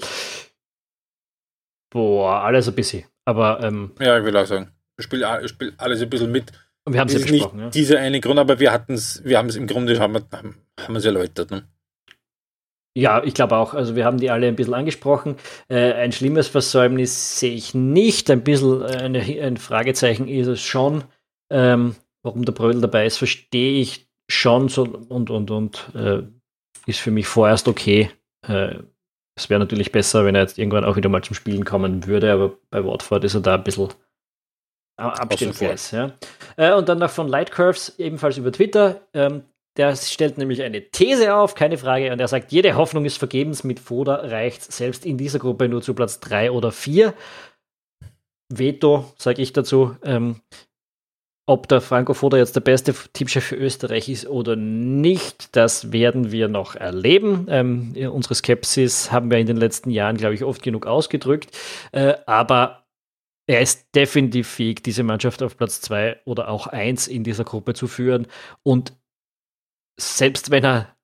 Boah, 1.91 2.41
alles 2.41 2.67
ein 2.67 2.75
bisschen. 2.75 3.05
Aber, 3.27 3.61
ähm, 3.63 3.93
ja, 4.01 4.19
ich 4.19 4.25
will 4.25 4.37
auch 4.39 4.47
sagen 4.47 4.75
spielt, 4.99 5.25
spielt 5.49 5.79
alles 5.79 6.03
ein 6.03 6.11
bisschen 6.11 6.33
mit. 6.33 6.53
Und 6.85 6.93
wir 6.93 7.01
haben 7.01 7.09
es 7.09 7.25
ja. 7.25 7.31
Nicht 7.31 7.55
ja. 7.55 7.71
dieser 7.71 7.99
eine 8.01 8.21
Grund, 8.21 8.39
aber 8.39 8.61
wir 8.61 8.73
hatten 8.73 8.95
es, 8.95 9.25
wir 9.25 9.39
haben 9.39 9.49
es 9.49 9.57
im 9.57 9.67
Grunde, 9.67 9.99
haben 9.99 10.15
wir, 10.15 10.23
haben 10.31 10.97
es 10.97 11.05
erläutert. 11.05 11.51
Ne? 11.51 11.67
Ja, 12.97 13.23
ich 13.25 13.35
glaube 13.35 13.57
auch. 13.57 13.75
Also 13.75 13.97
wir 13.97 14.05
haben 14.05 14.19
die 14.19 14.31
alle 14.31 14.47
ein 14.47 14.57
bisschen 14.57 14.75
angesprochen. 14.75 15.37
Äh, 15.69 15.93
ein 15.95 16.13
schlimmes 16.13 16.49
Versäumnis 16.49 17.41
sehe 17.41 17.55
ich 17.55 17.75
nicht. 17.75 18.31
Ein 18.31 18.45
bisschen 18.45 18.83
eine, 18.83 19.19
ein 19.21 19.57
Fragezeichen 19.57 20.29
ist 20.29 20.47
es 20.47 20.61
schon. 20.61 21.05
Ähm, 21.51 21.97
warum 22.23 22.45
der 22.45 22.53
Brödel 22.53 22.81
dabei 22.81 23.07
ist, 23.07 23.19
verstehe 23.19 23.81
ich 23.81 24.09
schon 24.31 24.69
so 24.69 24.85
und 24.85 25.31
und 25.31 25.51
und 25.51 25.91
äh, 25.95 26.23
ist 26.87 27.01
für 27.01 27.11
mich 27.11 27.27
vorerst 27.27 27.69
okay. 27.69 28.11
Äh, 28.47 28.77
es 29.37 29.51
wäre 29.51 29.61
natürlich 29.61 29.91
besser, 29.91 30.25
wenn 30.25 30.35
er 30.35 30.43
jetzt 30.43 30.59
irgendwann 30.59 30.85
auch 30.85 30.97
wieder 30.97 31.09
mal 31.09 31.23
zum 31.23 31.35
Spielen 31.35 31.65
kommen 31.65 32.07
würde, 32.07 32.33
aber 32.33 32.57
bei 32.71 32.85
Watford 32.85 33.25
ist 33.25 33.35
er 33.35 33.41
da 33.41 33.57
ein 33.57 33.65
bisschen 33.65 33.89
Abstellgleis, 34.97 35.91
ja. 35.91 36.13
Äh, 36.57 36.73
und 36.75 36.89
dann 36.89 36.99
noch 36.99 37.11
von 37.11 37.29
Lightcurves, 37.29 37.99
ebenfalls 37.99 38.37
über 38.37 38.53
Twitter. 38.53 39.01
Ähm, 39.13 39.43
der 39.77 39.97
stellt 39.97 40.39
nämlich 40.39 40.63
eine 40.63 40.83
These 40.91 41.35
auf, 41.35 41.55
keine 41.57 41.79
Frage, 41.79 42.13
und 42.13 42.21
er 42.21 42.29
sagt, 42.29 42.53
jede 42.53 42.77
Hoffnung 42.77 43.05
ist 43.05 43.19
vergebens, 43.19 43.65
mit 43.65 43.81
Foda 43.81 44.15
reicht 44.15 44.73
selbst 44.73 45.05
in 45.05 45.19
dieser 45.19 45.41
Gruppe 45.41 45.69
nur 45.69 45.83
zu 45.83 45.95
Platz 45.95 46.21
3 46.21 46.53
oder 46.53 46.71
4. 46.71 47.13
Veto, 48.49 49.13
sage 49.19 49.43
ich 49.43 49.53
dazu. 49.53 49.97
Ähm, 50.05 50.41
ob 51.47 51.69
der 51.69 51.83
Franco 51.83 52.15
Foda 52.15 52.39
jetzt 52.39 52.57
der 52.57 52.63
beste 52.63 52.95
Teamchef 53.13 53.45
für 53.45 53.57
Österreich 53.57 54.09
ist 54.09 54.27
oder 54.27 54.57
nicht, 54.57 55.55
das 55.57 55.93
werden 55.93 56.33
wir 56.33 56.49
noch 56.49 56.75
erleben. 56.75 57.47
Ähm, 57.51 57.95
unsere 58.13 58.35
Skepsis 58.35 59.13
haben 59.13 59.31
wir 59.31 59.39
in 59.39 59.47
den 59.47 59.59
letzten 59.59 59.91
Jahren, 59.91 60.17
glaube 60.17 60.35
ich, 60.35 60.45
oft 60.45 60.63
genug 60.63 60.87
ausgedrückt. 60.87 61.51
Äh, 61.93 62.15
aber 62.25 62.84
er 63.47 63.61
ist 63.61 63.95
definitiv 63.95 64.49
fähig, 64.49 64.83
diese 64.83 65.03
Mannschaft 65.03 65.43
auf 65.43 65.57
Platz 65.57 65.81
2 65.83 66.23
oder 66.25 66.49
auch 66.49 66.67
1 66.67 67.09
in 67.09 67.25
dieser 67.25 67.45
Gruppe 67.45 67.75
zu 67.75 67.87
führen. 67.87 68.27
Und 68.63 68.95
selbst 70.01 70.51
wenn 70.51 70.65
er 70.65 70.97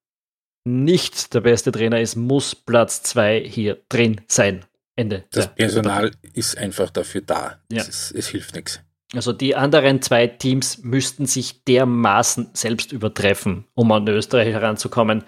nicht 0.65 1.35
der 1.35 1.41
beste 1.41 1.73
Trainer 1.73 2.01
ist, 2.01 2.17
muss 2.17 2.55
Platz 2.55 3.03
2 3.03 3.45
hier 3.47 3.81
drin 3.89 4.21
sein. 4.27 4.65
Ende. 4.97 5.25
Das 5.31 5.55
Personal 5.55 6.11
ist 6.35 6.59
einfach 6.59 6.91
dafür 6.91 7.23
da. 7.23 7.61
Ja. 7.71 7.83
Es, 7.83 8.13
es 8.13 8.29
hilft 8.29 8.55
nichts. 8.55 8.81
Also 9.15 9.33
die 9.33 9.57
anderen 9.57 10.03
zwei 10.03 10.27
Teams 10.27 10.79
müssten 10.79 11.27
sich 11.27 11.65
dermaßen 11.65 12.51
selbst 12.53 12.93
übertreffen, 12.93 13.65
um 13.75 13.91
an 13.93 14.07
Österreich 14.07 14.49
heranzukommen, 14.49 15.25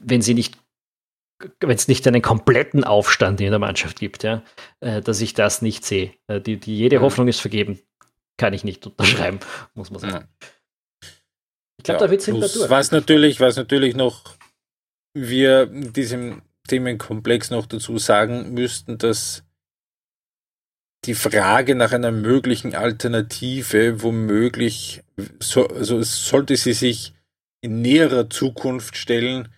wenn 0.00 0.22
sie 0.22 0.34
nicht 0.34 0.58
wenn 1.60 1.76
es 1.76 1.88
nicht 1.88 2.06
einen 2.06 2.22
kompletten 2.22 2.84
Aufstand 2.84 3.40
in 3.40 3.50
der 3.50 3.58
Mannschaft 3.58 3.98
gibt, 3.98 4.24
ja, 4.24 4.42
äh, 4.80 5.00
dass 5.00 5.20
ich 5.20 5.34
das 5.34 5.62
nicht 5.62 5.84
sehe. 5.84 6.12
Äh, 6.26 6.40
die, 6.40 6.58
die, 6.58 6.76
jede 6.76 7.00
Hoffnung 7.00 7.28
ist 7.28 7.40
vergeben. 7.40 7.80
Kann 8.36 8.54
ich 8.54 8.64
nicht 8.64 8.86
unterschreiben, 8.86 9.40
muss 9.74 9.90
man 9.90 10.00
sagen. 10.00 10.28
Ich 11.78 11.84
glaube, 11.84 12.00
ja, 12.00 12.06
da 12.06 12.10
wird 12.10 12.20
es 12.20 12.26
durch. 12.26 12.70
Was 12.70 12.90
natürlich, 12.90 13.40
was 13.40 13.56
natürlich 13.56 13.94
noch 13.94 14.36
wir 15.14 15.62
in 15.62 15.92
diesem 15.92 16.42
Themenkomplex 16.68 17.50
noch 17.50 17.66
dazu 17.66 17.98
sagen 17.98 18.52
müssten, 18.54 18.98
dass 18.98 19.44
die 21.04 21.14
Frage 21.14 21.74
nach 21.74 21.92
einer 21.92 22.10
möglichen 22.10 22.74
Alternative 22.74 24.02
womöglich, 24.02 25.02
so, 25.40 25.68
also 25.68 26.02
sollte 26.02 26.56
sie 26.56 26.72
sich 26.72 27.14
in 27.60 27.80
näherer 27.80 28.28
Zukunft 28.28 28.96
stellen, 28.96 29.48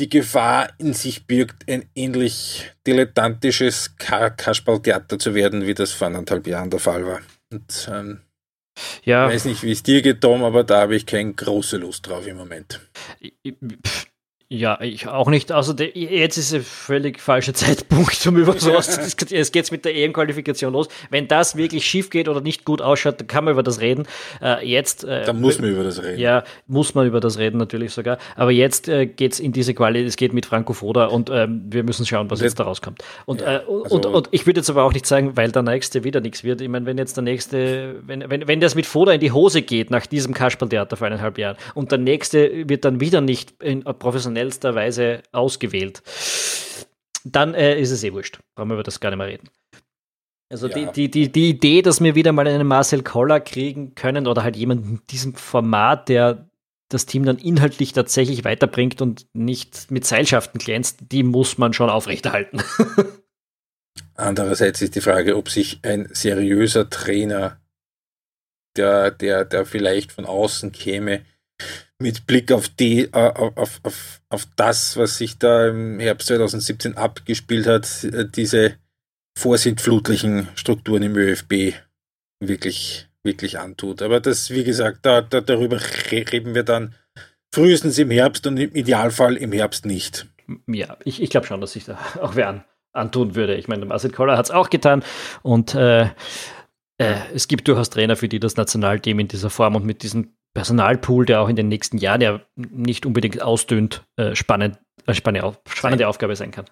die 0.00 0.08
Gefahr 0.08 0.70
in 0.78 0.94
sich 0.94 1.26
birgt, 1.26 1.70
ein 1.70 1.88
ähnlich 1.94 2.72
dilettantisches 2.86 3.96
Kasperltheater 3.96 5.18
zu 5.18 5.34
werden, 5.34 5.66
wie 5.66 5.74
das 5.74 5.92
vor 5.92 6.08
anderthalb 6.08 6.46
Jahren 6.46 6.70
der 6.70 6.80
Fall 6.80 7.06
war. 7.06 7.20
Und 7.52 7.88
ähm, 7.92 8.20
ja. 9.04 9.26
Ich 9.26 9.34
weiß 9.34 9.44
nicht, 9.44 9.62
wie 9.62 9.72
es 9.72 9.82
dir 9.82 10.00
geht, 10.02 10.22
Tom, 10.22 10.42
aber 10.42 10.64
da 10.64 10.82
habe 10.82 10.96
ich 10.96 11.06
keine 11.06 11.34
große 11.34 11.76
Lust 11.76 12.08
drauf 12.08 12.26
im 12.26 12.38
Moment. 12.38 12.80
Ja, 14.52 14.80
ich 14.80 15.06
auch 15.06 15.28
nicht. 15.28 15.52
Also 15.52 15.72
de, 15.72 15.96
jetzt 15.96 16.36
ist 16.36 16.52
ein 16.52 16.62
völlig 16.62 17.20
falscher 17.20 17.54
Zeitpunkt, 17.54 18.26
um 18.26 18.36
über 18.36 18.58
sowas 18.58 18.90
zu 18.90 19.00
diskutieren. 19.00 19.40
Es 19.40 19.52
geht 19.52 19.70
mit 19.70 19.84
der 19.84 19.94
EM-Qualifikation 19.94 20.72
los. 20.72 20.88
Wenn 21.08 21.28
das 21.28 21.54
wirklich 21.54 21.86
schief 21.86 22.10
geht 22.10 22.28
oder 22.28 22.40
nicht 22.40 22.64
gut 22.64 22.82
ausschaut, 22.82 23.20
dann 23.20 23.28
kann 23.28 23.44
man 23.44 23.52
über 23.52 23.62
das 23.62 23.80
reden. 23.80 24.08
Äh, 24.42 24.68
jetzt. 24.68 25.04
Äh, 25.04 25.22
dann 25.24 25.40
muss 25.40 25.60
man 25.60 25.70
über 25.70 25.84
das 25.84 26.02
reden. 26.02 26.18
Ja, 26.18 26.42
muss 26.66 26.96
man 26.96 27.06
über 27.06 27.20
das 27.20 27.38
reden 27.38 27.58
natürlich 27.58 27.92
sogar. 27.92 28.18
Aber 28.34 28.50
jetzt 28.50 28.88
äh, 28.88 29.06
geht 29.06 29.34
es 29.34 29.38
in 29.38 29.52
diese 29.52 29.72
Quali. 29.72 30.04
Es 30.04 30.16
geht 30.16 30.32
mit 30.32 30.46
Franco 30.46 30.72
Foda 30.72 31.06
und 31.06 31.30
ähm, 31.30 31.62
wir 31.70 31.84
müssen 31.84 32.04
schauen, 32.04 32.28
was 32.28 32.40
jetzt 32.40 32.58
da 32.58 32.64
rauskommt. 32.64 33.04
Und, 33.26 33.42
ja, 33.42 33.58
äh, 33.58 33.60
also 33.68 33.94
und, 33.94 34.06
und, 34.06 34.28
ich 34.32 34.46
würde 34.46 34.58
jetzt 34.58 34.70
aber 34.70 34.82
auch 34.82 34.92
nicht 34.92 35.06
sagen, 35.06 35.36
weil 35.36 35.52
der 35.52 35.62
nächste 35.62 36.02
wieder 36.02 36.20
nichts 36.20 36.42
wird. 36.42 36.60
Ich 36.60 36.68
meine, 36.68 36.86
wenn 36.86 36.98
jetzt 36.98 37.16
der 37.16 37.22
nächste, 37.22 38.00
wenn, 38.04 38.28
wenn, 38.28 38.48
wenn 38.48 38.58
das 38.58 38.74
mit 38.74 38.86
Foda 38.86 39.12
in 39.12 39.20
die 39.20 39.30
Hose 39.30 39.62
geht 39.62 39.92
nach 39.92 40.06
diesem 40.06 40.34
Kasperltheater 40.34 40.96
vor 40.96 41.06
eineinhalb 41.06 41.38
Jahren 41.38 41.56
und 41.74 41.92
der 41.92 41.98
nächste 41.98 42.68
wird 42.68 42.84
dann 42.84 42.98
wieder 42.98 43.20
nicht 43.20 43.54
in 43.62 43.84
professionell 43.84 44.39
professionellster 44.40 44.74
Weise 44.74 45.22
ausgewählt, 45.32 46.02
dann 47.24 47.54
äh, 47.54 47.78
ist 47.78 47.90
es 47.90 48.02
eh 48.04 48.12
wurscht. 48.12 48.38
Brauchen 48.54 48.68
wir 48.68 48.74
über 48.74 48.82
das 48.82 49.00
gar 49.00 49.10
nicht 49.10 49.18
mehr 49.18 49.26
reden. 49.26 49.48
Also 50.50 50.68
ja. 50.68 50.74
die, 50.74 50.92
die, 50.92 51.10
die, 51.10 51.32
die 51.32 51.50
Idee, 51.50 51.82
dass 51.82 52.02
wir 52.02 52.14
wieder 52.14 52.32
mal 52.32 52.46
einen 52.48 52.66
Marcel 52.66 53.02
Koller 53.02 53.40
kriegen 53.40 53.94
können 53.94 54.26
oder 54.26 54.42
halt 54.42 54.56
jemanden 54.56 54.88
in 54.88 55.00
diesem 55.08 55.34
Format, 55.34 56.08
der 56.08 56.48
das 56.88 57.06
Team 57.06 57.24
dann 57.24 57.38
inhaltlich 57.38 57.92
tatsächlich 57.92 58.44
weiterbringt 58.44 59.00
und 59.00 59.26
nicht 59.32 59.92
mit 59.92 60.04
Seilschaften 60.04 60.58
glänzt, 60.58 60.98
die 61.12 61.22
muss 61.22 61.56
man 61.56 61.72
schon 61.72 61.88
aufrechterhalten. 61.88 62.62
Andererseits 64.14 64.82
ist 64.82 64.96
die 64.96 65.00
Frage, 65.00 65.36
ob 65.36 65.48
sich 65.50 65.78
ein 65.82 66.08
seriöser 66.12 66.90
Trainer, 66.90 67.60
der, 68.76 69.12
der, 69.12 69.44
der 69.44 69.64
vielleicht 69.64 70.10
von 70.10 70.26
außen 70.26 70.72
käme, 70.72 71.24
mit 72.00 72.26
Blick 72.26 72.50
auf 72.50 72.68
die, 72.68 73.02
äh, 73.02 73.10
auf, 73.12 73.80
auf, 73.82 74.20
auf 74.30 74.46
das, 74.56 74.96
was 74.96 75.18
sich 75.18 75.38
da 75.38 75.68
im 75.68 76.00
Herbst 76.00 76.28
2017 76.28 76.96
abgespielt 76.96 77.66
hat, 77.66 78.04
äh, 78.04 78.26
diese 78.28 78.76
vorsintflutlichen 79.38 80.48
Strukturen 80.54 81.02
im 81.02 81.16
ÖFB 81.16 81.74
wirklich, 82.42 83.08
wirklich 83.22 83.58
antut. 83.58 84.02
Aber 84.02 84.20
das, 84.20 84.50
wie 84.50 84.64
gesagt, 84.64 85.00
da, 85.02 85.20
da, 85.20 85.40
darüber 85.40 85.78
reden 86.10 86.54
wir 86.54 86.62
dann 86.62 86.94
frühestens 87.54 87.98
im 87.98 88.10
Herbst 88.10 88.46
und 88.46 88.56
im 88.56 88.74
Idealfall 88.74 89.36
im 89.36 89.52
Herbst 89.52 89.84
nicht. 89.84 90.26
Ja, 90.66 90.96
ich, 91.04 91.22
ich 91.22 91.30
glaube 91.30 91.46
schon, 91.46 91.60
dass 91.60 91.72
sich 91.72 91.84
da 91.84 91.98
auch 92.20 92.34
wer 92.34 92.48
an, 92.48 92.64
antun 92.92 93.34
würde. 93.34 93.56
Ich 93.56 93.68
meine, 93.68 93.84
Marcel 93.84 94.10
Koller 94.10 94.38
hat 94.38 94.46
es 94.46 94.50
auch 94.50 94.70
getan 94.70 95.04
und 95.42 95.74
äh, 95.74 96.08
äh, 96.98 97.16
es 97.34 97.46
gibt 97.46 97.68
durchaus 97.68 97.90
Trainer, 97.90 98.16
für 98.16 98.28
die 98.28 98.40
das 98.40 98.56
Nationalteam 98.56 99.18
in 99.18 99.28
dieser 99.28 99.50
Form 99.50 99.76
und 99.76 99.84
mit 99.84 100.02
diesen 100.02 100.34
Personalpool, 100.54 101.26
der 101.26 101.40
auch 101.40 101.48
in 101.48 101.56
den 101.56 101.68
nächsten 101.68 101.98
Jahren 101.98 102.20
ja 102.20 102.40
nicht 102.56 103.06
unbedingt 103.06 103.40
ausdünnt, 103.40 104.02
äh, 104.16 104.34
spannend, 104.34 104.78
äh, 105.06 105.14
spannende, 105.14 105.56
spannende 105.68 106.08
Aufgabe 106.08 106.34
sein 106.36 106.50
kann. 106.50 106.66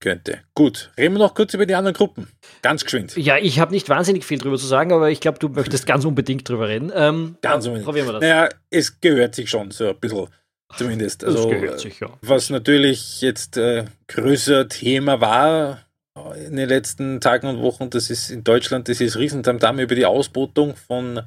Könnte. 0.00 0.40
Gut, 0.54 0.90
reden 0.98 1.14
wir 1.14 1.20
noch 1.20 1.34
kurz 1.34 1.54
über 1.54 1.64
die 1.64 1.74
anderen 1.74 1.94
Gruppen. 1.94 2.28
Ganz 2.60 2.84
geschwind. 2.84 3.16
Ja, 3.16 3.38
ich 3.38 3.58
habe 3.58 3.72
nicht 3.72 3.88
wahnsinnig 3.88 4.24
viel 4.24 4.38
drüber 4.38 4.58
zu 4.58 4.66
sagen, 4.66 4.92
aber 4.92 5.10
ich 5.10 5.20
glaube, 5.20 5.38
du 5.38 5.48
möchtest 5.48 5.86
ganz 5.86 6.04
unbedingt 6.04 6.46
drüber 6.46 6.68
reden. 6.68 6.92
Ähm, 6.94 7.38
ganz 7.40 7.64
unbedingt. 7.64 7.86
Probieren 7.86 8.08
wir 8.08 8.12
das. 8.14 8.20
Naja, 8.20 8.48
es 8.68 9.00
gehört 9.00 9.34
sich 9.34 9.48
schon 9.48 9.70
so 9.70 9.88
ein 9.88 9.98
bisschen, 9.98 10.28
zumindest. 10.76 11.24
Also, 11.24 11.48
das 11.48 11.60
gehört 11.60 11.80
sich, 11.80 12.00
ja. 12.00 12.10
Was 12.20 12.50
natürlich 12.50 13.22
jetzt 13.22 13.56
äh, 13.56 13.86
größer 14.08 14.68
Thema 14.68 15.22
war 15.22 15.86
äh, 16.18 16.44
in 16.48 16.56
den 16.56 16.68
letzten 16.68 17.20
Tagen 17.20 17.46
und 17.46 17.62
Wochen, 17.62 17.88
das 17.88 18.10
ist 18.10 18.30
in 18.30 18.44
Deutschland, 18.44 18.88
das 18.88 19.00
ist 19.00 19.16
Riesentamtam 19.16 19.78
über 19.78 19.94
die 19.94 20.04
Ausbotung 20.04 20.76
von 20.76 21.22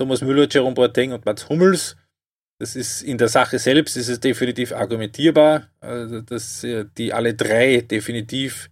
Thomas 0.00 0.22
Müller, 0.22 0.48
Jerome 0.50 0.74
Boateng 0.74 1.12
und 1.12 1.26
Mats 1.26 1.50
Hummels. 1.50 1.94
Das 2.58 2.74
ist 2.74 3.02
in 3.02 3.18
der 3.18 3.28
Sache 3.28 3.58
selbst 3.58 3.98
ist 3.98 4.08
es 4.08 4.18
definitiv 4.18 4.72
argumentierbar, 4.72 5.68
also 5.80 6.22
dass 6.22 6.64
äh, 6.64 6.86
die 6.96 7.12
alle 7.12 7.34
drei 7.34 7.82
definitiv 7.82 8.70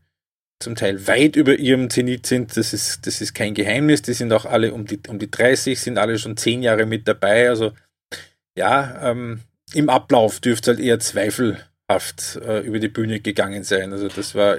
zum 0.58 0.74
Teil 0.74 1.06
weit 1.06 1.36
über 1.36 1.58
ihrem 1.58 1.90
Zenit 1.90 2.24
sind. 2.24 2.56
Das 2.56 2.72
ist, 2.72 3.06
das 3.06 3.20
ist 3.20 3.34
kein 3.34 3.52
Geheimnis. 3.52 4.00
Die 4.00 4.14
sind 4.14 4.32
auch 4.32 4.46
alle 4.46 4.72
um 4.72 4.86
die, 4.86 5.00
um 5.06 5.18
die 5.18 5.30
30, 5.30 5.78
sind 5.78 5.98
alle 5.98 6.18
schon 6.18 6.38
zehn 6.38 6.62
Jahre 6.62 6.86
mit 6.86 7.06
dabei. 7.06 7.50
Also 7.50 7.72
ja, 8.56 9.10
ähm, 9.10 9.40
im 9.74 9.90
Ablauf 9.90 10.40
dürfte 10.40 10.70
es 10.70 10.78
halt 10.78 10.86
eher 10.86 10.98
zweifelhaft 10.98 12.36
äh, 12.36 12.60
über 12.60 12.78
die 12.78 12.88
Bühne 12.88 13.20
gegangen 13.20 13.64
sein. 13.64 13.92
Also 13.92 14.08
das 14.08 14.34
war, 14.34 14.56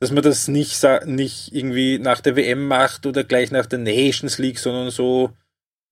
dass 0.00 0.10
man 0.10 0.24
das 0.24 0.48
nicht, 0.48 0.82
nicht 1.06 1.54
irgendwie 1.54 2.00
nach 2.00 2.20
der 2.20 2.34
WM 2.34 2.66
macht 2.66 3.06
oder 3.06 3.22
gleich 3.22 3.52
nach 3.52 3.66
der 3.66 3.78
Nations 3.78 4.38
League, 4.38 4.58
sondern 4.58 4.90
so 4.90 5.32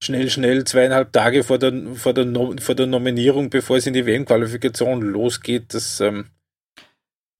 schnell, 0.02 0.28
schnell 0.30 0.64
zweieinhalb 0.64 1.12
Tage 1.12 1.44
vor 1.44 1.58
der, 1.58 1.72
vor 1.94 2.12
der, 2.12 2.24
no 2.24 2.54
vor 2.58 2.74
der 2.74 2.86
Nominierung, 2.86 3.50
bevor 3.50 3.76
es 3.76 3.86
in 3.86 3.94
die 3.94 4.04
WM-Qualifikation 4.04 5.00
losgeht, 5.00 5.74
das 5.74 6.00
ähm, 6.00 6.26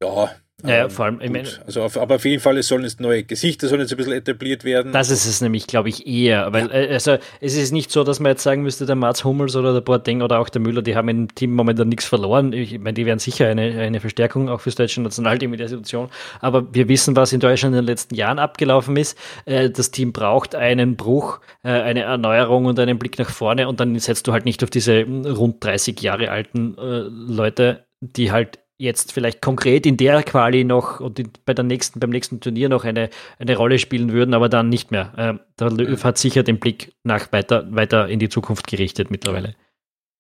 ja, 0.03 0.35
ja, 0.65 0.85
ähm, 0.85 0.91
vor 0.91 1.07
allem, 1.07 1.21
ich 1.21 1.31
meine, 1.31 1.49
also 1.67 1.83
auf, 1.83 1.99
aber 1.99 2.17
auf 2.17 2.25
jeden 2.25 2.41
Fall, 2.41 2.57
es 2.57 2.69
sollen 2.69 2.85
jetzt 2.85 3.01
neue 3.01 3.25
Gesichter, 3.25 3.67
sollen 3.67 3.81
jetzt 3.81 3.93
ein 3.93 3.97
bisschen 3.97 4.13
etabliert 4.13 4.65
werden. 4.65 4.93
Das 4.93 5.11
ist 5.11 5.27
es 5.27 5.41
nämlich, 5.41 5.67
glaube 5.67 5.89
ich, 5.89 6.07
eher. 6.07 6.53
Weil, 6.53 6.69
ja. 6.69 6.73
Äh, 6.73 6.93
also, 6.93 7.17
es 7.41 7.57
ist 7.57 7.73
nicht 7.73 7.91
so, 7.91 8.05
dass 8.05 8.21
man 8.21 8.31
jetzt 8.31 8.43
sagen 8.43 8.63
müsste, 8.63 8.87
der 8.87 8.95
Mats 8.95 9.25
Hummels 9.25 9.57
oder 9.57 9.73
der 9.73 9.81
Boateng 9.81 10.23
oder 10.23 10.39
auch 10.39 10.49
der 10.49 10.61
Müller, 10.61 10.83
die 10.83 10.95
haben 10.95 11.09
im 11.09 11.35
Team 11.35 11.55
momentan 11.55 11.89
nichts 11.89 12.07
verloren. 12.07 12.53
Ich 12.53 12.79
meine, 12.79 12.95
die 12.95 13.07
wären 13.07 13.19
sicher 13.19 13.49
eine, 13.49 13.63
eine 13.81 14.01
Verstärkung 14.01 14.49
auch 14.49 14.61
fürs 14.61 14.77
deutsche 14.77 15.01
Nationalteam 15.01 15.53
in 15.53 15.59
der 15.59 15.69
Situation. 15.69 16.09
Aber 16.41 16.73
wir 16.73 16.89
wissen, 16.89 17.17
was 17.17 17.33
in 17.33 17.41
Deutschland 17.41 17.75
in 17.75 17.83
den 17.83 17.87
letzten 17.87 18.15
Jahren 18.15 18.39
abgelaufen 18.39 18.97
ist. 18.97 19.19
Äh, 19.47 19.71
das 19.71 19.91
Team 19.91 20.13
braucht 20.13 20.55
einen 20.55 20.97
Bruch, 20.97 21.41
äh, 21.65 21.71
eine 21.71 22.03
Erneuerung 22.03 22.67
und 22.67 22.79
einen 22.79 22.99
Blick 22.99 23.19
nach 23.19 23.31
vorne 23.31 23.69
und 23.69 23.81
dann 23.81 23.99
setzt 23.99 24.29
du 24.29 24.33
halt 24.33 24.45
nicht 24.45 24.63
auf 24.63 24.71
diese 24.71 25.03
rund 25.03 25.63
30 25.65 26.01
Jahre 26.01 26.31
alten 26.31 26.77
Leute, 26.79 27.85
die 28.01 28.33
halt 28.33 28.59
jetzt 28.83 29.13
vielleicht 29.13 29.41
konkret 29.41 29.87
in 29.87 29.97
der 29.97 30.23
Quali 30.25 30.65
noch 30.65 31.01
und 31.01 31.19
in, 31.19 31.31
bei 31.45 31.55
der 31.55 31.65
nächsten, 31.65 32.01
beim 32.01 32.11
nächsten 32.11 32.41
Turnier 32.41 32.69
noch 32.69 32.85
eine, 32.85 33.11
eine 33.39 33.57
Rolle 33.57 33.79
spielen 33.79 34.13
würden, 34.13 34.35
aber 34.35 34.49
dann 34.49 34.69
nicht 34.69 34.91
mehr. 34.91 35.13
Ähm, 35.17 35.41
der 35.59 35.71
Löw 35.71 36.03
hat 36.03 36.19
sicher 36.19 36.43
den 36.43 36.59
Blick 36.59 36.93
nach 37.05 37.33
weiter, 37.33 37.65
weiter 37.75 38.09
in 38.09 38.19
die 38.19 38.29
Zukunft 38.29 38.67
gerichtet 38.67 39.11
mittlerweile. 39.11 39.55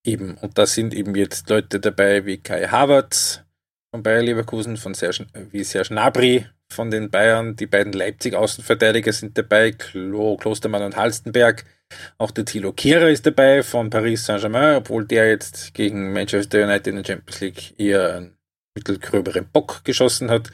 Eben, 0.06 0.36
und 0.38 0.58
da 0.58 0.66
sind 0.66 0.94
eben 0.94 1.14
jetzt 1.16 1.50
Leute 1.50 1.80
dabei 1.80 2.24
wie 2.24 2.38
Kai 2.38 2.66
Havertz 2.68 3.42
von 3.90 4.02
Bayer 4.02 4.22
Leverkusen, 4.22 4.76
von 4.76 4.94
Serge, 4.94 5.26
wie 5.50 5.64
Serge 5.64 5.90
Gnabry 5.90 6.46
von 6.72 6.90
den 6.90 7.10
Bayern, 7.10 7.56
die 7.56 7.66
beiden 7.66 7.92
Leipzig-Außenverteidiger 7.92 9.12
sind 9.12 9.36
dabei, 9.36 9.72
Klo, 9.72 10.36
Klostermann 10.36 10.82
und 10.82 10.96
Halstenberg. 10.96 11.64
Auch 12.16 12.30
der 12.30 12.46
Thilo 12.46 12.72
Kehrer 12.72 13.10
ist 13.10 13.26
dabei 13.26 13.62
von 13.62 13.90
Paris 13.90 14.24
Saint-Germain, 14.24 14.76
obwohl 14.76 15.04
der 15.04 15.28
jetzt 15.28 15.74
gegen 15.74 16.12
Manchester 16.12 16.64
United 16.64 16.86
in 16.86 16.96
der 16.96 17.04
Champions 17.04 17.40
League 17.40 17.78
eher 17.78 18.16
ein 18.16 18.36
mittelgröberen 18.74 19.46
Bock 19.52 19.84
geschossen 19.84 20.30
hat. 20.30 20.50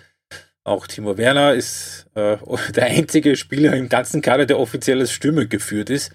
Auch 0.64 0.86
Timo 0.86 1.16
Werner 1.16 1.54
ist 1.54 2.06
äh, 2.14 2.36
der 2.74 2.86
einzige 2.86 3.36
Spieler 3.36 3.74
im 3.74 3.88
ganzen 3.88 4.20
Kader, 4.20 4.46
der 4.46 4.58
offiziell 4.58 5.00
als 5.00 5.12
Stürmer 5.12 5.46
geführt 5.46 5.90
ist. 5.90 6.12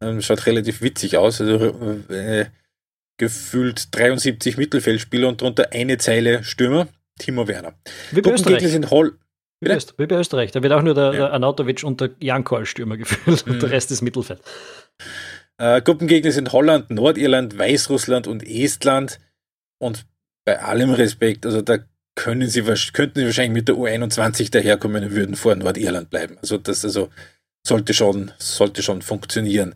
Ähm, 0.00 0.22
schaut 0.22 0.46
relativ 0.46 0.80
witzig 0.80 1.16
aus. 1.16 1.40
Also 1.40 2.04
äh, 2.08 2.46
gefühlt 3.18 3.94
73 3.94 4.56
Mittelfeldspieler 4.56 5.28
und 5.28 5.42
darunter 5.42 5.72
eine 5.72 5.98
Zeile 5.98 6.44
Stürmer. 6.44 6.88
Timo 7.18 7.48
Werner. 7.48 7.74
Wie 8.12 8.20
bei 8.20 8.30
Österreich. 8.30 8.62
sind 8.68 8.90
Hol 8.90 9.18
wie, 9.60 9.70
Wie 9.70 10.06
bei 10.06 10.16
Österreich. 10.16 10.52
Da 10.52 10.62
wird 10.62 10.72
auch 10.72 10.82
nur 10.82 10.94
der, 10.94 11.04
ja. 11.06 11.12
der 11.12 11.32
Anatovic 11.32 11.82
und 11.82 12.00
der 12.00 12.10
Janko 12.20 12.56
als 12.56 12.68
Stürmer 12.68 12.96
geführt 12.96 13.44
mhm. 13.46 13.54
und 13.54 13.62
der 13.62 13.70
Rest 13.70 13.90
ist 13.90 14.02
Mittelfeld. 14.02 14.40
Äh, 15.60 15.82
Gruppengegner 15.82 16.30
sind 16.30 16.52
Holland, 16.52 16.90
Nordirland, 16.90 17.58
Weißrussland 17.58 18.28
und 18.28 18.46
Estland. 18.46 19.18
Und 19.80 20.06
bei 20.48 20.62
allem 20.62 20.92
Respekt, 20.92 21.44
also 21.44 21.60
da 21.60 21.76
können 22.14 22.48
sie, 22.48 22.62
könnten 22.62 23.20
sie 23.20 23.26
wahrscheinlich 23.26 23.52
mit 23.52 23.68
der 23.68 23.74
U21 23.74 24.50
daherkommen 24.50 25.04
und 25.04 25.10
würden 25.10 25.36
vor 25.36 25.54
Nordirland 25.54 26.08
bleiben. 26.08 26.38
Also 26.40 26.56
das 26.56 26.86
also 26.86 27.10
sollte 27.66 27.92
schon, 27.92 28.32
sollte 28.38 28.82
schon 28.82 29.02
funktionieren. 29.02 29.74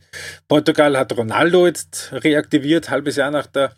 Portugal 0.48 0.96
hat 0.96 1.14
Ronaldo 1.14 1.66
jetzt 1.66 2.10
reaktiviert, 2.14 2.88
halbes 2.88 3.16
Jahr 3.16 3.30
nach 3.30 3.46
der 3.46 3.76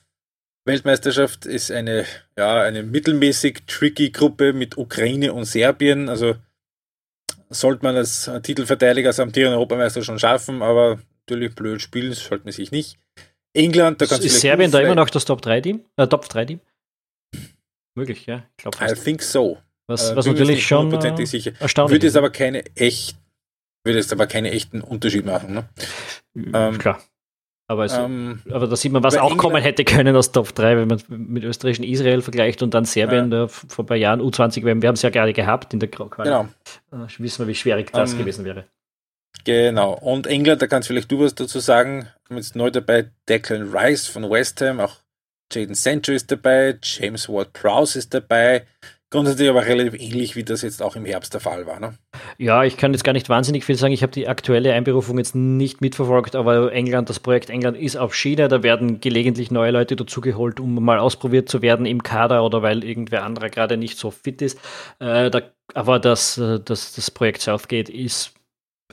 Weltmeisterschaft 0.66 1.46
ist 1.46 1.72
eine, 1.72 2.04
ja, 2.38 2.62
eine 2.62 2.84
mittelmäßig 2.84 3.64
tricky 3.66 4.10
Gruppe 4.10 4.52
mit 4.52 4.78
Ukraine 4.78 5.32
und 5.32 5.46
Serbien. 5.46 6.08
Also 6.08 6.36
sollte 7.50 7.84
man 7.84 7.96
als 7.96 8.30
Titelverteidiger, 8.44 9.08
als 9.08 9.18
amtierender 9.18 9.56
Europameister 9.56 10.04
schon 10.04 10.20
schaffen, 10.20 10.62
aber 10.62 11.00
natürlich 11.26 11.56
blöd 11.56 11.82
spielen 11.82 12.12
sollte 12.12 12.44
man 12.44 12.52
sich 12.52 12.70
nicht. 12.70 12.98
England, 13.52 14.00
da 14.00 14.06
kannst 14.06 14.22
du. 14.22 14.28
Ist 14.28 14.40
Serbien 14.40 14.70
da 14.70 14.78
immer 14.78 14.94
noch 14.94 15.10
das 15.10 15.24
Top 15.24 15.42
3 15.42 15.60
Team? 15.60 15.80
Äh, 15.96 16.06
Top 16.06 16.28
3 16.28 16.44
Team? 16.44 16.60
Möglich, 17.94 18.26
ja. 18.26 18.44
Ich 18.56 18.62
glaube 18.62 18.78
I 18.80 18.94
think 18.94 19.22
so. 19.22 19.58
Was, 19.86 20.10
äh, 20.10 20.16
was 20.16 20.26
natürlich 20.26 20.66
schon 20.66 20.92
äh, 20.92 21.26
sicher. 21.26 21.52
erstaunlich 21.60 21.96
Würde 21.96 22.06
es 22.06 22.16
aber 22.16 22.30
keine 22.30 22.64
echt, 22.74 23.16
würde 23.84 23.98
es 23.98 24.12
aber 24.12 24.26
keine 24.26 24.50
echten 24.50 24.80
Unterschied 24.80 25.26
machen, 25.26 25.54
ne? 25.54 25.68
Ähm, 26.34 26.78
Klar. 26.78 27.00
Aber, 27.66 27.86
es, 27.86 27.94
ähm, 27.94 28.42
aber 28.50 28.66
da 28.66 28.76
sieht 28.76 28.92
man, 28.92 29.02
was 29.02 29.16
auch 29.16 29.22
England, 29.22 29.40
kommen 29.40 29.62
hätte 29.62 29.84
können 29.84 30.14
aus 30.16 30.32
Top 30.32 30.54
3, 30.54 30.76
wenn 30.76 30.88
man 30.88 31.02
mit 31.08 31.44
österreichischen 31.44 31.84
Israel 31.84 32.20
vergleicht 32.20 32.62
und 32.62 32.74
dann 32.74 32.84
Serbien 32.84 33.32
ja. 33.32 33.48
vor 33.48 33.84
ein 33.84 33.86
paar 33.86 33.96
Jahren 33.96 34.20
U20 34.20 34.64
Wir 34.64 34.70
haben 34.72 34.94
es 34.94 35.02
ja 35.02 35.08
gerade 35.08 35.32
gehabt 35.32 35.72
in 35.72 35.80
der 35.80 35.90
Quali. 35.90 36.28
Genau. 36.28 36.48
Äh, 36.92 37.08
wissen 37.18 37.38
wir, 37.44 37.48
wie 37.48 37.54
schwierig 37.54 37.90
das 37.90 38.12
ähm, 38.12 38.18
gewesen 38.18 38.44
wäre. 38.44 38.66
Genau. 39.44 39.94
Und 39.94 40.26
England, 40.26 40.60
da 40.60 40.66
kannst 40.66 40.88
vielleicht 40.88 41.10
du 41.10 41.20
was 41.20 41.34
dazu 41.34 41.58
sagen. 41.58 42.08
Jetzt 42.30 42.54
neu 42.54 42.70
dabei 42.70 43.10
Declan 43.28 43.74
Rice 43.74 44.08
von 44.08 44.30
West 44.30 44.60
Ham, 44.60 44.80
auch 44.80 44.96
Jaden 45.54 45.74
Sancho 45.74 46.12
ist 46.12 46.30
dabei, 46.30 46.78
James 46.82 47.28
Ward-Prowse 47.28 47.98
ist 47.98 48.14
dabei. 48.14 48.64
Grundsätzlich 49.14 49.48
aber 49.48 49.64
relativ 49.64 49.94
ähnlich, 49.94 50.34
wie 50.34 50.42
das 50.42 50.62
jetzt 50.62 50.82
auch 50.82 50.96
im 50.96 51.04
Herbst 51.04 51.34
der 51.34 51.40
Fall 51.40 51.68
war. 51.68 51.78
Ne? 51.78 51.94
Ja, 52.36 52.64
ich 52.64 52.76
kann 52.76 52.92
jetzt 52.92 53.04
gar 53.04 53.12
nicht 53.12 53.28
wahnsinnig 53.28 53.64
viel 53.64 53.76
sagen. 53.76 53.92
Ich 53.92 54.02
habe 54.02 54.10
die 54.10 54.26
aktuelle 54.26 54.72
Einberufung 54.72 55.18
jetzt 55.18 55.36
nicht 55.36 55.80
mitverfolgt, 55.80 56.34
aber 56.34 56.72
England, 56.72 57.08
das 57.10 57.20
Projekt 57.20 57.48
England 57.48 57.76
ist 57.76 57.96
auf 57.96 58.12
Schiene. 58.12 58.48
Da 58.48 58.64
werden 58.64 58.98
gelegentlich 59.00 59.52
neue 59.52 59.70
Leute 59.70 59.94
dazugeholt, 59.94 60.58
um 60.58 60.82
mal 60.82 60.98
ausprobiert 60.98 61.48
zu 61.48 61.62
werden 61.62 61.86
im 61.86 62.02
Kader 62.02 62.44
oder 62.44 62.62
weil 62.62 62.82
irgendwer 62.82 63.22
anderer 63.22 63.50
gerade 63.50 63.76
nicht 63.76 63.98
so 63.98 64.10
fit 64.10 64.42
ist. 64.42 64.58
Äh, 64.98 65.30
da, 65.30 65.42
aber 65.74 66.00
das, 66.00 66.36
äh, 66.38 66.58
das, 66.58 66.94
das 66.94 67.12
Projekt 67.12 67.42
Southgate 67.42 67.90
ist, 67.90 68.34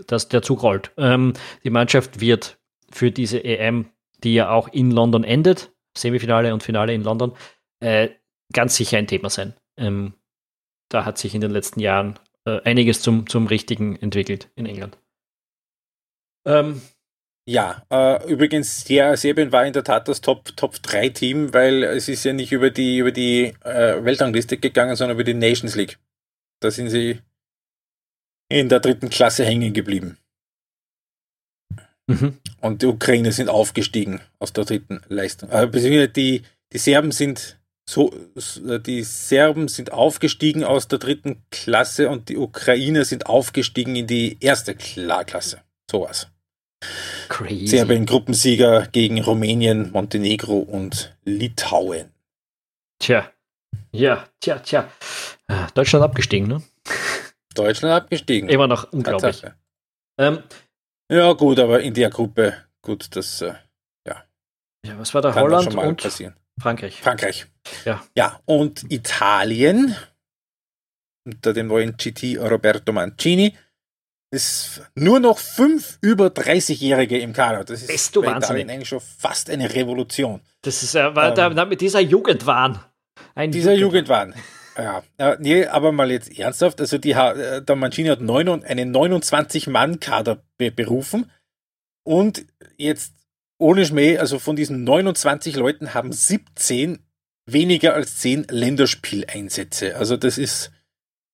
dass 0.05 0.30
der 0.30 0.43
Zug 0.43 0.62
rollt. 0.62 0.91
Ähm, 0.97 1.34
die 1.64 1.72
Mannschaft 1.72 2.20
wird 2.20 2.59
für 2.91 3.09
diese 3.09 3.43
EM, 3.43 3.88
die 4.24 4.36
ja 4.36 4.51
auch 4.51 4.68
in 4.68 4.91
London 4.91 5.24
endet, 5.24 5.70
Semifinale 5.97 6.53
und 6.53 6.63
Finale 6.63 6.93
in 6.93 7.03
London, 7.03 7.33
äh, 7.79 8.09
ganz 8.53 8.75
sicher 8.75 8.97
ein 8.97 9.07
Thema 9.07 9.29
sein. 9.29 9.53
Ähm, 9.77 10.13
da 10.89 11.05
hat 11.05 11.17
sich 11.17 11.33
in 11.35 11.41
den 11.41 11.51
letzten 11.51 11.79
Jahren 11.79 12.19
äh, 12.45 12.61
einiges 12.61 13.01
zum, 13.01 13.27
zum 13.27 13.47
Richtigen 13.47 13.95
entwickelt 13.95 14.49
in 14.55 14.65
England. 14.65 14.97
Ähm, 16.45 16.81
ja, 17.47 17.83
äh, 17.89 18.31
übrigens, 18.31 18.87
ja, 18.87 19.15
Serbien 19.17 19.51
war 19.51 19.65
in 19.65 19.73
der 19.73 19.83
Tat 19.83 20.07
das 20.07 20.21
Top, 20.21 20.55
Top 20.55 20.81
3 20.81 21.09
Team, 21.09 21.53
weil 21.53 21.83
es 21.83 22.07
ist 22.07 22.23
ja 22.23 22.33
nicht 22.33 22.51
über 22.51 22.69
die, 22.69 22.97
über 22.97 23.11
die 23.11 23.53
äh, 23.63 24.03
Weltrangliste 24.03 24.57
gegangen, 24.57 24.95
sondern 24.95 25.17
über 25.17 25.23
die 25.23 25.33
Nations 25.33 25.75
League. 25.75 25.97
Da 26.59 26.69
sind 26.69 26.89
sie 26.89 27.19
in 28.49 28.69
der 28.69 28.79
dritten 28.79 29.09
Klasse 29.09 29.45
hängen 29.45 29.73
geblieben. 29.73 30.17
Mhm. 32.07 32.37
Und 32.61 32.81
die 32.81 32.87
Ukraine 32.87 33.31
sind 33.31 33.49
aufgestiegen 33.49 34.21
aus 34.39 34.53
der 34.53 34.65
dritten 34.65 35.01
Leistung. 35.07 35.49
Äh, 35.49 35.67
beziehungsweise 35.67 36.09
die, 36.09 36.43
die 36.73 36.77
Serben 36.77 37.11
sind 37.11 37.57
so, 37.89 38.13
die 38.85 39.03
Serben 39.03 39.67
sind 39.67 39.91
aufgestiegen 39.91 40.63
aus 40.63 40.87
der 40.87 40.99
dritten 40.99 41.43
Klasse 41.49 42.09
und 42.09 42.29
die 42.29 42.37
Ukrainer 42.37 43.03
sind 43.05 43.25
aufgestiegen 43.25 43.95
in 43.95 44.07
die 44.07 44.37
erste 44.39 44.75
Klasse. 44.75 45.61
Sowas. 45.89 46.27
Crazy. 47.27 47.67
Serbien 47.67 48.05
Gruppensieger 48.05 48.87
gegen 48.91 49.21
Rumänien, 49.21 49.91
Montenegro 49.91 50.59
und 50.59 51.15
Litauen. 51.25 52.11
Tja, 52.99 53.29
ja, 53.91 54.27
tja, 54.39 54.59
tja. 54.59 54.89
Ah, 55.47 55.67
Deutschland 55.73 56.03
abgestiegen, 56.05 56.47
ne? 56.47 56.61
Deutschland 57.55 57.93
abgestiegen. 57.93 58.47
Immer 58.49 58.67
noch 58.67 58.91
unglaublich. 58.91 59.43
Ähm, 60.17 60.39
ja, 61.12 61.34
gut, 61.34 61.59
aber 61.59 61.82
in 61.82 61.93
der 61.93 62.09
Gruppe, 62.09 62.55
gut, 62.82 63.16
das, 63.16 63.41
äh, 63.41 63.53
ja. 64.07 64.24
Ja, 64.86 64.97
was 64.97 65.14
war 65.14 65.22
da 65.22 65.34
Holland 65.36 65.76
und 65.76 66.01
passieren. 66.01 66.36
Frankreich. 66.59 67.01
Frankreich. 67.01 67.47
Ja. 67.86 68.03
Ja, 68.16 68.39
und 68.45 68.91
Italien 68.91 69.95
unter 71.26 71.53
dem 71.53 71.68
neuen 71.68 71.95
GT 71.97 72.38
Roberto 72.39 72.91
Mancini 72.91 73.55
ist 74.34 74.82
nur 74.95 75.20
noch 75.20 75.38
fünf 75.38 75.97
über 76.01 76.28
30-Jährige 76.28 77.20
im 77.20 77.34
Kader. 77.34 77.64
Das 77.66 77.82
ist 77.82 77.88
Bist 77.88 78.16
du 78.16 78.22
bei 78.22 78.36
Italien 78.36 78.70
eigentlich 78.70 78.88
schon 78.88 79.01
fast 79.01 79.49
eine 79.49 79.74
Revolution. 79.74 80.39
Das 80.62 80.84
ist 80.84 80.95
äh, 80.95 81.14
war 81.16 81.38
ähm, 81.38 81.55
da, 81.55 81.66
mit 81.66 81.82
dieser 81.82 81.99
Jugendwahn. 81.99 82.80
Ein 83.36 83.51
dieser 83.51 83.74
Jugendwahn. 83.74 84.34
Ja, 84.78 85.03
äh, 85.17 85.38
nee, 85.39 85.65
aber 85.65 85.91
mal 85.91 86.11
jetzt 86.11 86.38
ernsthaft. 86.38 86.80
Also 86.80 86.97
die, 86.97 87.11
äh, 87.11 87.61
der 87.61 87.76
Mancini 87.76 88.09
hat 88.09 88.22
neun, 88.22 88.63
einen 88.63 88.95
29-Mann-Kader 88.95 90.43
berufen 90.57 91.30
und 92.03 92.45
jetzt 92.78 93.13
ohne 93.59 93.86
Schmäh, 93.86 94.17
also 94.17 94.39
von 94.39 94.55
diesen 94.55 94.84
29 94.84 95.55
Leuten 95.55 95.93
haben 95.93 96.11
17 96.11 96.99
weniger 97.45 97.93
als 97.93 98.17
10 98.17 98.47
Länderspieleinsätze. 98.49 99.95
Also 99.97 100.17
das 100.17 100.38
ist 100.38 100.72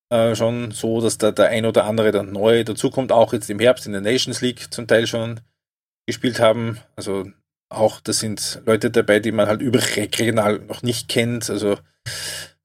äh, 0.10 0.36
schon 0.36 0.72
so, 0.72 1.00
dass 1.02 1.18
da 1.18 1.32
der 1.32 1.50
ein 1.50 1.66
oder 1.66 1.86
andere 1.86 2.12
dann 2.12 2.32
neu 2.32 2.64
dazukommt, 2.64 3.12
auch 3.12 3.34
jetzt 3.34 3.50
im 3.50 3.60
Herbst 3.60 3.86
in 3.86 3.94
der 3.94 4.02
Nations 4.02 4.42
League 4.42 4.74
zum 4.74 4.88
Teil 4.88 5.08
schon 5.08 5.40
gespielt 6.06 6.40
haben. 6.40 6.80
Also 6.96 7.26
auch, 7.70 8.02
das 8.02 8.20
sind 8.20 8.62
Leute 8.66 8.90
dabei, 8.90 9.20
die 9.20 9.32
man 9.32 9.48
halt 9.48 9.62
überregional 9.62 10.60
noch 10.60 10.84
nicht 10.84 11.10
kennt. 11.10 11.50
Also 11.50 11.78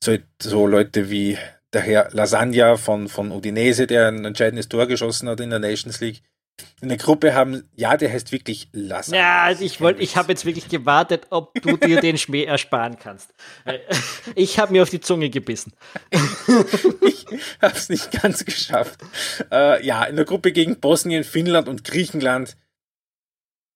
so, 0.03 0.17
so 0.41 0.67
Leute 0.67 1.11
wie 1.11 1.39
der 1.73 1.83
Herr 1.83 2.09
Lasagna 2.13 2.77
von, 2.77 3.09
von 3.09 3.31
Udinese, 3.31 3.87
der 3.87 4.09
ein 4.09 4.25
entscheidendes 4.25 4.69
Tor 4.69 4.87
geschossen 4.87 5.29
hat 5.29 5.41
in 5.41 5.51
der 5.51 5.59
Nations 5.59 6.01
League 6.01 6.23
in 6.81 6.89
der 6.89 6.99
Gruppe 6.99 7.35
haben, 7.35 7.69
ja, 7.75 7.97
der 7.97 8.13
heißt 8.13 8.33
wirklich 8.33 8.69
Lasse. 8.73 9.17
Ja, 9.17 9.43
also 9.45 9.65
ich 9.65 9.81
wollte, 9.81 10.03
ich 10.03 10.17
habe 10.17 10.33
jetzt 10.33 10.45
wirklich 10.45 10.69
gewartet, 10.69 11.27
ob 11.31 11.55
du 11.55 11.77
dir 11.77 12.01
den 12.01 12.19
Schmäh 12.19 12.45
ersparen 12.45 12.99
kannst. 12.99 13.33
Ich 14.35 14.59
habe 14.59 14.73
mir 14.73 14.83
auf 14.83 14.91
die 14.91 15.01
Zunge 15.01 15.31
gebissen. 15.31 15.73
ich 17.01 17.27
habe 17.61 17.77
es 17.77 17.89
nicht 17.89 18.11
ganz 18.11 18.45
geschafft. 18.45 19.01
Äh, 19.51 19.85
ja, 19.85 20.05
in 20.05 20.17
der 20.17 20.25
Gruppe 20.25 20.53
gegen 20.53 20.79
Bosnien, 20.81 21.25
Finnland 21.25 21.69
und 21.69 21.85
Griechenland 21.85 22.57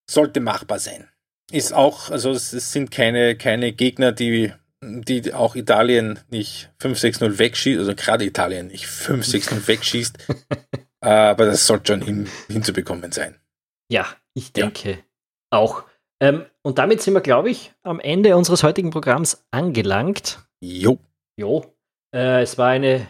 sollte 0.08 0.40
machbar 0.40 0.78
sein. 0.78 1.08
Ist 1.50 1.72
auch, 1.72 2.10
also 2.10 2.30
es 2.30 2.50
sind 2.50 2.90
keine, 2.90 3.36
keine 3.36 3.72
Gegner, 3.72 4.12
die, 4.12 4.52
die 4.82 5.32
auch 5.32 5.56
Italien 5.56 6.18
nicht 6.28 6.70
5-6-0 6.80 7.38
wegschießt, 7.38 7.78
also 7.78 7.94
gerade 7.94 8.24
Italien 8.24 8.68
nicht 8.68 8.86
5-6-0 8.86 9.66
wegschießt. 9.66 10.18
Aber 11.00 11.46
das 11.46 11.66
sollte 11.66 11.92
schon 11.92 12.02
hin, 12.02 12.28
hinzubekommen 12.48 13.12
sein. 13.12 13.36
Ja, 13.90 14.06
ich 14.34 14.52
denke 14.52 14.90
ja. 14.90 14.96
auch. 15.50 15.84
Ähm, 16.20 16.46
und 16.62 16.78
damit 16.78 17.02
sind 17.02 17.14
wir, 17.14 17.20
glaube 17.20 17.50
ich, 17.50 17.72
am 17.82 18.00
Ende 18.00 18.36
unseres 18.36 18.62
heutigen 18.62 18.90
Programms 18.90 19.46
angelangt. 19.50 20.40
Jo. 20.60 20.98
Jo. 21.36 21.74
Äh, 22.14 22.42
es 22.42 22.58
war 22.58 22.68
eine 22.68 23.06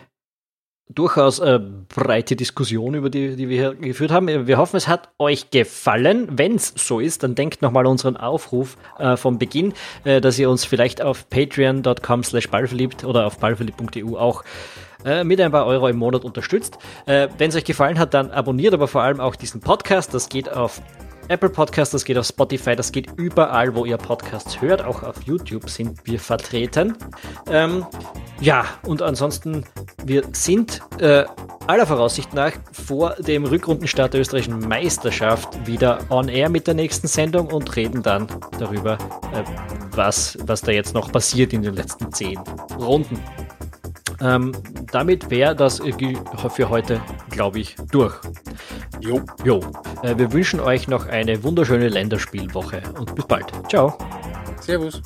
durchaus 0.88 1.40
äh, 1.40 1.58
breite 1.94 2.36
Diskussion, 2.36 2.94
über 2.94 3.10
die, 3.10 3.36
die 3.36 3.48
wir 3.48 3.56
hier 3.56 3.74
geführt 3.74 4.10
haben. 4.12 4.46
Wir 4.46 4.56
hoffen, 4.56 4.76
es 4.76 4.86
hat 4.86 5.08
euch 5.18 5.50
gefallen. 5.50 6.28
Wenn 6.30 6.54
es 6.54 6.72
so 6.76 7.00
ist, 7.00 7.22
dann 7.22 7.34
denkt 7.34 7.60
nochmal 7.60 7.86
unseren 7.86 8.16
Aufruf 8.16 8.76
äh, 8.98 9.16
vom 9.16 9.38
Beginn, 9.38 9.74
äh, 10.04 10.20
dass 10.20 10.38
ihr 10.38 10.48
uns 10.48 10.64
vielleicht 10.64 11.02
auf 11.02 11.28
patreon.com 11.28 12.22
slash 12.22 12.48
ballverliebt 12.48 13.04
oder 13.04 13.26
auf 13.26 13.38
ballverliebt.eu 13.38 14.16
auch 14.16 14.44
äh, 15.04 15.24
mit 15.24 15.40
ein 15.40 15.50
paar 15.50 15.66
Euro 15.66 15.88
im 15.88 15.96
Monat 15.96 16.24
unterstützt. 16.24 16.78
Äh, 17.06 17.28
Wenn 17.36 17.50
es 17.50 17.56
euch 17.56 17.64
gefallen 17.64 17.98
hat, 17.98 18.14
dann 18.14 18.30
abonniert 18.30 18.72
aber 18.72 18.88
vor 18.88 19.02
allem 19.02 19.20
auch 19.20 19.36
diesen 19.36 19.60
Podcast. 19.60 20.14
Das 20.14 20.28
geht 20.28 20.52
auf 20.52 20.80
Apple 21.28 21.50
Podcast, 21.50 21.92
das 21.92 22.04
geht 22.04 22.18
auf 22.18 22.26
Spotify, 22.26 22.76
das 22.76 22.92
geht 22.92 23.08
überall, 23.16 23.74
wo 23.74 23.84
ihr 23.84 23.96
Podcasts 23.96 24.60
hört. 24.60 24.84
Auch 24.84 25.02
auf 25.02 25.22
YouTube 25.24 25.68
sind 25.68 25.98
wir 26.04 26.20
vertreten. 26.20 26.96
Ähm, 27.50 27.84
ja, 28.40 28.64
und 28.84 29.02
ansonsten, 29.02 29.64
wir 30.04 30.22
sind 30.32 30.82
äh, 31.00 31.24
aller 31.66 31.86
Voraussicht 31.86 32.32
nach 32.32 32.52
vor 32.72 33.14
dem 33.14 33.44
Rückrundenstart 33.44 34.14
der 34.14 34.20
österreichischen 34.20 34.60
Meisterschaft 34.60 35.66
wieder 35.66 35.98
on 36.10 36.28
air 36.28 36.48
mit 36.48 36.66
der 36.66 36.74
nächsten 36.74 37.08
Sendung 37.08 37.48
und 37.48 37.74
reden 37.74 38.02
dann 38.02 38.28
darüber, 38.58 38.94
äh, 39.32 39.42
was, 39.92 40.38
was 40.42 40.60
da 40.60 40.70
jetzt 40.70 40.94
noch 40.94 41.10
passiert 41.10 41.52
in 41.52 41.62
den 41.62 41.74
letzten 41.74 42.12
zehn 42.12 42.38
Runden. 42.78 43.18
Ähm, 44.20 44.52
damit 44.92 45.30
wäre 45.30 45.54
das 45.54 45.80
für 46.50 46.68
heute, 46.68 47.00
glaube 47.30 47.58
ich, 47.58 47.76
durch. 47.90 48.14
Jo. 49.00 49.20
Jo. 49.44 49.60
Äh, 50.02 50.16
wir 50.16 50.32
wünschen 50.32 50.60
euch 50.60 50.88
noch 50.88 51.06
eine 51.06 51.42
wunderschöne 51.42 51.88
Länderspielwoche 51.88 52.82
und 52.98 53.14
bis 53.14 53.26
bald. 53.26 53.52
Ciao. 53.68 53.96
Servus. 54.60 55.02